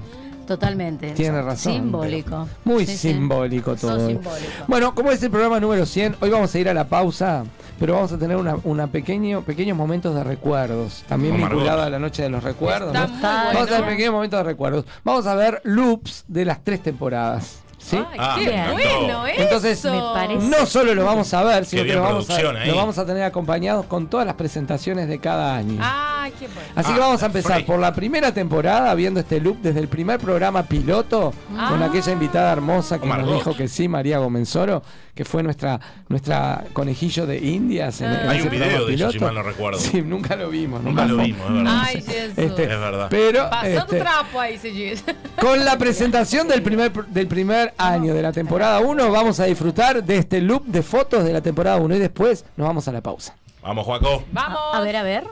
Totalmente. 0.47 1.11
Tiene 1.13 1.43
razón. 1.43 1.73
Simbólico. 1.73 2.49
Muy 2.65 2.87
Sí, 2.87 2.93
sí. 2.97 3.13
simbólico 3.13 3.75
Todo 3.77 3.97
todo. 3.97 4.07
simbólico. 4.07 4.51
Bueno, 4.69 4.95
como 4.95 5.11
es 5.11 5.23
el 5.23 5.31
programa 5.31 5.61
número 5.61 5.85
100, 5.87 6.17
hoy 6.21 6.31
vamos 6.31 6.55
a 6.55 6.59
ir 6.59 6.69
a 6.69 6.75
la 6.75 6.89
pausa, 6.89 7.45
pero 7.79 7.95
vamos 7.95 8.13
a 8.13 8.19
tener 8.19 8.37
una, 8.37 8.57
una 8.65 8.87
pequeño, 8.87 9.43
pequeños 9.43 9.77
momentos 9.77 10.15
de 10.15 10.25
recuerdos, 10.25 11.05
también 11.09 11.37
vinculado 11.37 11.83
a 11.83 11.91
la 11.91 11.99
noche 11.99 12.23
de 12.23 12.31
los 12.31 12.43
recuerdos. 12.45 12.95
Está 12.95 13.07
¿no? 13.07 13.45
muy 13.45 13.55
Vamos 13.55 13.63
a 13.63 13.67
tener 13.67 13.91
pequeños 13.91 14.13
momentos 14.13 14.39
de 14.39 14.45
recuerdos. 14.45 14.85
Vamos 15.05 15.27
a 15.27 15.35
ver 15.35 15.61
loops 15.65 16.25
de 16.29 16.45
las 16.45 16.63
tres 16.65 16.83
temporadas. 16.83 17.61
¿Sí? 17.87 17.97
Ay, 17.97 18.19
Ah, 18.19 18.37
qué 18.39 18.73
bueno 18.73 19.27
eso. 19.27 19.43
Entonces, 19.43 19.85
Me 19.85 20.01
parece- 20.01 20.47
no 20.49 20.67
solo 20.67 20.95
lo 20.95 21.05
vamos 21.05 21.33
a 21.35 21.43
ver, 21.45 21.65
sino 21.65 21.83
Qué 21.83 21.89
que 21.89 21.93
bien 21.95 21.99
lo 21.99 22.03
vamos, 22.11 22.25
a, 22.25 22.27
producción 22.27 22.57
ahí. 22.57 22.69
lo 22.71 22.77
vamos 22.77 22.99
a 22.99 23.07
tener 23.07 23.23
acompañados 23.23 23.87
con 23.87 24.09
todas 24.09 24.27
las 24.27 24.35
presentaciones 24.35 25.09
de 25.09 25.19
cada 25.21 25.55
año. 25.55 25.79
Ay, 25.83 26.33
qué 26.39 26.47
bueno. 26.49 26.61
Así 26.75 26.91
Ah, 26.91 26.95
que 26.95 27.01
vamos 27.01 27.23
a 27.23 27.27
empezar 27.27 27.65
por 27.65 27.79
la 27.79 27.95
primera 27.95 28.33
temporada, 28.33 28.93
viendo 28.95 29.21
este 29.21 29.41
loop 29.41 29.59
desde 29.63 29.81
el 29.81 29.89
primer 29.89 30.19
programa 30.19 30.63
piloto, 30.65 31.33
con 31.49 31.83
Ah. 31.83 31.87
aquella 31.87 32.13
invitada 32.13 32.53
hermosa 32.53 32.99
que 32.99 33.07
nos 33.07 33.27
dijo 33.33 33.55
que 33.57 33.69
sí, 33.69 33.89
María 33.89 34.19
Gomenzoro, 34.19 34.83
que 35.17 35.25
fue 35.25 35.43
nuestra 35.43 35.81
nuestra 36.09 36.63
conejillo 36.75 37.27
de 37.27 37.39
Indias 37.39 38.01
en, 38.03 38.07
Ah. 38.09 38.23
en 38.23 38.29
Hay 38.29 38.39
ese 38.39 38.47
un 38.47 38.51
video 38.53 38.87
de 38.87 38.95
eso, 38.95 39.11
si 39.11 39.19
mal 39.19 39.35
no 39.35 39.43
recuerdo. 39.43 39.81
Sí, 39.81 40.03
nunca 40.03 40.37
lo 40.37 40.51
vimos. 40.51 40.83
Nunca 40.83 41.07
lo 41.07 41.17
vimos, 41.17 41.41
es 41.49 41.53
verdad. 41.55 41.83
Ay, 41.85 42.03
Jesús. 42.03 42.39
Este, 42.39 42.63
Es 42.63 42.69
verdad. 42.69 43.07
Pero 43.11 43.51
Pasando 43.51 43.79
este, 43.81 43.99
trapo 43.99 44.39
ahí 44.41 44.59
dice. 44.59 45.03
con 45.41 45.65
la 45.65 45.79
presentación 45.79 46.47
del 46.47 46.63
primer, 46.63 46.93
del 47.07 47.27
primer 47.27 47.73
año 47.79 48.13
de 48.15 48.23
la 48.23 48.31
temporada 48.33 48.79
1, 48.81 49.11
vamos 49.11 49.41
a 49.41 49.45
disfrutar 49.47 50.05
de 50.05 50.19
este 50.19 50.41
loop 50.43 50.65
de 50.67 50.83
fotos 50.83 51.25
de 51.25 51.33
la 51.33 51.41
temporada 51.41 51.79
1 51.79 51.97
y 51.97 51.99
después 51.99 52.45
nos 52.57 52.69
vamos 52.69 52.87
a 52.87 52.93
la 52.93 53.01
pausa. 53.01 53.35
Vamos, 53.63 53.85
Juaco. 53.87 54.23
Vamos. 54.33 54.61
A 54.75 54.81
ver, 54.83 54.97
a 54.97 55.03
ver. 55.03 55.25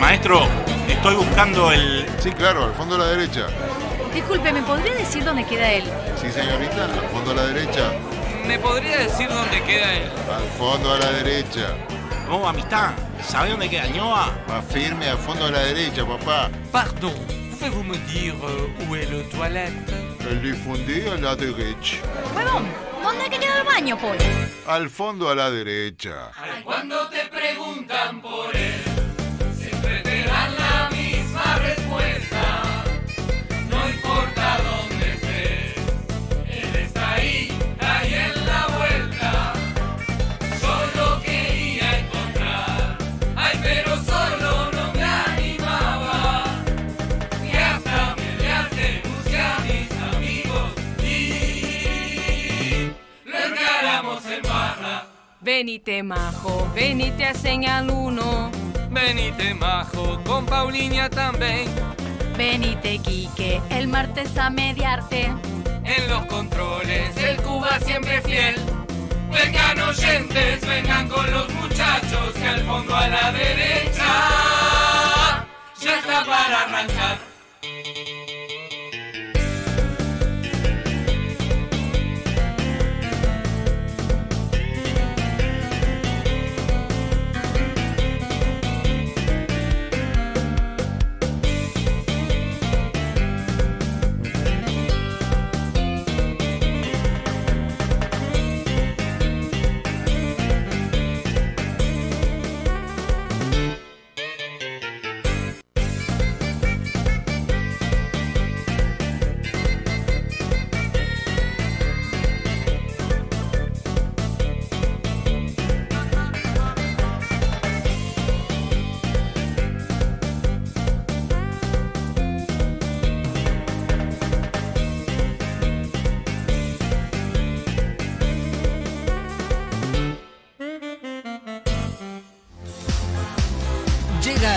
Maestro, 0.00 0.42
estoy 0.88 1.16
buscando 1.16 1.72
el. 1.72 2.06
Sí, 2.20 2.30
claro, 2.30 2.64
al 2.64 2.72
fondo 2.74 2.94
a 2.94 2.98
la 2.98 3.06
derecha. 3.08 3.46
Disculpe, 4.18 4.52
¿me 4.52 4.62
podría 4.62 4.94
decir 4.96 5.22
dónde 5.22 5.46
queda 5.46 5.70
él? 5.70 5.84
Sí, 6.20 6.28
señorita, 6.28 6.86
al 6.86 7.08
fondo 7.12 7.30
a 7.30 7.34
la 7.34 7.46
derecha. 7.46 7.92
¿Me 8.48 8.58
podría 8.58 8.98
decir 8.98 9.28
dónde 9.28 9.62
queda 9.62 9.94
él? 9.94 10.10
Al 10.28 10.48
fondo 10.58 10.92
a 10.92 10.98
la 10.98 11.12
derecha. 11.12 11.76
Oh, 12.28 12.44
amistad, 12.48 12.94
¿sabe 13.22 13.50
dónde 13.50 13.70
queda 13.70 13.86
Ñoa? 13.86 14.36
Más 14.48 14.64
firme, 14.72 15.08
al 15.08 15.18
fondo 15.18 15.44
a 15.44 15.52
la 15.52 15.60
derecha, 15.60 16.04
papá. 16.04 16.50
Pardon, 16.72 17.14
pouvez-vous 17.52 17.84
me 17.84 17.96
dire 18.12 18.34
où 18.88 18.96
est 18.96 19.08
le 19.08 19.22
toilette 19.30 19.72
El 20.28 20.42
difundido 20.42 21.12
a 21.12 21.16
la 21.18 21.36
derecha. 21.36 21.98
Huevón, 22.34 22.66
¿dónde 23.00 23.22
hay 23.22 23.30
que 23.30 23.38
queda 23.38 23.60
el 23.60 23.66
baño, 23.66 23.96
pues? 23.98 24.20
Al 24.66 24.90
fondo 24.90 25.30
a 25.30 25.36
la 25.36 25.48
derecha. 25.48 26.32
Cuando 26.64 27.08
te 27.08 27.24
preguntan 27.26 28.20
por 28.20 28.54
él, 28.56 28.82
siempre 29.56 30.00
te 30.00 30.24
dan 30.24 30.56
la 30.56 30.90
misma 30.90 31.54
respuesta. 31.60 32.47
Venite 55.48 56.02
majo, 56.02 56.70
venite 56.74 57.24
a 57.24 57.32
señal 57.32 57.88
uno. 57.88 58.50
Venite 58.90 59.54
majo, 59.54 60.20
con 60.22 60.44
Paulinha 60.44 61.08
também. 61.08 61.66
Venite, 62.36 62.98
Quique, 62.98 63.62
el 63.70 63.88
martes 63.88 64.36
a 64.36 64.50
mediarte. 64.50 65.32
En 65.84 66.08
los 66.10 66.26
controles, 66.26 67.16
el 67.16 67.36
Cuba 67.38 67.80
siempre 67.80 68.20
fiel. 68.20 68.56
Vengan 69.32 69.80
oyentes, 69.88 70.60
vengan 70.66 71.08
con 71.08 71.30
los 71.30 71.48
muchachos, 71.54 72.34
que 72.34 72.46
al 72.46 72.60
fondo 72.66 72.94
a 72.94 73.08
la 73.08 73.32
derecha 73.32 74.04
está 75.80 76.24
para 76.26 76.60
arrancar. 76.64 77.37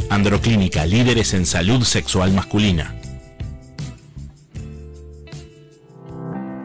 Androclínica, 0.08 0.86
líderes 0.86 1.34
en 1.34 1.44
salud 1.44 1.84
sexual 1.84 2.32
masculina. 2.32 2.94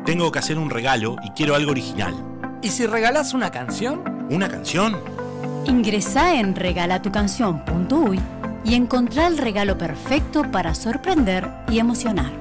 Tengo 0.06 0.32
que 0.32 0.40
hacer 0.40 0.58
un 0.58 0.70
regalo 0.70 1.18
y 1.26 1.32
quiero 1.32 1.56
algo 1.56 1.72
original. 1.72 2.16
¿Y 2.64 2.70
si 2.70 2.86
regalás 2.86 3.34
una 3.34 3.52
canción? 3.52 4.02
¿Una 4.30 4.48
canción? 4.48 5.11
Ingresá 5.72 6.36
en 6.38 6.54
regalatucanción.uy 6.54 8.20
y 8.66 8.76
encontrá 8.76 9.28
el 9.28 9.38
regalo 9.38 9.78
perfecto 9.78 10.44
para 10.52 10.76
sorprender 10.76 11.48
y 11.70 11.80
emocionar. 11.80 12.41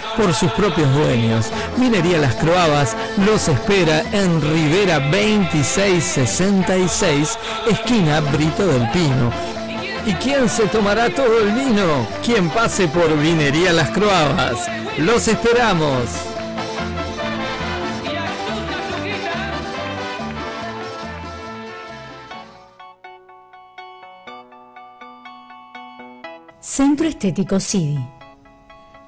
por 0.17 0.33
sus 0.33 0.51
propios 0.51 0.93
dueños. 0.93 1.45
Vinería 1.77 2.17
Las 2.17 2.35
Croabas 2.35 2.97
los 3.25 3.47
espera 3.47 4.03
en 4.11 4.41
Rivera 4.41 4.99
2666, 4.99 7.39
esquina 7.69 8.19
Brito 8.21 8.67
del 8.67 8.89
Pino. 8.91 9.31
¿Y 10.05 10.13
quién 10.15 10.49
se 10.49 10.65
tomará 10.67 11.09
todo 11.09 11.41
el 11.41 11.51
vino? 11.51 12.07
Quien 12.25 12.49
pase 12.49 12.87
por 12.87 13.15
Vinería 13.19 13.71
Las 13.71 13.91
Croabas. 13.91 14.67
Los 14.97 15.27
esperamos. 15.27 16.09
Centro 26.59 27.07
Estético 27.07 27.59
CIDI. 27.59 28.20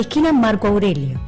esquina 0.00 0.32
Marco 0.32 0.68
Aurelio. 0.68 1.20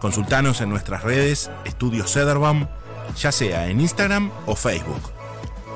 Consultanos 0.00 0.62
en 0.62 0.70
nuestras 0.70 1.02
redes 1.02 1.50
Estudio 1.64 2.06
Cederbaum, 2.06 2.68
ya 3.16 3.32
sea 3.32 3.68
en 3.68 3.80
Instagram 3.80 4.30
o 4.46 4.56
Facebook. 4.56 5.11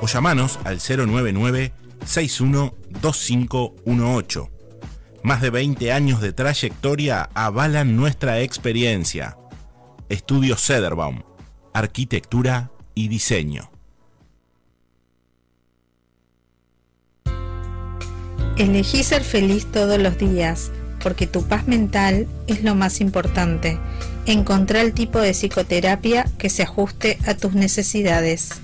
O 0.00 0.06
llamanos 0.06 0.58
al 0.64 0.78
099 0.78 1.72
612518. 2.04 4.50
Más 5.22 5.40
de 5.40 5.50
20 5.50 5.92
años 5.92 6.20
de 6.20 6.32
trayectoria 6.32 7.30
avalan 7.34 7.96
nuestra 7.96 8.40
experiencia. 8.40 9.36
Estudio 10.08 10.56
Cederbaum, 10.56 11.22
Arquitectura 11.74 12.70
y 12.94 13.08
Diseño. 13.08 13.70
Elegí 18.56 19.02
ser 19.02 19.24
feliz 19.24 19.66
todos 19.66 19.98
los 19.98 20.16
días, 20.16 20.70
porque 21.02 21.26
tu 21.26 21.42
paz 21.42 21.66
mental 21.66 22.26
es 22.46 22.62
lo 22.62 22.74
más 22.74 23.00
importante. 23.00 23.78
Encontrá 24.24 24.80
el 24.80 24.94
tipo 24.94 25.18
de 25.18 25.32
psicoterapia 25.32 26.24
que 26.38 26.48
se 26.48 26.62
ajuste 26.62 27.18
a 27.26 27.34
tus 27.34 27.52
necesidades. 27.52 28.62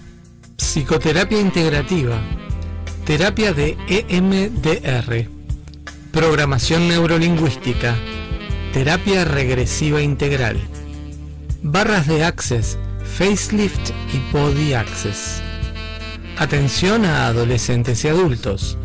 Psicoterapia 0.57 1.41
integrativa. 1.41 2.21
Terapia 3.05 3.53
de 3.53 3.77
EMDR. 3.89 5.29
Programación 6.13 6.89
neurolingüística. 6.89 7.97
Terapia 8.73 9.25
regresiva 9.25 10.03
integral. 10.03 10.59
Barras 11.63 12.07
de 12.07 12.25
Access, 12.25 12.79
Facelift 13.19 13.91
y 14.13 14.33
Body 14.33 14.75
Access. 14.75 15.43
Atención 16.39 17.05
a 17.05 17.27
adolescentes 17.27 18.05
y 18.05 18.09
adultos. 18.09 18.79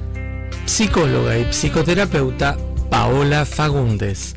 Psicóloga 0.66 1.38
y 1.38 1.46
psicoterapeuta 1.52 2.58
Paola 2.90 3.46
Fagundes. 3.46 4.36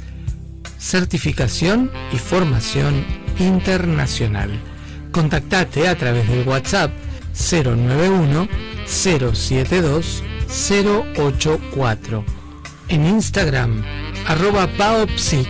Certificación 0.79 1.91
y 2.13 2.17
formación 2.17 3.05
internacional. 3.39 4.51
Contactate 5.13 5.89
a 5.89 5.97
través 5.97 6.29
del 6.29 6.47
WhatsApp 6.47 6.91
091 7.41 8.49
072 8.87 10.23
084. 11.17 12.25
En 12.89 13.07
Instagram, 13.07 13.83
arroba 14.27 14.67
paopsic. 14.77 15.49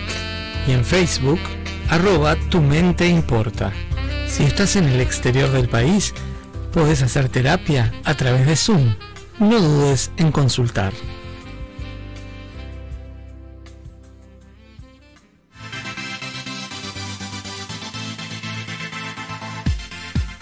Y 0.67 0.71
en 0.71 0.85
Facebook, 0.85 1.39
arroba 1.89 2.35
tu 2.49 2.61
mente 2.61 3.07
importa. 3.07 3.71
Si 4.27 4.43
estás 4.43 4.75
en 4.75 4.85
el 4.85 5.01
exterior 5.01 5.51
del 5.51 5.67
país, 5.67 6.13
puedes 6.71 7.01
hacer 7.01 7.29
terapia 7.29 7.91
a 8.05 8.15
través 8.15 8.47
de 8.47 8.55
Zoom. 8.55 8.95
No 9.39 9.59
dudes 9.59 10.11
en 10.17 10.31
consultar. 10.31 10.93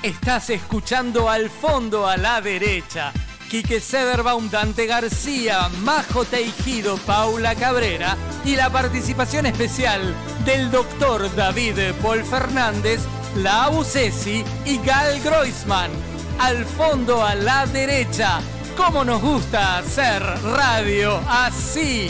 Estás 0.02 0.50
escuchando 0.50 1.30
al 1.30 1.50
fondo 1.50 2.08
a 2.08 2.16
la 2.16 2.39
derecha. 2.39 3.12
Quique 3.50 3.82
Sederbaum, 3.82 4.50
Dante 4.50 4.86
García, 4.86 5.68
Majo 5.82 6.24
Teijido, 6.24 6.95
Paula 7.00 7.54
Cabrera 7.56 8.16
y 8.45 8.56
la 8.56 8.70
participación 8.70 9.45
especial 9.45 10.16
del 10.45 10.72
doctor 10.72 11.36
David 11.36 11.78
Paul 12.02 12.24
Fernández, 12.24 13.02
la 13.36 13.66
Abusesi 13.66 14.45
y 14.66 14.78
Gal 14.78 15.20
Groisman. 15.22 15.91
Al 16.39 16.64
fondo 16.64 17.22
a 17.22 17.36
la 17.36 17.66
derecha. 17.66 18.39
¿Cómo 18.78 19.04
nos 19.04 19.22
gusta 19.22 19.80
hacer 19.80 20.24
radio 20.24 21.20
así? 21.28 22.10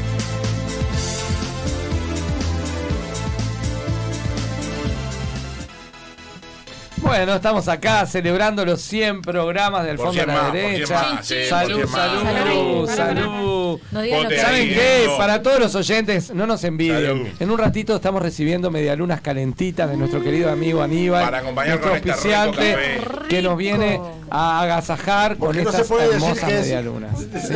Bueno, 7.11 7.35
estamos 7.35 7.67
acá 7.67 8.05
celebrando 8.05 8.63
los 8.65 8.79
100 8.83 9.21
programas 9.21 9.83
del 9.85 9.97
Por 9.97 10.07
Fondo 10.07 10.21
a 10.21 10.25
100 10.25 10.27
la 10.27 10.41
más, 10.41 10.51
por 10.51 10.59
100 10.61 10.71
Derecha. 10.71 10.93
más, 10.93 11.25
sí, 11.27 11.35
por 11.35 11.45
salud, 11.49 11.75
100 11.75 11.91
más. 11.91 12.01
salud, 12.01 12.89
Salud. 12.89 13.79
No 13.91 14.01
¿Saben 14.41 14.69
qué? 14.69 15.09
Para 15.17 15.41
todos 15.43 15.59
los 15.59 15.75
oyentes, 15.75 16.33
no 16.33 16.47
nos 16.47 16.63
envidien. 16.63 17.01
Salud. 17.05 17.27
En 17.41 17.51
un 17.51 17.57
ratito 17.57 17.95
estamos 17.97 18.21
recibiendo 18.21 18.71
medialunas 18.71 19.19
calentitas 19.19 19.89
de 19.89 19.97
nuestro 19.97 20.23
querido 20.23 20.49
amigo 20.51 20.81
Aníbal, 20.81 21.23
Para 21.25 21.39
acompañar 21.39 21.79
nuestro 21.81 21.89
con 21.91 21.97
este 21.97 22.11
auspiciante, 22.35 22.97
rico 22.97 23.27
que 23.27 23.41
nos 23.41 23.57
viene 23.57 23.99
a 24.29 24.61
agasajar 24.61 25.31
con 25.35 25.47
Porque 25.47 25.63
no 25.63 25.71
se 25.71 25.81
estas 25.81 25.87
puede 25.89 26.07
decir 26.07 26.21
hermosas 26.23 26.47
que 26.49 26.55
es- 26.55 26.61
medialunas. 26.61 27.19
¿sí? 27.19 27.53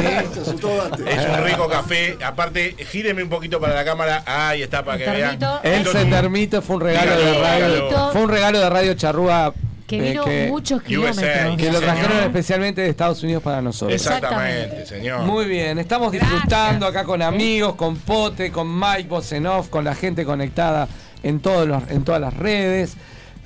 Es 1.08 1.26
un 1.28 1.46
rico 1.46 1.68
café. 1.70 2.18
Aparte, 2.26 2.76
gíreme 2.92 3.24
un 3.24 3.30
poquito 3.30 3.60
para 3.62 3.74
la 3.76 3.86
cámara. 3.86 4.24
Ahí 4.26 4.64
está, 4.64 4.84
para 4.84 4.98
que 4.98 5.10
vean. 5.10 5.40
El 5.64 5.86
Sendermito 5.88 6.62
fue 6.62 6.76
un 6.76 6.82
regalo 6.82 7.18
de 7.18 7.40
radio. 7.40 8.10
Fue 8.12 8.22
un 8.22 8.30
regalo 8.30 8.60
de 8.60 8.70
Radio 8.70 8.94
Charrúa. 8.96 9.45
Que 9.88 10.02
vino 10.02 10.26
muchos 10.50 10.82
kilómetros. 10.82 11.58
Que 11.58 11.72
lo 11.72 11.80
trajeron 11.80 12.12
señor. 12.12 12.28
especialmente 12.28 12.82
de 12.82 12.90
Estados 12.90 13.22
Unidos 13.24 13.44
para 13.44 13.62
nosotros. 13.62 13.94
Exactamente, 13.94 14.86
señor. 14.86 15.24
Muy 15.24 15.46
bien, 15.46 15.78
estamos 15.78 16.12
disfrutando 16.12 16.88
acá 16.88 17.04
con 17.04 17.22
amigos, 17.22 17.76
con 17.76 17.98
Pote, 17.98 18.52
con 18.52 18.80
Mike 18.80 19.08
Bosenov, 19.08 19.70
con 19.70 19.84
la 19.84 19.94
gente 19.94 20.26
conectada 20.26 20.88
en, 21.22 21.40
todos 21.40 21.68
los, 21.68 21.84
en 21.90 22.04
todas 22.04 22.22
las 22.22 22.34
redes. 22.34 22.96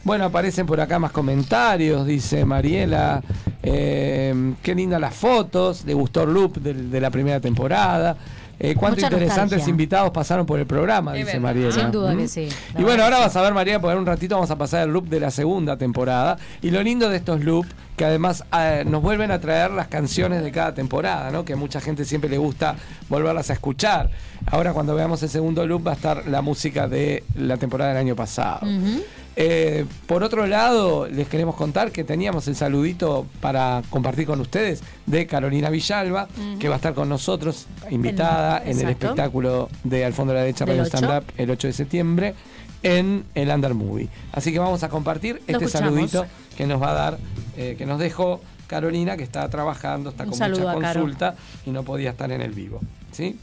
Bueno, 0.03 0.25
aparecen 0.25 0.65
por 0.65 0.79
acá 0.79 0.97
más 0.97 1.11
comentarios, 1.11 2.05
dice 2.05 2.45
Mariela. 2.45 3.21
Eh, 3.61 4.53
qué 4.63 4.73
lindas 4.73 5.01
las 5.01 5.13
fotos, 5.13 5.83
le 5.85 5.93
gustó 5.93 6.23
el 6.23 6.33
loop 6.33 6.57
de, 6.57 7.01
la 7.01 7.09
primera 7.09 7.39
temporada. 7.39 8.15
Eh, 8.61 8.75
cuántos 8.75 9.03
interesantes 9.03 9.59
nostalgia. 9.59 9.69
invitados 9.69 10.11
pasaron 10.11 10.45
por 10.45 10.59
el 10.59 10.65
programa, 10.65 11.17
Es 11.17 11.25
dice. 11.25 11.39
Mariela. 11.39 11.71
Sin 11.71 11.91
duda 11.91 12.13
¿Mm? 12.13 12.17
que 12.17 12.27
sí. 12.27 12.49
Y 12.77 12.83
bueno, 12.83 13.03
ahora 13.05 13.19
vas 13.19 13.35
a 13.35 13.41
ver, 13.41 13.53
María, 13.53 13.79
porque 13.79 13.93
en 13.93 13.99
un 13.99 14.05
ratito 14.05 14.35
vamos 14.35 14.51
a 14.51 14.57
pasar 14.57 14.83
el 14.85 14.93
loop 14.93 15.07
de 15.07 15.19
la 15.21 15.31
segunda 15.31 15.77
temporada. 15.77 16.37
Y 16.61 16.71
lo 16.71 16.83
lindo 16.83 17.09
de 17.09 17.15
estos 17.15 17.41
loops, 17.43 17.69
que 17.95 18.03
además 18.03 18.43
eh, 18.57 18.83
nos 18.85 19.01
vuelven 19.01 19.31
a 19.31 19.39
traer 19.39 19.71
las 19.71 19.87
canciones 19.87 20.43
de 20.43 20.51
cada 20.51 20.73
temporada, 20.73 21.31
¿no? 21.31 21.45
Que 21.45 21.53
a 21.53 21.55
mucha 21.55 21.79
gente 21.79 22.03
siempre 22.03 22.29
le 22.29 22.37
gusta 22.37 22.75
volverlas 23.07 23.49
a 23.49 23.53
escuchar. 23.53 24.09
Ahora 24.45 24.73
cuando 24.73 24.93
veamos 24.95 25.23
el 25.23 25.29
segundo 25.29 25.65
loop 25.65 25.87
va 25.87 25.91
a 25.91 25.95
estar 25.95 26.27
la 26.27 26.41
música 26.41 26.87
de 26.87 27.23
la 27.35 27.55
temporada 27.57 27.91
del 27.91 27.99
año 27.99 28.15
pasado. 28.15 28.67
Eh, 29.41 29.85
por 30.05 30.21
otro 30.23 30.47
lado, 30.47 31.07
les 31.07 31.29
queremos 31.29 31.55
contar 31.55 31.93
que 31.93 32.03
teníamos 32.03 32.49
el 32.49 32.57
saludito 32.57 33.25
para 33.39 33.81
compartir 33.89 34.25
con 34.27 34.41
ustedes 34.41 34.81
de 35.05 35.27
Carolina 35.27 35.69
Villalba, 35.69 36.27
que 36.59 36.67
va 36.67 36.75
a 36.75 36.77
estar 36.77 36.93
con 36.93 37.07
nosotros, 37.07 37.67
invitada 37.89 38.57
En- 38.65 38.71
en, 38.71 38.81
el 38.81 38.89
espectáculo 38.89 39.69
de 39.85 40.03
Al 40.03 40.11
fondo 40.13 40.33
de 40.33 40.39
la 40.39 40.43
derecha 40.43 40.65
Radio 40.65 40.81
8. 40.83 40.97
Stand 40.97 41.17
Up 41.23 41.31
el 41.37 41.49
8 41.51 41.67
de 41.67 41.73
septiembre 41.73 42.35
en 42.83 43.23
el 43.33 43.49
Under 43.49 43.73
Movie. 43.73 44.09
Así 44.33 44.51
que 44.51 44.59
vamos 44.59 44.83
a 44.83 44.89
compartir 44.89 45.35
Lo 45.35 45.53
este 45.53 45.65
escuchamos. 45.65 45.93
saludito 46.11 46.25
que 46.57 46.67
nos 46.67 46.81
va 46.81 46.91
a 46.91 46.93
dar, 46.95 47.17
eh, 47.55 47.75
que 47.77 47.85
nos 47.85 47.97
dejó 47.97 48.41
Carolina, 48.67 49.15
que 49.15 49.23
está 49.23 49.47
trabajando, 49.49 50.09
está 50.09 50.25
Un 50.25 50.31
con 50.31 50.37
mucha 50.51 50.63
Caro. 50.63 50.81
consulta 50.81 51.35
y 51.65 51.71
no 51.71 51.83
podía 51.83 52.09
estar 52.09 52.29
en 52.33 52.41
el 52.41 52.51
vivo. 52.51 52.81
¿Sí? 53.13 53.39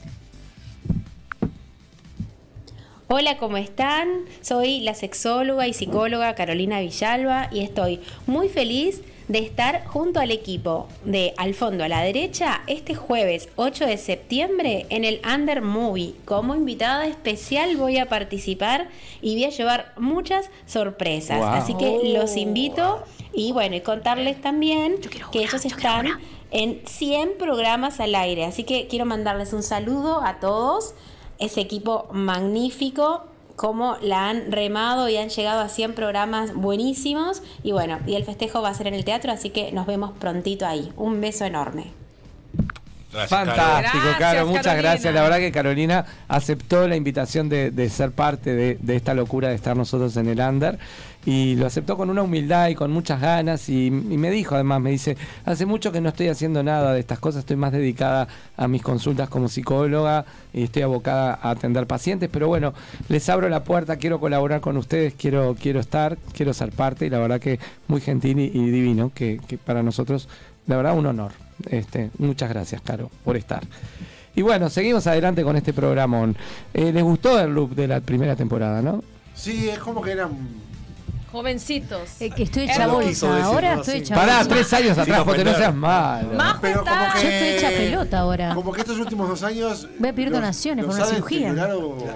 Hola, 3.08 3.38
¿cómo 3.38 3.56
están? 3.56 4.24
Soy 4.40 4.80
la 4.80 4.92
sexóloga 4.94 5.68
y 5.68 5.72
psicóloga 5.72 6.34
Carolina 6.34 6.80
Villalba 6.80 7.48
y 7.52 7.60
estoy 7.60 8.00
muy 8.26 8.48
feliz 8.48 9.00
de 9.28 9.38
estar 9.38 9.86
junto 9.86 10.18
al 10.18 10.32
equipo 10.32 10.88
de 11.04 11.32
Al 11.36 11.54
fondo 11.54 11.84
a 11.84 11.88
la 11.88 12.00
derecha 12.00 12.62
este 12.66 12.96
jueves 12.96 13.48
8 13.54 13.86
de 13.86 13.96
septiembre 13.98 14.86
en 14.88 15.04
el 15.04 15.20
Under 15.24 15.62
Movie. 15.62 16.14
Como 16.24 16.56
invitada 16.56 17.06
especial 17.06 17.76
voy 17.76 17.98
a 17.98 18.08
participar 18.08 18.88
y 19.22 19.34
voy 19.34 19.44
a 19.44 19.50
llevar 19.50 19.92
muchas 19.96 20.50
sorpresas. 20.66 21.38
Wow. 21.38 21.48
Así 21.50 21.74
que 21.76 22.12
los 22.12 22.36
invito 22.36 23.04
y 23.32 23.52
bueno, 23.52 23.76
y 23.76 23.82
contarles 23.82 24.40
también 24.40 24.96
que 25.30 25.44
ellos 25.44 25.64
están 25.64 26.08
en 26.50 26.82
100 26.84 27.38
programas 27.38 28.00
al 28.00 28.16
aire. 28.16 28.46
Así 28.46 28.64
que 28.64 28.88
quiero 28.88 29.04
mandarles 29.04 29.52
un 29.52 29.62
saludo 29.62 30.24
a 30.24 30.40
todos 30.40 30.96
ese 31.38 31.60
equipo 31.60 32.08
magnífico, 32.12 33.24
cómo 33.56 33.96
la 34.02 34.28
han 34.28 34.52
remado 34.52 35.08
y 35.08 35.16
han 35.16 35.28
llegado 35.30 35.60
a 35.60 35.68
100 35.68 35.94
programas 35.94 36.54
buenísimos. 36.54 37.42
Y 37.62 37.72
bueno, 37.72 37.98
y 38.06 38.14
el 38.14 38.24
festejo 38.24 38.62
va 38.62 38.68
a 38.70 38.74
ser 38.74 38.86
en 38.86 38.94
el 38.94 39.04
teatro, 39.04 39.32
así 39.32 39.50
que 39.50 39.72
nos 39.72 39.86
vemos 39.86 40.12
prontito 40.18 40.66
ahí. 40.66 40.92
Un 40.96 41.20
beso 41.20 41.44
enorme. 41.44 41.92
Gracias, 43.12 43.30
Fantástico, 43.30 43.98
Gracias, 44.04 44.18
Caro, 44.18 44.46
muchas 44.46 44.64
Carolina. 44.64 44.90
gracias. 44.90 45.14
La 45.14 45.22
verdad 45.22 45.38
que 45.38 45.52
Carolina 45.52 46.04
aceptó 46.28 46.86
la 46.86 46.96
invitación 46.96 47.48
de, 47.48 47.70
de 47.70 47.88
ser 47.88 48.10
parte 48.12 48.54
de, 48.54 48.74
de 48.80 48.96
esta 48.96 49.14
locura 49.14 49.48
de 49.48 49.54
estar 49.54 49.74
nosotros 49.74 50.16
en 50.18 50.28
el 50.28 50.38
Under 50.40 50.78
y 51.26 51.56
lo 51.56 51.66
aceptó 51.66 51.96
con 51.96 52.08
una 52.08 52.22
humildad 52.22 52.68
y 52.68 52.74
con 52.74 52.90
muchas 52.92 53.20
ganas 53.20 53.68
y, 53.68 53.88
y 53.88 53.90
me 53.90 54.30
dijo 54.30 54.54
además, 54.54 54.80
me 54.80 54.90
dice, 54.90 55.16
hace 55.44 55.66
mucho 55.66 55.92
que 55.92 56.00
no 56.00 56.08
estoy 56.08 56.28
haciendo 56.28 56.62
nada 56.62 56.94
de 56.94 57.00
estas 57.00 57.18
cosas, 57.18 57.40
estoy 57.40 57.56
más 57.56 57.72
dedicada 57.72 58.28
a 58.56 58.68
mis 58.68 58.80
consultas 58.82 59.28
como 59.28 59.48
psicóloga 59.48 60.24
y 60.52 60.62
estoy 60.62 60.82
abocada 60.82 61.38
a 61.42 61.50
atender 61.50 61.86
pacientes, 61.86 62.30
pero 62.32 62.48
bueno, 62.48 62.72
les 63.08 63.28
abro 63.28 63.48
la 63.48 63.64
puerta, 63.64 63.96
quiero 63.96 64.20
colaborar 64.20 64.60
con 64.60 64.76
ustedes, 64.76 65.14
quiero, 65.14 65.56
quiero 65.60 65.80
estar, 65.80 66.16
quiero 66.32 66.54
ser 66.54 66.70
parte 66.70 67.06
y 67.06 67.10
la 67.10 67.18
verdad 67.18 67.40
que 67.40 67.58
muy 67.88 68.00
gentil 68.00 68.38
y, 68.38 68.70
divino, 68.70 69.10
que, 69.14 69.40
para 69.64 69.82
nosotros, 69.82 70.28
la 70.66 70.76
verdad, 70.76 70.96
un 70.96 71.06
honor. 71.06 71.32
Este, 71.68 72.10
muchas 72.18 72.48
gracias, 72.50 72.80
Caro, 72.82 73.10
por 73.24 73.36
estar. 73.36 73.62
Y 74.34 74.42
bueno, 74.42 74.68
seguimos 74.68 75.06
adelante 75.06 75.42
con 75.42 75.56
este 75.56 75.72
programón. 75.72 76.36
Eh, 76.74 76.92
¿Les 76.92 77.02
gustó 77.02 77.40
el 77.40 77.52
loop 77.52 77.74
de 77.74 77.88
la 77.88 78.00
primera 78.00 78.36
temporada, 78.36 78.82
no? 78.82 79.02
Sí, 79.34 79.68
es 79.68 79.78
como 79.78 80.02
que 80.02 80.12
eran. 80.12 80.30
Jovencitos. 81.36 82.08
Eh, 82.18 82.30
que 82.30 82.44
estoy 82.44 82.62
hecha 82.64 82.86
bolsa. 82.86 83.44
Ahora 83.44 83.74
estoy 83.74 83.96
hecha 83.98 84.14
Pará, 84.14 84.36
bolsa. 84.38 84.48
tres 84.48 84.72
años 84.72 84.96
atrás, 84.96 85.22
porque 85.22 85.44
no 85.44 85.54
seas 85.54 85.74
malo. 85.74 86.28
Majo 86.32 86.58
Pero 86.62 86.80
como 86.82 86.90
está- 86.94 87.12
que. 87.12 87.22
Yo 87.22 87.28
estoy 87.28 87.48
hecha 87.48 87.68
pelota 87.68 88.18
ahora. 88.20 88.54
Como 88.54 88.72
que 88.72 88.80
estos 88.80 88.98
últimos 88.98 89.28
dos 89.28 89.42
años. 89.42 89.86
Voy 89.98 90.08
a 90.08 90.12
pedir 90.14 90.30
donaciones 90.30 90.86
por 90.86 90.94
una 90.94 91.04
cirugía. 91.04 91.54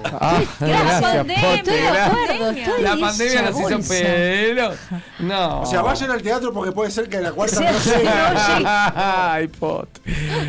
Ah, 0.05 0.41
gracias, 0.61 1.01
pandemia, 1.03 1.55
Estoy 1.55 1.75
de 1.75 1.89
acuerdo, 1.89 2.51
estoy 2.51 2.83
La 2.83 2.97
pandemia 2.97 3.43
nos 3.43 3.61
hizo 3.61 3.89
pelo. 3.95 4.71
No. 5.19 5.61
O 5.61 5.67
sea, 5.67 5.83
vayan 5.83 6.11
al 6.13 6.23
teatro 6.23 6.53
porque 6.55 6.73
puede 6.73 6.91
ser 6.91 7.07
que 7.11 7.19
a 7.19 7.21
la 7.21 7.33
cuarta 7.33 7.57
Sí, 7.57 7.65
no 7.65 7.79
sí, 7.79 7.91
se. 7.91 8.03
Ay, 8.07 9.49
Pote. 9.49 10.01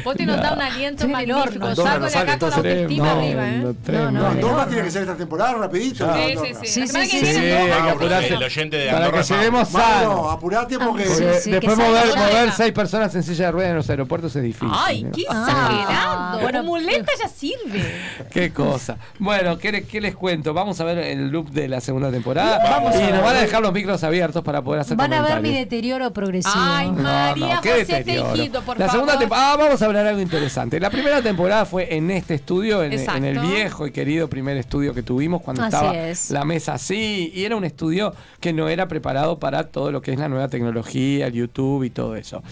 Poti 0.04 0.26
nos 0.26 0.42
da 0.42 0.54
un 0.54 0.62
aliento 0.62 1.04
en 1.04 1.12
magnífico. 1.12 1.76
Salgo 1.76 2.06
no 2.06 2.10
de 2.10 2.18
acá 2.18 2.40
con 2.40 2.50
la 2.50 2.56
autoestima 2.56 3.06
No, 3.06 3.12
arriba, 3.20 3.48
¿eh? 3.50 3.58
no, 3.88 4.12
no, 4.12 4.34
no. 4.34 4.66
tiene 4.68 4.84
que 4.84 4.92
ser 4.92 5.02
esta 5.02 5.18
temporada 5.18 5.56
rapidito. 5.56 6.10
Sí, 6.16 6.36
sí, 6.38 6.54
sí. 6.64 6.88
Sí, 6.88 6.88
sí, 6.88 7.20
sí, 7.20 7.26
hay 7.28 7.84
que 7.84 7.90
apurarse. 7.90 8.38
Oyente 8.62 8.78
de 8.78 8.86
Para 8.92 8.98
Andorra 8.98 9.18
que 9.18 9.22
es 9.24 9.30
Mauro. 9.30 9.44
lleguemos 9.44 9.72
Mauro, 9.72 10.30
apurate 10.32 10.80
porque. 10.80 11.06
Sí, 11.06 11.24
Porque 11.24 11.40
sí, 11.42 11.52
después 11.52 11.78
que 11.78 11.84
mover, 11.84 12.08
salga. 12.08 12.28
mover 12.28 12.52
seis 12.52 12.72
personas 12.72 13.16
en 13.16 13.24
silla 13.24 13.46
de 13.46 13.52
ruedas 13.52 13.70
en 13.72 13.76
los 13.78 13.90
aeropuertos 13.90 14.36
es 14.36 14.44
difícil. 14.44 14.70
Ay, 14.72 15.04
¿no? 15.04 15.12
qué 15.12 15.26
Ah. 15.30 15.46
exagerado. 15.48 16.40
Bueno, 16.42 16.60
Como 16.60 16.72
muleta 16.72 17.12
ya 17.20 17.28
sirve. 17.28 17.84
Qué 18.32 18.52
cosa. 18.52 18.98
Bueno, 19.20 19.58
¿qué, 19.58 19.72
le- 19.72 19.84
qué 19.86 20.00
les 20.02 20.16
cuento? 20.16 20.54
Vamos 20.54 20.80
a 20.80 20.84
ver 20.84 20.98
el 21.00 21.30
loop 21.30 21.50
de 21.50 21.68
la 21.68 21.82
segunda 21.82 22.12
temporada. 22.12 22.60
Vamos 22.70 22.96
y 22.96 23.12
nos 23.12 23.22
van 23.24 23.36
a 23.36 23.42
dejar 23.42 23.62
los 23.62 23.74
micros 23.74 24.04
abiertos 24.04 24.44
para 24.44 24.62
poder 24.62 24.82
hacer 24.82 24.98
Van 24.98 25.14
a 25.14 25.22
ver 25.22 25.42
mi 25.42 25.54
deterioro 25.54 26.12
progresivo. 26.14 26.54
Ay, 26.56 26.92
No, 26.92 27.04
María 27.04 27.56
no, 27.56 27.62
qué 27.62 27.70
José 27.72 27.86
deterioro. 27.86 28.34
Tejido, 28.34 28.62
por 28.62 28.78
la 28.80 28.90
segunda 28.90 29.14
favor. 29.14 29.20
temporada, 29.22 29.54
ah, 29.54 29.58
vamos 29.58 29.82
a 29.82 29.86
hablar 29.86 30.08
algo 30.08 30.22
interesante. 30.22 30.80
La 30.80 30.90
primera 30.90 31.22
temporada 31.22 31.66
fue 31.66 31.96
en 31.96 32.12
este 32.12 32.36
estudio, 32.36 32.84
en, 32.84 32.94
el 32.94 33.40
viejo 33.40 33.88
y 33.88 33.92
querido 33.92 34.28
primer 34.30 34.58
estudio 34.58 34.94
que 34.94 35.04
tuvimos 35.04 35.42
cuando 35.42 35.64
Así 35.64 35.76
estaba 35.76 35.96
es. 35.98 36.32
la 36.32 36.46
mesa 36.46 36.74
así. 36.74 37.32
Y 37.34 37.44
era 37.46 37.56
un 37.56 37.64
estudio 37.64 38.14
que 38.40 38.51
no 38.54 38.70
era 38.70 38.88
preparado 38.88 39.40
para 39.40 39.66
todo 39.66 39.92
lo 39.92 40.02
que 40.02 40.12
es 40.12 40.20
la 40.20 40.30
nueva 40.30 40.48
tecnología, 40.48 41.28
el 41.28 41.34
YouTube 41.34 41.84
y 41.84 41.90
todo 41.90 42.16
eso. 42.16 42.44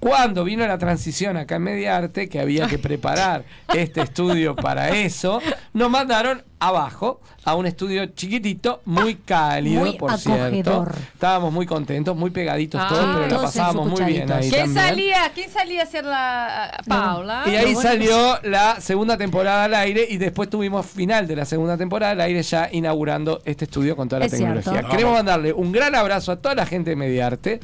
Cuando 0.00 0.44
vino 0.44 0.66
la 0.66 0.78
transición 0.78 1.36
acá 1.36 1.56
en 1.56 1.62
Mediarte, 1.62 2.28
que 2.28 2.40
había 2.40 2.66
que 2.66 2.78
preparar 2.78 3.44
este 3.74 4.02
estudio 4.02 4.54
para 4.56 4.90
eso, 4.90 5.40
nos 5.72 5.90
mandaron 5.90 6.42
abajo 6.58 7.20
a 7.46 7.54
un 7.54 7.66
estudio 7.66 8.06
chiquitito, 8.06 8.80
muy 8.86 9.16
cálido, 9.16 9.80
Muy 9.80 9.98
por 9.98 10.16
cierto. 10.18 10.42
acogedor. 10.44 10.94
Estábamos 11.14 11.52
muy 11.52 11.66
contentos, 11.66 12.16
muy 12.16 12.30
pegaditos 12.30 12.80
Ah. 12.82 12.88
todos, 12.88 13.16
pero 13.16 13.28
Todos 13.28 13.42
pasábamos 13.42 13.88
muy 13.88 14.04
bien 14.04 14.32
ahí 14.32 14.48
¿Quién 14.50 14.64
también. 14.74 14.84
salía? 14.86 15.32
¿Quién 15.34 15.50
salía 15.50 15.80
a 15.80 15.84
hacer 15.84 16.04
la 16.04 16.82
Paula? 16.88 17.42
Y 17.46 17.50
ahí 17.56 17.74
bueno 17.74 17.88
salió 17.88 18.38
la 18.44 18.80
segunda 18.80 19.16
temporada 19.16 19.64
al 19.64 19.74
aire 19.74 20.06
y 20.08 20.16
después 20.16 20.48
tuvimos 20.48 20.86
final 20.86 21.26
de 21.26 21.36
la 21.36 21.44
segunda 21.44 21.76
temporada 21.76 22.12
al 22.12 22.20
aire 22.22 22.42
ya 22.42 22.68
inaugurando 22.72 23.42
este 23.44 23.66
estudio 23.66 23.94
con 23.96 24.08
toda 24.08 24.20
la 24.20 24.26
Es 24.26 24.36
cierto. 24.36 24.60
tecnología. 24.60 24.88
Queremos 24.90 25.14
mandarle 25.14 25.52
un 25.52 25.70
gran 25.72 25.94
abrazo 25.94 26.32
a 26.32 26.36
toda 26.36 26.54
la 26.54 26.66
gente 26.66 26.90
de 26.90 26.96
Mediarte. 26.96 27.60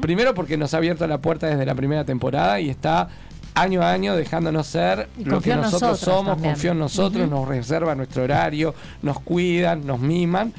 Primero 0.00 0.34
porque 0.34 0.56
nos 0.56 0.74
ha 0.74 0.76
abierto 0.76 1.06
la 1.06 1.18
puerta 1.18 1.46
desde 1.46 1.64
la 1.64 1.74
primera 1.74 2.04
temporada 2.04 2.60
y 2.60 2.68
está 2.68 3.08
año 3.54 3.82
a 3.82 3.92
año 3.92 4.16
dejándonos 4.16 4.66
ser. 4.66 5.08
Y 5.18 5.24
lo 5.24 5.40
que 5.40 5.54
nosotros, 5.54 5.82
nosotros 5.82 6.00
somos, 6.00 6.40
confía 6.40 6.72
en 6.72 6.78
nosotros, 6.78 7.28
nos 7.28 7.48
reserva 7.48 7.94
nuestro 7.94 8.24
horario, 8.24 8.74
nos 9.02 9.20
cuidan, 9.20 9.86
nos 9.86 10.00
miman. 10.00 10.52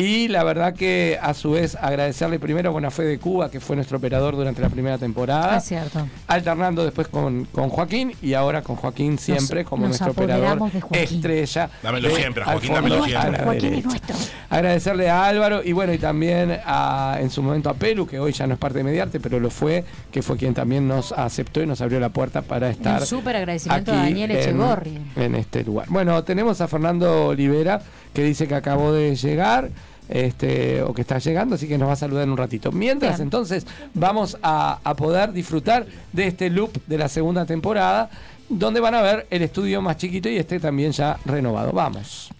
Y 0.00 0.28
la 0.28 0.44
verdad 0.44 0.74
que 0.74 1.18
a 1.20 1.34
su 1.34 1.50
vez 1.50 1.74
agradecerle 1.74 2.38
primero 2.38 2.70
bueno, 2.70 2.86
a 2.86 2.90
Fede 2.92 3.18
Cuba, 3.18 3.50
que 3.50 3.58
fue 3.58 3.74
nuestro 3.74 3.98
operador 3.98 4.36
durante 4.36 4.62
la 4.62 4.68
primera 4.68 4.96
temporada 4.96 5.56
Es 5.56 5.64
cierto. 5.64 6.06
alternando 6.28 6.84
después 6.84 7.08
con, 7.08 7.46
con 7.46 7.68
Joaquín 7.68 8.12
y 8.22 8.34
ahora 8.34 8.62
con 8.62 8.76
Joaquín 8.76 9.18
siempre 9.18 9.64
como 9.64 9.88
nos 9.88 10.00
nuestro 10.00 10.12
operador 10.12 10.70
de 10.70 11.02
estrella. 11.02 11.68
Dámelo 11.82 12.08
de 12.10 12.14
siempre, 12.14 12.44
Joaquín, 12.44 12.70
fondo 12.70 12.74
dámelo 12.76 13.02
a 13.02 13.06
siempre. 13.08 13.32
la 13.32 13.38
Joaquín 13.44 13.64
es 13.64 13.70
derecha. 13.70 13.88
nuestro. 13.88 14.16
Agradecerle 14.50 15.10
a 15.10 15.24
Álvaro 15.26 15.62
y 15.64 15.72
bueno, 15.72 15.92
y 15.92 15.98
también 15.98 16.60
a, 16.64 17.18
en 17.20 17.28
su 17.30 17.42
momento 17.42 17.68
a 17.68 17.74
Pelu, 17.74 18.06
que 18.06 18.20
hoy 18.20 18.32
ya 18.32 18.46
no 18.46 18.54
es 18.54 18.60
parte 18.60 18.78
de 18.78 18.84
Mediarte, 18.84 19.18
pero 19.18 19.40
lo 19.40 19.50
fue, 19.50 19.84
que 20.12 20.22
fue 20.22 20.36
quien 20.36 20.54
también 20.54 20.86
nos 20.86 21.10
aceptó 21.10 21.60
y 21.60 21.66
nos 21.66 21.80
abrió 21.80 21.98
la 21.98 22.10
puerta 22.10 22.42
para 22.42 22.70
estar 22.70 23.00
Un 23.00 23.06
súper 23.06 23.34
agradecimiento 23.34 23.90
a 23.90 23.96
aquí 24.02 24.10
Daniel 24.10 24.30
en- 24.30 24.38
Echegorri. 24.38 24.98
En, 25.16 25.34
este 25.34 25.64
lugar. 25.64 25.86
Bueno, 25.90 26.22
tenemos 26.22 26.60
a 26.60 26.68
Fernando 26.68 27.26
Olivera, 27.26 27.82
que 28.14 28.22
dice 28.22 28.46
que 28.46 28.54
acabó 28.54 28.92
de 28.92 29.16
llegar. 29.16 29.70
Este, 30.08 30.80
o 30.82 30.94
que 30.94 31.02
está 31.02 31.18
llegando, 31.18 31.56
así 31.56 31.68
que 31.68 31.76
nos 31.76 31.88
va 31.88 31.92
a 31.92 31.96
saludar 31.96 32.24
en 32.24 32.30
un 32.30 32.38
ratito. 32.38 32.72
Mientras, 32.72 33.16
Bien. 33.18 33.26
entonces, 33.26 33.66
vamos 33.94 34.38
a, 34.42 34.78
a 34.82 34.94
poder 34.94 35.32
disfrutar 35.32 35.86
de 36.12 36.26
este 36.26 36.48
loop 36.50 36.78
de 36.86 36.96
la 36.98 37.08
segunda 37.08 37.44
temporada, 37.44 38.08
donde 38.48 38.80
van 38.80 38.94
a 38.94 39.02
ver 39.02 39.26
el 39.30 39.42
estudio 39.42 39.82
más 39.82 39.98
chiquito 39.98 40.28
y 40.30 40.36
este 40.38 40.58
también 40.60 40.92
ya 40.92 41.18
renovado. 41.26 41.72
Vamos. 41.72 42.30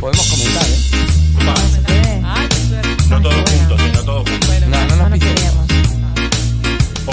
Podemos 0.00 0.30
comentar, 0.30 0.62
¿eh? 0.64 2.22
Ay. 2.24 2.48
No 3.10 3.20
todos 3.22 3.34
juntos, 3.34 3.80
eh, 3.80 3.90
no 3.94 4.02
todos 4.04 4.30
juntos. 4.30 4.50
No, 4.68 4.86
no 4.86 4.96
No 4.96 5.08
nos. 5.08 5.20
Oh. 7.06 7.12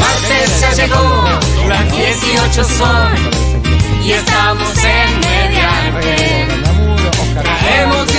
martes 0.00 0.60
ya 0.60 0.72
llegó, 0.74 1.24
las 1.68 1.90
18 1.96 2.64
son 2.64 3.12
y 4.04 4.12
estamos 4.12 4.76
en 4.84 5.20
Mediarte. 5.20 6.46
Traemos 7.42 8.11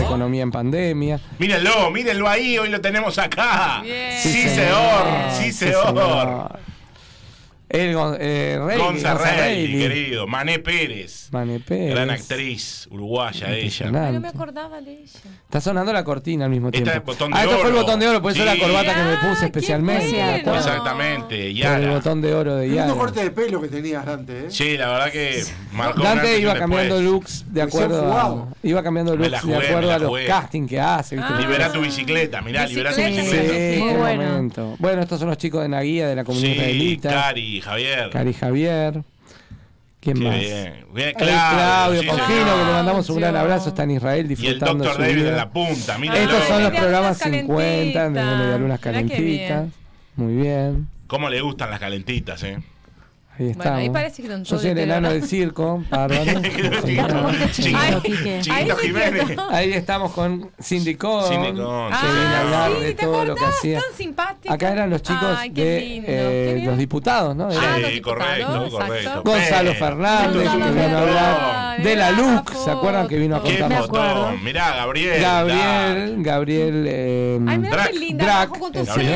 Economía 0.00 0.42
en 0.42 0.50
pandemia. 0.50 1.20
Mírenlo, 1.38 1.90
mírenlo 1.90 2.28
ahí, 2.28 2.58
hoy 2.58 2.68
lo 2.68 2.80
tenemos 2.80 3.18
acá. 3.18 3.80
Bien. 3.82 4.18
Sí, 4.22 4.32
Sí, 4.32 4.48
señor, 4.48 4.54
señor. 4.54 5.30
sí, 5.38 5.44
Sí, 5.52 5.52
señor. 5.52 6.58
El 7.72 7.94
eh, 8.18 8.58
Reilly, 8.60 8.82
Gonza 8.82 9.14
Reilly, 9.14 9.78
querido. 9.78 10.26
Mané 10.26 10.58
Pérez. 10.58 11.28
Mané 11.30 11.60
Pérez. 11.60 11.90
Gran 11.94 12.10
actriz, 12.10 12.88
uruguaya 12.90 13.54
ella. 13.54 13.90
No 14.10 14.20
me 14.20 14.26
acordaba 14.28 14.80
de 14.80 14.92
ella. 14.94 15.20
Está 15.44 15.60
sonando 15.60 15.92
la 15.92 16.02
cortina 16.02 16.46
al 16.46 16.50
mismo 16.50 16.72
tiempo. 16.72 16.90
es 16.90 17.04
botón 17.04 17.30
de 17.30 17.38
ah, 17.38 17.44
esto 17.44 17.58
fue 17.58 17.68
el 17.68 17.74
oro. 17.76 17.84
botón 17.84 18.00
de 18.00 18.08
oro, 18.08 18.20
por 18.22 18.32
eso 18.32 18.40
Sí. 18.40 18.46
la 18.46 18.58
corbata 18.58 18.92
que 18.94 19.02
me 19.02 19.16
puse 19.30 19.44
especialmente. 19.44 20.10
bueno. 20.16 20.52
¿de? 20.52 20.58
Exactamente, 20.58 21.26
Por 21.26 21.34
el 21.34 21.54
Yara. 21.54 21.90
botón 21.92 22.20
de 22.20 22.34
oro 22.34 22.56
de 22.56 22.70
Yara. 22.74 22.92
corte 22.94 23.22
de 23.22 23.30
pelo 23.30 23.60
que 23.60 23.68
tenías 23.68 24.04
antes, 24.04 24.44
¿eh? 24.44 24.46
Sí, 24.50 24.76
la 24.76 24.88
verdad 24.88 25.12
que 25.12 25.44
marcó 25.72 26.00
un 26.00 26.06
antes 26.08 26.22
Dante 26.24 26.40
iba 26.40 26.52
un 26.54 26.58
cambiando 26.58 26.94
después. 26.96 27.12
looks 27.12 27.44
de 27.52 27.62
acuerdo 27.62 28.12
a, 28.12 28.48
iba 28.64 28.82
cambiando 28.82 29.14
looks 29.16 29.46
de 29.46 29.56
acuerdo 29.56 29.92
a 29.92 29.98
los 30.00 30.20
castings 30.26 30.68
que 30.68 30.80
hace. 30.80 31.16
Ah. 31.20 31.36
Libera 31.40 31.70
tu 31.72 31.80
bicicleta, 31.82 32.42
mirá, 32.42 32.66
libera 32.66 32.90
tu 32.92 32.96
Bicicleta. 33.00 33.30
Sí, 33.30 33.80
qué 33.80 33.96
bueno. 33.96 34.22
momento. 34.24 34.76
Bueno, 34.80 35.02
estos 35.02 35.20
son 35.20 35.28
los 35.28 35.38
chicos 35.38 35.62
de 35.62 35.68
Naguía 35.68 36.08
de 36.08 36.16
la 36.16 36.24
comunidad 36.24 36.50
Sí, 36.52 36.58
israelita. 36.58 37.10
Cari, 37.10 37.59
Javier. 37.60 38.10
Cari 38.10 38.32
Javier. 38.32 39.02
¿Quién 40.00 40.16
Qué 40.18 40.24
más? 40.24 40.38
bien. 40.38 40.86
Bien, 40.94 41.08
El 41.08 41.14
Claudio, 41.14 42.00
Claudio 42.02 42.26
sí, 42.26 42.32
que 42.32 42.44
le 42.44 42.72
mandamos 42.72 43.10
un 43.10 43.16
gran 43.20 43.36
abrazo, 43.36 43.68
está 43.68 43.82
en 43.82 43.90
Israel 43.90 44.18
Y 44.18 44.20
el 44.20 44.28
disfrutando 44.28 44.84
Dr. 44.84 45.00
David 45.00 45.26
en 45.26 45.36
la 45.36 45.50
punta, 45.50 45.98
mírenlo. 45.98 46.22
Estos 46.22 46.44
son 46.48 46.62
los 46.62 46.72
programas 46.72 47.18
50 47.18 47.38
de 47.38 47.92
calentitas. 47.92 48.38
Medialunas 48.38 48.80
Calentitas. 48.80 49.68
Muy 50.16 50.36
bien. 50.36 50.88
¿Cómo 51.06 51.28
le 51.28 51.40
gustan 51.42 51.70
las 51.70 51.80
calentitas, 51.80 52.42
eh? 52.44 52.58
Ahí 53.40 53.46
Bueno, 53.46 53.62
estamos. 53.62 53.78
ahí 53.80 53.90
parece 53.90 54.22
que 54.22 54.28
no 54.28 54.42
Yo 54.42 54.58
soy 54.58 54.70
el 54.70 54.78
enano 54.78 55.10
del 55.10 55.22
circo. 55.24 55.82
Chiquito, 57.52 58.02
chiquito 58.02 58.52
Ahí 58.52 58.68
Jiménez. 58.82 59.38
estamos 59.76 60.12
con 60.12 60.50
Cindy 60.62 60.94
Con. 60.96 61.24
Cindy 61.26 61.52
Con, 61.54 61.90
que 61.90 61.96
sí, 61.96 62.06
viene 62.06 62.20
a 62.20 62.40
señor. 62.42 62.54
hablar 62.54 62.70
Sí, 62.78 62.84
de 62.84 62.94
¿te 62.94 63.02
todo 63.02 63.24
lo 63.24 63.34
que 63.34 63.40
acordás? 63.40 63.58
hacía. 63.58 63.80
Tan 63.80 63.96
simpática. 63.96 64.54
Acá 64.54 64.72
eran 64.72 64.90
los 64.90 65.02
chicos 65.02 65.36
Ay, 65.38 65.50
qué 65.52 65.62
de 65.62 65.96
eh, 66.06 66.56
qué 66.60 66.66
los 66.66 66.78
diputados, 66.78 67.34
¿no? 67.34 67.48
Ah, 67.48 67.50
Sí, 67.50 67.80
los 67.80 67.90
diputados, 67.92 68.02
correcto, 68.02 68.64
exacto. 68.64 68.86
correcto. 68.86 69.22
Gonzalo 69.24 69.74
Fernández, 69.74 70.34
Gonzalo 70.34 70.64
que 70.66 70.70
vino 70.72 70.96
a 70.96 71.00
hablar 71.00 71.82
de 71.82 71.96
la 71.96 72.10
mirá 72.12 72.22
LUC. 72.22 72.52
¿Se 72.54 72.70
acuerdan 72.70 73.08
que 73.08 73.16
vino 73.18 73.36
a 73.36 73.42
Qué 73.42 73.58
contarnos? 73.58 73.86
fotón. 73.86 74.44
Mirá, 74.44 74.76
Gabriel. 74.76 75.22
Gabriel, 75.22 76.14
Gabriel 76.18 76.84
eh, 76.88 77.38
Ay, 77.48 77.58
mira 77.58 77.70
Drac, 77.76 77.90
qué 77.90 77.98
linda. 77.98 78.24
Con 78.58 78.72
tu 78.72 78.78
el 78.80 78.86
Gabriel. 78.86 79.14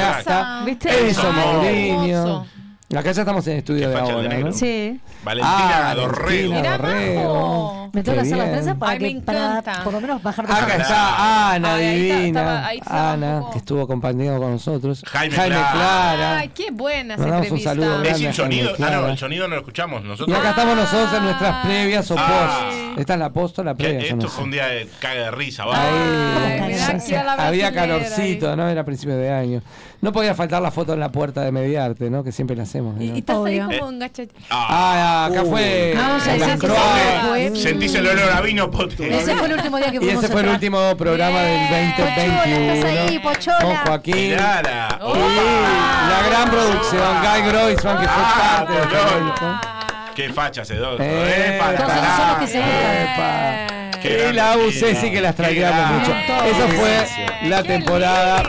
Edison 1.04 1.34
Mourinho. 1.36 2.46
Acá 2.90 3.10
ya 3.12 3.22
estamos 3.22 3.44
en 3.48 3.56
estudio 3.56 3.88
de 3.88 3.98
ahora. 3.98 4.38
¿no? 4.38 4.52
Sí. 4.52 5.00
Valentina 5.24 5.90
Ah, 5.90 5.94
Dorrego. 5.96 6.50
Valentina 6.52 6.60
Mirá 6.60 6.78
Dorrego. 6.78 7.20
abajo. 7.22 7.90
Me 7.94 8.02
tengo 8.02 8.18
que 8.18 8.22
Qué 8.22 8.26
hacer 8.34 8.36
las 8.38 8.50
trenzas 8.52 8.76
para, 8.76 8.92
Ay, 8.92 8.98
que, 9.14 9.20
para 9.22 9.62
por 9.84 9.92
lo 9.94 10.00
menos 10.00 10.22
bajar 10.22 10.46
de 10.46 10.52
Acá 10.52 10.76
está 10.76 11.52
Ana, 11.54 11.74
Ay, 11.74 11.84
ahí 11.84 12.02
está- 12.06 12.18
divina. 12.20 12.66
ahí 12.66 12.80
Ana, 12.86 13.38
poco- 13.40 13.50
que 13.52 13.58
estuvo 13.58 13.82
acompañando 13.82 14.38
con 14.40 14.50
nosotros. 14.52 15.02
Jaime 15.06 15.34
Clara. 15.34 15.70
Clara. 15.72 16.38
Ay, 16.38 16.48
qué 16.54 16.70
buena 16.72 17.14
esa 17.14 17.22
Mandamos 17.22 17.50
un 17.50 17.56
entrevista. 17.58 17.70
saludo 17.70 17.94
Es 17.96 18.00
grande 18.02 18.18
sin 18.18 18.32
sonido. 18.32 18.70
Jaime 18.76 18.86
Ah, 18.96 19.00
no, 19.00 19.08
el 19.08 19.18
sonido 19.18 19.48
no 19.48 19.54
lo 19.54 19.60
escuchamos 19.62 20.04
Y 20.04 20.06
nosotros. 20.08 20.38
acá 20.38 20.50
estamos 20.50 20.76
nosotros 20.76 21.14
en 21.14 21.24
nuestras 21.24 21.66
previas 21.66 22.10
o 22.10 22.16
Ah. 22.18 22.26
post. 22.68 22.98
Esta 22.98 23.12
es 23.14 23.18
la 23.18 23.32
post 23.32 23.58
o 23.58 23.64
la 23.64 23.74
previa. 23.74 23.98
esto 24.00 24.16
no 24.16 24.22
fue 24.22 24.30
sé. 24.30 24.42
un 24.42 24.50
día 24.52 24.66
de 24.66 24.88
caga 25.00 25.20
de 25.24 25.30
risa, 25.32 25.64
va. 25.64 25.74
Ahí, 25.82 25.94
Ay, 25.94 26.60
mirá 26.68 26.86
aquí 26.88 27.14
a 27.14 27.24
la 27.24 27.32
había 27.46 27.72
calorcito, 27.72 28.54
¿no? 28.56 28.68
Era 28.68 28.84
principio 28.84 29.16
de 29.16 29.32
año. 29.32 29.62
No 30.00 30.12
podía 30.12 30.34
faltar 30.34 30.60
la 30.60 30.70
foto 30.70 30.92
en 30.92 31.00
la 31.00 31.10
puerta 31.10 31.40
de 31.42 31.50
Mediarte, 31.50 32.10
¿no? 32.10 32.22
Que 32.22 32.30
siempre 32.30 32.54
la 32.56 32.64
hacemos. 32.64 33.00
Y, 33.00 33.06
¿no? 33.08 33.14
y 33.16 33.18
estás 33.20 33.36
ahí 33.44 33.58
como 33.58 33.88
enganchadito. 33.90 34.34
Ah, 34.50 35.28
acá 35.30 35.44
fue. 35.44 35.94
Vamos 35.96 36.26
a 36.28 36.32
decir 36.32 36.58
que 36.58 36.66
fue- 36.68 37.52
Sentís 37.56 37.94
el 37.94 38.06
olor 38.08 38.30
a 38.32 38.40
vino, 38.42 38.70
pote. 38.70 39.16
Ese 39.16 39.34
fue 39.34 39.46
el 39.48 39.54
último 39.54 39.78
día 39.78 39.90
que 39.90 40.04
Y 40.04 40.08
ese 40.10 40.28
fue 40.28 40.42
el 40.42 40.48
último 40.48 40.94
programa 40.96 41.40
del 41.40 41.68
Pochola, 41.68 42.08
estás 42.08 42.84
ahí, 42.84 43.18
2021 43.18 43.22
Pochola. 43.22 43.58
con 43.60 43.76
Joaquín. 43.76 44.16
Y 44.16 44.30
la 44.30 46.22
gran 46.28 46.50
producción, 46.50 47.02
Guy 47.22 47.42
Groisman, 47.50 47.98
que 48.00 48.08
fue 48.08 48.24
parte 48.36 48.72
del. 48.72 49.32
Qué 50.14 50.28
facha 50.32 50.64
se 50.64 50.76
dos. 50.76 51.00
Eh, 51.00 51.56
Epa, 51.56 51.70
Entonces 51.70 51.96
tará. 52.00 52.16
son 52.16 52.28
los 52.28 52.38
que 52.38 52.46
se 52.46 52.58
Epa. 52.58 53.66
Qué 54.00 54.08
Y 54.08 54.16
grande, 54.18 54.32
la 54.34 54.52
sí 55.00 55.10
que 55.10 55.20
las 55.20 55.34
grande. 55.56 55.98
mucho. 55.98 56.12
Eso 56.44 56.68
fue 56.78 57.48
la 57.48 57.62
temporada. 57.62 58.42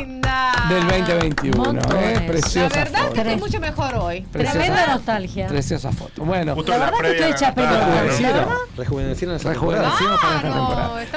Del 0.70 0.88
2021. 0.88 1.58
Montones. 1.64 2.04
¿eh? 2.04 2.14
La 2.22 2.28
Preciosa 2.28 2.68
verdad 2.70 3.00
que 3.02 3.08
foto. 3.08 3.22
estoy 3.22 3.36
mucho 3.38 3.60
mejor 3.60 3.96
hoy. 3.96 4.22
Preciosa 4.32 4.60
Tremenda 4.60 4.88
nostalgia. 4.94 5.48
Preciosa 5.48 5.92
foto. 5.92 6.24
Bueno, 6.26 6.56
Justo 6.56 6.72
La 6.72 6.78
en 6.78 6.82
verdad 6.86 7.00
que 7.02 7.12
estoy 7.16 7.32
hecha 7.32 7.56
pelota. 7.56 7.86
rejuvenecieron. 7.86 8.46
Rejuvenecieron 8.78 9.36
esa 9.36 9.52
temporada. 9.52 9.94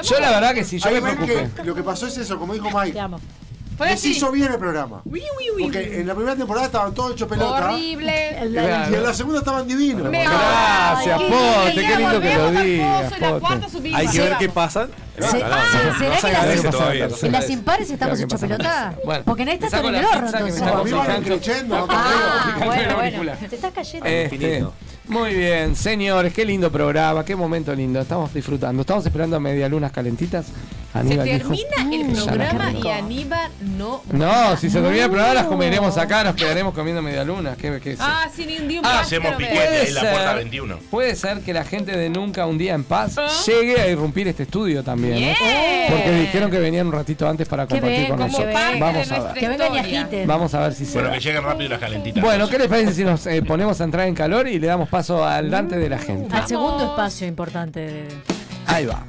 Yo 0.03 0.19
la 0.19 0.29
verdad 0.31 0.53
que 0.53 0.63
sí, 0.63 0.79
yo 0.79 0.91
me 0.91 1.01
preocupé. 1.01 1.49
que 1.55 1.63
lo 1.63 1.75
que 1.75 1.83
pasó 1.83 2.07
es 2.07 2.17
eso, 2.17 2.37
como 2.37 2.53
dijo 2.53 2.69
Mike. 2.71 2.99
Te 3.79 3.83
amo. 3.83 3.85
Fue 3.85 3.87
Les 3.87 3.99
así. 3.99 4.11
hizo 4.11 4.31
bien 4.31 4.51
el 4.51 4.57
programa. 4.59 5.01
Uy, 5.05 5.21
uy, 5.37 5.51
uy, 5.55 5.63
Porque 5.63 5.99
en 6.01 6.07
la 6.07 6.13
primera 6.13 6.35
temporada 6.35 6.65
estaban 6.65 6.93
todos 6.93 7.13
hechos 7.13 7.27
pelota. 7.29 7.69
Horrible. 7.71 8.37
Y 8.41 8.93
en 8.95 9.03
la 9.03 9.13
segunda 9.13 9.39
estaban 9.39 9.67
divinos. 9.67 10.09
Me- 10.09 10.23
Gracias, 10.23 11.19
Ay, 11.19 11.29
Pote, 11.29 11.73
qué 11.75 11.87
qué 11.87 11.95
lindo 11.97 12.21
que 12.21 12.35
lo 12.35 12.51
digas. 12.51 13.13
Hay 13.95 14.07
que 14.07 14.19
ver 14.21 14.37
qué 14.37 14.49
pasa. 14.49 14.87
Se- 15.19 15.23
se- 15.31 15.37
¿Será 15.39 16.17
que 16.21 16.27
agradece 16.27 16.63
las, 16.63 16.75
todavía, 16.75 17.07
no 17.09 17.15
en 17.21 17.31
las 17.31 17.49
impares 17.49 17.89
estamos 17.89 18.19
hechos 18.19 18.39
pelota? 18.39 18.95
Bueno, 19.03 19.23
Porque 19.25 19.41
en 19.43 19.49
esta 19.49 19.67
te 19.69 19.75
está 19.75 19.87
en 19.89 19.95
el 19.95 20.05
horno. 20.05 20.27
entonces. 20.27 20.61
Ah, 20.61 20.81
bueno, 22.65 22.95
bueno. 22.95 23.33
Te 23.49 23.55
estás 23.55 23.73
cayendo. 23.73 24.73
Muy 25.09 25.33
bien, 25.33 25.75
señores, 25.75 26.33
qué 26.33 26.45
lindo 26.45 26.71
programa, 26.71 27.25
qué 27.25 27.35
momento 27.35 27.73
lindo. 27.73 27.99
Estamos 27.99 28.31
disfrutando. 28.33 28.81
Estamos 28.81 29.05
esperando 29.05 29.35
a 29.37 29.39
medialunas 29.39 29.91
calentitas. 29.91 30.45
Se 30.91 30.97
Aníbal 30.97 31.25
dijo. 31.25 31.37
termina 31.53 31.95
el 31.95 32.03
Mm, 32.09 32.25
programa 32.25 32.71
y 32.71 32.87
Aníbal 32.87 33.51
no. 33.77 34.01
No, 34.11 34.57
si 34.57 34.71
se 34.71 34.81
termina 34.81 35.03
el 35.03 35.09
programa 35.11 35.33
las 35.35 35.45
comeremos 35.45 35.95
acá, 35.99 36.23
nos 36.23 36.33
quedaremos 36.35 36.73
comiendo 36.73 37.03
medialunas. 37.03 37.57
¿Qué, 37.57 37.79
qué 37.79 37.91
es? 37.91 37.99
Ah, 38.01 38.27
sin 38.35 38.49
un 38.59 38.67
día 38.67 38.79
un 38.79 38.85
Ah, 38.87 39.01
hacemos 39.01 39.33
piquete 39.35 39.87
en 39.87 39.93
la 39.93 40.01
puerta 40.01 40.27
ser. 40.29 40.35
21. 40.37 40.79
Puede 40.89 41.15
ser 41.15 41.41
que 41.41 41.53
la 41.53 41.63
gente 41.63 41.95
de 41.95 42.09
Nunca 42.09 42.47
un 42.47 42.57
día 42.57 42.73
en 42.73 42.83
paz 42.83 43.15
llegue 43.45 43.79
a 43.79 43.87
irrumpir 43.87 44.27
este 44.29 44.43
estudio 44.43 44.83
también. 44.83 45.13
¿no? 45.13 45.19
Bien. 45.19 45.35
Porque 45.89 46.11
dijeron 46.11 46.49
que 46.49 46.57
venían 46.59 46.87
un 46.87 46.93
ratito 46.93 47.29
antes 47.29 47.47
para 47.47 47.67
compartir 47.67 48.07
con 48.09 48.19
nosotros. 48.19 48.53
Vamos 48.79 49.11
a 49.11 49.19
ver. 49.19 49.33
Que 49.35 49.47
vengan 49.47 49.75
y 49.75 49.77
agiten. 49.77 50.27
Vamos 50.27 50.53
a 50.55 50.59
ver 50.61 50.73
si 50.73 50.85
se 50.87 50.93
Bueno, 50.93 51.09
da. 51.09 51.13
que 51.15 51.21
lleguen 51.21 51.43
rápido 51.43 51.69
las 51.69 51.79
calentitas. 51.79 52.23
Bueno, 52.23 52.49
¿qué 52.49 52.57
les 52.57 52.67
parece 52.67 52.93
si 52.95 53.03
nos 53.03 53.27
eh, 53.27 53.43
ponemos 53.43 53.79
a 53.79 53.83
entrar 53.83 54.07
en 54.07 54.15
calor 54.15 54.47
y 54.47 54.59
le 54.59 54.65
damos 54.65 54.89
paso 54.89 54.98
al 55.09 55.49
Dante 55.49 55.77
de 55.77 55.89
la 55.89 55.97
gente? 55.97 56.35
Al 56.35 56.45
segundo 56.47 56.83
espacio 56.83 57.25
importante. 57.25 57.79
de- 57.79 58.07
Ahí 58.67 58.85
va. 58.85 59.01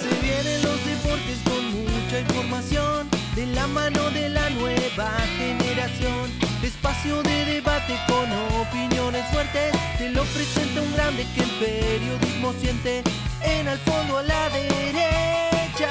Se 0.00 0.10
vienen 0.22 0.62
los 0.62 0.84
deportes 0.84 1.38
con 1.44 1.64
mucha 1.84 2.20
información 2.20 3.08
de 3.34 3.46
la 3.46 3.66
mano 3.68 4.10
de 4.10 4.28
la 4.28 4.50
nueva 4.50 5.10
generación. 5.38 6.30
Espacio 6.62 7.22
de 7.22 7.44
debate 7.46 7.94
con 8.06 8.26
opiniones 8.60 9.24
fuertes. 9.32 9.72
Te 9.98 10.10
lo 10.10 10.22
presenta 10.24 10.82
un 10.82 10.92
grande 10.94 11.26
que 11.34 11.42
el 11.42 11.50
periodismo 11.58 12.52
siente. 12.60 13.02
En 13.42 13.66
al 13.68 13.78
fondo 13.78 14.18
a 14.18 14.22
la 14.22 14.48
derecha. 14.50 15.90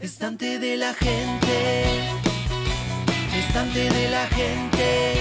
Estante 0.00 0.58
de 0.60 0.76
la 0.76 0.94
gente. 0.94 2.23
Estante 3.54 3.88
de 3.88 4.10
la 4.10 4.26
gente. 4.26 5.14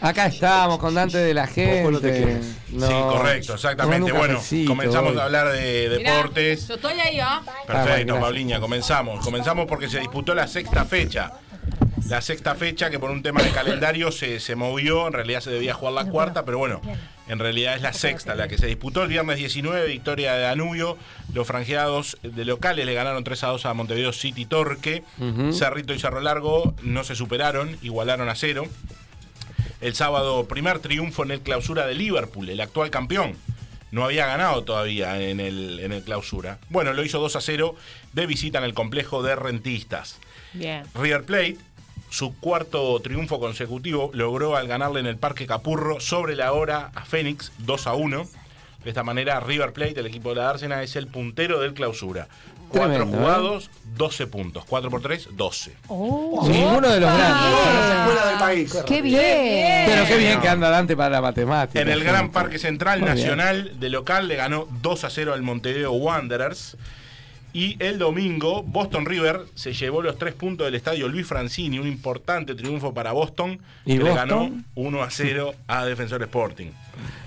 Acá 0.00 0.26
estamos 0.26 0.78
con 0.78 0.94
Dante 0.94 1.18
de 1.18 1.34
la 1.34 1.48
gente. 1.48 2.40
No, 2.70 2.86
sí, 2.86 2.92
correcto, 2.92 3.54
exactamente. 3.54 4.12
Bueno, 4.12 4.34
cafecito 4.34 4.70
comenzamos 4.70 5.10
hoy. 5.10 5.18
a 5.18 5.24
hablar 5.24 5.48
de 5.50 5.96
Mirá, 5.98 6.12
deportes. 6.18 6.68
Yo 6.68 6.74
estoy 6.76 7.00
ahí, 7.00 7.18
¿ah? 7.18 7.42
Ah, 7.44 7.52
Perfecto, 7.66 7.88
gracias. 7.90 8.18
Pauliña, 8.20 8.60
comenzamos. 8.60 9.24
Comenzamos 9.24 9.66
porque 9.66 9.88
se 9.88 9.98
disputó 9.98 10.36
la 10.36 10.46
sexta 10.46 10.84
fecha. 10.84 11.32
La 12.06 12.22
sexta 12.22 12.54
fecha 12.54 12.90
que 12.90 13.00
por 13.00 13.10
un 13.10 13.24
tema 13.24 13.42
de 13.42 13.50
calendario 13.50 14.12
se, 14.12 14.38
se 14.38 14.54
movió, 14.54 15.08
en 15.08 15.14
realidad 15.14 15.40
se 15.40 15.50
debía 15.50 15.74
jugar 15.74 15.94
la 15.94 16.04
cuarta, 16.04 16.44
pero 16.44 16.58
bueno, 16.58 16.80
en 17.28 17.38
realidad 17.38 17.76
es 17.76 17.82
la 17.82 17.92
sexta 17.92 18.34
la 18.34 18.48
que 18.48 18.58
se 18.58 18.66
disputó 18.66 19.02
el 19.02 19.08
viernes 19.08 19.36
19, 19.36 19.86
victoria 19.86 20.34
de 20.34 20.42
Danubio. 20.42 20.96
Los 21.34 21.46
franjeados 21.46 22.16
de 22.22 22.44
locales 22.44 22.86
le 22.86 22.94
ganaron 22.94 23.22
3 23.22 23.44
a 23.44 23.48
2 23.48 23.66
a 23.66 23.74
Montevideo 23.74 24.12
City 24.12 24.46
Torque. 24.46 25.02
Cerrito 25.52 25.92
y 25.92 25.98
Cerro 25.98 26.20
Largo 26.20 26.74
no 26.82 27.04
se 27.04 27.14
superaron, 27.14 27.76
igualaron 27.82 28.28
a 28.28 28.34
cero. 28.34 28.64
El 29.80 29.94
sábado, 29.94 30.48
primer 30.48 30.80
triunfo 30.80 31.22
en 31.22 31.30
el 31.30 31.40
clausura 31.40 31.86
de 31.86 31.94
Liverpool, 31.94 32.48
el 32.48 32.60
actual 32.60 32.90
campeón. 32.90 33.34
No 33.90 34.04
había 34.04 34.26
ganado 34.26 34.64
todavía 34.64 35.20
en 35.22 35.40
el, 35.40 35.80
en 35.80 35.92
el 35.92 36.02
clausura. 36.02 36.58
Bueno, 36.68 36.92
lo 36.92 37.04
hizo 37.04 37.20
2 37.20 37.36
a 37.36 37.40
0 37.40 37.74
de 38.12 38.26
visita 38.26 38.58
en 38.58 38.64
el 38.64 38.74
complejo 38.74 39.22
de 39.22 39.36
rentistas. 39.36 40.18
Bien. 40.52 40.82
River 40.94 41.24
Plate, 41.24 41.58
su 42.10 42.34
cuarto 42.38 42.98
triunfo 43.00 43.38
consecutivo, 43.38 44.10
logró 44.12 44.56
al 44.56 44.68
ganarle 44.68 45.00
en 45.00 45.06
el 45.06 45.16
Parque 45.16 45.46
Capurro 45.46 46.00
sobre 46.00 46.36
la 46.36 46.52
hora 46.52 46.90
a 46.94 47.04
Fénix 47.04 47.52
2 47.58 47.86
a 47.86 47.94
1. 47.94 48.26
De 48.84 48.90
esta 48.90 49.02
manera, 49.02 49.40
River 49.40 49.72
Plate, 49.72 50.00
el 50.00 50.06
equipo 50.06 50.30
de 50.30 50.36
la 50.36 50.44
Dársena, 50.44 50.82
es 50.82 50.96
el 50.96 51.08
puntero 51.08 51.60
del 51.60 51.74
clausura. 51.74 52.28
Cuatro 52.68 52.96
Tremendo, 52.96 53.16
¿eh? 53.16 53.20
jugados, 53.20 53.70
12 53.96 54.26
puntos. 54.26 54.64
4 54.66 54.90
por 54.90 55.00
3, 55.00 55.30
12. 55.32 55.72
Ninguno 55.88 56.88
de 56.88 57.00
los 57.00 57.12
grandes. 57.12 57.98
Escuela 57.98 58.26
del 58.28 58.38
país. 58.38 58.78
¡Qué 58.86 59.02
bien! 59.02 59.86
Pero 59.86 60.06
qué 60.06 60.16
bien 60.18 60.40
que 60.40 60.48
anda 60.48 60.68
Dante 60.68 60.96
para 60.96 61.10
la 61.10 61.20
matemática. 61.22 61.80
En 61.80 61.88
el 61.88 62.04
Gran. 62.04 62.30
Parque 62.30 62.58
Central 62.58 63.00
Muy 63.00 63.06
bien. 63.06 63.18
Nacional 63.18 63.80
de 63.80 63.88
local 63.88 64.28
le 64.28 64.36
ganó 64.36 64.68
2 64.82 65.04
a 65.04 65.10
0 65.10 65.32
al 65.32 65.42
Montevideo 65.42 65.92
Wanderers. 65.92 66.76
Y 67.52 67.82
el 67.82 67.98
domingo, 67.98 68.62
Boston 68.62 69.06
River 69.06 69.42
se 69.54 69.72
llevó 69.72 70.02
los 70.02 70.18
tres 70.18 70.34
puntos 70.34 70.66
del 70.66 70.74
estadio 70.74 71.08
Luis 71.08 71.26
Francini, 71.26 71.78
un 71.78 71.88
importante 71.88 72.54
triunfo 72.54 72.92
para 72.92 73.12
Boston, 73.12 73.58
¿Y 73.86 73.96
que 73.96 74.04
le 74.04 74.14
ganó 74.14 74.50
1 74.74 75.02
a 75.02 75.10
0 75.10 75.54
a 75.66 75.84
Defensor 75.86 76.22
Sporting. 76.22 76.70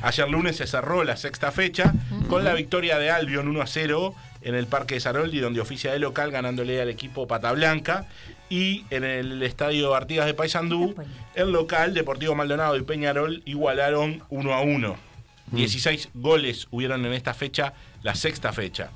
Ayer 0.02 0.30
lunes 0.30 0.58
se 0.58 0.68
cerró 0.68 1.04
la 1.04 1.18
sexta 1.18 1.52
fecha 1.52 1.94
con 2.30 2.44
la 2.44 2.54
victoria 2.54 3.00
de 3.00 3.10
Albion 3.10 3.48
1 3.48 3.62
a 3.62 3.68
0 3.68 4.16
en 4.44 4.56
el 4.56 4.68
Parque 4.68 4.96
de 4.96 5.00
Saroldi, 5.00 5.40
donde 5.40 5.60
oficia 5.60 5.92
de 5.92 6.00
local, 6.00 6.32
ganándole 6.32 6.82
al 6.82 6.90
equipo 6.90 7.28
Pata 7.28 7.52
Blanca. 7.52 8.08
Y 8.50 8.86
en 8.90 9.04
el 9.04 9.42
estadio 9.44 9.96
Artigas 9.96 10.26
de 10.26 10.34
Paysandú, 10.34 10.94
el 11.36 11.52
local, 11.52 11.94
Deportivo 11.94 12.36
Maldonado 12.36 12.76
y 12.76 12.82
Peñarol 12.82 13.42
igualaron 13.46 14.24
1 14.30 14.54
a 14.54 14.62
1. 14.62 14.96
16 15.52 16.10
goles 16.14 16.68
hubieron 16.72 17.06
en 17.06 17.14
esta 17.14 17.34
fecha, 17.34 17.74
la 18.04 18.16
sexta 18.16 18.54
fecha. 18.54 18.92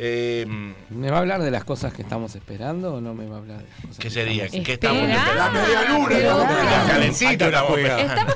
Eh, 0.00 0.46
¿Me 0.90 1.10
va 1.10 1.16
a 1.16 1.20
hablar 1.20 1.42
de 1.42 1.50
las 1.50 1.64
cosas 1.64 1.92
que 1.92 2.02
estamos 2.02 2.34
esperando 2.36 2.94
o 2.94 3.00
no 3.00 3.14
me 3.14 3.26
va 3.26 3.36
a 3.36 3.38
hablar 3.40 3.58
de 3.58 3.64
las 3.68 3.80
cosas 3.80 3.96
¿Qué 3.96 4.02
que 4.04 4.10
sería? 4.10 4.44
estamos 4.44 4.66
¿Qué 4.66 4.72
estamos 4.74 5.02
Espera. 5.02 5.18
esperando? 5.24 5.58
La 5.58 5.60
media 5.60 5.88
luna, 5.88 6.08
Pero 6.08 6.32
¿no? 6.32 6.38
dale. 6.38 6.86
Calentito 6.88 7.44
estamos 7.46 7.70
juega. 7.72 7.98
esperando. 8.00 8.34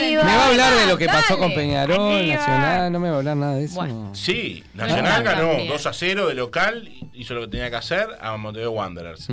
Me 0.00 0.16
va 0.26 0.44
a 0.44 0.48
hablar 0.48 0.74
de 0.74 0.86
lo 0.86 0.98
que 0.98 1.06
pasó 1.06 1.34
Dale. 1.34 1.38
con 1.38 1.54
Peñarol, 1.54 1.96
Aníbal. 2.16 2.28
Nacional, 2.36 2.92
no 2.92 3.00
me 3.00 3.08
va 3.08 3.14
a 3.14 3.18
hablar 3.18 3.36
nada 3.38 3.54
de 3.54 3.64
eso. 3.64 3.74
Bueno. 3.76 4.10
Sí, 4.14 4.62
Nacional 4.74 5.22
ganó 5.24 5.48
también. 5.48 5.68
2 5.68 5.86
a 5.86 5.92
0 5.94 6.28
de 6.28 6.34
local, 6.34 6.90
hizo 7.14 7.32
lo 7.34 7.40
que 7.42 7.48
tenía 7.48 7.70
que 7.70 7.76
hacer 7.76 8.06
a 8.20 8.36
Montevideo 8.36 8.72
Wanderers. 8.72 9.26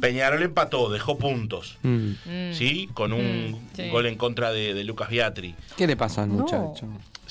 Peñarol 0.00 0.42
empató, 0.42 0.88
dejó 0.90 1.18
puntos. 1.18 1.76
Mm. 1.82 2.12
¿Sí? 2.52 2.88
Con 2.94 3.12
un 3.12 3.52
Mm, 3.52 3.68
sí. 3.76 3.88
gol 3.90 4.06
en 4.06 4.16
contra 4.16 4.52
de, 4.52 4.72
de 4.72 4.84
Lucas 4.84 5.10
Biatri. 5.10 5.54
¿Qué 5.76 5.86
le 5.86 5.96
pasó 5.96 6.22
al 6.22 6.34
No. 6.34 6.46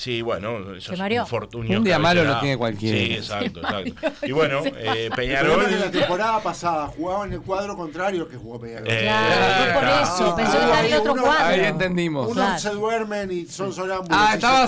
Sí, 0.00 0.22
bueno, 0.22 0.74
eso 0.74 0.94
es 0.94 0.98
mareó. 0.98 1.24
un 1.24 1.28
fortunio. 1.28 1.76
Un 1.76 1.84
día 1.84 1.98
malo 1.98 2.24
lo 2.24 2.40
tiene 2.40 2.56
cualquiera. 2.56 2.96
Sí, 2.96 3.12
exacto, 3.16 3.60
exacto. 3.60 4.26
Y 4.26 4.32
bueno, 4.32 4.62
eh, 4.64 5.10
Peñarol. 5.14 5.66
que 5.68 5.76
la 5.76 5.90
temporada 5.90 6.42
pasada 6.42 6.86
jugaba 6.86 7.26
en 7.26 7.34
el 7.34 7.42
cuadro 7.42 7.76
contrario 7.76 8.26
que 8.26 8.38
jugó 8.38 8.58
Peñarol. 8.58 8.88
Eh, 8.90 9.00
Claro, 9.02 9.74
por 9.80 9.88
eso. 9.88 10.36
Pensó 10.36 10.52
que 10.52 10.58
Ah, 10.58 10.64
estaba 10.64 10.86
en 10.86 10.94
otro 10.94 11.12
uno- 11.12 11.22
cuadro. 11.22 11.44
Ahí 11.44 11.60
entendimos. 11.60 12.24
Unos 12.30 12.34
Claro. 12.44 12.58
se 12.58 12.70
duermen 12.70 13.30
y 13.30 13.44
son 13.44 13.74
sonámbulos. 13.74 14.08
Ah, 14.18 14.34
estabas- 14.36 14.62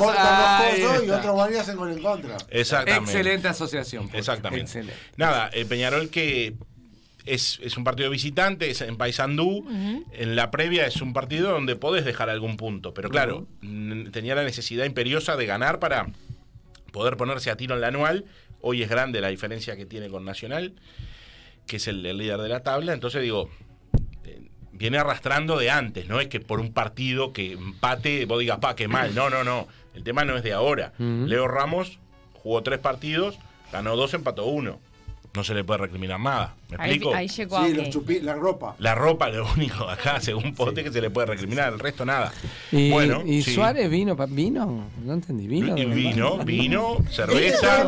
se 0.75 0.83
cosos 0.83 1.07
y 1.07 1.11
otros 1.11 1.37
van 1.37 1.53
y 1.55 1.57
hacen 1.57 1.77
con 1.79 1.91
el 1.91 2.03
contra. 2.03 2.37
Exactamente. 2.51 3.11
Excelente 3.11 3.49
asociación. 3.49 4.07
Pocho. 4.09 4.19
Exactamente. 4.19 4.65
Excelente. 4.65 4.95
Nada, 5.17 5.49
el 5.55 5.65
Peñarol 5.65 6.11
que 6.11 6.57
es, 7.27 7.61
es 7.63 7.77
un 7.77 7.85
partido 7.85 8.11
visitante, 8.11 8.71
es 8.71 8.81
en 8.81 8.97
Paysandú. 8.97 9.67
En 10.13 10.37
la 10.37 10.51
previa 10.51 10.87
es 10.87 11.01
un 11.03 11.13
partido 11.13 11.51
donde 11.51 11.77
podés 11.77 12.05
dejar 12.05 12.31
algún 12.31 12.57
punto. 12.57 12.95
Pero 12.95 13.09
claro, 13.11 13.47
tenía 14.11 14.35
la 14.35 14.45
necesidad 14.45 14.85
imperiosa 14.85 15.37
de 15.37 15.47
ganar 15.47 15.79
para 15.79 16.09
poder 16.91 17.17
ponerse 17.17 17.51
a 17.51 17.57
tiro 17.57 17.75
en 17.75 17.81
la 17.81 17.89
anual. 17.89 18.25
Hoy 18.61 18.83
es 18.83 18.89
grande 18.89 19.21
la 19.21 19.29
diferencia 19.29 19.77
que 19.77 19.87
tiene 19.87 20.09
con 20.09 20.25
Nacional, 20.25 20.75
que 21.67 21.77
es 21.77 21.89
el, 21.89 22.05
el 22.07 22.19
líder 22.19 22.39
de 22.39 22.49
la 22.49 22.63
tabla. 22.63 22.93
Entonces 22.93 23.23
digo, 23.23 23.51
eh, 24.25 24.49
viene 24.73 24.99
arrastrando 24.99 25.59
de 25.59 25.71
antes, 25.71 26.07
no 26.09 26.21
es 26.21 26.29
que 26.29 26.39
por 26.41 26.61
un 26.61 26.73
partido 26.73 27.33
que 27.33 27.53
empate 27.53 28.25
vos 28.27 28.39
digas, 28.39 28.59
pa, 28.59 28.77
qué 28.77 28.89
mal. 28.89 29.15
No, 29.15 29.31
no, 29.31 29.43
no. 29.43 29.67
El 29.95 30.05
tema 30.05 30.25
no 30.25 30.37
es 30.37 30.43
de 30.43 30.53
ahora. 30.53 30.93
Leo 30.99 31.49
Ramos 31.49 31.99
jugó 32.35 32.63
tres 32.63 32.79
partidos, 32.79 33.39
ganó 33.73 33.97
dos, 33.97 34.15
empató 34.15 34.47
uno. 34.47 34.81
No 35.35 35.43
se 35.43 35.55
le 35.55 35.65
puede 35.65 35.79
recriminar 35.79 36.21
nada. 36.21 36.55
¿Me 36.71 36.77
Ahí, 36.79 36.91
explico? 36.91 37.15
ahí 37.15 37.27
llegó 37.29 37.65
Sí, 37.65 37.73
los 37.73 37.89
chupi- 37.89 38.21
la 38.21 38.35
ropa. 38.35 38.75
La 38.79 38.95
ropa, 38.95 39.31
lo 39.31 39.47
único 39.57 39.85
acá, 39.89 40.21
según 40.21 40.55
Pote, 40.55 40.85
que 40.85 40.93
se 40.93 41.01
le 41.01 41.09
puede 41.09 41.27
recriminar, 41.29 41.73
el 41.73 41.79
resto 41.79 42.05
nada. 42.05 42.31
Y, 42.71 42.91
bueno, 42.91 43.23
y 43.25 43.43
sí. 43.43 43.55
Suárez 43.55 43.89
vino, 43.91 44.15
pa- 44.15 44.27
vino, 44.27 44.91
no 45.03 45.13
entendí, 45.15 45.47
vino. 45.47 45.77
Y 45.79 45.87
vino, 45.87 46.37
vino, 46.45 46.97
Este 47.01 47.13
cerveza. 47.15 47.85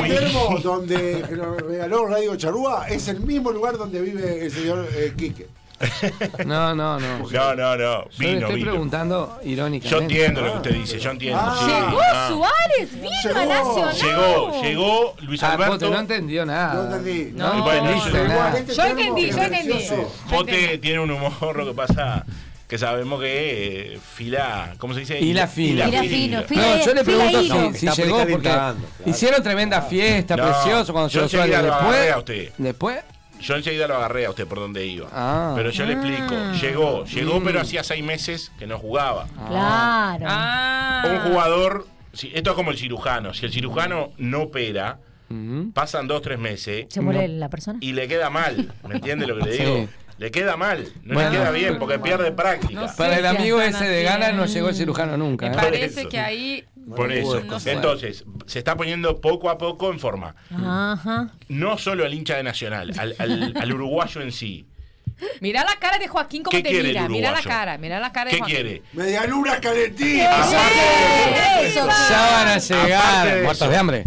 muy- 0.00 0.08
termo 0.10 0.58
donde 0.62 1.24
nos 1.34 1.56
regaló 1.62 2.06
Radio 2.06 2.36
Charrúa 2.36 2.86
es 2.88 3.08
el 3.08 3.20
mismo 3.20 3.50
lugar 3.50 3.78
donde 3.78 4.02
vive 4.02 4.44
el 4.44 4.50
señor 4.50 4.86
eh, 4.94 5.14
Quique. 5.16 5.46
No, 6.46 6.74
no, 6.74 6.98
no. 7.00 7.18
No, 7.18 7.54
no, 7.54 7.76
no. 7.76 7.76
Yo 7.76 8.18
le 8.18 8.26
Vino, 8.34 8.40
estoy 8.46 8.54
vino. 8.56 8.70
preguntando 8.70 9.38
irónicamente. 9.44 9.88
Yo 9.88 9.98
entiendo 10.00 10.40
lo 10.40 10.50
que 10.52 10.56
usted 10.56 10.70
dice, 10.74 10.98
yo 10.98 11.10
entiendo. 11.10 11.38
Ah. 11.42 11.56
sí, 11.58 11.66
Llegó 11.66 12.00
ah. 12.12 12.28
Suárez, 12.28 12.94
vino 13.00 13.40
a 13.40 13.44
Nacional. 13.46 13.94
Llegó, 13.96 14.62
llegó 14.62 15.14
Luis 15.22 15.42
Ah, 15.42 15.52
Alberto. 15.52 15.72
Pote, 15.72 15.90
no 15.90 15.98
entendió 16.00 16.46
nada. 16.46 16.74
No 16.74 16.96
entendí. 16.96 17.32
No, 17.34 17.58
Y 17.58 17.60
bueno, 17.60 17.80
entendiste 17.90 18.18
yo- 18.18 18.28
nada. 18.28 18.60
Yo 18.64 18.84
entendí, 18.84 19.30
yo 19.30 19.42
entendí. 19.42 19.86
Pote 20.30 20.78
tiene 20.78 21.00
un 21.00 21.10
humor, 21.10 21.56
lo 21.56 21.66
que 21.66 21.74
pasa 21.74 22.24
que 22.66 22.78
sabemos 22.78 23.20
que 23.20 23.94
eh, 23.94 23.98
fila, 24.14 24.74
¿cómo 24.78 24.94
se 24.94 25.00
dice? 25.00 25.20
Hila 25.20 25.46
fino. 25.46 25.84
Fila- 25.84 26.62
No, 26.78 26.84
yo 26.84 26.94
le 26.94 27.04
fila 27.04 27.24
pregunto 27.28 27.72
si, 27.74 27.86
si 27.88 28.02
llegó 28.02 28.18
porque 28.26 28.38
claro. 28.48 28.76
hicieron 29.04 29.42
tremenda 29.42 29.82
fiesta, 29.82 30.34
No, 30.36 30.44
precioso 30.46 30.92
cuando 30.92 31.08
yo 31.10 31.20
llegó 31.26 31.28
Suárez. 31.28 31.54
enseguida 31.54 31.62
lo 31.62 31.74
Después, 31.92 32.16
usted. 32.16 32.52
después, 32.56 32.98
Yo 33.44 33.56
enseguida 33.56 33.86
lo 33.86 33.96
agarré 33.96 34.26
a 34.26 34.30
usted 34.30 34.46
por 34.46 34.58
donde 34.58 34.86
iba. 34.86 35.08
Ah. 35.12 35.52
Pero 35.54 35.70
yo 35.70 35.84
le 35.84 35.92
explico. 35.92 36.34
Llegó, 36.60 37.04
llegó, 37.04 37.40
Mm. 37.40 37.44
pero 37.44 37.60
hacía 37.60 37.84
seis 37.84 38.02
meses 38.02 38.50
que 38.58 38.66
no 38.66 38.78
jugaba. 38.78 39.26
Claro. 39.48 40.26
Ah. 40.28 41.02
Un 41.10 41.30
jugador. 41.32 41.86
si- 42.12 42.30
esto 42.32 42.50
es 42.50 42.56
como 42.56 42.70
el 42.70 42.76
cirujano. 42.78 43.34
Si 43.34 43.44
el 43.44 43.52
cirujano 43.52 44.12
no 44.18 44.42
opera, 44.42 44.98
pasan 45.72 46.06
dos, 46.06 46.22
tres 46.22 46.38
meses 46.38 46.86
¿Se 46.88 47.00
muere 47.00 47.26
la 47.26 47.48
persona? 47.48 47.78
y 47.82 47.92
le 47.92 48.06
queda 48.06 48.30
mal. 48.30 48.72
¿Me 48.88 48.94
entiende 48.94 49.26
lo 49.26 49.36
que 49.36 49.42
le 49.46 49.52
Sí. 49.56 49.62
digo? 49.64 49.88
Le 50.18 50.30
queda 50.30 50.56
mal. 50.56 50.86
No 51.02 51.14
Bueno. 51.14 51.30
le 51.30 51.38
queda 51.38 51.50
bien 51.50 51.76
porque 51.80 51.98
pierde 51.98 52.30
práctica. 52.30 52.82
No 52.82 52.88
sé 52.88 52.94
para 52.96 53.18
el 53.18 53.26
amigo 53.26 53.60
ese 53.60 53.84
de 53.88 54.04
Gana 54.04 54.30
no 54.30 54.46
llegó 54.46 54.68
el 54.68 54.76
cirujano 54.76 55.16
nunca. 55.16 55.46
Me 55.46 55.52
¿eh? 55.54 55.56
parece 55.60 56.00
eso. 56.02 56.08
que 56.08 56.20
ahí 56.20 56.64
Por 56.96 57.12
eso. 57.12 57.40
No. 57.40 57.58
Entonces, 57.64 58.24
se 58.46 58.58
está 58.58 58.76
poniendo 58.76 59.20
poco 59.20 59.48
a 59.50 59.56
poco 59.58 59.90
en 59.92 59.98
forma. 59.98 60.34
Ajá. 60.50 61.30
No 61.48 61.78
solo 61.78 62.04
al 62.04 62.12
hincha 62.14 62.36
de 62.36 62.42
Nacional, 62.42 62.92
al, 62.98 63.14
al- 63.18 63.54
al 63.56 63.72
uruguayo 63.72 64.20
en 64.20 64.32
sí. 64.32 64.66
Mira 65.40 65.62
la 65.64 65.76
cara 65.78 65.98
de 65.98 66.08
Joaquín 66.08 66.42
como 66.42 66.56
¿Qué 66.56 66.62
te 66.62 66.82
mira. 66.82 67.08
Mira 67.08 67.30
la 67.30 67.40
cara, 67.40 67.78
mira 67.78 68.00
la 68.00 68.10
cara 68.12 68.30
de 68.30 68.30
¿Qué 68.32 68.38
Joaquín. 68.40 68.56
quiere? 68.56 68.82
Medialunas 68.94 69.60
calentitas. 69.60 70.52
Eso. 71.62 71.86
Ya 72.10 72.30
van 72.32 72.48
a 72.48 72.58
llegar, 72.58 73.02
Aparte 73.02 73.34
de 73.36 73.42
muertos 73.42 73.62
eso. 73.62 73.70
de 73.70 73.76
hambre. 73.76 74.04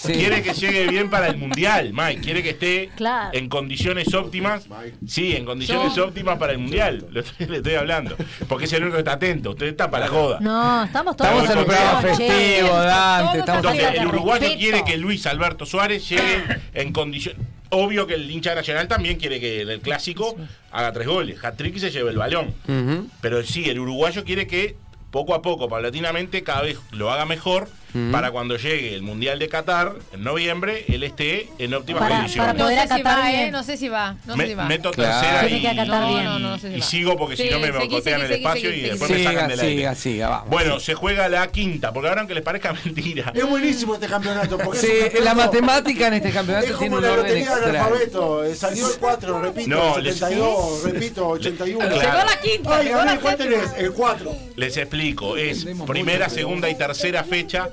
Sí. 0.00 0.14
Quiere 0.14 0.42
que 0.42 0.54
llegue 0.54 0.86
bien 0.88 1.10
para 1.10 1.26
el 1.26 1.36
mundial, 1.36 1.92
Mike. 1.92 2.22
Quiere 2.22 2.42
que 2.42 2.50
esté 2.50 2.90
Claro. 2.96 3.30
en 3.36 3.50
condiciones 3.50 4.14
óptimas. 4.14 4.66
Sí, 5.06 5.36
en 5.36 5.44
condiciones 5.44 5.94
Yo- 5.94 6.06
óptimas 6.06 6.38
para 6.38 6.52
el 6.52 6.58
mundial. 6.58 7.06
Lo 7.10 7.20
estoy- 7.20 7.46
le 7.46 7.58
estoy 7.58 7.74
hablando. 7.74 8.16
Porque 8.48 8.64
es 8.64 8.72
el 8.72 8.82
único 8.82 8.94
que 8.96 9.00
está 9.00 9.12
atento. 9.12 9.50
Usted 9.50 9.66
está 9.66 9.90
para 9.90 10.06
la 10.06 10.10
joda. 10.10 10.38
No, 10.40 10.84
estamos 10.84 11.16
todos 11.16 11.30
Estamos 11.30 11.50
en 11.50 11.58
un 11.58 11.64
programa 11.66 12.00
Che, 12.00 12.08
festivo, 12.16 12.68
Dante. 12.76 13.24
Todos 13.26 13.38
Estamos 13.40 13.64
Entonces, 13.74 14.00
el 14.00 14.06
uruguayo 14.08 14.40
respeto. 14.40 14.58
quiere 14.60 14.84
que 14.84 14.96
Luis 14.96 15.26
Alberto 15.26 15.66
Suárez 15.66 16.08
llegue 16.08 16.44
en 16.72 16.92
condiciones. 16.94 17.40
Obvio 17.68 18.06
que 18.06 18.14
el 18.14 18.28
hincha 18.30 18.54
nacional 18.54 18.88
también 18.88 19.16
quiere 19.18 19.38
que 19.38 19.60
en 19.60 19.68
el 19.68 19.80
clásico 19.80 20.34
haga 20.72 20.92
tres 20.92 21.06
goles, 21.06 21.44
hat-trick 21.44 21.76
y 21.76 21.80
se 21.80 21.90
lleve 21.90 22.10
el 22.10 22.16
balón. 22.16 22.54
Ujú. 22.66 23.06
Pero 23.20 23.44
sí, 23.44 23.68
el 23.68 23.78
uruguayo 23.78 24.24
quiere 24.24 24.46
que 24.46 24.76
poco 25.12 25.34
a 25.34 25.42
poco, 25.42 25.68
paulatinamente, 25.68 26.42
cada 26.42 26.62
vez 26.62 26.78
lo 26.90 27.10
haga 27.12 27.26
mejor 27.26 27.68
Para 28.12 28.30
cuando 28.30 28.56
llegue 28.56 28.94
el 28.94 29.02
Mundial 29.02 29.38
de 29.38 29.48
Qatar 29.48 29.94
en 30.12 30.22
noviembre, 30.22 30.84
él 30.88 31.02
esté 31.02 31.48
en 31.58 31.74
óptimas 31.74 32.02
Para- 32.02 32.14
condiciones. 32.16 32.46
para 32.52 32.58
No 32.58 32.64
poder 32.64 32.78
sé 32.80 32.86
si 32.86 32.92
acatar 33.00 33.18
va, 33.18 33.28
bien. 33.28 33.40
eh, 33.40 33.50
no 33.50 33.62
sé 33.62 33.76
si 33.76 33.88
va, 33.88 34.16
no 34.26 34.32
sé 34.34 34.38
Me- 34.38 34.46
si 34.46 34.54
va. 34.54 34.64
meto 34.66 34.90
Claro. 34.92 35.20
tercera 35.20 35.40
Tiene 35.46 35.72
y, 35.72 35.86
No, 35.86 36.22
no, 36.22 36.38
no, 36.38 36.50
no 36.50 36.58
sé 36.58 36.70
si 36.72 36.78
y 36.78 36.82
sigo 36.82 37.16
porque 37.16 37.36
si 37.36 37.44
Sí, 37.44 37.48
no 37.50 37.58
me 37.58 37.70
bocotean 37.72 38.20
el 38.22 38.32
espacio 38.32 38.70
seguí, 38.70 38.80
y 38.80 38.88
después 38.90 39.10
me 39.10 39.16
Siga, 39.18 39.32
sacan 39.32 39.48
del 39.48 39.60
aire. 39.60 39.76
siga, 39.76 39.94
siga, 39.94 40.28
vamos. 40.28 40.50
Bueno, 40.50 40.80
se 40.80 40.94
juega 40.94 41.28
la 41.28 41.46
quinta, 41.50 41.92
porque 41.92 42.08
ahora 42.08 42.20
aunque 42.20 42.34
les 42.34 42.44
parezca 42.44 42.72
mentira. 42.84 43.32
Es 43.34 43.46
buenísimo 43.48 43.94
este 43.94 44.06
campeonato. 44.06 44.58
Porque 44.58 44.78
Sí, 44.78 44.86
campeonato- 44.86 45.24
la 45.24 45.34
matemática 45.34 46.06
en 46.08 46.14
este 46.14 46.30
campeonato 46.30 46.66
Es 46.66 46.78
tiene 46.78 46.86
como 46.94 46.96
un 46.98 47.02
la 47.10 47.16
lotería 47.16 47.56
del 47.56 47.76
alfabeto. 47.76 48.44
eh, 48.44 48.54
Salió 48.54 48.88
el 48.88 48.98
4, 48.98 49.42
repito, 49.42 49.68
No, 49.68 49.96
el 49.96 50.04
les- 50.04 50.14
72, 50.18 50.82
repito, 50.84 51.28
81. 51.28 51.78
Claro. 51.88 52.00
Llegó 52.00 52.12
la 52.30 52.40
quinta, 52.40 52.76
Ay, 52.76 52.88
gané, 52.88 53.14
la 53.14 53.20
¿cuál 53.20 53.36
tenés? 53.36 53.72
El 53.78 53.92
4. 53.92 54.32
Les 54.56 54.76
explico, 54.76 55.36
es 55.36 55.66
primera, 55.86 56.28
segunda 56.28 56.68
y 56.68 56.74
tercera 56.76 57.24
fecha. 57.24 57.70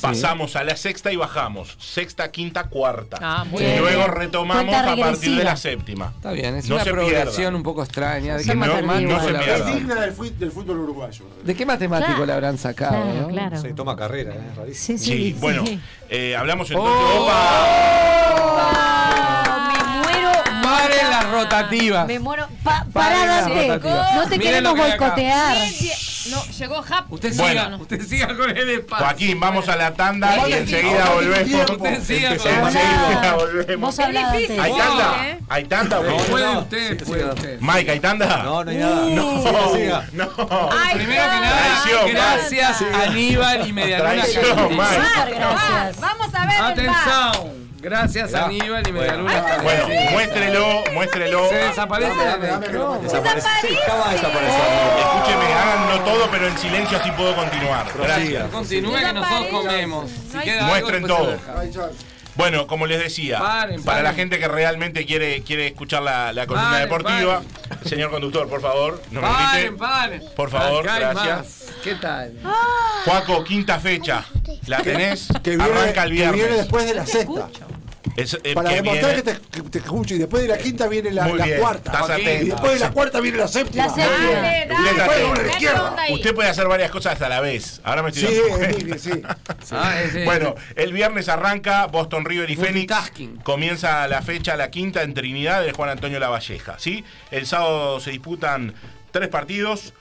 Pasamos 0.00 0.56
a 0.56 0.64
la 0.64 0.76
sexta 0.76 1.12
y 1.12 1.16
bajamos. 1.16 1.76
Sexta, 1.78 2.30
quinta, 2.30 2.64
cuarta. 2.64 3.18
Ah, 3.20 3.44
muy 3.44 3.62
y 3.62 3.66
bien. 3.66 3.78
luego 3.80 4.06
retomamos 4.06 4.74
a 4.74 4.96
partir 4.96 5.36
de 5.36 5.44
la 5.44 5.56
séptima. 5.56 6.12
Está 6.16 6.32
bien, 6.32 6.56
es 6.56 6.68
No 6.68 6.76
una 6.76 6.84
progresión 6.84 7.54
un 7.54 7.62
poco 7.62 7.82
extraña. 7.82 8.36
¿De 8.36 8.44
qué 8.44 8.54
no- 8.54 8.66
matemático 8.66 9.12
no 9.12 9.22
se 9.24 9.32
la. 9.32 9.40
Es 9.42 9.60
habrán- 9.60 9.74
digna 9.74 9.94
del, 10.00 10.38
del 10.38 10.52
fútbol 10.52 10.78
uruguayo. 10.80 11.24
¿De 11.44 11.54
qué 11.54 11.66
matemático 11.66 12.10
Claro. 12.12 12.26
la 12.26 12.34
habrán 12.34 12.58
sacado? 12.58 13.02
Claro, 13.02 13.20
no? 13.22 13.28
claro. 13.28 13.60
Se 13.60 13.72
toma 13.74 13.96
carrera, 13.96 14.34
¿eh? 14.34 14.40
Rarísimo. 14.56 14.98
Sí, 14.98 15.04
Sí, 15.04 15.12
sí, 15.32 15.36
bueno, 15.40 15.64
sí. 15.66 15.80
eh, 16.08 16.36
hablamos 16.36 16.70
entonces. 16.70 16.94
Oh. 17.10 17.22
¡Opa! 17.24 17.40
Me 19.72 19.84
muero. 20.00 20.30
Paren 20.62 21.10
las 21.10 21.30
rotativas. 21.30 22.06
Me 22.06 22.18
muero. 22.18 22.46
Pa 22.62 22.86
Paren 22.92 23.18
pará, 23.20 23.40
Dante. 23.42 23.68
No 24.14 24.22
te 24.28 24.38
Miren 24.38 24.52
queremos 24.64 24.76
boicotear. 24.76 25.56
No, 26.26 26.44
llegó 26.46 26.84
Hap. 26.88 27.10
Usted 27.12 27.34
Bueno. 27.36 27.62
siga, 27.64 27.76
usted 27.76 28.06
siga 28.06 28.36
con 28.36 28.50
el 28.50 28.70
espacio. 28.70 29.06
Joaquín, 29.06 29.40
vamos 29.40 29.68
a 29.68 29.76
la 29.76 29.94
tanda 29.94 30.48
y 30.48 30.52
enseguida 30.52 31.10
volvemos. 31.14 31.70
Usted 31.70 32.02
siga 32.04 32.36
con 32.36 32.48
enseguida 32.52 33.34
volvemos. 33.36 33.98
Es 33.98 34.08
difícil. 34.08 34.60
¿Hay 34.60 34.72
tanda? 34.76 35.28
¿eh? 35.28 35.40
¿Hay 35.48 35.64
tanda? 35.64 36.00
Puede 36.28 36.58
usted, 36.58 36.98
sí, 36.98 37.04
puede 37.04 37.24
usted. 37.24 37.58
Mike, 37.60 37.90
¿hay 37.90 38.00
tanda? 38.00 38.42
No, 38.42 38.64
no 38.64 38.70
hay 38.70 38.76
nada. 38.76 39.06
No, 39.10 39.74
Siga, 39.74 40.06
no. 40.12 40.28
Ay, 40.72 40.94
Primero 40.96 41.22
que 41.22 41.40
nada, 41.40 41.82
Traición, 41.82 42.10
gracias 42.12 42.82
Aníbal 43.06 43.66
y 43.68 43.72
Medialuna 43.72 44.10
Traición. 44.12 44.68
Mike. 44.70 45.34
Gracias. 45.34 46.00
Vamos 46.00 46.34
a 46.34 46.46
ver. 46.46 46.60
Atención. 46.62 47.59
Gracias 47.80 48.34
Aníbal 48.34 48.86
y 48.86 48.92
Medialuna 48.92 49.58
Bueno, 49.62 49.82
Calentita. 49.84 50.10
muéstrelo, 50.12 50.84
muéstrelo. 50.92 51.48
Se 51.48 51.54
desaparece 51.56 52.24
Dame, 52.24 52.46
dame. 52.46 52.68
Desaparece. 53.02 53.48
Sí, 53.62 53.76
acaba 53.82 54.08
de 54.08 54.14
desaparecer. 54.16 54.60
Escúcheme, 54.98 55.52
háganlo 55.54 56.04
todo, 56.04 56.28
pero 56.30 56.46
en 56.48 56.58
silencio 56.58 56.98
así 56.98 57.10
puedo 57.12 57.34
continuar. 57.34 57.86
Gracias. 57.96 58.50
Continúe 58.50 58.96
que 58.96 59.12
nosotros 59.12 59.46
comemos. 59.50 60.10
Si 60.30 60.38
queda 60.40 60.66
Muestren 60.66 61.06
todo. 61.06 61.36
Bueno, 62.40 62.66
como 62.66 62.86
les 62.86 62.98
decía, 62.98 63.38
Paren, 63.38 63.76
para 63.84 63.98
paren. 63.98 64.04
la 64.04 64.14
gente 64.14 64.38
que 64.38 64.48
realmente 64.48 65.04
quiere, 65.06 65.42
quiere 65.42 65.66
escuchar 65.68 66.02
la, 66.02 66.32
la 66.32 66.46
columna 66.46 66.70
Paren, 66.70 66.88
deportiva, 66.88 67.42
señor 67.84 68.10
conductor, 68.10 68.48
por 68.48 68.60
favor, 68.60 69.02
no 69.10 69.20
me 69.20 69.26
Paren, 69.28 69.62
grite. 69.66 69.76
paren. 69.78 70.22
Por 70.34 70.50
favor, 70.50 70.82
gracias. 70.84 71.14
más. 71.14 71.66
¿Qué 71.84 71.94
tal? 71.96 72.34
Juaco, 73.04 73.44
quinta 73.44 73.78
fecha. 73.78 74.24
¿La 74.66 74.82
tenés? 74.82 75.28
Que 75.42 75.56
viene, 75.56 75.64
Arranca 75.64 76.04
el 76.04 76.10
que 76.10 76.14
viene 76.16 76.32
viernes. 76.32 76.56
después 76.58 76.86
de 76.86 76.94
la 76.94 77.06
sexta. 77.06 77.48
Es- 78.22 78.38
eh, 78.44 78.54
Para 78.54 78.70
que 78.70 78.76
demostrar 78.76 79.14
viene- 79.14 79.22
que 79.22 79.40
te, 79.40 79.62
que 79.62 79.68
te 79.70 79.78
escucho. 79.78 80.14
Y 80.14 80.18
después 80.18 80.42
de 80.42 80.48
la 80.48 80.58
quinta 80.58 80.88
viene 80.88 81.10
la, 81.10 81.28
la 81.28 81.56
cuarta. 81.58 81.90
estás 81.92 82.06
Joaquín. 82.06 82.26
atento. 82.26 82.44
Y 82.44 82.48
después 82.50 82.72
de 82.74 82.78
la 82.80 82.90
cuarta 82.92 83.20
viene 83.20 83.38
la 83.38 83.48
séptima. 83.48 83.86
La 83.86 83.94
séptima. 83.94 84.40
Dale, 84.40 84.66
Mete 85.32 85.48
izquierda. 85.50 85.96
Usted 86.10 86.34
puede 86.34 86.48
hacer 86.48 86.66
varias 86.68 86.90
cosas 86.90 87.20
a 87.20 87.28
la 87.28 87.40
vez. 87.40 87.80
Ahora 87.84 88.02
me 88.02 88.10
estoy 88.10 88.24
Sí, 88.28 88.40
dando 88.60 88.98
sí. 88.98 89.10
Ah, 89.72 90.00
ese- 90.02 90.24
Bueno, 90.24 90.54
el 90.76 90.92
viernes 90.92 91.28
arranca 91.28 91.86
Boston 91.86 92.24
River 92.24 92.50
y 92.50 92.56
Phoenix. 92.56 92.94
Comienza 93.42 94.06
la 94.08 94.22
fecha, 94.22 94.56
la 94.56 94.70
quinta 94.70 95.02
en 95.02 95.14
Trinidad 95.14 95.62
de 95.62 95.72
Juan 95.72 95.90
Antonio 95.90 96.18
Lavalleja. 96.18 96.78
¿sí? 96.78 97.04
El 97.30 97.46
sábado 97.46 98.00
se 98.00 98.10
disputan 98.10 98.74
tres 99.10 99.28
partidos. 99.28 99.94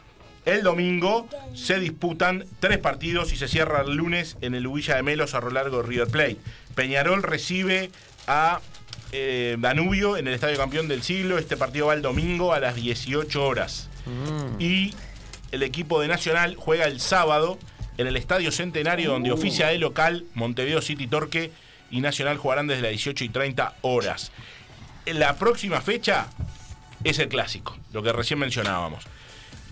El 0.45 0.63
domingo 0.63 1.27
se 1.53 1.79
disputan 1.79 2.45
tres 2.59 2.77
partidos 2.79 3.33
y 3.33 3.35
se 3.35 3.47
cierra 3.47 3.81
el 3.81 3.95
lunes 3.95 4.37
en 4.41 4.55
el 4.55 4.65
Ubilla 4.65 4.95
de 4.95 5.03
Melos 5.03 5.35
a 5.35 5.41
lo 5.41 5.51
largo 5.51 5.81
de 5.83 5.87
River 5.87 6.07
Plate. 6.07 6.37
Peñarol 6.75 7.21
recibe 7.23 7.91
a 8.29 8.61
eh, 9.11 9.57
Danubio 9.59 10.15
en 10.15 10.27
el 10.27 10.35
Estadio 10.35 10.55
Campeón 10.57 10.87
del 10.87 11.01
Siglo. 11.03 11.37
Este 11.39 11.57
partido 11.57 11.87
va 11.87 11.95
el 11.95 12.01
domingo 12.03 12.53
a 12.53 12.59
las 12.59 12.75
18 12.75 13.43
horas. 13.45 13.89
Y 14.59 14.93
el 15.51 15.61
equipo 15.63 15.99
de 16.01 16.07
Nacional 16.07 16.55
juega 16.55 16.85
el 16.85 16.99
sábado 16.99 17.59
en 17.97 18.07
el 18.07 18.15
Estadio 18.15 18.51
Centenario, 18.51 19.11
donde 19.11 19.31
oficia 19.31 19.67
de 19.67 19.77
local 19.77 20.25
Montevideo 20.35 20.81
City 20.81 21.05
Torque 21.07 21.51
y 21.91 22.01
Nacional 22.01 22.37
jugarán 22.37 22.67
desde 22.67 22.81
las 22.83 22.91
18 22.91 23.23
y 23.25 23.29
30 23.29 23.73
horas. 23.81 24.31
la 25.05 25.35
próxima 25.37 25.81
fecha 25.81 26.27
es 27.03 27.17
el 27.19 27.29
clásico, 27.29 27.77
lo 27.93 28.01
que 28.03 28.11
recién 28.13 28.39
mencionábamos. 28.39 29.03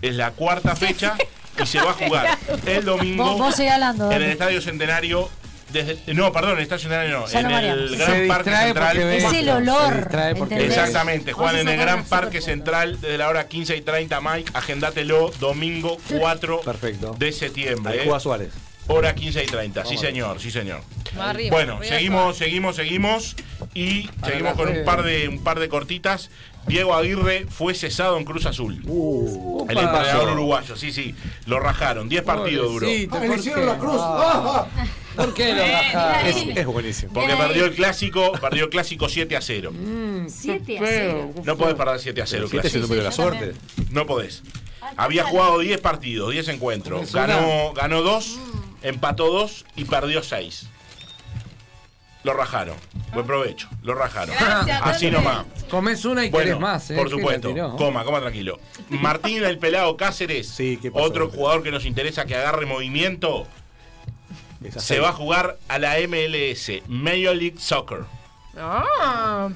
Es 0.02 0.14
la 0.14 0.30
cuarta 0.32 0.74
fecha 0.76 1.16
y 1.60 1.66
se 1.66 1.80
va 1.80 1.90
a 1.90 1.94
jugar 1.94 2.38
el 2.66 2.84
domingo 2.84 3.24
Vos- 3.24 3.38
vos 3.38 3.54
seguí 3.56 3.68
hablando, 3.68 4.10
en 4.12 4.22
el 4.22 4.30
Estadio 4.30 4.60
Centenario. 4.60 5.28
Desde, 5.72 6.14
no, 6.14 6.32
perdón, 6.32 6.58
Centenario 6.66 7.20
no, 7.20 7.26
Ya 7.26 7.40
en 7.40 7.50
el 7.50 7.90
Se 7.90 7.96
Gran 7.96 8.28
Parque 8.28 8.50
Central. 8.50 8.98
ve- 8.98 9.16
Es 9.18 9.32
el 9.32 9.48
olor. 9.50 10.08
Exactamente, 10.50 11.32
Juan 11.32 11.56
en 11.56 11.68
el 11.68 11.76
Gran 11.78 12.04
Parque 12.04 12.40
Central 12.40 13.00
desde 13.00 13.18
la 13.18 13.28
hora 13.28 13.48
15 13.48 13.76
y 13.76 13.82
30, 13.82 14.20
Mike, 14.20 14.50
agendátelo, 14.54 15.30
domingo 15.40 15.98
4 16.18 16.60
Perfecto. 16.62 17.14
de 17.18 17.32
septiembre. 17.32 18.00
Ahí 18.00 18.08
eh. 18.08 18.20
Suárez. 18.20 18.50
Hora 18.90 19.14
15 19.14 19.44
y 19.44 19.46
30, 19.46 19.84
sí 19.84 19.98
señor, 19.98 20.40
sí 20.40 20.50
señor. 20.50 20.80
Arriba, 21.20 21.54
Bueno, 21.54 21.74
arriba 21.76 21.94
seguimos, 21.94 22.36
seguimos, 22.38 22.76
seguimos 22.76 23.36
y 23.74 24.08
seguimos 24.24 24.54
con 24.54 24.68
un 24.70 24.84
par 24.86 25.02
de 25.02 25.28
un 25.28 25.44
par 25.44 25.58
de 25.60 25.68
cortitas. 25.68 26.30
Diego 26.68 26.94
Aguirre 26.94 27.46
fue 27.48 27.74
cesado 27.74 28.16
en 28.18 28.24
Cruz 28.24 28.46
Azul. 28.46 28.80
Uh, 28.86 29.66
el 29.68 29.78
entrenador 29.78 30.32
uruguayo, 30.32 30.76
sí, 30.76 30.92
sí. 30.92 31.14
Lo 31.46 31.58
rajaron, 31.60 32.08
10 32.08 32.22
partidos 32.22 32.70
duró. 32.72 32.86
Pobrecito, 32.86 33.16
Ah, 33.16 33.20
le 33.20 33.26
¿por 33.28 33.38
hicieron 33.38 33.60
qué? 33.62 33.66
la 33.66 33.78
cruz. 33.78 33.96
Ah, 34.00 34.66
Ah, 34.76 34.84
¿Por 35.16 35.34
qué 35.34 35.52
lo 35.54 35.62
bajaron? 35.62 36.26
es, 36.26 36.56
es 36.58 36.66
buenísimo. 36.66 37.12
Porque 37.12 37.34
perdió 37.34 37.64
el 37.64 37.74
clásico, 37.74 38.32
perdió 38.40 38.64
el 38.64 38.70
clásico 38.70 39.08
7 39.08 39.36
a 39.36 39.40
0. 39.40 39.72
Mm, 39.72 40.28
7 40.28 40.78
a 40.78 40.80
qué 40.80 40.86
0. 40.86 41.30
feo. 41.34 41.44
No 41.44 41.56
podés 41.56 41.74
perder 41.74 41.98
7 41.98 42.22
a 42.22 42.26
0 42.26 42.44
el 42.44 42.50
Siete 42.50 42.68
es 42.68 42.74
el 42.74 42.80
clásico. 42.80 42.82
número 42.82 43.02
de 43.02 43.08
la 43.08 43.12
suerte. 43.12 43.54
No 43.90 44.06
podés. 44.06 44.42
Había 44.96 45.24
jugado 45.24 45.58
10 45.58 45.80
partidos, 45.80 46.30
10 46.32 46.48
encuentros. 46.48 47.12
Ganó, 47.12 47.72
ganó 47.74 48.02
2, 48.02 48.38
empató 48.82 49.30
2 49.30 49.64
y 49.76 49.84
perdió 49.84 50.22
6. 50.22 50.66
Lo 52.24 52.32
rajaron. 52.34 52.76
Buen 53.12 53.26
provecho. 53.26 53.68
Lo 53.82 53.94
rajaron. 53.94 54.34
Gracias, 54.38 54.80
Así 54.82 55.10
nomás. 55.10 55.46
Comés 55.70 56.04
una 56.04 56.24
y 56.24 56.30
Bueno, 56.30 56.44
querés 56.46 56.60
más, 56.60 56.90
¿eh? 56.90 56.96
por 56.96 57.04
¿Qué 57.08 57.10
supuesto. 57.12 57.54
Coma, 57.76 58.04
coma 58.04 58.20
tranquilo. 58.20 58.58
Martín 58.90 59.44
el 59.44 59.58
Pelado 59.58 59.96
Cáceres, 59.96 60.48
Sí, 60.48 60.78
¿qué 60.82 60.90
pasó? 60.90 61.04
otro 61.04 61.30
jugador 61.30 61.62
que 61.62 61.70
nos 61.70 61.84
interesa 61.84 62.24
que 62.26 62.34
agarre 62.34 62.66
movimiento, 62.66 63.46
Esa 64.62 64.80
se 64.80 64.98
va 65.00 65.10
a 65.10 65.12
jugar 65.12 65.58
a 65.68 65.78
la 65.78 65.94
MLS, 66.08 66.82
Major 66.88 67.36
League 67.36 67.56
Soccer. 67.58 68.00
Ah. 68.60 69.48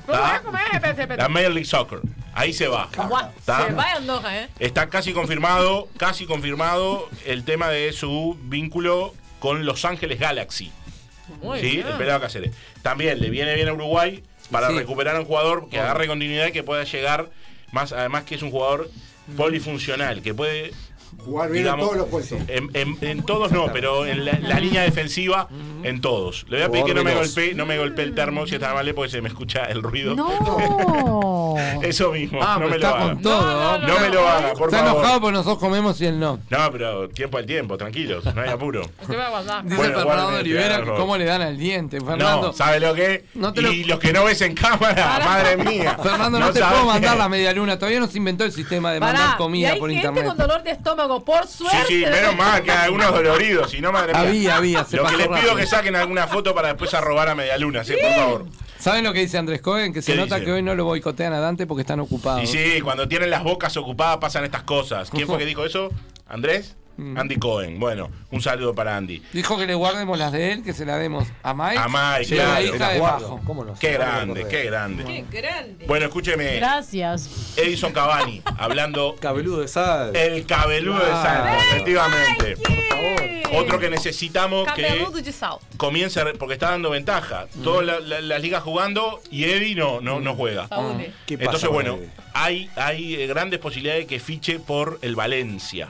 Espérate, 0.72 1.16
La. 1.16 1.28
Major 1.28 1.50
League 1.50 1.64
Soccer. 1.68 2.00
Ahí 2.34 2.52
se 2.52 2.68
va. 2.68 2.88
Guau, 2.96 3.30
¿Tá? 3.44 3.66
Se 3.66 3.72
va 3.74 3.82
a 3.82 3.96
Andorra, 3.96 4.38
¿eh? 4.42 4.48
Está 4.58 4.88
casi 4.88 5.12
confirmado, 5.12 5.88
casi 5.98 6.24
confirmado 6.24 7.08
el 7.26 7.44
tema 7.44 7.68
de 7.68 7.92
su 7.92 8.38
vínculo 8.44 9.14
con 9.40 9.66
Los 9.66 9.84
Ángeles 9.84 10.18
Galaxy. 10.20 10.72
Muy 11.40 11.60
¿sí? 11.60 11.76
bien. 11.76 11.86
El 11.86 11.94
pelado 11.96 12.20
Cáceres. 12.20 12.52
También 12.82 13.20
le 13.20 13.30
viene 13.30 13.54
bien 13.54 13.68
a 13.68 13.72
Uruguay 13.72 14.22
para 14.50 14.68
Sí. 14.68 14.74
recuperar 14.76 15.16
a 15.16 15.20
un 15.20 15.24
jugador 15.26 15.68
que 15.68 15.78
agarre 15.78 16.06
continuidad 16.06 16.46
y 16.48 16.52
que 16.52 16.62
pueda 16.62 16.84
llegar 16.84 17.30
más, 17.70 17.92
además 17.92 18.24
que 18.24 18.34
es 18.34 18.42
un 18.42 18.50
jugador 18.50 18.90
polifuncional, 19.36 20.22
que 20.22 20.34
puede 20.34 20.72
Jugar 21.24 21.50
bien 21.50 21.58
en 21.58 21.64
digamos, 21.76 21.86
todos 21.86 21.98
los 21.98 22.08
puestos. 22.08 22.38
en, 22.48 22.70
en- 22.74 22.98
en 23.00 23.22
todos 23.22 23.52
no, 23.52 23.72
pero 23.72 24.06
en 24.06 24.24
la, 24.24 24.38
la 24.40 24.58
línea 24.58 24.82
defensiva, 24.82 25.48
en 25.84 26.00
todos. 26.00 26.44
Le 26.48 26.56
voy 26.58 26.66
a 26.66 26.70
pedir 26.70 26.84
que 26.86 26.94
no 26.94 27.04
me 27.04 27.14
golpee, 27.14 27.54
no 27.54 27.64
me 27.66 27.78
golpee 27.78 28.04
el 28.04 28.14
termo 28.14 28.46
si 28.46 28.54
está 28.56 28.74
mal 28.74 28.92
porque 28.94 29.10
se 29.10 29.22
me 29.22 29.28
escucha 29.28 29.64
el 29.66 29.82
ruido. 29.82 30.14
No. 30.16 31.54
Eso 31.82 32.10
mismo, 32.12 32.40
Ah, 32.42 32.54
no 32.58 32.64
me 32.68 32.70
lo 32.70 32.74
está 32.76 32.88
haga. 32.90 33.00
con 33.14 33.22
todo. 33.22 33.78
No 33.78 33.98
me 34.00 34.08
lo 34.08 34.28
haga, 34.28 34.52
por 34.54 34.68
Está 34.68 34.78
favor. 34.84 35.00
enojado 35.00 35.20
porque 35.20 35.32
nosotros 35.36 35.58
comemos 35.58 36.00
y 36.00 36.06
él 36.06 36.18
no. 36.18 36.40
No, 36.50 36.72
pero 36.72 37.08
tiempo 37.08 37.38
al 37.38 37.46
tiempo, 37.46 37.76
tranquilos, 37.76 38.24
no 38.34 38.40
hay 38.42 38.48
apuro. 38.50 38.82
Te 39.06 39.14
voy 39.14 39.16
a 39.24 39.28
guardar. 39.28 39.62
Dice 39.64 39.76
Bueno, 39.76 39.98
Fernando 39.98 40.38
Olivera 40.38 40.82
cómo 40.84 41.16
le 41.16 41.24
dan 41.24 41.42
al 41.42 41.56
diente. 41.58 42.00
Fernando, 42.00 42.48
No, 42.48 42.52
¿sabe 42.52 42.80
lo 42.80 42.94
que? 42.94 43.26
No 43.34 43.52
te 43.52 43.60
y 43.60 43.84
lo- 43.84 43.92
los 43.94 43.98
que 44.00 44.12
no 44.12 44.24
ves 44.24 44.40
en 44.40 44.54
cámara, 44.54 45.20
madre 45.24 45.56
mía. 45.56 45.96
Fernando, 46.02 46.38
no, 46.40 46.50
te 46.52 46.60
puedo 46.60 46.86
mandar 46.86 47.12
qué. 47.12 47.18
la 47.18 47.28
media 47.28 47.52
luna. 47.52 47.78
Todavía 47.78 48.00
no 48.00 48.06
se 48.08 48.18
inventó 48.18 48.44
el 48.44 48.52
sistema 48.52 48.92
de 48.92 49.00
Pará, 49.00 49.12
mandar 49.12 49.34
y 49.34 49.38
comida 49.38 49.72
hay 49.72 49.78
por 49.78 49.90
gente 49.90 50.06
internet. 50.06 50.26
con 50.28 50.38
dolor 50.38 50.62
de 50.62 50.70
estómago, 50.70 51.01
por 51.24 51.46
Sí, 51.46 51.58
suerte. 51.64 51.86
sí, 51.88 52.04
menos 52.04 52.36
mal 52.36 52.62
que 52.62 52.70
hay 52.70 52.84
algunos 52.86 53.12
doloridos, 53.12 53.70
si 53.70 53.80
no, 53.80 53.92
madre 53.92 54.12
mía. 54.12 54.20
Había, 54.22 54.56
había, 54.56 54.84
se 54.84 54.96
Lo 54.96 55.04
que 55.04 55.16
les 55.16 55.26
pido 55.26 55.36
rápido. 55.38 55.56
que 55.56 55.66
saquen 55.66 55.96
alguna 55.96 56.26
foto 56.28 56.54
para 56.54 56.68
después 56.68 56.92
arrobar 56.94 57.28
a 57.28 57.34
Medialuna, 57.34 57.84
sí, 57.84 57.94
por 58.00 58.12
favor. 58.12 58.46
¿Saben 58.78 59.04
lo 59.04 59.12
que 59.12 59.20
dice 59.20 59.38
Andrés 59.38 59.60
Cohen? 59.60 59.92
Que 59.92 60.02
se 60.02 60.12
¿Qué 60.12 60.18
nota 60.18 60.34
dice? 60.36 60.46
que 60.46 60.52
hoy 60.52 60.62
no 60.62 60.74
lo 60.74 60.84
boicotean 60.84 61.32
a 61.32 61.38
Dante 61.40 61.66
porque 61.68 61.82
están 61.82 62.00
ocupados. 62.00 62.42
Y 62.42 62.46
sí, 62.48 62.80
cuando 62.80 63.06
tienen 63.06 63.30
las 63.30 63.44
bocas 63.44 63.76
ocupadas 63.76 64.16
pasan 64.18 64.44
estas 64.44 64.64
cosas. 64.64 65.08
¿Quién 65.10 65.26
fue 65.28 65.38
que 65.38 65.46
dijo 65.46 65.64
eso? 65.64 65.90
¿Andrés? 66.26 66.74
Mm. 67.02 67.18
Andy 67.18 67.36
Cohen. 67.36 67.78
Bueno, 67.80 68.10
un 68.30 68.40
saludo 68.40 68.74
para 68.74 68.96
Andy. 68.96 69.22
Dijo 69.32 69.58
que 69.58 69.66
le 69.66 69.74
guardemos 69.74 70.18
las 70.18 70.32
de 70.32 70.52
él, 70.52 70.62
que 70.62 70.72
se 70.72 70.84
las 70.86 70.98
demos 71.00 71.26
a 71.42 71.52
Mike. 71.54 71.78
A 71.78 71.88
Mike, 71.88 72.40
a 72.40 72.44
la 72.44 72.44
claro. 72.44 72.62
hija 72.64 72.72
Te 72.72 72.78
las 72.78 72.92
de 72.92 72.98
guardo. 72.98 73.28
Bajo. 73.36 73.40
¿Cómo 73.46 73.64
no? 73.64 73.74
Qué 73.78 73.92
grande, 73.92 74.46
qué 74.48 74.64
grande. 74.64 75.04
Qué 75.30 75.40
grande. 75.40 75.84
Bueno, 75.86 76.06
escúcheme. 76.06 76.56
Gracias. 76.56 77.54
Edison 77.56 77.92
Cavani, 77.92 78.42
hablando 78.58 79.16
Cabeludo 79.20 79.60
de 79.60 79.68
sal. 79.68 80.14
el 80.16 80.46
cabeludo 80.46 80.98
de 80.98 81.10
Ah. 81.12 81.22
Santa, 81.22 81.58
efectivamente. 81.70 82.56
Por 82.56 83.60
Otro 83.64 83.78
que 83.78 83.90
necesitamos 83.90 84.66
que 84.72 84.82
de 84.82 85.32
sal. 85.32 85.58
comience, 85.76 86.18
a 86.20 86.24
porque 86.38 86.54
está 86.54 86.70
dando 86.70 86.88
ventaja. 86.88 87.46
Todas 87.62 87.84
la- 87.84 88.00
la- 88.00 88.20
las 88.22 88.40
ligas 88.40 88.62
jugando 88.62 89.20
y 89.30 89.44
Eddie 89.44 89.74
no, 89.74 90.00
no, 90.00 90.20
no 90.20 90.34
juega. 90.34 90.68
Saúl. 90.68 90.96
¿Qué 91.26 91.36
pasa 91.36 91.44
Entonces, 91.56 91.68
bueno, 91.68 91.98
hay, 92.32 92.70
hay 92.76 93.14
eh, 93.16 93.26
grandes 93.26 93.58
posibilidades 93.60 94.04
de 94.04 94.06
que 94.06 94.20
fiche 94.20 94.58
por 94.58 94.98
el 95.02 95.16
Valencia. 95.16 95.88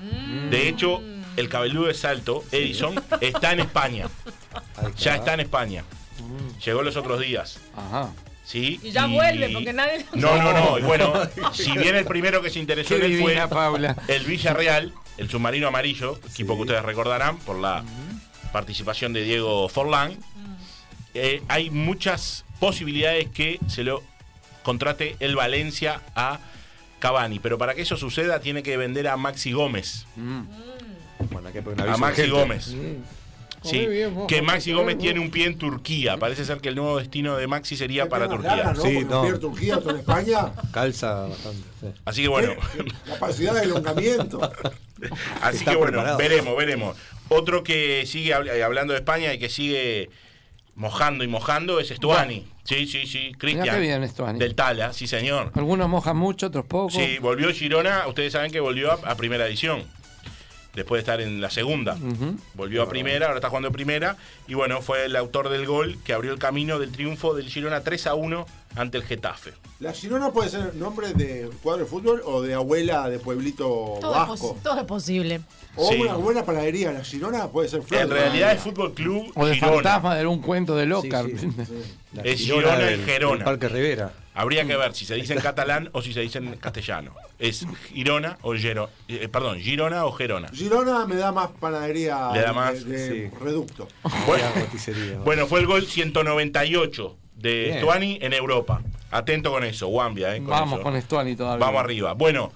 De 0.51 0.69
hecho, 0.69 1.02
el 1.37 1.49
cabeludo 1.49 1.87
de 1.87 1.95
salto, 1.95 2.45
Edison, 2.53 3.03
está 3.21 3.53
en 3.53 3.61
España. 3.61 4.09
Ya 4.99 5.17
está 5.17 5.35
en 5.35 5.41
España. 5.41 5.85
Llegó 6.65 6.83
los 6.83 6.97
otros 6.97 7.21
días. 7.21 7.59
Ajá. 7.77 8.11
¿sí? 8.45 8.81
Y 8.83 8.91
ya 8.91 9.07
vuelve, 9.07 9.49
porque 9.51 9.73
nadie. 9.73 10.05
No, 10.15 10.37
no, 10.37 10.53
no. 10.53 10.79
Y 10.83 10.83
bueno, 10.83 11.13
si 11.53 11.73
bien 11.77 11.97
el 11.97 12.05
primero 12.05 12.43
que 12.43 12.51
se 12.51 12.59
interesó 12.59 12.97
Qué 12.97 13.07
en 13.07 13.13
él 13.13 13.21
fue 13.21 13.49
Paula. 13.49 13.97
el 14.09 14.25
Villarreal, 14.25 14.93
el 15.19 15.31
submarino 15.31 15.69
amarillo, 15.69 16.19
equipo 16.31 16.55
que 16.57 16.63
ustedes 16.63 16.83
recordarán 16.83 17.39
por 17.39 17.59
la 17.59 17.85
participación 18.53 19.13
de 19.13 19.23
Diego 19.23 19.69
Forlán, 19.69 20.17
eh, 21.15 21.43
hay 21.49 21.71
muchas 21.71 22.45
posibilidades 22.61 23.29
que 23.29 23.59
se 23.69 23.85
lo 23.85 24.03
contrate 24.63 25.17
el 25.21 25.37
Valencia 25.37 26.01
a 26.15 26.39
Cavani. 26.99 27.39
Pero 27.39 27.59
para 27.59 27.75
que 27.75 27.83
eso 27.83 27.97
suceda 27.97 28.41
tiene 28.41 28.63
que 28.63 28.77
vender 28.77 29.09
a 29.09 29.17
Maxi 29.17 29.53
Gómez. 29.53 30.07
Un 30.17 30.49
A 31.79 31.83
aviso 31.83 31.99
Maxi. 31.99 32.29
Gómez. 32.29 32.75
Sí, 33.65 33.79
Comé 33.85 33.89
bien, 33.95 34.15
vos, 34.15 34.27
que 34.27 34.43
Maxi 34.43 34.73
Gómez 34.73 34.99
tiene 34.99 35.21
un 35.21 35.31
pie 35.31 35.47
en 35.47 35.57
Turquía. 35.57 36.17
Parece 36.17 36.45
ser 36.45 36.59
que 36.61 36.69
el 36.69 36.75
nuevo 36.75 36.99
destino 36.99 37.37
de 37.37 37.47
Maxi 37.47 37.77
sería 37.77 38.09
para 38.09 38.29
Turquía. 38.29 38.57
ganas, 38.57 38.79
¿no? 38.79 38.83
Sí, 38.83 39.05
no. 39.09 39.39
Turquía, 39.39 39.79
en 39.89 39.97
España. 39.97 40.53
Calza 40.73 41.29
bastante. 41.29 41.63
sí. 41.81 41.87
Así 42.05 42.23
que 42.23 42.29
bueno, 42.29 42.55
Capacidad 43.07 43.55
de 43.55 43.63
elongamiento. 43.63 44.41
así 45.43 45.59
Está 45.59 45.71
que 45.71 45.77
bueno, 45.77 45.93
preparado. 45.93 46.19
veremos, 46.19 46.57
veremos. 46.57 46.97
Otro 47.29 47.63
que 47.63 48.05
sigue 48.05 48.33
eh, 48.33 48.63
hablando 48.65 48.95
de 48.95 48.99
España 48.99 49.33
y 49.33 49.39
que 49.39 49.49
sigue 49.49 50.11
mojando 50.75 51.23
y 51.23 51.29
mojando 51.29 51.79
es 51.79 51.93
Estuani. 51.93 52.49
Sí, 52.65 52.87
sí, 52.87 53.07
sí, 53.07 53.33
Mirá 53.43 53.77
Cristian. 53.79 54.39
Del 54.39 54.55
Tala, 54.57 54.93
sí 54.93 55.07
señor. 55.07 55.53
Algunos 55.55 55.89
mojan 55.89 56.17
mucho, 56.17 56.49
otros 56.49 56.65
poco. 56.67 56.91
Sí, 56.91 57.19
volvió 57.21 57.53
Girona, 57.53 58.07
ustedes 58.09 58.33
saben 58.33 58.51
que 58.51 58.59
volvió 58.61 58.91
a, 58.91 59.11
a 59.11 59.15
primera 59.17 59.47
edición. 59.47 59.85
Después 60.75 60.99
de 60.99 61.01
estar 61.01 61.21
en 61.21 61.41
la 61.43 61.51
segunda. 61.51 61.99
Volvió 62.55 62.83
a 62.83 62.89
primera, 62.89 63.27
ahora 63.27 63.37
está 63.39 63.49
jugando 63.49 63.69
en 63.69 63.75
primera. 63.75 64.17
Y 64.49 64.55
bueno, 64.55 64.81
fue 64.81 65.05
el 65.05 65.15
autor 65.17 65.51
del 65.51 65.67
gol 65.67 65.99
que 66.05 66.15
abrió 66.15 66.33
el 66.33 66.39
camino 66.39 66.79
del 66.79 66.91
triunfo 66.93 67.35
del 67.35 67.47
Girona 67.51 67.83
3 67.83 68.07
a 68.07 68.15
1 68.15 68.47
ante 68.77 68.97
el 68.97 69.05
Getafe. 69.05 69.53
¿La 69.81 69.93
Girona 69.93 70.31
puede 70.31 70.49
ser 70.49 70.75
nombre 70.77 71.13
de 71.13 71.51
cuadro 71.63 71.85
de 71.85 71.91
fútbol 71.91 72.23
o 72.25 72.41
de 72.41 72.55
abuela 72.55 73.11
de 73.11 73.19
pueblito 73.19 73.99
Todo 74.01 74.23
es, 74.23 74.29
vasco? 74.29 74.59
todo 74.63 74.79
es 74.79 74.85
posible. 74.87 75.41
O 75.77 75.91
Sí. 75.91 76.01
una 76.01 76.15
buena 76.15 76.43
panadería. 76.45 76.91
La 76.93 77.05
Girona 77.05 77.49
puede 77.49 77.69
ser 77.69 77.83
flor. 77.83 78.01
En 78.03 78.11
realidad 78.11 78.53
es 78.53 78.61
Fútbol 78.63 78.95
Club 78.95 79.31
O 79.35 79.45
de 79.45 79.55
Girona. 79.57 79.75
fantasma 79.75 80.15
de 80.15 80.21
algún 80.21 80.41
cuento 80.41 80.75
de 80.75 80.87
Locar. 80.87 81.27
Sí, 81.27 81.49
La 82.15 82.23
Es 82.23 82.41
Girona 82.41 82.81
y 82.81 82.85
del- 82.93 83.05
Gerona. 83.05 83.35
del 83.37 83.45
Parque 83.45 83.69
Rivera. 83.69 84.13
Habría 84.35 84.65
que 84.65 84.77
ver 84.77 84.95
si 84.95 85.05
se 85.05 85.15
dice 85.15 85.35
en 85.35 85.41
catalán 85.41 85.91
o 85.93 86.01
si 86.01 86.13
se 86.13 86.21
dice 86.21 86.39
en 86.39 86.57
castellano. 86.57 87.15
¿Es 87.39 87.67
Girona 87.89 88.39
o 88.43 88.55
Gero, 88.55 88.89
eh, 89.09 89.29
perdón, 89.29 89.59
Girona 89.59 90.07
o 90.07 90.13
Gerona? 90.13 90.49
Girona 90.49 91.07
me 91.07 91.17
da 91.17 91.33
más 91.33 91.51
panadería 91.61 92.31
Le 92.33 92.41
da 92.41 92.53
más, 92.53 92.85
de, 92.85 93.31
sí. 93.31 93.37
reducto. 93.43 93.89
Bueno, 94.27 94.45
bueno, 95.25 95.47
fue 95.47 95.61
el 95.61 95.67
gol 95.67 95.85
198 95.87 97.17
de 97.37 97.65
Bien. 97.65 97.79
Stuani 97.79 98.19
en 98.23 98.33
Europa. 98.33 98.81
Atento 99.11 99.51
con 99.51 99.65
eso, 99.65 99.89
Wambia, 99.89 100.35
eh, 100.35 100.39
con 100.39 100.49
Vamos 100.49 100.75
eso. 100.75 100.83
con 100.83 100.97
Estuani 100.97 101.37
todavía. 101.37 101.65
Vamos 101.67 101.81
arriba. 101.83 102.15
Bueno, 102.15 102.53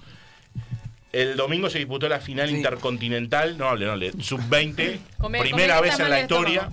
el 1.13 1.35
domingo 1.37 1.69
se 1.69 1.79
disputó 1.79 2.07
la 2.09 2.19
final 2.19 2.49
Sí. 2.49 2.55
intercontinental, 2.57 3.57
no 3.57 3.67
hable, 3.69 3.85
no 3.85 3.93
hable, 3.93 4.11
sub-20, 4.21 4.99
Come- 5.17 5.39
primera 5.39 5.77
come 5.77 5.89
vez 5.89 5.99
en 5.99 6.09
la 6.09 6.19
historia. 6.21 6.69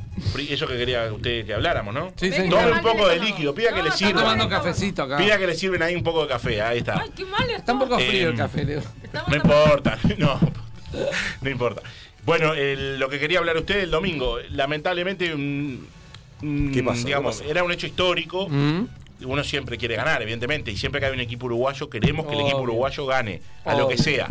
Eso 0.48 0.66
que 0.66 0.76
quería 0.76 1.12
usted 1.12 1.46
que 1.46 1.54
hablamos, 1.54 1.94
¿no? 1.94 2.12
Sí, 2.16 2.30
señor. 2.32 2.60
Tome 2.60 2.72
un 2.72 2.82
poco 2.82 3.08
de 3.08 3.18
líquido, 3.20 3.54
pida 3.54 3.70
que 3.72 3.82
le 3.82 3.90
No, 3.90 3.96
sirva. 3.96 4.20
tomando 4.22 4.48
cafecito 4.48 5.02
acá. 5.04 5.16
Pida 5.18 5.38
que 5.38 5.46
le 5.46 5.54
sirven 5.54 5.82
ahí 5.82 5.94
un 5.94 6.02
poco 6.02 6.22
de 6.22 6.28
café, 6.28 6.60
ahí 6.62 6.78
está. 6.78 7.00
Ay, 7.00 7.10
qué 7.16 7.24
mal 7.24 7.48
Está 7.50 7.72
un 7.72 7.78
poco 7.78 7.98
frío 7.98 8.28
el 8.30 8.36
café, 8.36 8.64
Leo. 8.64 8.82
No 9.28 9.36
importa, 9.36 9.98
no, 10.18 10.40
no 11.40 11.50
importa. 11.50 11.82
Bueno, 12.24 12.54
el- 12.54 12.98
lo 12.98 13.08
que 13.08 13.18
quería 13.18 13.38
hablar 13.38 13.56
usted 13.56 13.78
el 13.80 13.90
domingo, 13.90 14.38
lamentablemente, 14.50 15.26
¿Qué 16.72 16.82
pasó? 16.82 17.00
¿Qué 17.00 17.06
digamos, 17.06 17.38
pasó? 17.38 17.50
era 17.50 17.62
un 17.64 17.72
hecho 17.72 17.86
histórico. 17.86 18.48
Mm. 18.48 18.86
Uno 19.22 19.44
siempre 19.44 19.78
quiere 19.78 19.96
ganar, 19.96 20.22
evidentemente, 20.22 20.70
y 20.70 20.76
siempre 20.76 21.00
que 21.00 21.06
hay 21.06 21.12
un 21.12 21.20
equipo 21.20 21.46
uruguayo, 21.46 21.88
queremos 21.90 22.26
que 22.26 22.34
el 22.34 22.40
equipo 22.40 22.60
uruguayo 22.60 23.06
gane, 23.06 23.40
a 23.64 23.74
lo 23.74 23.88
que 23.88 23.98
sea. 23.98 24.28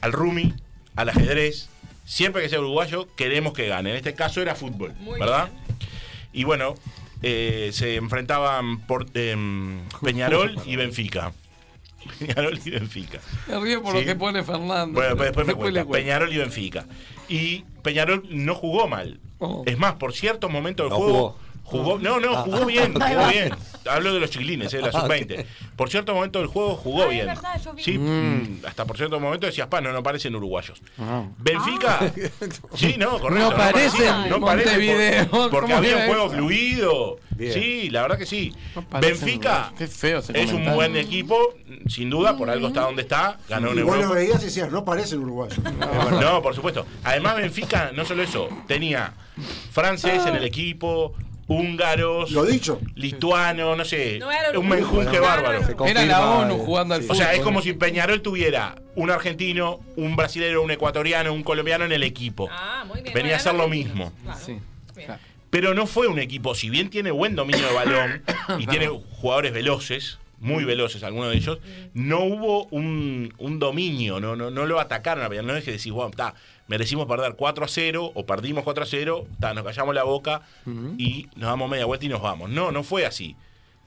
Al 0.00 0.12
rumi, 0.12 0.52
al 0.96 1.08
ajedrez, 1.08 1.68
siempre 2.04 2.42
que 2.42 2.48
sea 2.48 2.58
uruguayo, 2.60 3.08
queremos 3.16 3.52
que 3.52 3.68
gane. 3.68 3.90
En 3.90 3.96
este 3.96 4.14
caso 4.14 4.40
era 4.42 4.54
fútbol, 4.54 4.92
¿verdad? 5.18 5.48
Y 6.32 6.44
bueno, 6.44 6.74
eh, 7.22 7.70
se 7.72 7.96
enfrentaban 7.96 8.80
por, 8.86 9.06
em, 9.14 9.80
Peñarol 10.02 10.56
y 10.66 10.76
Benfica. 10.76 11.32
Peñarol 12.18 12.58
y 12.64 12.70
Benfica. 12.70 13.20
Me 13.48 13.60
río 13.60 13.82
por 13.82 13.92
Sí. 13.94 14.00
lo 14.00 14.06
que 14.06 14.16
pone 14.16 14.42
Fernando. 14.42 14.92
Bueno, 14.98 15.16
pues 15.16 15.28
después 15.28 15.46
me 15.46 15.54
cuenta. 15.54 15.84
Peñarol 15.84 16.32
y 16.32 16.38
Benfica. 16.38 16.84
Y 17.28 17.64
Peñarol 17.82 18.24
no 18.30 18.54
jugó 18.54 18.88
mal. 18.88 19.20
Es 19.66 19.76
más, 19.78 19.94
por 19.94 20.12
ciertos 20.12 20.50
momentos 20.50 20.84
del 20.84 20.90
No 20.90 20.96
juego. 20.96 21.12
Jugó, 21.12 21.38
no, 22.00 22.20
no, 22.20 22.34
Ah. 22.36 22.42
jugó 22.44 22.66
bien, 22.66 22.92
jugó 23.00 23.28
bien. 23.28 23.54
Hablo 23.90 24.14
de 24.14 24.20
los 24.20 24.30
chiquilines, 24.30 24.72
eh, 24.74 24.80
la 24.80 24.92
sub-20. 24.92 25.44
Por 25.74 25.90
ciertos 25.90 26.14
momentos 26.14 26.40
del 26.40 26.48
juego 26.48 26.76
jugó 26.76 27.08
bien. 27.08 27.28
Sí, 27.78 27.98
mm, 27.98 28.60
hasta 28.64 28.84
por 28.84 28.96
ciertos 28.96 29.20
momentos 29.20 29.48
decías, 29.50 29.66
pa, 29.66 29.80
no, 29.80 29.92
no 29.92 30.02
parecen 30.04 30.36
uruguayos. 30.36 30.80
Benfica, 31.38 32.12
sí, 32.74 32.94
no, 32.96 33.18
correcto. 33.18 33.50
No 33.50 33.56
parecen 33.56 34.28
no 34.30 34.40
parecen 34.40 35.28
por- 35.28 35.50
porque 35.50 35.66
¿Cómo 35.72 35.76
había 35.78 35.96
un 35.96 36.06
juego 36.06 36.30
fluido. 36.30 37.18
Sí, 37.38 37.90
la 37.90 38.02
verdad 38.02 38.18
que 38.18 38.26
sí. 38.26 38.52
Benfica 39.00 39.72
es 39.80 40.52
un 40.52 40.72
buen 40.74 40.96
equipo, 40.96 41.36
sin 41.88 42.08
duda, 42.08 42.36
por 42.36 42.50
algo 42.50 42.68
está 42.68 42.82
donde 42.82 43.02
está, 43.02 43.38
ganó 43.48 43.70
en 43.72 43.84
vos 43.84 43.96
lo 43.96 44.02
Europa. 44.02 44.14
veías 44.14 44.42
y 44.42 44.44
decías, 44.44 44.70
no 44.70 44.84
parecen 44.84 45.20
uruguayos. 45.20 45.58
No, 46.20 46.40
por 46.40 46.54
supuesto. 46.54 46.86
Además, 47.02 47.36
Benfica, 47.36 47.90
no 47.92 48.04
solo 48.04 48.22
eso, 48.22 48.48
tenía 48.68 49.14
francés 49.72 50.24
en 50.26 50.36
el 50.36 50.44
equipo, 50.44 51.14
húngaros, 51.46 52.30
Lo 52.30 52.44
dicho. 52.44 52.80
lituano, 52.94 53.76
no 53.76 53.84
sé, 53.84 54.18
No 54.18 54.30
era 54.30 54.58
un 54.58 54.68
menjunje 54.68 55.18
bárbaro. 55.18 55.60
Era 55.86 56.04
la 56.04 56.30
ONU 56.30 56.58
jugando 56.58 56.94
al 56.94 57.02
sí. 57.02 57.08
O 57.10 57.14
sea, 57.14 57.26
es 57.32 57.38
fútbol. 57.38 57.44
como 57.44 57.62
si 57.62 57.72
Peñarol 57.74 58.22
tuviera 58.22 58.74
un 58.94 59.10
argentino, 59.10 59.80
un 59.96 60.16
brasilero, 60.16 60.62
un 60.62 60.70
ecuatoriano, 60.70 61.32
un 61.32 61.42
colombiano 61.42 61.84
en 61.84 61.92
el 61.92 62.02
equipo. 62.02 62.48
Ah, 62.50 62.84
muy 62.86 63.02
bien. 63.02 63.14
Venía 63.14 63.36
a 63.36 63.38
ser 63.38 63.54
lo 63.54 63.68
mismo. 63.68 64.12
claro. 64.22 64.40
Sí. 64.44 64.58
Bien. 64.94 65.06
claro. 65.06 65.20
Pero 65.50 65.74
no 65.74 65.86
fue 65.86 66.06
un 66.06 66.18
equipo, 66.18 66.54
si 66.54 66.70
bien 66.70 66.88
tiene 66.88 67.10
buen 67.10 67.34
dominio 67.36 67.66
de 67.66 67.74
balón 67.74 68.22
y 68.58 68.66
tiene 68.66 68.88
jugadores 68.88 69.52
veloces, 69.52 70.18
muy 70.40 70.64
veloces 70.64 71.02
algunos 71.02 71.30
de 71.30 71.36
ellos, 71.36 71.58
no 71.92 72.20
hubo 72.20 72.64
un, 72.70 73.34
un 73.36 73.58
dominio, 73.58 74.18
no, 74.18 74.34
no, 74.34 74.50
no 74.50 74.64
lo 74.64 74.80
atacaron 74.80 75.22
a 75.22 75.28
Peñarol. 75.28 75.48
No 75.48 75.56
es 75.56 75.64
que 75.64 75.72
decís, 75.72 75.92
bueno, 75.92 76.10
está, 76.10 76.34
merecimos 76.72 77.06
perder 77.06 77.34
4 77.36 77.64
a 77.66 77.68
0 77.68 78.12
o 78.14 78.24
perdimos 78.24 78.64
4 78.64 78.82
a 78.84 78.86
0, 78.86 79.26
ta, 79.38 79.52
nos 79.52 79.62
callamos 79.62 79.94
la 79.94 80.04
boca 80.04 80.40
y 80.96 81.28
nos 81.36 81.50
damos 81.50 81.68
media 81.68 81.84
vuelta 81.84 82.06
y 82.06 82.08
nos 82.08 82.22
vamos. 82.22 82.48
No, 82.48 82.72
no 82.72 82.82
fue 82.82 83.04
así. 83.04 83.36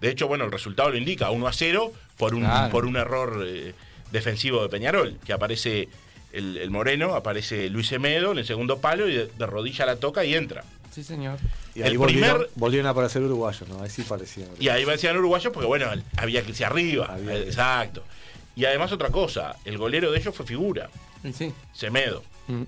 De 0.02 0.10
hecho, 0.12 0.28
bueno, 0.28 0.44
el 0.45 0.52
resultado 0.52 0.91
lo 0.91 0.98
indica, 0.98 1.32
1 1.32 1.48
a 1.48 1.52
0 1.53 1.91
por 2.18 2.36
un, 2.36 2.41
Claro. 2.41 2.70
por 2.72 2.86
un 2.86 2.95
error 2.95 3.44
eh, 3.48 3.74
defensivo 4.12 4.62
de 4.62 4.70
Peñarol, 4.70 5.18
que 5.26 5.34
aparece 5.34 5.90
el, 6.32 6.57
el 6.57 6.70
Moreno, 6.70 7.16
aparece 7.16 7.70
Luis 7.72 7.91
Emedo 7.91 8.32
en 8.34 8.38
el 8.38 8.45
segundo 8.45 8.78
palo 8.78 9.10
y 9.10 9.16
de, 9.16 9.26
de 9.28 9.45
rodilla 9.48 9.86
la 9.88 9.95
toca 9.95 10.24
y 10.24 10.36
entra. 10.36 10.64
Sí, 10.91 11.03
señor. 11.03 11.40
Y 11.74 11.82
ahí 11.82 11.91
El 11.91 11.98
volvieron, 11.98 12.30
primer- 12.38 12.49
volvieron 12.56 12.88
a 12.88 12.91
aparecer 12.91 13.24
uruguayos, 13.24 13.68
¿no? 13.68 13.82
Ahí 13.82 13.90
sí 13.90 14.03
parecían. 14.03 14.49
Y 14.60 14.70
ahí 14.70 14.86
decían 14.86 15.18
uruguayos 15.18 15.52
porque, 15.52 15.68
bueno, 15.68 15.88
había 16.18 16.44
que 16.44 16.49
irse 16.52 16.64
arriba. 16.66 17.07
Había 17.10 17.34
que- 17.34 17.44
Exacto. 17.49 18.03
Y 18.56 18.64
además 18.66 18.91
otra 18.91 19.10
cosa, 19.10 19.56
el 19.66 19.78
golero 19.78 20.12
de 20.12 20.20
ellos 20.20 20.36
fue 20.36 20.45
figura, 20.45 20.90
Sí. 21.34 21.52
Semedo. 21.74 22.24
Mm. 22.48 22.62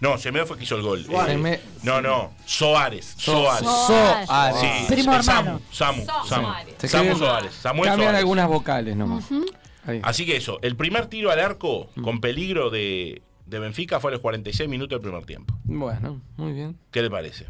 No, 0.00 0.18
Semedo 0.18 0.46
fue 0.46 0.58
que 0.58 0.64
hizo 0.64 0.74
el 0.76 0.82
gol. 0.82 1.04
Suárez. 1.04 1.38
Eh, 1.44 1.60
no, 1.84 2.00
no, 2.00 2.32
Soares. 2.44 3.14
So- 3.18 3.32
Soares. 3.44 4.26
Soares. 4.26 4.60
Sí, 4.60 4.66
Primo 4.88 5.12
eh, 5.12 5.16
hermano. 5.18 5.60
Samu, 5.70 6.04
Samu, 6.04 6.26
Samu. 6.28 6.46
Soares. 6.46 6.74
Samu 6.90 7.04
escriben- 7.04 7.18
Soares. 7.18 7.54
Samuel 7.54 7.88
Cambian 7.88 8.06
Soares. 8.08 8.18
algunas 8.20 8.48
vocales 8.48 8.96
nomás. 8.96 9.24
Así 10.02 10.26
que 10.26 10.36
eso, 10.36 10.58
el 10.62 10.76
primer 10.76 11.06
tiro 11.06 11.30
al 11.30 11.40
arco 11.40 11.88
con 12.02 12.20
peligro 12.20 12.70
de, 12.70 13.22
de 13.46 13.58
Benfica 13.58 14.00
fue 14.00 14.10
a 14.10 14.12
los 14.12 14.20
46 14.20 14.68
minutos 14.68 14.90
del 15.00 15.00
primer 15.02 15.24
tiempo. 15.26 15.54
Bueno, 15.64 16.20
muy 16.36 16.52
bien. 16.52 16.76
¿Qué 16.90 17.02
le 17.02 17.10
parece? 17.10 17.46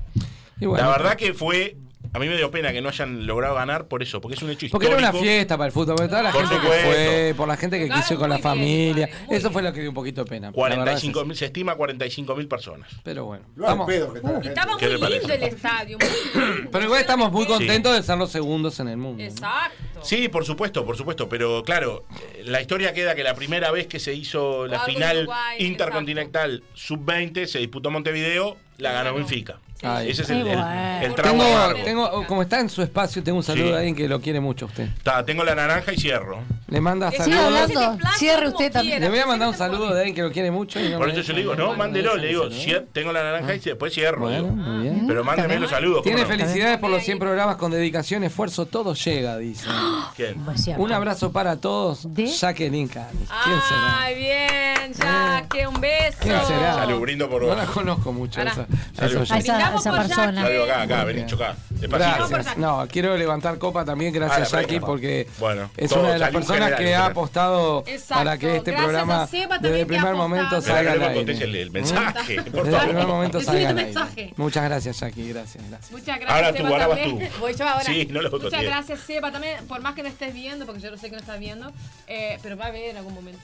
Y 0.60 0.66
bueno, 0.66 0.84
La 0.84 0.90
verdad 0.90 1.16
que 1.16 1.34
fue. 1.34 1.76
A 2.14 2.18
mí 2.18 2.28
me 2.28 2.36
dio 2.36 2.50
pena 2.50 2.72
que 2.72 2.82
no 2.82 2.90
hayan 2.90 3.26
logrado 3.26 3.54
ganar 3.54 3.86
por 3.86 4.02
eso, 4.02 4.20
porque 4.20 4.34
es 4.36 4.42
un 4.42 4.50
hecho 4.50 4.66
Porque 4.70 4.86
histórico. 4.86 4.98
era 4.98 5.10
una 5.10 5.18
fiesta 5.18 5.56
para 5.56 5.66
el 5.68 5.72
fútbol, 5.72 5.96
por 5.96 6.08
toda 6.08 6.22
la 6.22 6.30
Por 6.30 6.46
gente 6.46 6.60
que 6.60 6.68
fue, 6.68 7.34
por 7.36 7.48
la 7.48 7.56
gente 7.56 7.78
que 7.78 7.84
Jugaron 7.84 8.02
quiso 8.02 8.14
ir 8.14 8.20
con 8.20 8.28
la 8.28 8.36
bien, 8.36 8.42
familia. 8.42 9.10
Eso 9.30 9.50
fue 9.50 9.62
lo 9.62 9.72
que 9.72 9.80
dio 9.80 9.88
un 9.88 9.94
poquito 9.94 10.22
de 10.24 10.28
pena. 10.28 10.50
la 10.54 10.62
verdad 10.62 10.72
es 10.72 10.76
45 11.00 11.18
eso. 11.20 11.26
mil, 11.26 11.36
se 11.38 11.44
estima 11.46 11.74
45 11.74 12.36
mil 12.36 12.48
personas. 12.48 12.90
Pero 13.02 13.24
bueno, 13.24 13.44
vamos. 13.56 13.86
pedo 13.86 14.12
que 14.12 14.18
está 14.18 14.28
gente. 14.30 14.48
estaba 14.48 14.76
¿Qué 14.76 14.88
muy 14.98 15.08
lindo 15.10 15.32
el 15.32 15.42
estadio. 15.42 15.98
muy. 15.98 16.68
Pero 16.70 16.84
igual 16.84 17.00
estamos 17.00 17.32
muy 17.32 17.44
Sí. 17.44 17.48
contentos 17.48 17.96
de 17.96 18.02
ser 18.02 18.18
los 18.18 18.30
segundos 18.30 18.78
en 18.80 18.88
el 18.88 18.98
mundo. 18.98 19.22
¿no? 19.22 19.28
Exacto. 19.30 20.00
Sí, 20.02 20.28
por 20.28 20.44
supuesto, 20.44 20.84
por 20.84 20.96
supuesto, 20.98 21.28
pero 21.28 21.62
claro, 21.62 22.04
la 22.44 22.60
historia 22.60 22.92
queda 22.92 23.14
que 23.14 23.22
la 23.22 23.34
primera 23.34 23.70
vez 23.70 23.86
que 23.86 24.00
se 24.00 24.12
hizo 24.12 24.66
la 24.66 24.80
final 24.80 25.18
Uruguay, 25.18 25.64
intercontinental 25.64 26.62
sub-20 26.74 27.46
se 27.46 27.58
disputó 27.60 27.90
Montevideo, 27.90 28.56
la 28.78 28.92
ganó 28.92 29.14
Benfica. 29.14 29.60
Ay. 29.82 30.10
Ese 30.10 30.22
es 30.22 30.30
el, 30.30 30.38
el, 30.38 30.44
bueno. 30.44 31.00
el 31.02 31.14
trauma 31.14 31.74
Tengo, 31.84 32.26
como 32.26 32.42
está 32.42 32.60
en 32.60 32.68
su 32.68 32.82
espacio, 32.82 33.22
tengo 33.22 33.38
un 33.38 33.44
saludo 33.44 33.66
Sí. 33.66 33.70
de 33.72 33.76
alguien 33.78 33.94
que 33.96 34.08
lo 34.08 34.20
quiere 34.20 34.40
mucho 34.40 34.66
a 34.66 34.68
usted. 34.68 34.88
Ta, 35.02 35.24
tengo 35.24 35.42
la 35.44 35.54
naranja 35.54 35.92
y 35.92 35.96
cierro. 35.98 36.38
Le 36.72 36.80
manda 36.80 37.12
saludos. 37.12 37.98
Cierre 38.16 38.48
usted 38.48 38.72
también. 38.72 39.00
Le 39.00 39.10
voy 39.10 39.18
a 39.18 39.26
mandar 39.26 39.48
un 39.48 39.54
saludo 39.54 39.92
de 39.92 39.98
alguien 40.00 40.14
que 40.14 40.22
lo 40.22 40.32
quiere 40.32 40.50
mucho. 40.50 40.80
Y 40.80 40.88
no 40.88 40.98
Por 40.98 41.10
eso 41.10 41.20
yo 41.20 41.32
le 41.34 41.40
digo, 41.40 41.54
no, 41.54 41.74
mándelo, 41.74 42.16
le 42.16 42.28
digo, 42.28 42.44
¿no? 42.48 42.82
tengo 42.92 43.12
la 43.12 43.22
naranja 43.22 43.54
y 43.54 43.58
después 43.58 43.92
cierro. 43.92 44.20
Bueno, 44.20 44.44
digo. 44.44 44.56
muy 44.56 44.82
bien. 44.82 45.06
Pero 45.06 45.22
mándeme 45.22 45.60
los 45.60 45.70
saludos. 45.70 46.02
Tiene 46.02 46.22
¿cómo 46.22 46.32
no? 46.32 46.38
felicidades 46.38 46.78
por 46.78 46.90
los 46.90 47.02
100 47.02 47.18
programas 47.18 47.56
con 47.56 47.70
dedicación, 47.72 48.24
esfuerzo, 48.24 48.64
todo 48.66 48.94
llega, 48.94 49.36
dice. 49.36 49.66
¿Quién? 50.16 50.36
Un 50.78 50.92
abrazo 50.92 51.30
para 51.30 51.56
todos. 51.56 52.08
Jacqueline 52.14 52.88
Canis. 52.88 53.28
¿Quién 53.44 53.60
será? 53.68 54.00
Ay, 54.00 54.14
bien, 54.14 54.94
Jaque, 54.98 55.66
un 55.66 55.80
beso. 55.80 56.18
¿Quién 56.20 56.40
será? 56.46 56.74
Salud, 56.74 57.00
brindo 57.00 57.28
por 57.28 57.42
No 57.42 57.48
vos. 57.48 57.56
la 57.58 57.66
conozco 57.66 58.12
mucho. 58.12 58.40
Esa, 58.40 58.66
esa 58.96 59.92
persona. 59.92 60.42
Salud 60.42 60.70
acá, 60.70 61.04
vení, 61.04 61.26
chocá. 61.26 61.54
Gracias. 61.80 62.56
No, 62.56 62.86
quiero 62.90 63.16
levantar 63.16 63.58
copa 63.58 63.84
también, 63.84 64.12
Ah, 64.14 64.18
gracias 64.18 64.52
la 64.52 64.60
Jackie, 64.62 64.80
porque 64.80 65.26
Bueno, 65.38 65.70
es 65.76 65.92
una 65.92 66.12
de 66.12 66.18
las 66.18 66.32
salud 66.32 66.40
personas 66.64 66.78
general, 66.78 66.78
que 66.78 66.94
ha 66.94 67.06
apostado 67.10 67.84
Exacto, 67.86 68.14
para 68.24 68.38
que 68.38 68.56
este 68.56 68.70
gracias 68.70 68.84
programa 68.84 69.26
desde 69.60 69.80
el 69.80 69.86
primer 69.86 70.14
momento 70.14 70.60
salga 70.60 70.92
al 70.92 71.02
aire. 71.02 71.32
el, 71.44 71.54
el 71.56 71.70
mensaje, 71.70 72.42
por 72.42 72.64
Desde 72.64 72.78
el 72.78 72.84
primer 72.84 73.06
momento 73.06 73.40
salga 73.40 73.68
al 73.70 73.78
aire. 73.78 73.84
mensaje. 73.92 74.32
Muchas 74.36 74.64
gracias, 74.64 75.00
Jackie, 75.00 75.28
gracias, 75.28 75.64
gracias. 75.68 75.90
Muchas 75.92 76.20
gracias, 76.20 76.30
Ahora 76.30 76.50
tú, 76.52 76.56
Seba, 76.58 76.68
ahora 76.70 76.86
vas 76.86 76.98
también. 77.00 77.30
tú. 77.32 77.38
Voy 77.40 77.54
yo 77.54 77.68
ahora. 77.68 77.84
Sí, 77.84 78.08
no 78.10 78.22
lo 78.22 78.30
Muchas 78.30 78.62
gracias, 78.62 79.00
Seba, 79.00 79.30
también, 79.32 79.66
por 79.66 79.80
más 79.80 79.94
que 79.94 80.02
no 80.02 80.08
estés 80.08 80.32
viendo, 80.34 80.66
porque 80.66 80.80
yo 80.80 80.90
lo 80.90 80.96
sé 80.98 81.06
que 81.08 81.12
no 81.16 81.20
estás 81.20 81.38
viendo, 81.38 81.72
eh, 82.06 82.38
pero 82.42 82.56
va 82.56 82.66
a 82.66 82.70
ver 82.70 82.90
en 82.90 82.96
algún 82.96 83.14
momento. 83.14 83.40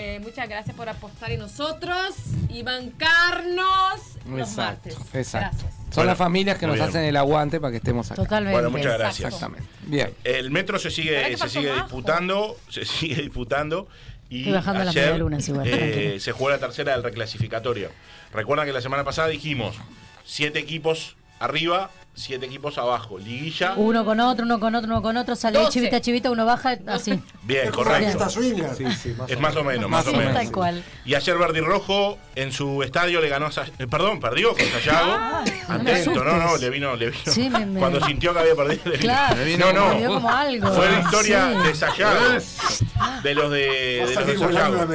Eh, 0.00 0.20
muchas 0.20 0.48
gracias 0.48 0.76
por 0.76 0.88
apostar 0.88 1.32
en 1.32 1.40
nosotros 1.40 2.14
y 2.48 2.62
bancarnos 2.62 4.00
los 4.28 4.48
Exacto, 4.50 4.90
martes. 4.90 5.14
exacto. 5.14 5.56
Gracias. 5.58 5.74
Son 5.74 5.90
Bueno, 5.96 6.10
las 6.10 6.18
familias 6.18 6.58
que 6.58 6.66
nos 6.66 6.76
bien. 6.76 6.88
hacen 6.88 7.04
el 7.04 7.16
aguante 7.16 7.60
para 7.60 7.70
que 7.72 7.78
estemos 7.78 8.10
acá. 8.10 8.22
Totalmente. 8.22 8.52
Bueno, 8.52 8.70
muchas 8.70 8.98
gracias. 8.98 9.32
Exactamente. 9.34 9.66
Bien. 9.86 10.12
El 10.24 10.50
metro 10.50 10.78
se 10.78 10.84
¿Para 10.88 10.94
sigue, 10.94 11.36
se 11.36 11.48
sigue 11.48 11.68
bajo? 11.70 11.82
disputando, 11.82 12.56
se 12.68 12.84
sigue 12.84 13.22
disputando 13.22 13.88
y 14.30 14.38
Estoy 14.40 14.52
bajando 14.52 14.84
las 14.84 14.94
ayer 14.96 15.16
igual, 15.16 15.66
eh, 15.66 15.70
tranquilo. 15.76 16.20
se 16.20 16.32
jugó 16.32 16.50
la 16.50 16.58
tercera 16.58 16.92
del 16.92 17.02
reclasificatorio. 17.02 17.90
Recuerdan 18.32 18.66
que 18.66 18.72
la 18.74 18.82
semana 18.82 19.02
pasada 19.04 19.28
dijimos 19.28 19.76
siete 20.24 20.58
equipos 20.58 21.16
arriba, 21.40 21.90
siete 22.18 22.46
equipos 22.46 22.76
abajo. 22.78 23.18
Liguilla, 23.18 23.74
Uno 23.76 24.04
con 24.04 24.18
otro, 24.20 24.44
uno 24.44 24.58
con 24.60 24.74
otro, 24.74 24.90
uno 24.90 25.00
con 25.02 25.16
otro, 25.16 25.36
sale 25.36 25.58
Doce. 25.58 25.72
chivita, 25.72 26.00
chivita, 26.00 26.30
uno 26.30 26.44
baja, 26.44 26.76
así. 26.86 27.18
bien, 27.42 27.70
correcto. 27.70 28.28
Sí, 28.28 28.54
sí, 29.02 29.14
más 29.16 29.30
Es 29.30 29.36
o 29.36 29.40
más 29.40 29.56
o 29.56 29.64
menos, 29.64 29.88
más 29.88 30.06
o 30.06 30.12
menos. 30.12 30.34
tal 30.34 30.50
cual. 30.52 30.82
Y 31.04 31.14
ayer 31.14 31.38
Verdi 31.38 31.60
Rojo 31.60 32.18
en 32.34 32.52
su 32.52 32.82
estadio 32.82 33.20
le 33.20 33.28
ganó 33.28 33.46
a 33.46 33.50
eh, 33.78 33.86
perdón, 33.86 34.20
perdió 34.20 34.50
con 34.54 34.66
Sayago. 34.66 35.16
Ay, 35.18 35.52
no 35.68 35.78
me 35.82 35.90
Atento, 35.92 36.24
no, 36.24 36.36
no, 36.36 36.56
le 36.56 36.70
vino, 36.70 36.96
le 36.96 37.10
vino. 37.10 37.22
Sí, 37.32 37.48
me- 37.50 37.64
me- 37.66 37.78
Cuando 37.80 38.04
sintió 38.04 38.32
que 38.32 38.40
había 38.40 38.54
perdido, 38.54 38.82
le 38.84 38.90
vino. 38.98 39.00
Claro, 39.02 39.44
vino, 39.44 39.72
no, 39.72 39.88
me 39.90 39.98
dio 39.98 40.08
como 40.14 40.28
algo. 40.30 40.72
Fue 40.72 40.88
victoria 40.96 41.52
Sí. 41.62 41.68
de 41.68 41.74
Sayago. 41.74 42.20
De 43.22 43.34
los 43.34 43.50
de, 43.50 43.58
de, 44.06 44.14
los 44.14 44.38
Sayago. 44.40 44.86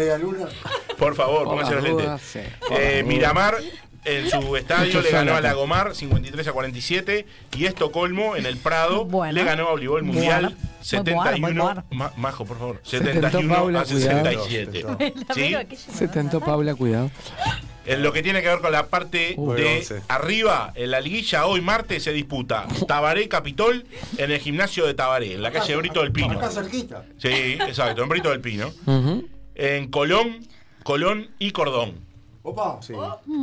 Por 0.98 1.16
favor, 1.16 1.46
pónganse 1.46 1.76
los 1.76 1.84
lentes. 1.84 2.36
Eh. 2.72 3.04
Miramar 3.06 3.56
en 4.06 4.30
su 4.30 4.56
estadio 4.56 5.02
le 5.02 5.12
ganó 5.12 5.36
a. 5.36 5.42
Lagomar 5.42 5.96
53 5.96 6.48
a 6.48 6.52
47 6.54 7.26
y 7.58 7.66
Estocolmo 7.66 8.36
en 8.36 8.46
el 8.46 8.58
Prado 8.58 9.06
Bueno. 9.06 9.34
le 9.34 9.44
ganó 9.44 9.68
a 9.68 9.72
Voleibol 9.72 10.04
Mundial 10.04 10.44
Bueno. 10.44 10.58
Muy 10.60 10.86
71 10.86 11.64
bueno, 11.64 11.86
muy 11.90 11.98
Ma- 11.98 12.12
Majo, 12.18 12.46
por 12.46 12.58
favor. 12.60 12.82
Se 12.84 12.98
tentó 13.00 13.22
71 13.22 13.54
Paula, 13.56 13.82
a 13.82 13.86
67. 13.86 14.86
¿Sí? 15.34 15.56
Se 15.78 16.08
tentó 16.10 16.42
Paula, 16.42 16.76
cuidado. 16.76 17.10
En 17.86 18.02
lo 18.02 18.14
que 18.14 18.24
tiene 18.24 18.42
que 18.42 18.48
ver 18.48 18.60
con 18.60 18.72
la 18.72 18.88
parte 18.88 19.34
Uy, 19.38 19.58
de 19.62 20.02
arriba, 20.08 20.72
en 20.76 20.92
la 20.92 21.02
liguilla, 21.02 21.46
hoy 21.46 21.60
martes 21.62 22.04
se 22.04 22.14
disputa 22.14 22.66
Tabaré 22.88 23.28
Capitol 23.28 23.86
en 24.18 24.32
el 24.32 24.40
gimnasio 24.40 24.86
de 24.86 24.94
Tabaré, 24.94 25.34
en 25.34 25.42
la 25.42 25.52
calle 25.52 25.76
Brito 25.76 26.02
del 26.02 26.12
Pino. 26.14 26.32
Acá 26.38 26.50
cerquita. 26.50 27.06
Sí, 27.18 27.28
exacto, 27.28 28.04
en 28.04 28.10
Brito 28.10 28.30
del 28.30 28.40
Pino. 28.42 28.72
En 29.56 29.88
Colón, 29.90 30.48
Colón 30.84 31.30
y 31.40 31.52
Cordón. 31.52 32.03
Opa. 32.44 32.80
Sí. 32.82 32.94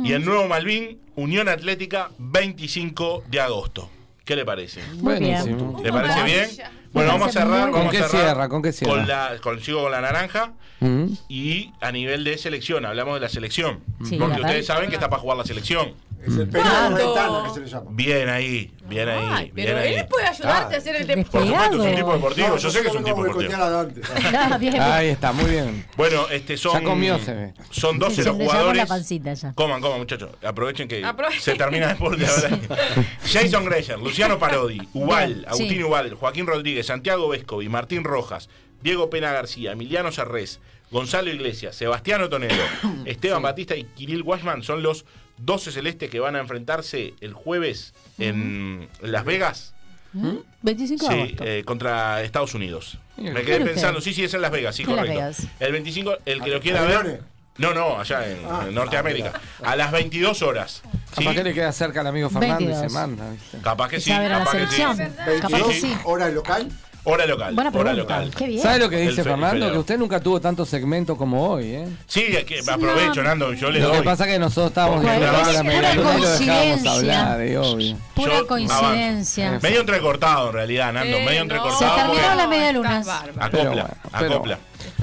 Y 0.03 0.13
en 0.13 0.23
Nuevo 0.23 0.47
Malvin, 0.47 0.99
Unión 1.15 1.49
Atlética, 1.49 2.11
25 2.19 3.23
de 3.29 3.41
agosto. 3.41 3.89
¿Qué 4.23 4.35
le 4.35 4.45
parece? 4.45 4.81
Buenísimo. 4.95 5.81
¿Le 5.83 5.91
parece 5.91 6.23
bien? 6.23 6.49
Bueno, 6.93 7.13
vamos 7.13 7.29
a 7.29 7.31
cerrar. 7.31 7.71
¿Con 7.71 7.79
Vamos 7.79 7.91
qué 7.91 7.97
a 7.97 8.07
cerrar 8.07 8.25
cierra? 8.25 8.49
¿Con 8.49 8.61
qué 8.61 8.71
cierra? 8.71 8.93
Con 8.93 9.07
la, 9.07 9.31
con, 9.41 9.59
sigo 9.59 9.81
con 9.81 9.91
la 9.91 10.01
naranja. 10.01 10.53
Mm. 10.79 11.05
Y 11.29 11.71
a 11.81 11.91
nivel 11.91 12.23
de 12.23 12.37
selección, 12.37 12.85
hablamos 12.85 13.15
de 13.15 13.21
la 13.21 13.29
selección. 13.29 13.79
Sí, 14.03 14.17
porque 14.17 14.41
ustedes 14.41 14.65
saben 14.65 14.89
que 14.89 14.95
está 14.95 15.09
para 15.09 15.21
jugar 15.21 15.37
la 15.37 15.45
selección. 15.45 15.93
Es 16.23 16.37
el 16.37 16.45
ventana 16.45 17.43
que 17.47 17.53
se 17.53 17.59
le 17.61 17.65
llama. 17.67 17.85
Bien 17.91 18.29
ahí, 18.29 18.71
bien 18.85 19.09
ahí. 19.09 19.27
Ay, 19.31 19.51
bien 19.51 19.67
pero 19.67 19.79
ahí. 19.79 19.93
él 19.95 20.05
puede 20.07 20.27
ayudarte 20.27 20.75
a 20.75 20.77
hacer 20.77 20.95
el 20.95 21.07
Por 21.07 21.15
deporte. 21.15 21.47
supuesto, 21.47 21.83
es 21.83 21.89
un 21.89 21.95
tipo 21.95 22.13
deportivo. 22.13 22.47
No, 22.49 22.57
Yo 22.57 22.69
sé 22.69 22.81
que 22.81 22.87
es 22.89 22.95
un 22.95 23.03
tipo 23.03 23.23
deportivo. 23.23 23.51
Ah. 24.81 24.95
Ahí 24.97 25.09
está, 25.09 25.31
muy 25.31 25.49
bien. 25.49 25.85
Bueno, 25.97 26.27
este 26.29 26.57
son. 26.57 26.73
Ya 26.73 26.83
comió, 26.83 27.19
se 27.19 27.33
ve. 27.33 27.53
Son 27.69 27.97
12 27.99 28.15
Se 28.23 28.29
los 28.29 28.37
la 28.37 28.43
jugadores. 28.45 28.85
pancita 28.87 29.33
ya. 29.33 29.53
Coman, 29.53 29.81
coman, 29.81 29.99
muchachos. 29.99 30.29
Aprovechen 30.43 30.87
que 30.87 31.03
Aprovechen. 31.03 31.41
se 31.41 31.55
termina 31.55 31.87
el 31.91 31.97
deporte 31.97 32.25
ahora. 32.25 32.59
Jason 33.25 33.65
Greyer, 33.65 33.99
Luciano 33.99 34.37
Parodi, 34.39 34.79
Ubal, 34.93 35.45
Agustín 35.47 35.69
sí. 35.69 35.83
Ubal, 35.83 36.13
Joaquín 36.13 36.45
Rodríguez, 36.47 36.85
Santiago 36.87 37.27
Vescovi, 37.29 37.69
Martín 37.69 38.03
Rojas, 38.03 38.49
Diego 38.81 39.09
Pena 39.09 39.31
García, 39.31 39.71
Emiliano 39.73 40.11
Sarrés, 40.11 40.59
Gonzalo 40.91 41.29
Iglesias, 41.29 41.75
Sebastián 41.75 42.21
Otonero, 42.21 42.55
Esteban 43.05 43.41
Batista 43.41 43.75
y 43.75 43.83
Kirill 43.85 44.23
Washman 44.23 44.63
son 44.63 44.83
los 44.83 45.05
12 45.43 45.71
celestes 45.71 46.09
que 46.09 46.19
van 46.19 46.35
a 46.35 46.39
enfrentarse 46.39 47.13
el 47.21 47.33
jueves 47.33 47.93
en 48.19 48.87
Las 49.01 49.25
Vegas. 49.25 49.73
25 50.13 51.07
de 51.07 51.13
Sí, 51.13 51.19
agosto. 51.21 51.43
eh, 51.45 51.63
contra 51.63 52.21
Estados 52.21 52.53
Unidos. 52.53 52.97
Bien. 53.17 53.33
Me 53.33 53.43
quedé 53.43 53.61
pensando, 53.61 53.99
usted. 53.99 54.11
sí, 54.11 54.15
sí, 54.15 54.23
es 54.25 54.33
en 54.33 54.41
Las 54.41 54.51
Vegas, 54.51 54.75
sí, 54.75 54.83
correcto. 54.83 55.09
Vegas. 55.09 55.47
El 55.59 55.71
25, 55.71 56.17
el 56.25 56.41
que 56.41 56.49
lo 56.49 56.57
¿A 56.57 56.59
quiera 56.59 56.81
ver. 56.83 57.21
No, 57.57 57.73
no, 57.73 57.99
allá 57.99 58.27
en, 58.29 58.39
Ah, 58.49 58.65
en 58.67 58.73
Norteamérica. 58.75 59.33
A 59.63 59.75
las 59.75 59.91
22 59.91 60.41
horas. 60.41 60.81
¿sí? 61.15 61.23
Capaz 61.23 61.33
que 61.35 61.43
le 61.43 61.53
queda 61.53 61.71
cerca 61.71 62.01
al 62.01 62.07
amigo 62.07 62.29
Fernando 62.29 62.61
y 62.63 62.67
22. 62.67 62.91
se 62.91 62.97
manda, 62.97 63.29
¿viste? 63.31 63.57
Capaz 63.59 63.89
que 63.89 63.99
sí. 63.99 64.09
Capaz 64.11 64.51
que 64.51 64.59
sí. 64.67 64.75
selección. 64.75 64.97
Capaz 64.97 65.25
que 65.25 65.29
22 65.31 65.73
sí. 65.75 65.93
hora 66.05 66.29
local. 66.29 66.69
Hora 67.03 67.25
local. 67.25 67.55
Buena 67.55 67.69
hora 67.71 67.79
pregunta. 67.91 67.93
local. 68.19 68.31
Qué 68.37 68.45
bien. 68.47 68.61
¿Sabe 68.61 68.77
lo 68.79 68.89
que 68.89 68.97
dice 68.97 69.23
fe- 69.23 69.29
Fernando? 69.31 69.71
Que 69.71 69.77
usted 69.79 69.97
nunca 69.97 70.19
tuvo 70.19 70.39
tantos 70.39 70.69
segmentos 70.69 71.17
como 71.17 71.49
hoy, 71.49 71.65
¿eh? 71.71 71.87
Sí, 72.05 72.25
es 72.29 72.43
que 72.45 72.59
aprovecho, 72.59 73.23
Nando, 73.23 73.53
yo 73.53 73.71
le 73.71 73.79
Lo 73.79 73.87
doy. 73.87 73.97
que 73.97 74.03
pasa 74.03 74.25
es 74.25 74.33
que 74.33 74.39
nosotros 74.39 74.67
estábamos 74.69 75.03
es 75.03 75.19
la 75.19 75.63
pura 75.63 75.95
coincidencia. 75.95 76.91
hablar, 76.93 77.47
y 77.47 77.55
obvio. 77.55 77.97
Pura 78.13 78.37
Yo 78.37 78.47
coincidencia. 78.47 79.59
Medio 79.63 79.79
entrecortado 79.81 80.47
en 80.49 80.53
realidad, 80.53 80.93
Nando. 80.93 81.17
Eh, 81.17 81.25
medio 81.25 81.41
entrecortado. 81.41 81.79
Se 81.79 81.85
terminó 82.01 82.21
porque- 82.21 82.35
la 82.35 82.47
media 82.47 82.71
luna. 82.71 83.03
Bárbaro. 83.03 83.33
Pero 83.33 83.43
Acopla, 83.45 83.71
bueno, 83.71 83.87
pero 84.19 84.33
acopla. 84.35 84.59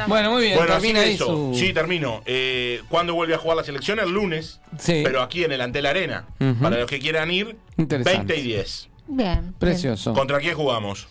Bueno, 0.06 0.30
muy 0.30 0.42
bien, 0.42 0.56
Bueno, 0.56 0.72
así 0.74 0.82
termina 0.82 1.00
que 1.00 1.06
ahí 1.08 1.14
eso. 1.14 1.26
su... 1.26 1.52
Sí, 1.58 1.72
termino. 1.72 2.22
Eh, 2.26 2.82
¿Cuándo 2.88 3.14
vuelve 3.14 3.34
a 3.34 3.38
jugar 3.38 3.56
la 3.56 3.64
selección? 3.64 3.98
El 3.98 4.10
lunes. 4.10 4.60
Sí. 4.78 5.00
Pero 5.04 5.20
aquí 5.22 5.42
en 5.42 5.50
el 5.52 5.60
Antel 5.60 5.86
Arena. 5.86 6.26
Para 6.62 6.78
los 6.78 6.88
que 6.88 7.00
quieran 7.00 7.30
ir, 7.32 7.56
Interesante. 7.76 8.34
20 8.34 8.36
y 8.36 8.42
10. 8.42 8.88
Bien. 9.08 9.54
Precioso. 9.58 10.12
¿Contra 10.14 10.38
quién 10.38 10.54
jugamos? 10.54 11.08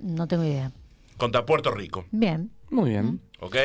No 0.00 0.26
tengo 0.26 0.44
idea. 0.44 0.72
Contra 1.16 1.46
Puerto 1.46 1.70
Rico. 1.70 2.04
Bien. 2.10 2.50
Muy 2.70 2.90
bien. 2.90 3.20
¿Ok? 3.40 3.56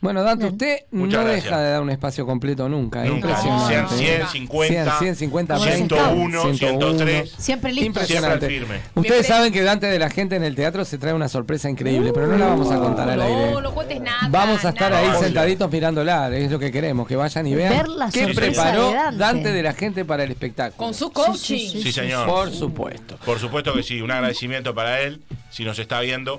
Bueno, 0.00 0.22
Dante, 0.22 0.46
usted 0.46 0.78
Muchas 0.90 1.20
no 1.20 1.24
gracias. 1.24 1.44
deja 1.44 1.58
de 1.60 1.70
dar 1.70 1.82
un 1.82 1.90
espacio 1.90 2.26
completo 2.26 2.68
nunca. 2.68 3.04
¿eh? 3.04 3.08
Nunca. 3.08 3.28
Impresionante. 3.30 3.96
100, 3.96 4.26
100, 4.28 4.28
50, 4.28 4.98
100, 4.98 5.16
150, 5.16 5.58
101, 5.58 6.54
103. 6.54 7.34
Siempre 7.38 7.72
listo. 7.72 7.86
Impresionante. 7.86 8.46
Siempre 8.48 8.76
firme. 8.76 8.90
Ustedes 8.94 9.26
saben 9.26 9.52
que 9.52 9.62
Dante 9.62 9.86
de 9.86 9.98
la 9.98 10.10
gente 10.10 10.36
en 10.36 10.44
el 10.44 10.54
teatro 10.54 10.84
se 10.84 10.98
trae 10.98 11.14
una 11.14 11.28
sorpresa 11.28 11.70
increíble, 11.70 12.12
pero 12.12 12.26
no 12.26 12.36
la 12.36 12.46
vamos 12.46 12.70
a 12.70 12.78
contar 12.78 13.08
al 13.08 13.22
aire. 13.22 13.52
No, 13.52 13.60
no 13.60 13.74
cuentes 13.74 14.00
nada. 14.00 14.28
Vamos 14.30 14.64
a 14.64 14.68
estar 14.68 14.92
ahí 14.92 15.08
nada. 15.08 15.18
sentaditos 15.18 15.70
mirándola, 15.72 16.28
es 16.36 16.50
lo 16.50 16.58
que 16.58 16.70
queremos, 16.70 17.08
que 17.08 17.16
vayan 17.16 17.46
y 17.46 17.54
vean 17.54 17.72
Ver 17.72 17.88
la 17.88 18.10
qué 18.10 18.28
preparó 18.28 18.88
de 18.90 18.94
Dante. 18.94 19.18
Dante 19.18 19.52
de 19.52 19.62
la 19.62 19.72
gente 19.72 20.04
para 20.04 20.24
el 20.24 20.30
espectáculo. 20.30 20.76
Con 20.76 20.94
su 20.94 21.10
coaching. 21.10 21.82
Sí, 21.82 21.90
señor. 21.92 22.26
Por 22.28 22.52
supuesto. 22.52 23.18
Por 23.24 23.38
supuesto 23.38 23.72
que 23.74 23.82
sí. 23.82 24.00
Un 24.02 24.10
agradecimiento 24.10 24.74
para 24.74 25.00
él. 25.00 25.22
Si 25.50 25.64
nos 25.64 25.78
está 25.78 26.00
viendo. 26.00 26.38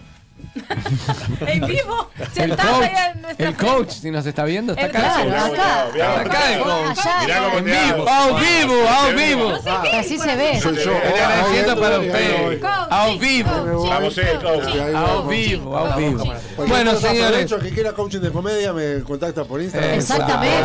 En 1.48 1.66
vivo. 1.68 2.10
El 2.20 2.28
Sentado 2.32 2.74
coach, 2.80 2.84
allá 2.90 3.12
en 3.12 3.22
nuestra 3.22 3.48
el 3.48 3.56
coach, 3.56 3.90
si 3.92 4.12
nos 4.12 4.26
está 4.26 4.44
viendo, 4.44 4.74
está 4.74 4.86
acá. 4.88 5.00
claro, 5.24 5.54
acá. 5.54 6.20
Acá 6.22 6.54
el 6.54 6.60
coach. 6.62 6.98
Mirá 7.22 7.44
cómo 7.44 7.58
En 7.60 7.66
vivo, 7.66 8.10
a 8.10 8.40
vivo, 8.40 8.90
a 8.90 9.10
vivo. 9.10 9.54
Así 10.00 10.18
se 10.18 10.36
ve. 10.36 10.58
Agradecimiento 10.58 11.72
Ah, 11.72 11.76
para 11.80 11.98
bien, 12.00 12.12
usted. 12.12 12.50
bien, 12.50 12.62
A 12.66 13.08
vivo. 13.20 13.88
Vamos, 13.88 14.16
coach. 14.16 14.74
bien. 14.74 14.96
A 14.96 15.22
vivo, 15.28 15.78
a 15.78 15.96
vivo. 15.96 16.34
Bueno, 16.68 16.96
señores. 16.96 17.54
que 17.54 17.70
quiera 17.70 17.94
coaching 17.94 18.20
de 18.20 18.32
comedia 18.32 18.74
me 18.74 19.04
contacta 19.04 19.44
por 19.46 19.62
Instagram. 19.62 19.94
Exactamente. 19.94 20.58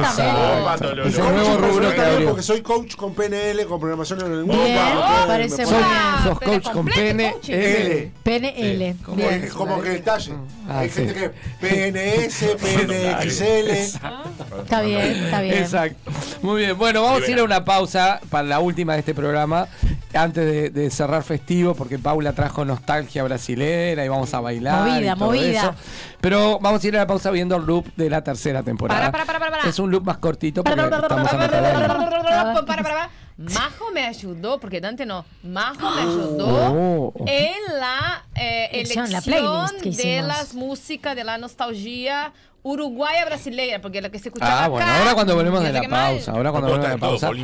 Exactamente. 0.00 1.08
Es 1.08 1.18
el 1.18 1.34
nuevo 1.34 1.56
rubro 1.58 1.94
que 1.94 2.00
abrió. 2.00 2.28
Porque 2.28 2.42
soy 2.42 2.62
coach 2.62 2.94
con 2.96 3.14
PNL, 3.14 3.66
con 3.66 3.78
programación 3.80 4.20
en 4.20 4.32
el 4.32 4.44
Bien, 4.44 4.84
me 4.84 5.26
parece 5.26 5.66
Sos, 5.66 6.38
coach 6.38 6.64
con 6.64 6.72
completo 6.86 7.40
pene. 8.22 8.95
Como, 9.04 9.16
Bien. 9.16 9.48
como 9.54 9.80
que 9.80 9.96
el 9.96 10.02
talle. 10.02 10.32
Ah, 10.68 10.80
Hay 10.80 10.90
sí. 10.90 11.06
gente 11.06 11.14
que 11.14 11.28
PNS, 11.60 12.56
PNXL. 12.56 13.70
Está 14.62 14.80
bien, 14.82 15.00
está 15.24 15.40
bien. 15.42 15.58
Exacto. 15.58 16.10
Muy 16.42 16.62
bien. 16.62 16.76
Bueno, 16.78 17.02
vamos 17.02 17.22
a 17.22 17.30
ir 17.30 17.38
a 17.38 17.44
una 17.44 17.64
pausa 17.64 18.20
para 18.30 18.42
la 18.48 18.60
última 18.60 18.94
de 18.94 19.00
este 19.00 19.14
programa. 19.14 19.68
Antes 20.14 20.44
de, 20.44 20.70
de 20.70 20.90
cerrar 20.90 21.22
festivo, 21.22 21.74
porque 21.74 21.98
Paula 21.98 22.32
trajo 22.32 22.64
nostalgia 22.64 23.22
brasilera 23.22 24.04
y 24.04 24.08
vamos 24.08 24.32
a 24.34 24.40
bailar. 24.40 24.88
Movida, 24.88 25.12
y 25.12 25.18
todo 25.18 25.26
movida. 25.26 25.60
eso. 25.60 25.74
Pero 26.20 26.58
vamos 26.60 26.82
a 26.82 26.86
ir 26.88 26.96
a 26.96 27.00
la 27.00 27.06
pausa 27.06 27.30
viendo 27.30 27.56
el 27.56 27.64
loop 27.66 27.86
de 27.96 28.08
la 28.10 28.24
tercera 28.24 28.62
temporada. 28.62 28.98
Para, 29.12 29.12
para, 29.12 29.26
para, 29.26 29.38
para, 29.38 29.50
para. 29.58 29.68
Es 29.70 29.78
un 29.78 29.90
loop 29.90 30.04
más 30.04 30.16
cortito 30.18 30.64
porque 30.64 30.80
estamos 30.80 31.32
a 31.32 33.08
Majo 33.38 33.90
me 33.92 34.04
ayudó, 34.06 34.58
porque 34.58 34.80
Dante 34.80 35.04
no. 35.04 35.24
Majo 35.42 35.90
me 35.90 36.00
ayudó 36.02 36.46
Oh. 36.48 37.12
en 37.26 37.78
la 37.78 38.24
eh, 38.34 38.68
Elección, 38.72 39.06
elección 39.06 39.12
la 39.12 39.20
playlist 39.70 39.82
que 39.98 40.08
de 40.08 40.22
las 40.22 40.54
músicas 40.54 41.14
de 41.14 41.24
la 41.24 41.36
nostalgia 41.38 42.32
uruguaya 42.62 43.24
brasileira, 43.26 43.80
porque 43.80 44.00
la 44.00 44.10
que 44.10 44.18
se 44.18 44.28
escuchaba 44.30 44.64
Ah, 44.64 44.68
bueno, 44.68 44.86
acá, 44.86 44.98
ahora 44.98 45.14
cuando 45.14 45.34
volvemos 45.36 45.62
de 45.62 45.72
la 45.72 45.82
mal. 45.82 45.90
pausa, 46.14 46.32
ahora 46.32 46.50
cuando 46.50 46.68
volvemos 46.68 46.88
de 46.88 46.94
la 46.94 47.00
pausa. 47.00 47.26
todo, 47.28 47.36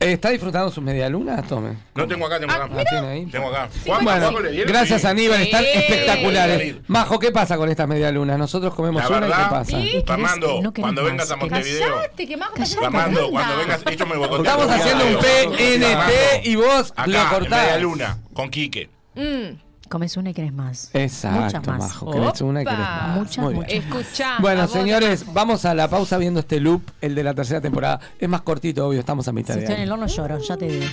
¿Está 0.00 0.30
disfrutando 0.30 0.70
sus 0.70 0.82
medialunas? 0.82 1.46
Tome. 1.46 1.76
No 1.94 2.06
tengo 2.06 2.26
acá, 2.26 2.38
tengo 2.40 2.52
acá. 2.52 2.68
¿La 2.74 2.84
tiene 2.84 3.06
ahí? 3.08 3.26
Tengo 3.26 3.48
acá. 3.48 3.68
Bueno, 3.86 4.32
gracias 4.66 5.00
Sí. 5.02 5.06
Aníbal, 5.06 5.42
están 5.42 5.62
Sí. 5.62 5.70
espectaculares. 5.74 6.76
Majo, 6.86 7.18
¿qué 7.18 7.30
pasa 7.30 7.56
con 7.56 7.68
estas 7.68 7.86
medialunas? 7.88 8.38
Nosotros 8.38 8.74
comemos 8.74 9.02
La 9.08 9.16
una 9.18 9.26
y 9.28 9.30
¿qué 9.30 9.50
pasa? 9.50 9.78
¿Y? 9.80 10.02
Fernando, 10.06 10.60
no 10.62 10.72
cuando 10.72 11.02
más, 11.02 11.10
vengas 11.10 11.30
a 11.30 11.36
Montevideo. 11.36 11.94
Que 12.16 12.36
Majo 12.36 12.54
haciendo 12.60 12.90
Fernando, 12.90 13.30
cuando 13.30 13.56
vengas, 13.58 13.80
ellos 13.86 14.08
me 14.08 14.16
voy 14.16 14.28
a. 14.28 14.36
Estamos 14.36 14.70
haciendo 14.70 15.06
un 15.06 15.16
PNT 15.18 16.40
y 16.44 16.56
vos 16.56 16.92
acá, 16.96 17.06
lo 17.06 17.28
cortás. 17.30 17.62
media 17.64 17.78
luna, 17.78 18.18
con 18.34 18.50
Quique. 18.50 18.90
Mm. 19.14 19.65
Comes 19.88 20.16
una 20.16 20.30
y 20.30 20.34
querés 20.34 20.52
más. 20.52 20.90
Exacto, 20.94 21.40
Muchas 21.40 21.66
más. 21.66 21.78
Majo. 21.78 22.10
Querés 22.10 22.40
una 22.40 22.62
y 22.62 22.64
querés 22.64 22.78
más. 22.80 23.16
Muchas, 23.16 23.38
Muy 23.38 23.54
bien. 23.54 23.64
muchas. 23.66 24.02
Escuchá. 24.04 24.36
Bueno, 24.40 24.62
vos, 24.62 24.70
señores, 24.72 25.24
vamos 25.32 25.64
a 25.64 25.74
la 25.74 25.88
pausa 25.88 26.18
viendo 26.18 26.40
este 26.40 26.58
loop, 26.60 26.82
el 27.00 27.14
de 27.14 27.22
la 27.22 27.34
tercera 27.34 27.60
temporada. 27.60 28.00
Es 28.18 28.28
más 28.28 28.42
cortito, 28.42 28.86
obvio, 28.88 29.00
estamos 29.00 29.28
a 29.28 29.32
mitad 29.32 29.54
Si 29.54 29.60
de 29.60 29.64
estoy 29.66 29.76
en 29.76 29.82
el 29.82 29.92
horno 29.92 30.06
lloro, 30.06 30.38
ya 30.40 30.56
te 30.56 30.66
digo. 30.66 30.86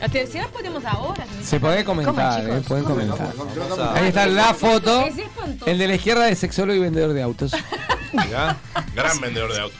La 0.00 0.08
tercera 0.10 0.46
podemos 0.48 0.84
ahora. 0.84 1.24
Se 1.42 1.58
puede 1.58 1.82
comentar, 1.84 2.44
eh, 2.48 2.60
pueden 2.68 2.84
comentar. 2.84 3.32
Ahí 3.94 4.08
está 4.08 4.26
la 4.26 4.52
foto. 4.52 5.06
El 5.64 5.78
de 5.78 5.88
la 5.88 5.94
izquierda 5.94 6.26
de 6.26 6.34
sexólogo 6.36 6.76
y 6.76 6.80
vendedor 6.82 7.12
de 7.14 7.22
autos. 7.22 7.52
Mirá, 8.12 8.56
Gran 8.94 9.18
vendedor 9.20 9.52
de 9.52 9.60
autos. 9.60 9.78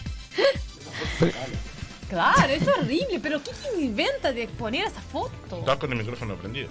Claro, 2.09 2.53
es 2.53 2.67
horrible, 2.69 3.19
pero 3.21 3.41
¿qué 3.43 3.51
inventa 3.81 4.33
de 4.33 4.47
poner 4.47 4.87
esa 4.87 5.01
foto? 5.01 5.59
Estás 5.59 5.77
con 5.79 5.93
el 5.93 5.99
micrófono 5.99 6.37
prendido. 6.37 6.69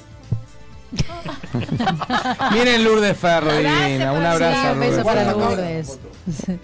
Miren 2.52 2.84
Lourdes 2.84 3.18
Ferro, 3.18 3.52
divina. 3.56 4.12
Un 4.14 4.26
abrazo. 4.26 4.62
Sí, 4.62 4.68
un 4.74 4.80
beso 4.80 4.92
Lourdes. 4.98 5.06
para 5.06 5.32
Lourdes. 5.32 6.00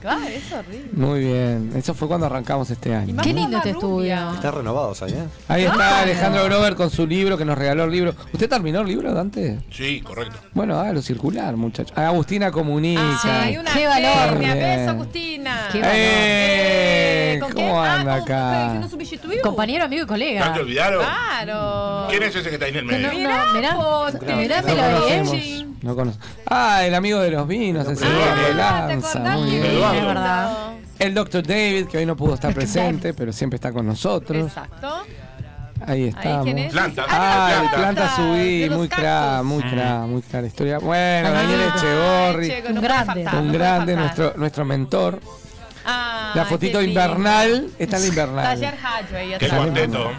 Claro, 0.02 0.24
es 0.26 0.52
horrible. 0.52 0.90
Muy 0.94 1.20
bien. 1.20 1.72
Eso 1.76 1.94
fue 1.94 2.08
cuando 2.08 2.26
arrancamos 2.26 2.72
este 2.72 2.95
año. 2.95 3.16
Qué 3.22 3.32
lindo 3.32 3.58
este 3.58 3.70
estudio. 3.70 4.32
Está 4.34 4.49
renovados 4.49 5.03
ahí, 5.03 5.12
¿eh? 5.12 5.28
Ahí 5.48 5.66
está. 5.66 6.02
Alejandro 6.02 6.45
Grover 6.45 6.76
con 6.76 6.90
su 6.90 7.06
libro 7.06 7.38
que 7.38 7.45
nos 7.45 7.56
regaló 7.56 7.84
el 7.84 7.91
libro. 7.91 8.16
¿Usted 8.34 8.49
terminó 8.49 8.82
el 8.82 8.88
libro, 8.88 9.14
Dante? 9.14 9.60
Sí, 9.72 10.02
correcto. 10.02 10.36
Bueno, 10.53 10.80
hágalo 10.80 11.03
circular, 11.03 11.56
muchachos. 11.58 11.95
Agustina 11.95 12.52
comunica. 12.52 13.02
Ah, 13.24 13.41
hay 13.44 13.58
una 13.58 13.72
Qué 13.72 13.86
valor. 13.86 14.40
Beso, 14.40 14.90
Agustina. 14.90 15.68
Qué 15.72 15.80
valor. 15.80 15.95
¡Eh! 15.95 17.38
¿Con 17.41 17.52
¿Cómo 17.52 17.84
anda 17.84 18.16
ah, 18.16 18.20
con- 18.20 18.32
acá? 18.32 18.88
Compañero, 19.44 19.86
amigo 19.86 20.02
y 20.02 20.02
¿Ya 20.02 20.06
te 20.06 20.12
colega. 20.12 20.53
olvidaron? 20.60 21.03
Claro. 21.06 22.08
¿Quién 22.10 22.24
es 22.24 22.36
ese 22.36 22.49
que 22.49 22.56
está 22.56 22.66
ahí 22.66 22.72
en 22.72 22.78
el 22.78 22.88
Que 22.90 22.98
no, 22.98 23.10
medio? 23.10 23.30
no, 23.30 24.08
No 24.26 24.35
me 24.38 24.48
lo 24.48 24.56
conocemos. 24.61 25.31
vi. 25.34 25.68
No 25.81 25.95
Ah, 26.48 26.84
el 26.85 26.93
amigo 26.95 27.19
de 27.19 27.31
los 27.31 27.48
vinos, 27.48 27.88
el 27.88 27.98
señor 27.98 28.14
Eduardo. 28.14 28.35
de 28.41 28.61
Ah, 28.61 28.85
¿te 28.88 28.93
Lanza. 28.93 29.19
Muy 29.19 29.49
bien. 29.49 29.65
Es 29.65 30.06
verdad. 30.06 30.73
El 30.99 31.14
doctor 31.15 31.41
David, 31.48 31.88
que 31.88 31.98
hoy 31.98 32.06
no 32.06 32.15
pudo 32.15 32.35
estar 32.35 32.53
presente, 32.53 33.14
pero 33.15 33.34
siempre 33.34 33.56
está 33.56 33.72
con 33.72 33.88
nosotros. 33.88 34.48
Exacto. 34.48 35.03
Ahí 35.88 36.10
estamos. 36.10 36.45
es? 36.48 36.72
Planta. 36.72 37.06
Ah, 37.10 37.49
el 37.64 37.69
Planta. 37.69 37.77
planta 37.77 38.15
subí, 38.15 38.60
De 38.60 38.68
los 38.68 38.77
muy 38.77 38.88
cra, 38.88 39.02
cactus. 39.02 39.45
muy 39.48 39.64
cra, 39.64 39.99
muy 40.02 40.22
cra 40.22 40.41
historia. 40.48 40.77
Bueno, 40.77 41.27
Ah, 41.30 41.31
Daniel 41.31 41.60
Echegorri, 41.76 42.48
Che, 42.48 42.64
Un 42.72 42.81
grande. 42.81 43.06
faltar, 43.23 43.35
un 43.41 43.52
grande, 43.52 43.95
nuestro, 43.95 44.34
nuestro 44.35 44.65
mentor. 44.65 45.19
Ah, 45.84 46.34
La 46.35 46.45
fotito 46.45 46.80
invernal, 46.80 47.72
está 47.80 47.95
en 47.95 48.02
la 48.03 48.07
invernal. 48.10 48.43
Taller 48.43 48.76
ahí 49.15 49.35
Qué 49.39 49.48
cuarteto. 49.49 50.11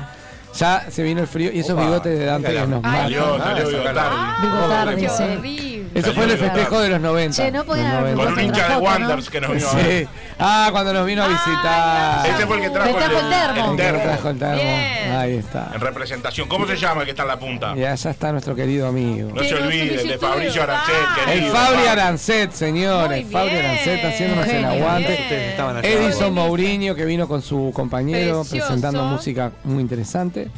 Ya 0.54 0.86
se 0.90 1.02
vino 1.02 1.20
el 1.20 1.26
frío 1.26 1.50
y 1.52 1.60
esos 1.60 1.72
Opa, 1.72 1.84
bigotes 1.84 2.18
de 2.18 2.24
Dante 2.26 2.48
venga, 2.48 2.60
que 2.62 2.68
nos 2.68 2.82
Salió, 2.82 3.26
matan. 3.38 3.56
salió 3.56 3.68
Bigotardi. 3.68 4.42
Bigotardi, 4.42 5.02
Qué 5.02 5.08
sí. 5.08 5.81
Eso 5.94 6.12
fue 6.14 6.24
el 6.24 6.38
festejo 6.38 6.80
de 6.80 6.88
los 6.88 7.00
90. 7.00 7.36
Che, 7.36 7.50
no 7.50 7.64
podían 7.64 7.88
Los 7.90 7.98
haber 7.98 8.16
90. 8.16 8.24
Con 8.24 8.32
un 8.32 8.44
hincha 8.44 8.68
de 8.68 8.76
Wanders 8.76 9.30
que 9.30 9.40
nos 9.40 9.52
vino 9.52 9.68
a 9.68 9.74
ver. 9.74 10.08
Ah, 10.38 10.68
cuando 10.72 10.92
nos 10.92 11.06
vino 11.06 11.22
a 11.22 11.28
visitar. 11.28 12.26
Ese 12.26 12.46
fue 12.46 12.56
el 12.56 12.62
que 12.62 12.70
trajo, 12.70 12.88
el 12.88 12.94
termo. 12.94 13.70
El 13.70 13.76
termo. 13.76 14.02
trajo 14.02 14.28
el 14.30 14.38
termo. 14.38 14.54
Bien. 14.62 15.12
Ahí 15.12 15.36
está. 15.36 15.70
En 15.74 15.80
representación. 15.80 16.48
¿Cómo 16.48 16.66
se 16.66 16.76
llama 16.76 17.00
el 17.00 17.04
que 17.04 17.10
está 17.10 17.22
en 17.22 17.28
la 17.28 17.38
punta? 17.38 17.74
Y 17.76 17.84
allá 17.84 18.10
está 18.10 18.32
nuestro 18.32 18.54
querido 18.54 18.88
amigo. 18.88 19.30
No 19.34 19.42
se 19.42 19.54
olvide, 19.54 20.00
el 20.00 20.08
de 20.08 20.18
Fabricio 20.18 20.62
Arancet, 20.62 20.94
ah. 20.96 21.16
El 21.26 21.30
querido. 21.34 21.54
Fabri 21.54 21.86
Arancet, 21.86 22.52
señores. 22.52 23.26
Fabri. 23.30 23.56
Arancet 23.56 24.04
haciéndonos 24.04 24.46
el 24.48 24.64
aguante. 24.64 25.56
Edison 25.82 26.32
Mourinho 26.34 26.94
que 26.94 27.04
vino 27.04 27.28
con 27.28 27.42
su 27.42 27.70
compañero 27.74 28.40
Precioso. 28.40 28.66
presentando 28.66 29.04
música 29.04 29.52
muy 29.64 29.82
interesante. 29.82 30.50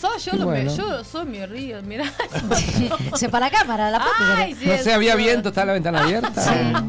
Só 0.00 0.16
yo, 0.18 0.32
lo 0.36 0.54
yo 0.76 1.04
solo 1.04 1.24
me 1.26 1.46
río, 1.46 1.82
mira. 1.82 2.04
Se 3.14 3.28
para 3.28 3.50
cámara, 3.50 3.90
la 3.90 3.98
foto. 4.00 4.12
Ay, 4.36 4.54
sí, 4.54 4.66
No 4.66 4.78
sé, 4.78 4.92
había 4.92 5.14
viento, 5.16 5.48
está 5.48 5.64
la 5.64 5.72
ventana 5.72 6.02
abierta. 6.02 6.28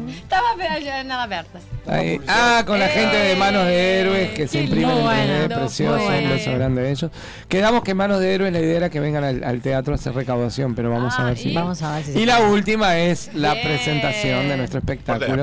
Estaba 0.08 0.78
ya 0.78 1.02
nada 1.04 1.24
abierta. 1.24 1.58
Ahí. 1.86 2.20
Ah, 2.28 2.62
con 2.66 2.78
la 2.78 2.88
gente 2.88 3.16
de 3.16 3.34
Manos 3.36 3.64
de 3.66 4.00
Héroes 4.00 4.30
que 4.30 4.46
se 4.46 4.60
imprimen 4.62 4.96
en 4.96 5.02
bueno, 5.04 5.32
3D, 5.32 5.48
muy 5.48 5.56
precioso, 5.58 6.04
bueno. 6.04 6.22
un 6.22 6.28
beso 6.30 6.52
grande 6.54 6.82
de 6.82 6.90
ellos. 6.90 7.10
Quedamos 7.48 7.82
que 7.82 7.94
Manos 7.94 8.20
de 8.20 8.34
Héroes 8.34 8.52
la 8.52 8.60
idea 8.60 8.76
era 8.76 8.90
que 8.90 9.00
vengan 9.00 9.24
al, 9.24 9.42
al 9.42 9.60
teatro 9.60 9.92
a 9.92 9.96
hacer 9.96 10.14
recaudación, 10.14 10.74
pero 10.74 10.90
vamos 10.90 11.18
a 11.18 11.22
Ah, 11.22 11.24
ver 11.26 11.38
si. 11.38 11.50
¿y? 11.50 11.54
Vamos 11.54 11.82
a 11.82 11.96
ver 11.96 12.04
si 12.04 12.18
Y 12.18 12.26
la 12.26 12.40
última 12.40 12.96
es 12.98 13.30
la 13.34 13.54
presentación 13.60 14.48
de 14.48 14.56
nuestro 14.56 14.78
espectáculo. 14.78 15.42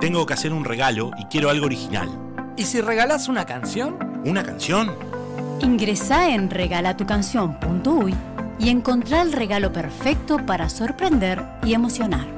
Tengo 0.01 0.25
que 0.25 0.33
hacer 0.33 0.55
un 0.55 0.65
regalo 0.65 1.11
y 1.19 1.27
quiero 1.27 1.51
algo 1.51 1.67
original. 1.67 2.09
¿Y 2.57 2.65
si 2.65 2.81
regalás 2.81 3.29
una 3.29 3.45
canción? 3.45 4.23
¿Una 4.25 4.43
canción? 4.43 5.18
Ingresá 5.61 6.31
en 6.35 6.51
regalatucanción.uy 6.51 8.15
y 8.61 8.69
encontrá 8.69 9.23
el 9.23 9.33
regalo 9.33 9.73
perfecto 9.73 10.39
para 10.45 10.69
sorprender 10.69 11.45
y 11.65 11.75
emocionar. 11.75 12.38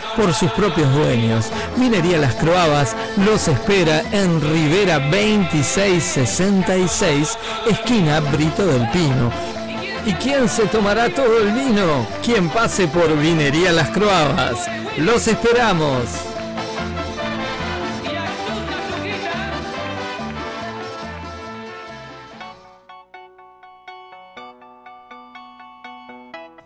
por 0.15 0.33
sus 0.33 0.51
propios 0.51 0.93
dueños. 0.93 1.51
Vinería 1.77 2.17
Las 2.17 2.35
Croabas 2.35 2.95
los 3.17 3.47
espera 3.47 4.03
en 4.11 4.41
Rivera 4.41 4.99
2666, 4.99 7.37
esquina 7.69 8.19
Brito 8.19 8.65
del 8.65 8.89
Pino. 8.89 9.31
¿Y 10.05 10.13
quién 10.13 10.49
se 10.49 10.65
tomará 10.65 11.09
todo 11.09 11.39
el 11.39 11.51
vino? 11.51 12.07
Quien 12.23 12.49
pase 12.49 12.87
por 12.87 13.15
Vinería 13.17 13.71
Las 13.71 13.89
Croabas. 13.89 14.67
Los 14.97 15.27
esperamos. 15.27 16.05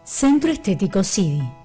Centro 0.04 0.50
Estético 0.50 1.04
CIDI. 1.04 1.65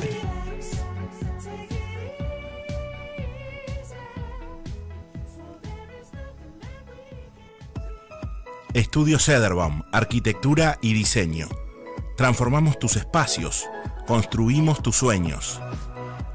Estudio 8.73 9.19
Cederbaum, 9.19 9.83
Arquitectura 9.91 10.79
y 10.83 10.93
Diseño. 10.93 11.49
Transformamos 12.17 12.79
tus 12.79 12.97
espacios, 12.97 13.67
construimos 14.07 14.83
tus 14.83 14.97
sueños. 14.97 15.61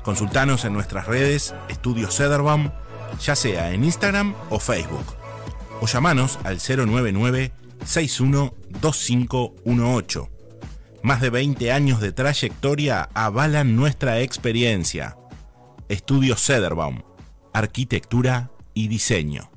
Consultanos 0.04 0.66
en 0.66 0.74
nuestras 0.74 1.06
redes 1.06 1.54
Estudio 1.70 2.10
Cederbaum, 2.10 2.72
ya 3.20 3.36
sea 3.36 3.72
en 3.72 3.84
Instagram 3.84 4.34
o 4.50 4.60
Facebook. 4.60 5.21
O 5.82 5.88
llamanos 5.88 6.40
al 6.44 6.60
099 6.60 7.52
612518. 7.84 10.30
Más 11.02 11.20
de 11.20 11.32
20 11.32 11.72
años 11.72 12.00
de 12.00 12.12
trayectoria 12.12 13.10
avalan 13.16 13.76
nuestra 13.76 14.22
experiencia. 14.22 15.18
Estudio 15.90 16.36
Cederbaum, 16.36 17.02
Arquitectura 17.52 18.52
y 18.76 18.90
Diseño. 18.90 19.50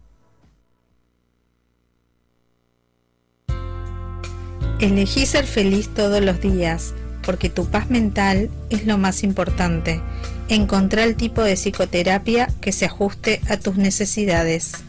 Elegí 4.80 5.26
ser 5.26 5.46
feliz 5.46 5.92
todos 5.92 6.22
los 6.22 6.40
días, 6.40 6.94
porque 7.24 7.51
tu 7.51 7.66
paz 7.66 7.90
mental 7.90 8.48
es 8.70 8.86
lo 8.86 8.96
más 8.96 9.22
importante. 9.22 10.01
Encontrá 10.48 11.05
el 11.05 11.16
tipo 11.16 11.42
de 11.42 11.56
psicoterapia 11.56 12.48
que 12.62 12.72
se 12.72 12.86
ajuste 12.86 13.42
a 13.51 13.59
tus 13.59 13.76
necesidades. 13.76 14.84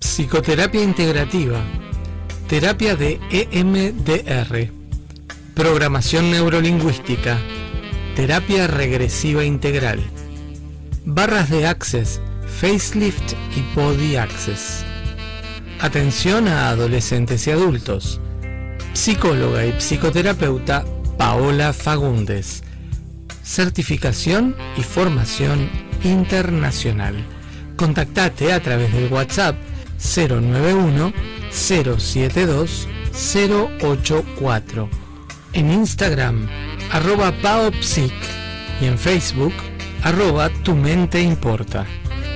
Psicoterapia 0.00 0.82
integrativa. 0.82 1.62
Terapia 2.48 2.96
de 2.96 3.20
EMDR. 3.30 4.70
Programación 5.54 6.30
neurolingüística. 6.30 7.38
Terapia 8.16 8.66
regresiva 8.66 9.44
integral. 9.44 10.00
Barras 11.04 11.50
de 11.50 11.66
Access, 11.66 12.20
Facelift 12.60 13.34
y 13.54 13.74
Body 13.76 14.16
Access. 14.16 14.84
Atención 15.80 16.48
a 16.48 16.70
adolescentes 16.70 17.46
y 17.46 17.50
adultos. 17.50 18.20
Psicóloga 18.94 19.66
y 19.66 19.72
psicoterapeuta 19.78 20.84
Paola 21.18 21.74
Fagundes. 21.74 22.64
certificación 23.44 24.56
y 24.78 24.82
formación 24.82 25.68
internacional. 26.04 27.16
Contactate 27.76 28.52
a 28.52 28.60
través 28.62 28.92
del 28.92 29.12
WhatsApp 29.12 29.56
091 30.00 31.12
072 31.50 32.88
084. 33.12 34.88
En 35.52 35.70
Instagram, 35.70 36.48
arroba 36.92 37.32
Paopsic 37.42 38.12
y 38.80 38.86
en 38.86 38.98
Facebook, 38.98 39.52
arroba 40.02 40.48
Tu 40.62 40.74
Mente 40.74 41.20
Importa. 41.20 41.86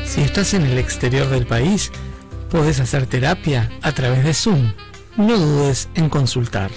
Si 0.05 0.20
estás 0.20 0.55
en 0.55 0.62
el 0.66 0.78
exterior 0.78 1.28
del 1.28 1.47
país, 1.47 1.91
puedes 2.51 2.81
hacer 2.81 3.07
terapia 3.07 3.70
a 3.82 3.93
través 3.93 4.24
de 4.24 4.35
Zoom. 4.35 4.73
No 5.16 5.39
dudes 5.39 5.89
en 5.95 6.09
consultar. 6.09 6.70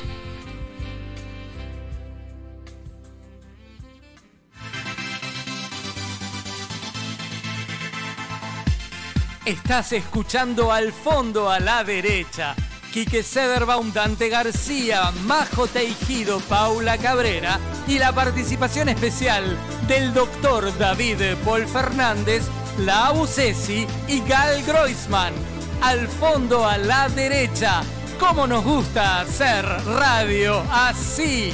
Estás 9.48 9.94
escuchando 9.94 10.74
al 10.74 10.92
fondo 10.92 11.50
a 11.50 11.62
la 11.62 11.82
derecha. 11.86 12.54
Quique 12.92 13.24
Sederbaum, 13.24 13.94
Dante 13.94 14.28
García, 14.28 15.10
Majo 15.24 15.68
Teijido, 15.68 16.42
Paula 16.50 16.98
Cabrera 16.98 17.58
y 17.88 17.98
la 17.98 18.12
participación 18.12 18.90
especial 18.90 19.58
del 19.88 20.14
doctor 20.14 20.78
David 20.78 21.38
Paul 21.46 21.66
Fernández, 21.66 22.44
la 22.80 23.08
Abusesi 23.08 23.88
y 24.10 24.20
Gal 24.28 24.64
Groisman. 24.64 25.34
Al 25.82 26.10
fondo 26.10 26.66
a 26.68 26.78
la 26.78 27.08
derecha. 27.08 27.84
¿Cómo 28.20 28.48
nos 28.48 28.66
gusta 28.66 29.22
hacer 29.22 29.64
radio 29.86 30.62
así? 30.70 31.54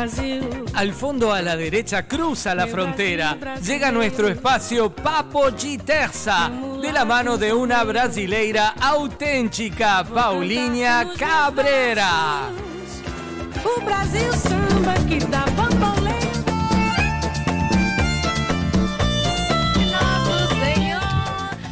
Al 0.00 0.94
fondo 0.94 1.30
a 1.30 1.42
la 1.42 1.56
derecha 1.56 2.06
cruza 2.06 2.54
la 2.54 2.66
frontera. 2.66 3.36
Llega 3.62 3.92
nuestro 3.92 4.28
espacio 4.28 4.90
Papo 4.94 5.52
Terza, 5.52 6.50
de 6.80 6.90
la 6.90 7.04
mano 7.04 7.36
de 7.36 7.52
una 7.52 7.84
brasileira 7.84 8.76
auténtica, 8.80 10.02
Paulinha 10.04 11.06
Cabrera. 11.18 12.48
O 13.62 13.84
Brasil 13.84 14.32
samba 14.32 14.94
que 15.06 15.18
dá 15.18 15.44
bambolê. 15.54 16.18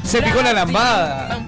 Se 0.05 0.21
picó 0.21 0.43
la 0.43 0.53
lambada. 0.53 1.47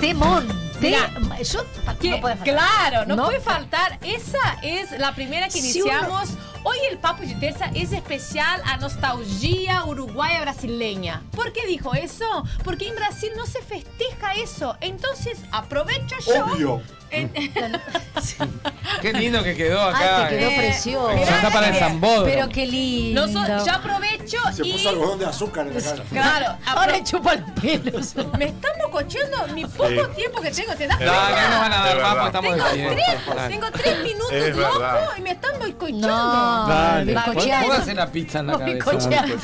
Temón. 0.00 0.63
Te- 0.84 1.20
Mira, 1.20 1.42
yo, 1.42 1.64
que- 2.00 2.10
no 2.10 2.20
puede 2.20 2.36
faltar. 2.36 2.54
claro, 2.56 3.06
no, 3.06 3.16
No. 3.16 3.24
puede 3.24 3.40
faltar. 3.40 3.98
Esa 4.02 4.58
es 4.62 4.90
la 4.98 5.14
primera 5.14 5.46
que 5.48 5.60
Si 5.60 5.80
uno- 5.82 5.90
iniciamos. 5.92 6.30
Hoy 6.66 6.78
el 6.90 6.96
Papo 6.98 7.22
de 7.24 7.34
Terza 7.34 7.66
es 7.74 7.92
especial 7.92 8.62
a 8.64 8.78
nostalgia 8.78 9.84
uruguaya 9.84 10.40
brasileña. 10.40 11.22
¿Por 11.32 11.52
qué 11.52 11.66
dijo 11.66 11.92
eso? 11.94 12.24
Porque 12.64 12.88
en 12.88 12.94
Brasil 12.96 13.30
no 13.36 13.44
se 13.44 13.60
festeja 13.60 14.32
eso. 14.34 14.74
Entonces 14.80 15.38
aprovecho 15.52 16.16
yo. 16.26 16.44
Obvio. 16.46 16.82
En- 17.14 17.32
Qué 19.00 19.12
lindo 19.12 19.42
que 19.42 19.54
quedó 19.54 19.82
acá. 19.82 20.24
Ay, 20.26 20.30
te 20.30 20.38
quedó 20.38 20.50
Eh, 20.50 20.56
precioso. 20.56 21.16
Ya 21.16 21.36
está 21.36 21.50
para 21.50 21.68
el 21.68 21.74
zambódromo. 21.76 22.24
Pero 22.26 22.48
qué 22.48 22.66
lindo. 22.66 23.26
Noso- 23.26 23.64
yo 23.66 23.72
aprovecho 23.72 24.38
Se 24.52 24.66
y. 24.66 24.72
puso 24.72 24.88
algodón 24.88 25.18
de 25.18 25.26
azúcar 25.26 25.66
en 25.66 25.74
la 25.74 25.80
cara. 25.82 26.02
Claro, 26.10 26.56
Ahora 26.66 27.04
chupa 27.04 27.34
los 27.34 27.50
pelos. 27.60 28.14
me 28.38 28.46
están 28.46 28.72
mococheando 28.82 29.46
mi 29.54 29.64
poco 29.66 29.88
Sí. 29.88 29.98
tiempo 30.16 30.40
que 30.40 30.50
tengo. 30.50 30.74
¿Te 30.74 30.86
das 30.86 30.98
No, 31.00 31.06
cuenta? 31.06 31.28
acá 31.28 31.48
nos 31.50 31.60
van 31.60 31.72
a 31.72 31.84
dar 31.84 32.00
más 32.02 32.14
porque 32.14 32.26
estamos 32.26 32.54
Tengo 32.54 32.88
de 32.88 32.94
tres, 32.94 33.48
tengo 33.48 33.70
tres 33.70 33.98
minutos 34.02 34.32
Es 34.32 34.56
loco 34.56 34.78
verdad. 34.78 35.08
y 35.16 35.20
me 35.20 35.30
están 35.30 35.58
boicoteando. 35.58 36.08
No, 36.08 36.66
Dale, 36.68 37.14
bizcocheando. 37.14 37.68
póngase 37.68 37.94
la 37.94 38.06
pizza 38.12 38.38
en 38.40 38.46
la 38.46 38.52
cabeza. 38.58 38.74
bizcocheando. 38.90 39.36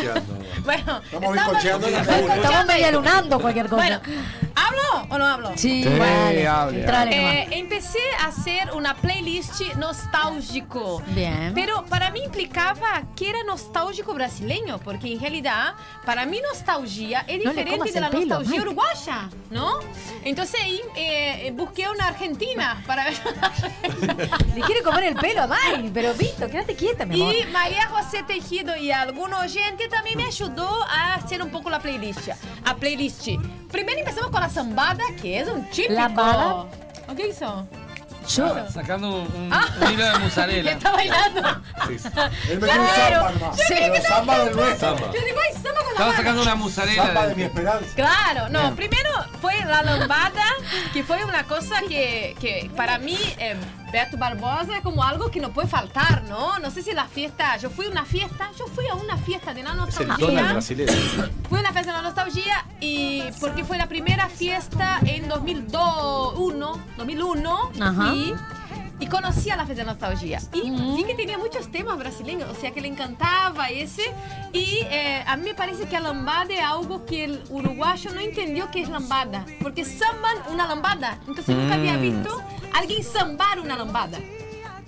Bueno, 0.64 1.00
Estamos 1.04 1.36
la 1.36 1.42
Estamos 2.34 2.66
media 2.66 2.92
lunando 2.92 3.40
cualquier 3.40 3.68
cosa. 3.68 3.76
Bueno, 3.82 4.00
¿hablo 4.70 5.06
o 5.14 5.18
no 5.18 5.26
hablo? 5.26 5.52
sí, 5.56 5.82
Sí, 5.82 5.88
vale. 5.98 6.46
hable, 6.48 6.80
Entrale. 6.80 7.40
Eh, 7.42 7.48
empecé 7.52 7.98
a 8.22 8.28
hacer 8.28 8.70
una 8.74 8.94
playlist 8.96 9.60
nostálgico. 9.76 11.02
Bien. 11.08 11.52
Pero 11.54 11.84
para 11.86 12.10
mí 12.10 12.20
implicaba 12.24 13.02
que 13.16 13.30
era 13.30 13.42
nostálgico 13.44 14.14
brasileño, 14.14 14.78
porque 14.78 15.12
en 15.12 15.20
realidad, 15.20 15.74
para 16.04 16.26
mí 16.26 16.40
nostalgia 16.48 17.20
es 17.26 17.42
No 17.44 17.50
diferente 17.50 17.92
de 17.92 18.00
la 18.00 18.06
el 18.06 18.12
pelo, 18.12 18.26
nostalgia 18.26 18.50
Mike. 18.50 18.62
uruguaya, 18.62 19.30
¿no? 19.50 19.78
Entonces 20.24 20.60
eh, 20.96 21.52
busqué 21.56 21.88
una 21.88 22.08
argentina 22.08 22.82
para 22.86 23.04
ver. 23.04 23.14
Le 24.54 24.60
quiere 24.62 24.82
comer 24.82 25.04
el 25.04 25.14
pelo 25.16 25.42
a 25.42 25.46
Mai, 25.46 25.90
pero 25.92 26.14
Vito, 26.14 26.48
quédate 26.48 26.74
quieta, 26.74 27.04
mi 27.06 27.14
amor. 27.20 27.34
Y 27.34 27.44
María 27.52 27.88
José 27.88 28.22
Tejido 28.24 28.76
y 28.76 28.90
algún 28.92 29.32
oyente 29.32 29.88
también 29.88 30.16
me 30.18 30.24
ayudó 30.24 30.84
a 30.84 31.14
hacer 31.14 31.42
un 31.42 31.50
poco 31.50 31.70
la 31.70 31.78
playlist. 31.80 32.28
A 32.64 32.76
playlist. 32.76 33.28
Primero 33.70 33.98
empezamos 34.00 34.30
con 34.30 34.40
la 34.40 34.48
zambada, 34.64 35.04
que 35.20 35.40
es 35.40 35.48
un 35.48 35.64
típico. 35.70 35.94
¿Lambada? 35.94 36.66
¿Qué 37.16 37.28
hizo? 37.28 37.66
Yo. 38.28 38.70
Sacando 38.70 39.22
un, 39.22 39.50
Ah. 39.52 39.66
un 39.80 39.92
hilo 39.92 40.04
de 40.04 40.18
mozzarella. 40.20 40.72
Está 40.76 40.92
bailando. 40.92 41.40
Él 42.48 42.60
me 42.60 42.66
dio 42.66 42.80
un 42.82 42.88
samba. 42.88 43.52
Sí. 43.56 43.74
Pero 43.78 44.02
samba 44.06 44.38
del 44.44 44.56
nuestro. 44.56 44.96
Yo 44.98 45.06
digo, 45.24 45.38
ay, 45.48 45.54
samba 45.54 45.78
con 45.80 45.84
la 45.86 45.90
Estaba 45.90 46.16
sacando 46.16 46.42
una 46.42 46.54
mozzarella. 46.54 47.04
Samba 47.06 47.22
de 47.22 47.28
de- 47.30 47.34
mi 47.34 47.42
esperanza. 47.42 47.94
Claro, 47.96 48.48
no, 48.50 48.60
Bien. 48.60 48.76
primero 48.76 49.10
fue 49.40 49.54
la 49.64 49.82
lambada, 49.82 50.44
que 50.92 51.02
fue 51.02 51.24
una 51.24 51.44
cosa 51.44 51.80
que, 51.88 52.36
que 52.40 52.70
para 52.76 52.98
mí, 52.98 53.18
eh, 53.38 53.56
Beto 53.92 54.16
Barbosa 54.16 54.76
es 54.76 54.82
como 54.82 55.02
algo 55.02 55.30
que 55.30 55.40
no 55.40 55.50
puede 55.52 55.68
faltar, 55.68 56.22
¿no? 56.24 56.58
No 56.58 56.70
sé 56.70 56.82
si 56.82 56.92
la 56.92 57.06
fiesta, 57.06 57.56
yo 57.56 57.70
fui 57.70 57.86
a 57.86 57.90
una 57.90 58.04
fiesta, 58.04 58.50
yo 58.58 58.66
fui 58.66 58.86
a 58.86 58.94
una 58.94 59.16
fiesta 59.16 59.52
de 59.54 59.62
la 59.62 59.70
Es 59.70 59.74
el 60.00 60.06
nostalgia. 60.08 60.26
Donald 60.26 60.50
brasileño. 60.52 60.92
Fue 61.48 61.60
una 61.60 61.72
fiesta 61.72 61.90
de 61.92 61.96
la 61.98 62.02
nostalgia 62.02 62.64
y 62.80 63.22
porque 63.40 63.64
fue 63.64 63.78
la 63.78 63.88
primera 63.88 64.28
fiesta 64.28 65.00
en 65.04 65.28
2001, 65.28 66.80
2001 66.96 67.70
que 67.74 67.82
Ajá. 67.82 68.10
fui 68.10 68.34
y 69.00 69.06
conocí 69.06 69.50
a 69.50 69.56
la 69.56 69.64
fiesta 69.66 69.82
de 69.82 69.86
nostalgia. 69.90 70.40
Y 70.52 70.70
vi 70.70 71.04
que 71.04 71.14
tenía 71.14 71.38
muchos 71.38 71.70
temas 71.72 71.98
brasileños, 71.98 72.48
o 72.50 72.54
sea 72.54 72.70
que 72.70 72.80
le 72.80 72.88
encantaba 72.88 73.68
ese. 73.70 74.02
Y 74.52 74.80
eh, 74.90 75.24
a 75.26 75.36
mí 75.36 75.44
me 75.44 75.54
parece 75.54 75.84
que 75.86 75.92
la 75.94 76.00
lambada 76.12 76.52
es 76.54 76.60
algo 76.62 77.04
que 77.06 77.24
el 77.24 77.42
uruguayo 77.50 78.10
no 78.12 78.20
entendió 78.20 78.70
que 78.70 78.82
es 78.82 78.88
lambada, 78.88 79.44
porque 79.62 79.84
samban 79.84 80.36
una 80.52 80.66
lambada. 80.68 81.18
Entonces 81.26 81.56
nunca 81.56 81.74
había 81.74 81.94
Mm. 81.96 82.02
visto 82.02 82.42
alguien 82.74 83.02
sambar 83.02 83.58
una 83.60 83.76
lambada. 83.76 84.18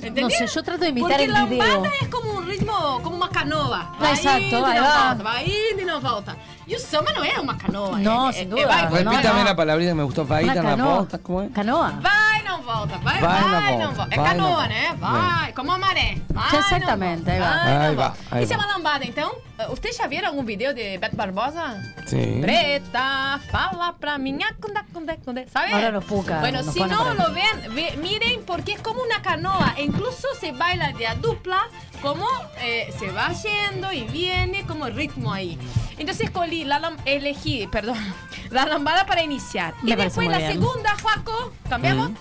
¿Entendés? 0.03 0.25
No 0.25 0.31
sé, 0.31 0.47
yo 0.55 0.63
trato 0.63 0.81
de 0.83 0.89
imitar 0.91 1.11
Porque 1.11 1.25
el 1.25 1.33
lambada 1.33 1.79
video. 1.79 1.93
es 2.01 2.09
como 2.09 2.33
un 2.33 2.47
ritmo, 2.47 3.01
como 3.03 3.17
uma 3.17 3.29
canoa. 3.31 3.93
Ah, 4.01 4.11
exacto, 4.13 4.41
indo 4.41 4.59
e 4.59 4.65
ahí 4.73 4.75
não 4.81 4.85
va. 4.85 5.07
volta, 5.09 5.23
vai 5.23 5.45
indo 5.47 5.81
e 5.81 5.85
não 5.85 6.01
volta. 6.01 6.37
E 6.67 6.75
o 6.77 6.79
samba 6.79 7.13
não 7.13 7.25
é 7.25 7.39
uma 7.41 7.57
canoa. 7.57 7.99
No, 7.99 8.29
é, 8.29 8.33
sin 8.33 8.41
é- 8.43 8.45
duda. 8.47 8.61
É 8.63 8.67
vai, 8.67 8.89
vai, 8.89 9.03
Repítame 9.05 9.35
vai, 9.35 9.45
la 9.45 9.55
palabrita 9.55 9.91
que 9.91 9.95
me 9.97 10.03
gustó. 10.05 10.25
Vai 10.25 10.45
Una 10.45 10.55
dar 10.55 10.63
na 10.65 10.71
canoa. 10.71 10.95
volta. 10.95 11.19
¿Cómo 11.19 11.43
es? 11.43 11.53
Canoa. 11.53 11.89
vai, 12.01 12.43
não 12.43 12.63
volta. 12.63 12.99
Vai, 12.99 13.21
Vai, 13.21 13.43
vai, 13.43 13.77
não 13.79 13.93
volta. 13.93 14.15
É 14.15 14.17
Vai, 14.17 14.27
canoa, 14.29 14.67
né? 14.69 14.95
Vai, 14.99 15.53
como 15.53 15.73
a 15.73 15.79
maré. 15.79 16.19
Vai, 16.31 16.59
exatamente, 16.59 17.31
aí 17.31 17.95
vai. 17.95 18.43
Isso 18.43 18.53
é 18.53 18.57
uma 18.57 18.67
lambada, 18.67 19.05
então? 19.05 19.35
Vocês 19.69 19.97
já 19.97 20.07
viram 20.07 20.29
algum 20.29 20.45
vídeo 20.45 20.75
de 20.75 20.99
Beto 20.99 21.17
Barbosa? 21.17 21.83
Sí. 22.07 22.39
Preta, 22.41 23.41
fala 23.51 23.93
pra 23.95 24.19
mim. 24.19 24.39
ah, 24.43 24.55
cundé, 24.61 24.81
cundé, 24.93 25.17
cundé. 25.25 25.47
¿Sabe? 25.49 25.73
Ahora 25.73 25.91
los 25.91 26.05
puca, 26.05 26.41
Bueno, 26.41 26.63
nos 26.63 26.73
si 26.75 26.81
no 26.81 27.15
lo 27.15 27.33
ven, 27.33 27.75
ve- 27.75 27.97
miren 28.01 28.43
porque 28.45 28.73
es 28.73 28.81
como 28.81 29.03
una 29.03 29.23
canoa. 29.23 29.75
E 29.77 29.83
incluso 29.85 30.29
se 30.39 30.53
baila 30.53 30.93
de 30.93 31.07
a 31.07 31.15
dupla, 31.15 31.61
como 32.01 32.27
eh, 32.61 32.93
se 32.99 33.11
va 33.11 33.33
yendo 33.33 33.93
y 33.93 34.03
viene 34.05 34.65
como 34.67 34.87
ritmo 34.87 35.33
ahí. 35.33 35.59
Entonces 35.99 36.27
escogí 36.27 36.65
la 36.65 36.93
elegí, 37.05 37.67
perdón, 37.69 37.99
la 38.51 38.67
lambada 38.67 39.07
para 39.07 39.23
iniciar. 39.23 39.75
Me 39.83 39.93
y 39.93 39.95
después 39.97 40.29
la 40.29 40.39
bien. 40.39 40.53
segunda, 40.53 40.97
Juaco, 41.01 41.53
cambiamos. 41.69 42.11
Mm. 42.11 42.15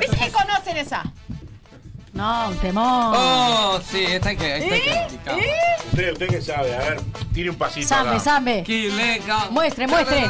¿Ves 0.00 0.10
que 0.10 0.30
conocen 0.30 0.76
esa? 0.76 1.02
No, 2.18 2.48
un 2.48 2.56
temón. 2.56 3.14
Oh, 3.16 3.78
sí, 3.88 4.02
esta 4.02 4.30
hay 4.30 4.36
que, 4.36 4.56
esta 4.56 4.74
hay 4.74 4.80
que 4.80 4.90
¿Eh? 4.90 5.08
¿Eh? 5.26 5.54
Usted, 5.86 6.12
usted 6.14 6.26
que 6.26 6.42
sabe, 6.42 6.74
a 6.74 6.78
ver, 6.80 7.00
tire 7.32 7.48
un 7.48 7.54
pasito 7.54 7.86
Sambe, 7.86 8.18
sambe. 8.18 8.64
Quileca. 8.64 9.46
Muestre, 9.52 9.86
muestre. 9.86 10.28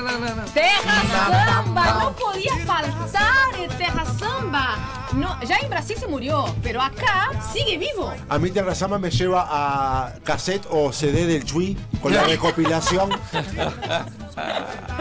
Terra 0.53 1.47
Samba, 1.47 1.95
no 1.99 2.13
podía 2.15 2.55
faltar 2.67 3.59
el 3.59 3.71
Terra 3.79 4.05
Samba. 4.05 4.77
No, 5.15 5.43
ya 5.43 5.57
en 5.63 5.71
Brasil 5.71 5.97
se 5.99 6.07
murió, 6.07 6.55
pero 6.63 6.83
acá 6.83 7.31
sigue 7.55 7.79
vivo. 7.79 8.13
A 8.29 8.39
mí 8.39 8.51
Terra 8.51 8.75
Samba 8.75 8.99
me 8.99 9.11
lleva 9.11 9.47
a 9.49 10.13
cassette 10.25 10.67
o 10.69 10.93
CD 10.93 11.25
del 11.25 11.47
Chui 11.47 11.75
con 12.03 12.13
la 12.13 12.23
recopilación. 12.27 13.09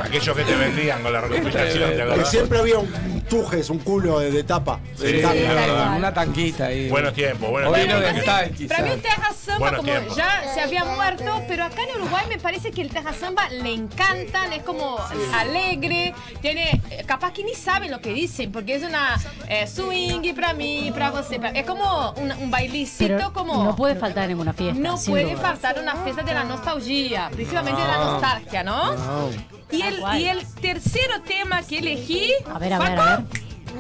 Aquellos 0.02 0.38
que 0.38 0.44
te 0.44 0.56
vendían 0.56 1.02
con 1.04 1.12
la 1.12 1.20
recopilación, 1.20 1.90
¿te 1.90 2.20
que 2.20 2.26
siempre 2.26 2.60
había 2.60 2.78
un 2.80 3.18
tujes, 3.28 3.70
un 3.70 3.80
culo 3.80 4.20
de, 4.20 4.32
de 4.32 4.44
tapa. 4.44 4.80
Sí, 4.96 5.06
de. 5.06 5.96
Una 5.98 6.14
tanquita 6.14 6.66
ahí. 6.66 6.77
Buenos 6.90 7.14
tiempos, 7.14 7.50
buenos 7.50 7.74
tiempos. 7.74 8.02
no 8.02 8.14
quizás. 8.20 8.50
Para 8.70 8.84
mí 8.84 8.90
el 8.92 9.02
Terra 9.02 9.34
Samba 9.34 9.60
Buenos 9.60 9.80
como 9.80 9.92
tiempos. 9.92 10.16
ya 10.18 10.44
se 10.54 10.62
había 10.62 10.84
muerto, 10.86 11.42
pero 11.48 11.64
acá 11.66 11.82
en 11.84 12.02
Uruguay 12.02 12.26
me 12.30 12.38
parece 12.38 12.72
que 12.72 12.82
el 12.82 12.90
Terra 12.90 13.14
Samba 13.14 13.50
le 13.50 13.74
encantan, 13.74 14.54
es 14.54 14.64
como 14.64 14.98
alegre, 15.34 16.14
tiene, 16.42 16.82
eh, 16.90 17.04
capaz 17.06 17.32
que 17.34 17.44
ni 17.44 17.54
saben 17.56 17.92
lo 17.92 18.02
que 18.02 18.14
dicen, 18.14 18.52
porque 18.52 18.76
es 18.76 18.84
una 18.84 19.18
eh, 19.48 19.68
swing 19.68 20.34
para 20.36 20.54
mí, 20.54 20.92
para 20.92 21.12
você, 21.12 21.40
pra- 21.40 21.52
es 21.56 21.66
como 21.66 22.12
un, 22.14 22.32
un 22.32 22.52
bailecito 22.52 23.16
Pero 23.18 23.34
como... 23.34 23.64
no 23.64 23.76
puede 23.76 23.96
faltar 23.96 24.24
en 24.24 24.30
ninguna 24.30 24.54
fiesta. 24.54 24.80
No 24.80 24.98
puede 24.98 25.32
duda. 25.34 25.42
faltar 25.42 25.80
una 25.80 25.96
fiesta 26.04 26.24
de 26.24 26.34
la 26.34 26.44
nostalgia, 26.44 27.30
principalmente 27.32 27.82
de 27.82 27.88
la 27.88 27.98
nostalgia, 27.98 28.64
¿no? 28.64 28.96
Y 29.72 29.82
el, 29.82 30.02
y 30.18 30.26
el 30.28 30.46
tercer 30.62 31.10
tema 31.28 31.62
que 31.62 31.80
elegí. 31.80 32.32
A 32.54 32.58
ver, 32.60 32.74
a 32.74 32.80
ver, 32.80 33.00
a 33.00 33.06
ver. 33.18 33.26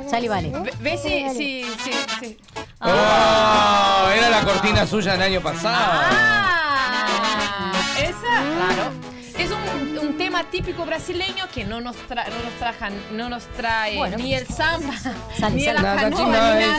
Sale 0.10 0.26
y 0.26 0.30
vale. 0.30 0.50
Ve, 0.50 0.72
ve 0.82 0.98
si, 0.98 1.30
si, 1.38 1.64
si, 1.84 1.92
si- 2.20 2.38
Oh, 2.80 4.10
era 4.16 4.30
la 4.30 4.42
cortina 4.44 4.86
suya 4.86 5.14
del 5.14 5.22
año 5.24 5.42
pasado. 5.42 5.76
Ah, 5.78 7.74
esa, 8.00 8.44
claro. 8.44 8.92
Es 9.38 9.52
un, 9.52 9.98
un 10.00 10.18
tema 10.18 10.44
típico 10.50 10.84
brasileño 10.86 11.46
que 11.54 11.64
no 11.64 11.80
nos, 11.80 11.96
tra- 12.10 12.28
no 12.28 12.44
nos, 12.44 12.54
trajan, 12.60 12.94
no 13.12 13.30
nos 13.30 13.46
trae 13.56 13.96
Bueno. 13.98 14.18
ni 14.18 14.34
el 14.34 14.48
samba, 14.48 14.94
Sale, 14.98 15.56
ni 15.56 15.62
sale. 15.64 15.74
la 15.76 15.82
Nada 15.82 16.02
canoa, 16.02 16.26
ni 16.26 16.32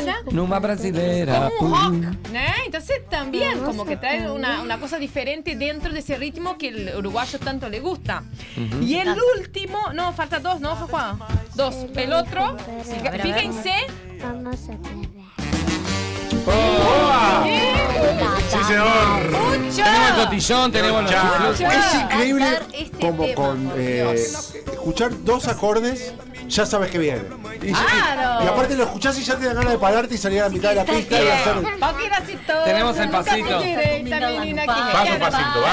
nada. 0.04 0.16
numa 0.32 0.58
brasilera. 0.58 1.50
Como 1.58 1.76
un 1.88 2.02
rock, 2.02 2.14
¿no? 2.32 2.40
Entonces 2.66 3.08
también 3.08 3.60
como 3.60 3.84
que 3.84 3.96
trae 3.96 4.28
una, 4.30 4.60
una 4.62 4.78
cosa 4.78 4.98
diferente 4.98 5.54
dentro 5.56 5.92
de 5.92 6.00
ese 6.00 6.16
ritmo 6.16 6.58
que 6.58 6.68
el 6.68 6.96
uruguayo 6.96 7.38
tanto 7.38 7.68
le 7.68 7.78
gusta. 7.80 8.24
Y 8.82 8.96
el 8.96 9.16
último, 9.38 9.78
no, 9.94 10.12
falta 10.12 10.40
dos, 10.40 10.60
¿no, 10.60 10.74
Juan? 10.76 11.18
Dos. 11.54 11.74
El 11.94 12.12
otro, 12.12 12.56
ver, 13.02 13.12
ver. 13.12 13.22
fíjense. 13.22 13.72
Vamos 14.20 14.56
a 14.68 14.72
perder. 14.82 15.07
Sí, 18.50 18.64
señor. 18.66 18.88
Mucho. 19.30 19.76
Tenemos 19.84 20.08
el 20.10 20.24
cotillón, 20.24 20.72
tenemos 20.72 21.02
los 21.02 21.10
Chao. 21.10 21.52
Es 21.52 21.94
increíble 21.94 22.58
este 22.72 23.06
como 23.06 23.22
tema, 23.24 23.34
con 23.34 23.64
por 23.68 23.78
eh, 23.80 23.94
Dios. 24.16 24.54
escuchar 24.72 25.10
dos 25.24 25.48
acordes 25.48 26.14
ya 26.48 26.64
sabes 26.64 26.90
que 26.90 26.98
viene. 26.98 27.22
Y, 27.62 27.72
Claro. 27.72 28.40
y- 28.40 28.44
y 28.44 28.48
aparte 28.48 28.74
lo 28.76 28.84
escuchás 28.84 29.18
y 29.18 29.24
ya 29.24 29.36
te 29.36 29.44
dan 29.44 29.56
ganas 29.56 29.72
de 29.72 29.78
pararte 29.78 30.14
y 30.14 30.18
salir 30.18 30.40
a 30.40 30.44
la 30.44 30.48
mitad 30.48 30.70
de 30.70 30.74
la 30.76 30.84
pista 30.84 31.22
y 31.22 31.28
hacer. 31.28 31.56
Tenemos 32.64 32.96
el 32.96 33.10
pasito. 33.10 33.58
te 33.58 33.66
direita, 33.66 34.20
menina, 34.20 34.62
que 34.62 34.66
Paso, 34.68 35.18
pasito. 35.20 35.64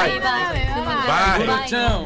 Chão. 1.69 2.05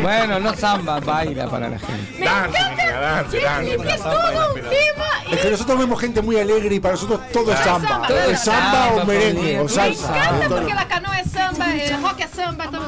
Bueno, 0.00 0.40
no 0.40 0.54
samba, 0.54 1.00
baila 1.00 1.46
para 1.48 1.68
la 1.68 1.78
gente. 1.78 2.24
Dance, 2.24 2.58
niña, 2.70 3.00
dance, 3.00 3.40
dance. 3.40 3.74
Es 3.74 4.02
todo 4.02 4.54
un 4.54 4.60
tema. 4.60 5.04
Es 5.30 5.40
que 5.40 5.50
nosotros 5.50 5.78
vemos 5.78 6.00
gente 6.00 6.22
muy 6.22 6.38
alegre 6.38 6.74
y 6.74 6.80
para 6.80 6.94
nosotros 6.94 7.20
todo 7.32 7.52
es 7.52 7.60
Claro. 7.60 7.80
samba. 7.86 8.06
Todo 8.08 8.18
Es 8.18 8.40
samba 8.40 8.92
o 8.94 9.04
merengue 9.06 9.54
o 9.54 9.56
Me 9.58 9.62
Me 9.64 9.68
salsa. 9.68 10.16
encanta 10.16 10.48
Todo- 10.48 10.58
porque 10.58 10.74
la 10.74 10.88
canoa 10.88 11.20
es 11.20 11.30
samba, 11.30 11.74
el 11.74 12.02
rock 12.02 12.20
es 12.20 12.30
samba, 12.30 12.70
todo. 12.70 12.84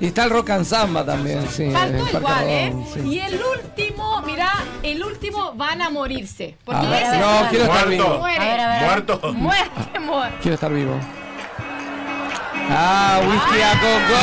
Y 0.00 0.06
está 0.06 0.24
el 0.24 0.30
rock 0.30 0.50
and 0.50 0.64
samba 0.64 1.04
también, 1.04 1.46
sí. 1.50 1.70
Faltó 1.70 1.96
el 1.96 2.02
Parque 2.02 2.16
igual, 2.18 2.44
¿eh? 2.48 2.70
Rodón, 2.72 2.86
sí. 2.94 3.00
Y 3.08 3.18
el 3.20 3.40
último, 3.42 4.22
mira, 4.22 4.52
el 4.82 5.04
último 5.04 5.52
van 5.54 5.82
a 5.82 5.90
morirse. 5.90 6.56
Porque 6.64 7.02
ese 7.02 7.18
no, 7.18 7.40
es 7.44 7.48
quiero 7.50 7.64
estar 7.66 7.86
Muerto. 7.86 8.04
vivo. 8.04 8.18
muere. 8.18 8.36
A 8.38 8.44
ver, 8.48 8.60
a 8.60 8.68
ver. 8.68 8.82
Muerto. 8.84 9.32
Muerte, 9.34 10.00
muerte. 10.00 10.36
Quiero 10.40 10.54
estar 10.54 10.72
vivo. 10.72 10.98
Ah, 12.70 13.20
whisky 13.26 13.62
a 13.62 13.72
coco. 13.80 14.22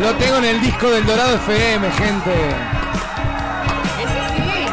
Lo 0.00 0.14
tengo 0.16 0.36
en 0.38 0.44
el 0.44 0.60
disco 0.60 0.90
del 0.90 1.06
Dorado 1.06 1.36
FM, 1.36 1.90
gente. 1.92 2.34
Ese 4.02 4.20
sí. 4.36 4.66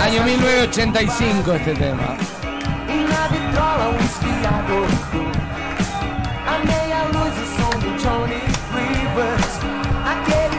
Año 0.00 0.22
1985 0.24 1.52
este 1.54 1.74
tema. 1.74 2.16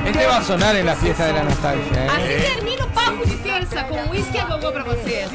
Este 0.05 0.25
va 0.25 0.37
a 0.37 0.43
sonar 0.43 0.75
en 0.75 0.85
la 0.85 0.95
fiesta 0.95 1.25
de 1.27 1.33
la 1.33 1.43
nostalgia, 1.43 2.07
Así 2.11 2.23
¿eh? 2.23 2.51
termino 2.55 2.85
o 2.85 2.89
papo 2.89 3.25
de 3.25 3.37
terça 3.37 3.83
com 3.83 4.09
whisky 4.09 4.37
a 4.39 4.45
gogô 4.45 4.71
pra 4.71 4.83
vocês. 4.83 5.29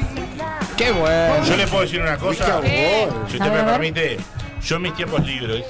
Qué 0.77 0.91
bueno. 0.91 1.43
Yo 1.45 1.55
le 1.55 1.65
puedo 1.67 1.83
decir 1.83 2.01
una 2.01 2.17
cosa. 2.17 2.61
Si 2.61 3.37
usted 3.37 3.51
me 3.51 3.63
permite, 3.63 4.19
yo 4.65 4.75
en 4.77 4.81
mis 4.81 4.93
tiempos 4.95 5.25
libres, 5.25 5.63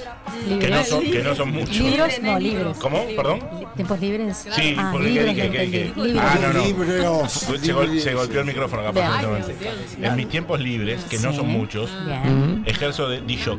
que 0.60 0.70
no 0.70 0.84
son, 0.84 1.04
que 1.04 1.22
no 1.24 1.36
son 1.36 1.52
muchos. 1.52 1.78
¿Libros? 1.78 2.10
No, 2.22 2.40
libros. 2.40 2.78
¿Cómo? 2.78 3.06
¿Perdón? 3.16 3.40
¿Tiempos 3.76 4.00
libres? 4.00 4.46
Sí, 4.56 4.76
ah, 4.78 4.90
porque 4.92 5.08
libros, 5.10 5.36
¿qué 5.36 5.50
dije? 5.66 5.94
Libros. 5.96 6.24
Ah, 6.26 6.38
no, 6.42 6.54
no. 6.54 6.66
Libros. 6.66 7.32
Se, 7.32 7.74
gol- 7.74 8.00
se 8.00 8.14
golpeó 8.14 8.40
el 8.42 8.46
micrófono 8.48 8.92
perfectamente. 8.94 9.56
En 10.02 10.16
mis 10.16 10.30
tiempos 10.30 10.60
libres, 10.60 11.04
que 11.06 11.20
no 11.20 11.34
son 11.34 11.48
muchos, 11.48 11.90
Bien. 12.06 12.64
ejerzo 12.66 13.10
de 13.10 13.22
DJ. 13.22 13.58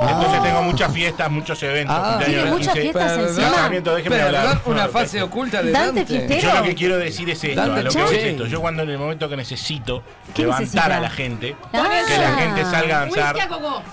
Entonces 0.00 0.42
tengo 0.42 0.62
muchas 0.62 0.92
fiestas, 0.92 1.30
muchos 1.30 1.62
eventos, 1.62 1.94
Ah. 1.98 2.02
cumpleaños 2.10 2.26
¿Tiene 2.34 2.44
de 2.44 2.50
muchas 2.50 2.74
15, 2.74 2.80
fiestas 2.92 3.18
encima? 3.18 3.68
déjeme 3.96 4.22
hablar. 4.22 4.60
una 4.64 4.86
No, 4.86 4.92
fase 4.92 5.22
oculta 5.22 5.62
de 5.62 5.72
Dante 5.72 6.04
Dante. 6.04 6.40
Yo 6.40 6.54
lo 6.54 6.62
que 6.62 6.74
quiero 6.74 6.96
decir 6.98 7.28
es 7.30 7.44
esto, 7.44 7.60
Dante 7.60 7.80
a 7.80 7.82
lo 7.82 7.90
que 7.90 8.02
voy 8.02 8.16
es 8.16 8.24
esto. 8.24 8.46
Yo 8.46 8.60
cuando 8.60 8.82
en 8.82 8.90
el 8.90 8.98
momento 8.98 9.28
que 9.28 9.36
necesito 9.36 10.02
¿Qué 10.34 10.42
levantar 10.42 10.60
necesita? 10.62 10.96
a 10.96 11.00
la 11.00 11.10
gente, 11.10 11.56
Ah. 11.72 11.88
que 12.08 12.18
la 12.18 12.32
gente 12.34 12.64
salga 12.64 12.96
a 12.96 13.00
danzar, 13.00 13.36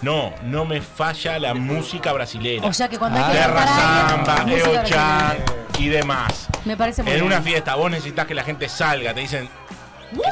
no, 0.02 0.34
no 0.44 0.66
me 0.66 0.82
falla 0.82 1.40
la 1.40 1.54
música 1.54 2.14
brasilera. 2.14 2.66
O 2.66 2.74
sea 2.74 2.88
que 2.88 2.98
cuando 2.98 3.20
hay 3.24 3.32
que 3.34 3.38
Terra 3.40 3.68
Samba, 3.68 4.46
música 4.46 4.70
Eo 4.70 4.84
Chan 4.86 5.38
brasileña. 5.38 5.46
y 5.80 5.88
demás. 5.90 6.48
Me 6.66 6.78
parece 6.78 7.04
muy 7.04 7.12
En 7.12 7.18
bien. 7.20 7.28
una 7.28 7.42
fiesta 7.42 7.76
vos 7.76 7.92
necesitas 7.92 8.26
que 8.26 8.34
la 8.34 8.44
gente 8.44 8.70
salga, 8.70 9.14
te 9.14 9.20
dicen, 9.22 9.50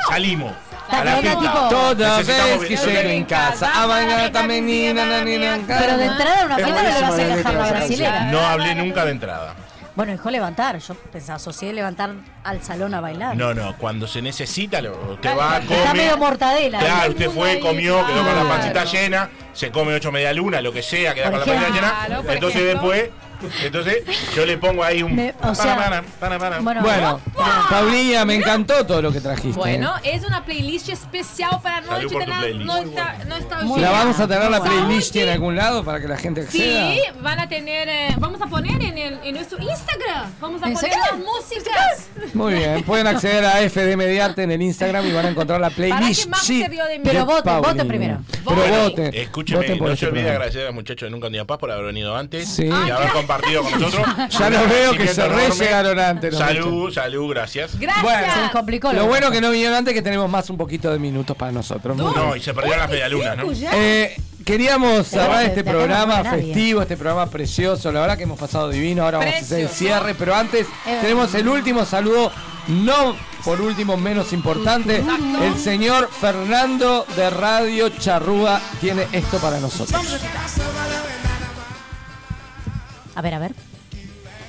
salimos 0.07 0.53
a 0.89 1.03
la 1.03 1.15
fiesta. 1.17 1.39
tipo- 1.39 1.69
Toda 1.69 2.17
vez 2.19 2.27
que 2.67 2.75
llego 2.77 3.09
en 3.09 3.25
casa, 3.25 3.83
a 3.83 3.85
bailar 3.85 4.31
también 4.31 4.65
ni 4.65 4.93
na, 4.93 5.05
na, 5.05 5.23
ni 5.23 5.37
na, 5.37 5.59
Pero 5.67 5.97
de 5.97 6.05
entrada 6.05 6.39
en 6.41 6.45
una 6.45 6.55
fiesta 6.55 6.73
no 6.75 6.83
le 6.83 7.01
vas 7.01 7.03
a 7.03 7.17
la 7.17 7.35
dejar 7.35 7.53
la 7.55 7.69
brasilera. 7.71 8.21
No 8.25 8.39
hablé 8.39 8.75
nunca 8.75 9.05
de 9.05 9.11
entrada. 9.11 9.55
Bueno, 9.95 10.11
dejó 10.11 10.29
levantar. 10.29 10.77
Yo 10.79 10.93
pensaba, 10.93 11.37
asocié 11.37 11.71
levantar 11.71 12.11
al 12.43 12.61
salón 12.61 12.93
a 12.93 12.99
bailar. 12.99 13.37
No, 13.37 13.53
no, 13.53 13.77
cuando 13.77 14.07
se 14.07 14.21
necesita, 14.21 14.81
lo- 14.81 15.13
usted 15.13 15.29
va, 15.37 15.61
come. 15.61 15.77
Está 15.77 15.93
medio 15.93 16.17
mortadela. 16.17 16.79
Claro, 16.79 17.11
usted 17.11 17.29
fue, 17.29 17.59
comió, 17.61 18.05
quedó 18.05 18.23
con 18.25 18.35
la 18.35 18.43
pancita 18.43 18.83
llena, 18.83 19.29
se 19.53 19.71
come 19.71 19.93
ocho 19.95 20.11
media 20.11 20.33
luna, 20.33 20.59
lo 20.59 20.73
que 20.73 20.83
sea, 20.83 21.13
queda 21.13 21.31
con 21.31 21.39
la 21.39 21.45
pancita 21.45 21.69
llena. 21.69 22.23
Entonces 22.27 22.63
después 22.65 23.09
Entonces, 23.63 24.03
yo 24.35 24.45
le 24.45 24.57
pongo 24.57 24.83
ahí 24.83 25.03
un. 25.03 25.15
Me- 25.15 25.33
o 25.41 25.55
sea, 25.55 25.75
para, 25.75 26.01
para, 26.19 26.39
para. 26.39 26.59
bueno, 26.59 26.81
Bueno, 26.81 27.19
Paulina, 27.69 28.25
me 28.25 28.35
encantó 28.35 28.85
todo 28.85 29.01
lo 29.01 29.11
que 29.11 29.21
trajiste. 29.21 29.57
Bueno, 29.59 29.93
es 30.03 30.23
una 30.25 30.43
playlist 30.45 30.89
especial 30.89 31.59
para 31.61 31.83
Salud 31.85 32.11
noche 32.11 32.19
de 32.19 32.25
playlist. 32.25 32.65
nosta- 32.65 33.17
nostalgia. 33.27 33.77
¿La 33.77 33.91
vamos 33.91 34.19
a 34.19 34.27
tener 34.27 34.49
la 34.51 34.61
playlist 34.61 35.15
en 35.15 35.29
algún 35.29 35.55
lado 35.55 35.83
para 35.83 35.99
que 35.99 36.07
la 36.07 36.17
gente 36.17 36.41
acceda? 36.41 36.91
Sí, 36.91 37.01
van 37.21 37.39
a 37.39 37.47
tener, 37.49 37.87
eh, 37.89 38.15
vamos 38.19 38.41
a 38.41 38.47
poner 38.47 38.81
en, 38.81 38.97
el, 38.97 39.19
en 39.23 39.35
nuestro 39.35 39.57
Instagram, 39.61 40.31
vamos 40.39 40.61
a 40.63 40.67
¿En 40.67 40.73
poner 40.73 40.91
las 40.91 41.17
músicas. 41.19 42.09
Muy 42.33 42.53
bien, 42.55 42.83
pueden 42.83 43.07
acceder 43.07 43.45
a 43.45 43.61
FD 43.69 43.95
Mediarte 43.97 44.43
en 44.43 44.51
el 44.51 44.61
Instagram 44.61 45.05
y 45.07 45.11
van 45.11 45.25
a 45.25 45.29
encontrar 45.29 45.59
la 45.59 45.69
playlist. 45.69 46.29
que 46.47 46.69
de 46.69 46.75
de 46.75 46.99
Pero 47.03 47.25
voten, 47.25 47.43
Paulina. 47.43 47.67
voten 47.71 47.87
primero. 47.87 48.17
Pero 48.45 48.83
voten. 48.83 49.13
Escúcheme, 49.13 49.59
voten 49.61 49.77
no 49.79 49.85
este 49.87 49.97
se 49.97 50.05
olvide 50.07 50.21
programa. 50.21 50.31
agradecer 50.35 50.61
a 50.61 50.65
los 50.65 50.73
muchachos 50.75 51.07
de 51.07 51.11
Nunca 51.11 51.27
un 51.27 51.33
Día 51.33 51.45
Paz 51.45 51.57
por 51.57 51.71
haber 51.71 51.85
venido 51.85 52.15
antes 52.15 52.47
Sí. 52.47 52.65
y 52.65 52.71
haber 52.71 53.09
compartido 53.09 53.34
con 53.41 53.79
nosotros. 53.79 54.05
Ya 54.29 54.49
los 54.49 54.69
veo 54.69 54.91
que 54.97 55.07
se 55.07 55.27
re 55.27 55.49
llegaron 55.51 55.99
antes. 55.99 56.35
Salud, 56.37 56.91
salud, 56.93 57.29
gracias. 57.29 57.79
Gracias. 57.79 58.03
Bueno, 58.03 58.33
Se 58.33 58.41
les 58.41 58.51
complicó 58.51 58.93
Lo 58.93 59.05
bueno 59.07 59.31
que 59.31 59.41
no 59.41 59.51
vinieron 59.51 59.75
antes 59.75 59.93
que 59.93 60.01
tenemos 60.01 60.29
más 60.29 60.49
un 60.49 60.57
poquito 60.57 60.91
de 60.91 60.99
minutos 60.99 61.35
para 61.35 61.51
nosotros. 61.51 61.95
No, 61.97 62.35
y 62.35 62.41
se 62.41 62.53
perdieron 62.53 62.79
las 62.79 62.89
medialunas, 62.89 63.37
¿no? 63.37 63.43
Eh, 63.73 64.15
queríamos 64.45 65.07
cerrar 65.07 65.39
de- 65.39 65.45
este 65.47 65.63
programa 65.63 66.23
festivo, 66.23 66.81
este 66.81 66.97
programa 66.97 67.27
precioso. 67.29 67.91
La 67.91 68.01
verdad 68.01 68.17
que 68.17 68.23
hemos 68.23 68.39
pasado 68.39 68.69
divino. 68.69 69.03
Ahora 69.03 69.19
vamos 69.19 69.33
a 69.35 69.37
hacer 69.39 69.59
el 69.61 69.69
cierre, 69.69 70.15
pero 70.15 70.35
antes 70.35 70.67
tenemos 70.83 71.33
el 71.35 71.47
último 71.47 71.85
saludo, 71.85 72.31
no 72.67 73.15
por 73.43 73.61
último 73.61 73.95
menos 73.97 74.33
importante. 74.33 75.03
El 75.41 75.57
señor 75.59 76.09
Fernando 76.09 77.05
de 77.15 77.29
Radio 77.29 77.89
Charrúa 77.89 78.59
tiene 78.81 79.07
esto 79.11 79.37
para 79.39 79.59
nosotros. 79.59 80.01
A 83.15 83.21
ver, 83.21 83.33
a 83.33 83.39
ver. 83.39 83.53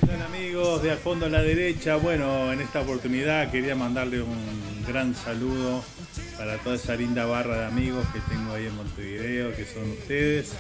Hola 0.03 0.25
amigos 0.27 0.83
de 0.83 0.93
A 0.93 0.97
Fondo 0.97 1.27
a 1.27 1.29
la 1.29 1.41
Derecha, 1.41 1.97
bueno, 1.97 2.53
en 2.53 2.61
esta 2.61 2.81
oportunidad 2.81 3.51
quería 3.51 3.75
mandarle 3.77 4.23
un 4.23 4.85
gran 4.87 5.15
saludo 5.15 5.85
para 6.37 6.59
toda 6.59 6.77
esa 6.77 6.97
linda 6.97 7.27
barra 7.27 7.61
de 7.61 7.67
amigos 7.67 8.05
que 8.13 8.21
tengo 8.21 8.53
ahí 8.53 8.67
en 8.67 8.77
Montevideo, 8.77 9.55
que 9.55 9.65
son 9.65 9.91
ustedes. 9.93 10.53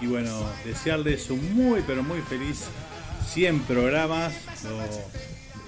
Y 0.00 0.06
bueno, 0.06 0.30
desearles 0.64 1.30
un 1.30 1.54
muy, 1.54 1.82
pero 1.86 2.02
muy 2.02 2.20
feliz 2.22 2.64
100 3.28 3.60
programas. 3.60 4.32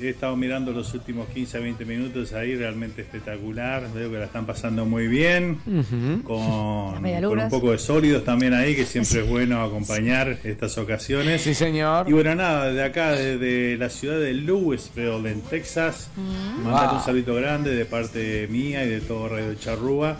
He 0.00 0.08
estado 0.10 0.36
mirando 0.36 0.72
los 0.72 0.92
últimos 0.94 1.28
15 1.28 1.56
a 1.56 1.60
20 1.60 1.84
minutos 1.84 2.32
ahí, 2.32 2.56
realmente 2.56 3.02
espectacular. 3.02 3.88
Veo 3.94 4.10
que 4.10 4.18
la 4.18 4.24
están 4.24 4.46
pasando 4.46 4.84
muy 4.84 5.06
bien. 5.06 5.58
Con, 6.24 7.02
con 7.02 7.38
un 7.38 7.48
poco 7.50 7.70
de 7.72 7.78
sólidos 7.78 8.24
también 8.24 8.54
ahí, 8.54 8.74
que 8.74 8.84
siempre 8.86 9.20
es 9.20 9.28
bueno 9.28 9.62
acompañar 9.62 10.38
estas 10.44 10.76
ocasiones. 10.78 11.42
Sí, 11.42 11.54
señor. 11.54 12.08
Y 12.08 12.12
bueno, 12.12 12.34
nada, 12.34 12.72
de 12.72 12.82
acá, 12.82 13.12
desde 13.12 13.76
la 13.76 13.88
ciudad 13.90 14.18
de 14.18 14.34
Louisville, 14.34 15.26
en 15.28 15.40
Texas, 15.42 16.08
mandar 16.62 16.88
Wow. 16.88 16.98
un 16.98 17.04
saludo 17.04 17.34
grande 17.36 17.74
de 17.74 17.84
parte 17.84 18.46
mía 18.50 18.84
y 18.84 18.88
de 18.88 19.00
todo 19.00 19.28
Radio 19.28 19.54
Charrúa 19.54 20.18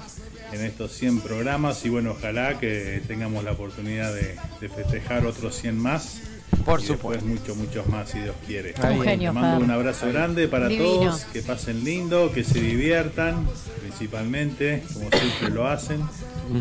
en 0.53 0.61
estos 0.65 0.93
100 0.93 1.21
programas. 1.21 1.85
Y 1.85 1.89
bueno, 1.89 2.13
ojalá 2.13 2.59
que 2.61 3.03
tengamos 3.09 3.43
la 3.45 3.53
oportunidad 3.53 4.15
de, 4.15 4.37
de 4.61 4.69
festejar 4.69 5.27
otros 5.27 5.57
100 5.57 5.77
más. 5.79 6.23
Por 6.65 6.81
y 6.81 6.85
supuesto. 6.85 7.25
después 7.25 7.25
muchos, 7.25 7.57
muchos 7.57 7.87
más, 7.89 8.11
si 8.11 8.21
Dios 8.21 8.35
quiere. 8.47 8.75
Un 8.83 9.03
genio, 9.03 9.33
Les 9.33 9.41
mando 9.41 9.65
un 9.65 9.71
abrazo 9.71 10.09
grande 10.09 10.49
para 10.49 10.69
Divino. 10.69 10.89
todos, 10.89 11.25
que 11.25 11.43
pasen 11.43 11.85
lindo, 11.85 12.33
que 12.33 12.45
se 12.45 12.61
diviertan, 12.61 13.47
principalmente, 13.81 14.83
como 14.93 15.11
siempre 15.11 15.51
lo 15.51 15.67
hacen. 15.69 16.03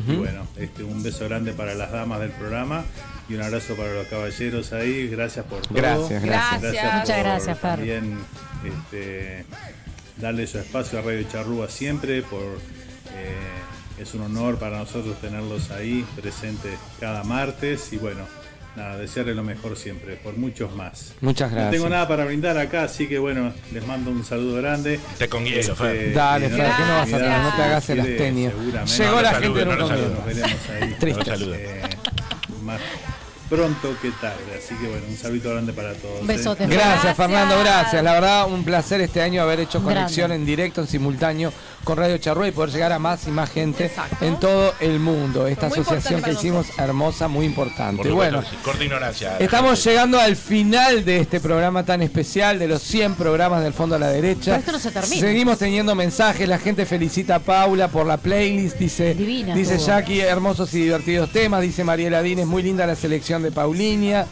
Y 0.07 0.15
bueno, 0.15 0.47
este, 0.57 0.83
un 0.83 1.03
beso 1.03 1.25
grande 1.25 1.51
para 1.53 1.73
las 1.75 1.91
damas 1.91 2.19
del 2.21 2.31
programa 2.31 2.85
y 3.29 3.35
un 3.35 3.41
abrazo 3.41 3.75
para 3.75 3.93
los 3.93 4.07
caballeros 4.07 4.71
ahí. 4.73 5.07
Gracias 5.07 5.45
por 5.45 5.61
todo. 5.61 5.73
Gracias, 5.75 6.23
gracias. 6.23 6.61
Gracias. 6.61 6.95
Muchas 6.99 7.19
gracias, 7.19 7.59
Fer. 7.59 7.75
También 7.75 8.17
este, 8.63 9.45
darle 10.17 10.47
su 10.47 10.59
espacio 10.59 10.99
a 10.99 11.01
Radio 11.01 11.23
Charrúa 11.29 11.69
siempre. 11.69 12.21
Por, 12.21 12.41
eh, 12.41 14.01
es 14.01 14.13
un 14.13 14.21
honor 14.21 14.57
para 14.57 14.77
nosotros 14.79 15.19
tenerlos 15.19 15.69
ahí 15.71 16.05
presentes 16.19 16.77
cada 16.99 17.23
martes. 17.23 17.91
Y 17.93 17.97
bueno, 17.97 18.21
nada, 18.75 18.97
desearles 18.97 19.35
lo 19.35 19.43
mejor 19.43 19.75
siempre, 19.77 20.15
por 20.15 20.35
muchos 20.37 20.75
más. 20.75 21.13
Muchas 21.21 21.49
No 21.51 21.55
gracias. 21.55 21.73
tengo 21.75 21.89
nada 21.89 22.07
para 22.07 22.25
brindar 22.25 22.57
acá, 22.57 22.83
así 22.83 23.07
que 23.07 23.19
bueno, 23.19 23.53
les 23.71 23.85
mando 23.85 24.11
un 24.11 24.23
saludo 24.25 24.57
grande. 24.61 24.99
Te 25.17 25.29
con 25.29 25.45
hielo, 25.45 25.59
Este. 25.73 26.11
Dale, 26.11 26.49
Fer, 26.49 26.57
¿qué 26.57 26.83
no 26.83 26.93
vas 26.97 27.13
a 27.13 27.15
hacer? 27.15 27.29
No 27.43 27.55
te 27.55 27.61
hagas 27.61 27.89
el 27.89 27.99
astenio. 27.99 28.51
Llegó 28.51 29.15
No 29.15 29.21
la 29.21 29.33
gente 29.35 29.65
no 29.65 29.71
un. 29.71 29.79
Nos 29.79 30.25
veremos 30.25 30.51
ahí. 30.81 30.95
Triste. 30.99 31.37
No. 31.37 31.53
Eh, 31.53 31.81
más 32.63 32.79
pronto 33.49 33.95
que 34.01 34.09
tarde. 34.11 34.37
Así 34.57 34.73
que 34.75 34.87
bueno, 34.87 35.05
un 35.07 35.17
saludo 35.17 35.51
grande 35.51 35.73
para 35.73 35.93
todos. 35.93 36.21
Un 36.21 36.29
¿eh? 36.29 36.35
besote. 36.35 36.65
Gracias, 36.65 36.91
Gracias. 36.91 37.17
Fernando, 37.17 37.59
gracias. 37.59 38.03
La 38.03 38.13
verdad, 38.13 38.47
un 38.47 38.63
placer 38.63 39.01
este 39.01 39.21
año 39.21 39.41
haber 39.43 39.59
hecho 39.59 39.79
Grande. 39.79 39.95
conexión 40.01 40.31
en 40.31 40.45
directo, 40.45 40.81
en 40.81 40.87
simultáneo 40.87 41.53
con 41.83 41.97
Radio 41.97 42.17
Charrúa 42.17 42.47
y 42.47 42.51
poder 42.51 42.71
llegar 42.71 42.91
a 42.91 42.99
más 42.99 43.27
y 43.27 43.31
más 43.31 43.49
gente 43.51 43.85
Exacto. 43.85 44.23
en 44.25 44.39
todo 44.39 44.73
el 44.79 44.99
mundo. 44.99 45.47
Esta 45.47 45.69
Muy 45.69 45.79
asociación 45.79 46.21
que 46.21 46.31
hicimos, 46.31 46.67
hermosa, 46.77 47.27
muy 47.27 47.49
Por 47.49 47.67
importante. 47.67 48.11
Bueno, 48.11 48.43
corta 48.63 48.83
ignorancia. 48.83 49.37
estamos 49.39 49.83
llegando 49.83 50.19
al 50.19 50.35
final 50.35 51.03
de 51.05 51.19
este 51.19 51.39
programa 51.39 51.83
tan 51.83 52.01
especial, 52.01 52.59
de 52.59 52.67
los 52.67 52.81
100 52.81 53.15
programas 53.15 53.63
del 53.63 53.73
Fondo 53.73 53.95
a 53.95 53.99
la 53.99 54.07
Derecha. 54.09 54.51
Pero 54.51 54.57
esto 54.59 54.71
no 54.71 54.79
se 54.79 54.91
termina. 54.91 55.21
Seguimos 55.21 55.57
teniendo 55.57 55.95
mensajes, 55.95 56.47
la 56.47 56.57
gente 56.59 56.85
felicita 56.85 57.35
a 57.35 57.39
Paula 57.39 57.87
por 57.87 58.05
la 58.05 58.17
playlist, 58.17 58.77
dice, 58.77 59.13
Divina 59.13 59.55
dice. 59.55 59.77
Jackie, 59.77 60.21
hermosos 60.21 60.73
y 60.73 60.81
divertidos 60.83 61.31
temas, 61.31 61.61
dice 61.61 61.83
Mariela 61.83 62.21
Dines, 62.21 62.45
muy 62.47 62.63
linda 62.63 62.85
la 62.85 62.95
selección 62.95 63.43
de 63.43 63.51
Paulinia. 63.51 64.27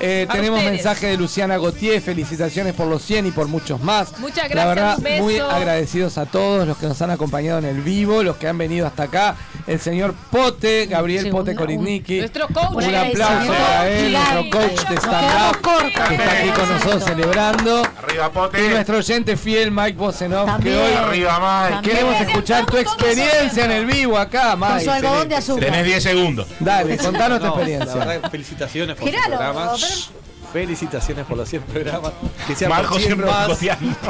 Eh, 0.00 0.26
tenemos 0.32 0.58
ustedes. 0.58 0.74
mensaje 0.76 1.06
de 1.08 1.16
Luciana 1.18 1.58
Gautier, 1.58 2.00
felicitaciones 2.00 2.72
por 2.74 2.86
los 2.86 3.02
100 3.02 3.26
y 3.26 3.30
por 3.32 3.48
muchos 3.48 3.80
más. 3.82 4.18
Muchas 4.18 4.48
La 4.48 4.48
gracias, 4.48 4.66
verdad, 4.74 4.96
un 4.98 5.04
beso. 5.04 5.22
muy 5.22 5.38
agradecidos 5.38 6.16
a 6.18 6.26
todos 6.26 6.66
los 6.66 6.76
que 6.78 6.86
nos 6.86 7.00
han 7.02 7.10
acompañado 7.10 7.58
en 7.58 7.66
el 7.66 7.82
vivo, 7.82 8.22
los 8.22 8.36
que 8.36 8.48
han 8.48 8.56
venido 8.58 8.86
hasta 8.86 9.02
acá. 9.04 9.36
El 9.66 9.78
señor 9.78 10.14
Pote, 10.30 10.86
Gabriel 10.86 11.24
Sí, 11.24 11.30
Pote 11.30 11.50
un- 11.50 11.56
Koritniki. 11.56 12.18
Nuestro 12.18 12.48
coach. 12.48 12.72
Un 12.76 12.84
Un 12.84 12.94
aplauso 12.94 13.52
para 13.52 13.88
él, 13.90 14.12
nuestro 14.12 14.50
coach 14.50 14.88
de 14.88 14.96
stand-up, 14.96 15.82
que 16.08 16.14
está 16.14 16.32
aquí 16.32 16.48
con 16.50 16.68
nosotros 16.68 17.04
celebrando. 17.04 17.82
Arriba, 18.02 18.26
Y 18.26 18.30
Pote. 18.34 18.68
nuestro 18.70 18.96
oyente 18.98 19.36
fiel, 19.36 19.70
Mike 19.70 19.98
Bosenov, 19.98 20.60
que 20.62 20.76
hoy 20.76 20.92
Arriba, 20.94 21.38
Mike. 21.38 21.74
También. 21.74 21.96
queremos 21.96 22.20
escuchar 22.22 22.66
tu 22.66 22.78
experiencia 22.78 23.64
en 23.66 23.70
el 23.70 23.86
vivo 23.86 24.16
acá, 24.18 24.52
Con 24.58 24.60
Mike. 24.60 24.84
su 24.84 24.90
algodón 24.90 25.28
de 25.28 25.36
azúcar. 25.36 25.64
Tenés 25.64 25.84
10 25.84 26.02
segundos. 26.02 26.46
Dale, 26.58 26.96
contanos 26.96 27.38
tu 27.38 27.44
La 27.44 27.50
experiencia. 27.50 27.94
verdad, 27.94 28.30
felicitaciones 28.30 28.96
por 28.96 29.08
Giralo, 29.08 29.28
los 29.28 29.38
programas. 29.38 29.80
Pero- 29.90 30.29
Felicitaciones 30.52 31.26
por 31.26 31.36
los 31.36 31.48
100 31.48 31.62
programas. 31.62 32.12
Que 32.46 32.54
sean 32.56 32.72
por 32.72 32.88
100 32.88 33.02
siempre 33.02 33.26
más. 33.26 33.48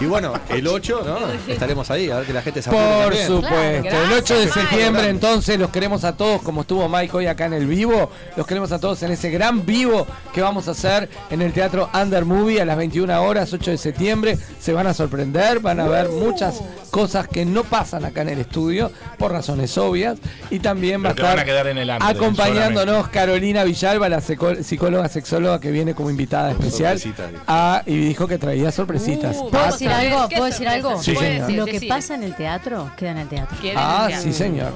Y 0.01 0.07
bueno, 0.07 0.33
el 0.49 0.67
8, 0.67 1.03
¿no? 1.05 1.19
Estaremos 1.53 1.91
ahí, 1.91 2.11
a 2.11 2.17
ver 2.19 2.27
que 2.27 2.33
la 2.33 2.41
gente 2.43 2.63
se 2.63 2.71
Por 2.71 2.79
también. 2.81 3.27
supuesto. 3.27 3.83
Claro, 3.89 4.05
el 4.07 4.13
8 4.13 4.35
de 4.35 4.45
gracias, 4.47 4.53
septiembre, 4.55 5.03
Mike. 5.03 5.11
entonces, 5.11 5.59
los 5.59 5.71
queremos 5.71 6.05
a 6.05 6.17
todos, 6.17 6.41
como 6.43 6.63
estuvo 6.63 6.89
Mike 6.89 7.15
hoy 7.17 7.27
acá 7.27 7.45
en 7.47 7.53
el 7.53 7.67
vivo. 7.67 8.11
Los 8.37 8.47
queremos 8.47 8.73
a 8.73 8.79
todos 8.79 9.03
en 9.03 9.13
ese 9.13 9.31
gran 9.31 9.67
vivo 9.67 10.07
que 10.33 10.41
vamos 10.41 10.67
a 10.69 10.71
hacer 10.71 11.11
en 11.29 11.43
el 11.43 11.53
Teatro 11.53 11.91
Under 11.93 12.25
Movie 12.25 12.61
a 12.63 12.65
las 12.65 12.77
21 12.79 13.23
horas, 13.23 13.53
8 13.53 13.73
de 13.73 13.79
septiembre. 13.79 14.39
Se 14.59 14.73
van 14.73 14.87
a 14.87 14.95
sorprender, 14.95 15.61
van 15.61 15.79
a 15.81 15.89
ver 15.89 16.09
muchas 16.09 16.61
cosas 16.91 17.29
que 17.29 17.45
no 17.45 17.65
pasan 17.65 18.05
acá 18.07 18.23
en 18.23 18.31
el 18.31 18.39
estudio, 18.39 18.91
por 19.19 19.31
razones 19.33 19.77
obvias. 19.77 20.19
Y 20.49 20.61
también 20.61 21.05
va 21.05 21.09
a 21.09 21.13
estar 21.13 21.39
a 21.39 21.45
quedar 21.45 21.67
en 21.67 21.77
el 21.77 21.91
under, 21.91 22.03
acompañándonos 22.09 23.09
Carolina 23.09 23.63
Villalba, 23.65 24.09
la 24.09 24.21
psicóloga 24.23 25.09
sexóloga 25.09 25.61
que 25.61 25.71
viene 25.71 25.95
como 25.95 26.09
invitada 26.11 26.30
especial. 26.31 27.01
Ah, 27.47 27.83
y 27.87 27.97
dijo 27.97 28.27
que 28.27 28.39
traía 28.39 28.71
sorpresitas. 28.73 29.37
Uh, 29.37 29.51
¿Puedo 29.51 29.67
decir 29.67 29.89
a 29.89 29.99
algo? 29.99 30.29
¿qué 30.29 30.37
¿Puedo 30.37 30.51
decir 30.51 30.69
algo? 30.69 31.03
Sí, 31.03 31.15
señor. 31.17 31.51
Lo 31.53 31.67
que 31.67 31.81
pasa 31.89 32.15
en 32.15 32.23
el 32.25 32.35
teatro, 32.35 32.91
queda 32.97 33.11
en 33.13 33.19
el 33.19 33.29
teatro. 33.29 33.57
Ah, 33.77 34.09
el 34.11 34.19
sí, 34.21 34.33
señor. 34.33 34.73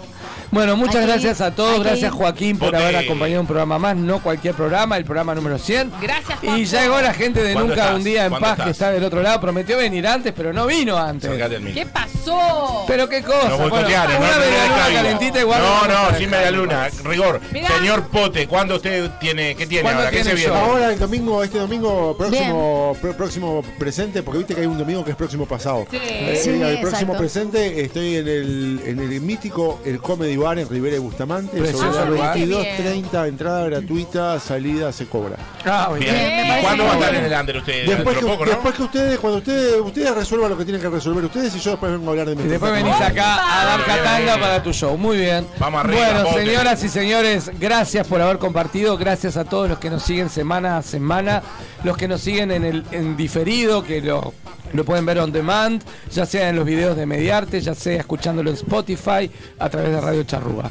Bueno, 0.51 0.77
muchas 0.77 1.05
gracias 1.05 1.41
a 1.41 1.51
todos. 1.53 1.83
Gracias. 1.83 2.13
Joaquín, 2.13 2.59
por 2.59 2.75
haber 2.77 2.97
acompañado 2.97 3.41
un 3.41 3.47
programa 3.47 3.79
más. 3.79 3.97
No 3.97 4.23
cualquier 4.23 4.55
programa, 4.55 4.97
el 4.97 5.05
programa 5.05 5.35
número 5.35 5.59
100. 5.59 5.93
Gracias, 6.01 6.39
Y 6.43 6.65
llegó 6.65 7.01
la 7.01 7.13
gente 7.13 7.43
de 7.43 7.55
¿Cuándo 7.55 7.71
Nunca 7.71 7.83
estás? 7.83 7.97
un 7.99 8.05
Día 8.05 8.25
en 8.25 8.31
¿Cuándo 8.31 8.47
Paz, 8.49 8.65
que 8.65 8.71
está 8.71 8.91
del 8.93 9.03
otro 9.03 9.21
lado. 9.21 9.41
Prometió 9.41 9.79
venir 9.79 10.07
antes, 10.07 10.33
pero 10.35 10.53
no 10.53 10.67
vino 10.67 10.97
antes. 10.97 11.29
¿Qué 11.75 11.87
pasó? 11.87 12.85
Pero 12.87 13.09
qué 13.09 13.23
cosa. 13.23 13.49
No 13.49 13.57
Bueno, 13.57 13.71
boicotearon, 13.71 14.17
una 14.17 14.27
no, 14.27 14.33
no, 14.35 14.41
medialuna 14.41 14.77
no, 14.77 14.89
no, 14.89 14.95
calentita 14.95 15.41
igual. 15.41 15.63
No, 15.63 15.67
a 15.67 15.89
no, 15.89 15.95
dejar. 15.95 16.19
sin 16.19 16.31
media 16.31 16.51
luna. 16.53 16.89
Rigor. 17.05 17.41
Mirá. 17.53 17.69
Señor 17.69 18.09
Pote, 18.09 18.47
¿cuándo 18.47 18.77
usted 18.77 19.11
tiene, 19.19 19.57
qué 19.57 19.67
tiene 19.67 19.83
¿Cuándo 19.83 20.03
ahora? 20.03 20.11
¿Qué 20.13 20.25
se 20.25 20.35
viene? 20.35 20.55
Ahora 20.55 20.93
el 20.93 20.99
domingo, 20.99 21.44
este 21.45 21.59
domingo 21.59 22.17
próximo, 22.17 22.97
pr- 23.01 23.15
próximo 23.15 23.63
presente, 23.79 24.23
porque 24.23 24.39
viste 24.39 24.55
que 24.55 24.63
hay 24.63 24.67
un 24.67 24.79
domingo 24.79 25.05
que 25.05 25.11
es 25.13 25.17
próximo 25.17 25.47
pasado. 25.47 25.87
Sí. 25.91 25.97
Eh, 26.01 26.41
Sí, 26.43 26.51
el 26.51 26.81
próximo 26.81 27.13
exacto. 27.15 27.19
presente 27.19 27.81
estoy 27.83 28.17
en 28.17 28.29
el, 28.29 28.81
en 28.87 28.99
el 28.99 29.21
mítico 29.21 29.81
El 29.85 30.01
Comedy 30.01 30.37
Bar 30.37 30.59
en 30.59 30.69
Rivera 30.69 30.97
y 30.97 30.99
Bustamante. 30.99 31.57
Precioso 31.59 31.93
Sobre 31.93 32.11
lugar. 32.11 32.37
las 32.37 32.37
Qué 32.37 32.47
22.30, 32.85 33.29
entrada 33.29 33.65
gratuita, 33.67 34.41
salida 34.41 34.93
se 34.93 35.07
cobra. 35.07 35.37
Ah, 35.65 35.87
muy 35.91 36.01
Bien. 36.01 36.15
bien. 36.15 36.27
me 36.37 36.43
¿Y 36.45 36.49
parece 36.49 36.63
cuándo 36.67 36.85
va 36.85 36.91
a 36.91 36.95
estar 36.95 37.15
en 37.15 37.25
el 37.25 37.41
under 37.41 37.57
usted? 37.59 37.87
Después 37.87 38.19
que, 38.19 38.25
de 38.25 38.31
poco, 38.31 38.45
¿no? 38.45 38.51
después 38.53 38.75
que 38.75 38.83
ustedes, 38.83 39.19
cuando 39.19 39.39
ustedes, 39.39 39.81
ustedes 39.81 40.15
resuelvan 40.15 40.51
lo 40.51 40.59
que 40.59 40.65
tienen 40.65 40.83
que 40.83 40.89
resolver 40.89 41.25
ustedes 41.25 41.55
y 41.57 41.61
yo 41.61 41.71
después 41.73 41.93
vengo 41.93 42.11
hablar 42.11 42.27
de 42.29 42.33
Y 42.45 42.49
después 42.49 42.73
venís 42.73 42.95
acá 42.95 43.63
a 43.63 43.65
dar 43.67 43.85
catanga 43.85 44.39
para 44.39 44.63
tu 44.63 44.73
show. 44.73 44.97
Muy 44.99 45.17
bien. 45.19 45.47
Vamos 45.59 45.85
arriba, 45.85 46.23
Bueno, 46.25 46.33
señoras 46.35 46.83
y 46.85 46.89
señores, 46.89 47.51
gracias 47.59 48.07
por 48.07 48.21
haber 48.21 48.39
compartido. 48.39 48.97
Gracias 48.99 49.37
a 49.37 49.45
todos 49.45 49.69
los 49.69 49.79
que 49.79 49.91
nos 49.91 50.03
siguen 50.03 50.29
semana 50.31 50.79
a 50.79 50.83
semana. 50.83 51.34
Los 51.83 51.97
que 51.97 52.09
nos 52.09 52.21
siguen 52.21 52.51
en 52.51 52.65
el 52.65 52.85
en 52.93 53.17
diferido, 53.17 53.85
que 53.85 54.01
lo, 54.01 54.33
lo 54.75 54.85
pueden 54.85 55.07
ver 55.07 55.19
on 55.19 55.33
demand, 55.33 55.83
ya 56.13 56.27
sea 56.27 56.49
en 56.49 56.57
los 56.57 56.67
videos 56.67 56.97
de 56.97 57.07
Mediarte, 57.07 57.61
ya 57.61 57.75
sea 57.75 58.01
escuchándolo 58.01 58.51
en 58.51 58.57
Spotify, 58.57 59.31
a 59.59 59.71
través 59.71 59.91
de 59.91 60.01
Radio 60.01 60.25
Charrúa. 60.25 60.71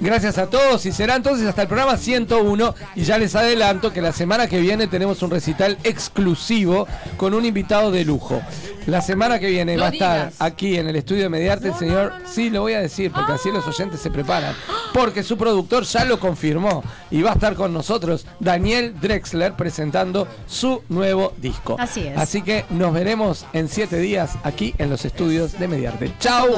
Gracias 0.00 0.38
a 0.38 0.50
todos 0.50 0.84
y 0.86 0.92
será 0.92 1.14
entonces 1.14 1.46
hasta 1.46 1.62
el 1.62 1.68
programa 1.68 1.96
101 1.96 2.74
y 2.96 3.04
ya 3.04 3.16
les 3.16 3.34
adelanto 3.36 3.92
que 3.92 4.02
la 4.02 4.12
semana 4.12 4.48
que 4.48 4.60
viene 4.60 4.88
tenemos 4.88 5.22
un 5.22 5.30
recital 5.30 5.78
exclusivo 5.84 6.86
con 7.16 7.32
un 7.32 7.44
invitado 7.46 7.90
de 7.90 8.04
lujo. 8.04 8.42
La 8.86 9.00
semana 9.00 9.38
que 9.38 9.48
viene 9.48 9.78
va 9.78 9.86
a 9.86 9.90
estar 9.90 10.32
aquí 10.38 10.76
en 10.76 10.88
el 10.88 10.96
estudio 10.96 11.22
de 11.22 11.28
Mediarte 11.30 11.68
el 11.68 11.74
señor, 11.74 12.12
sí 12.26 12.50
lo 12.50 12.60
voy 12.62 12.74
a 12.74 12.80
decir 12.80 13.10
porque 13.12 13.32
así 13.32 13.50
los 13.50 13.66
oyentes 13.66 14.00
se 14.00 14.10
preparan, 14.10 14.54
porque 14.92 15.22
su 15.22 15.38
productor 15.38 15.84
ya 15.84 16.04
lo 16.04 16.20
confirmó 16.20 16.84
y 17.10 17.22
va 17.22 17.30
a 17.30 17.34
estar 17.34 17.54
con 17.54 17.72
nosotros 17.72 18.26
Daniel 18.40 18.94
Drexler 19.00 19.54
presentando 19.54 20.28
su 20.46 20.82
nuevo 20.90 21.32
disco. 21.38 21.76
Así 21.78 22.06
es. 22.06 22.18
Así 22.18 22.42
que 22.42 22.66
nos 22.68 22.92
veremos 22.92 23.43
en 23.52 23.68
siete 23.68 23.98
días 23.98 24.36
aquí 24.42 24.74
en 24.78 24.90
los 24.90 25.04
estudios 25.04 25.58
de 25.58 25.68
Mediarte. 25.68 26.12
Chau, 26.18 26.48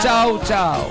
chau, 0.00 0.40
chau. 0.44 0.86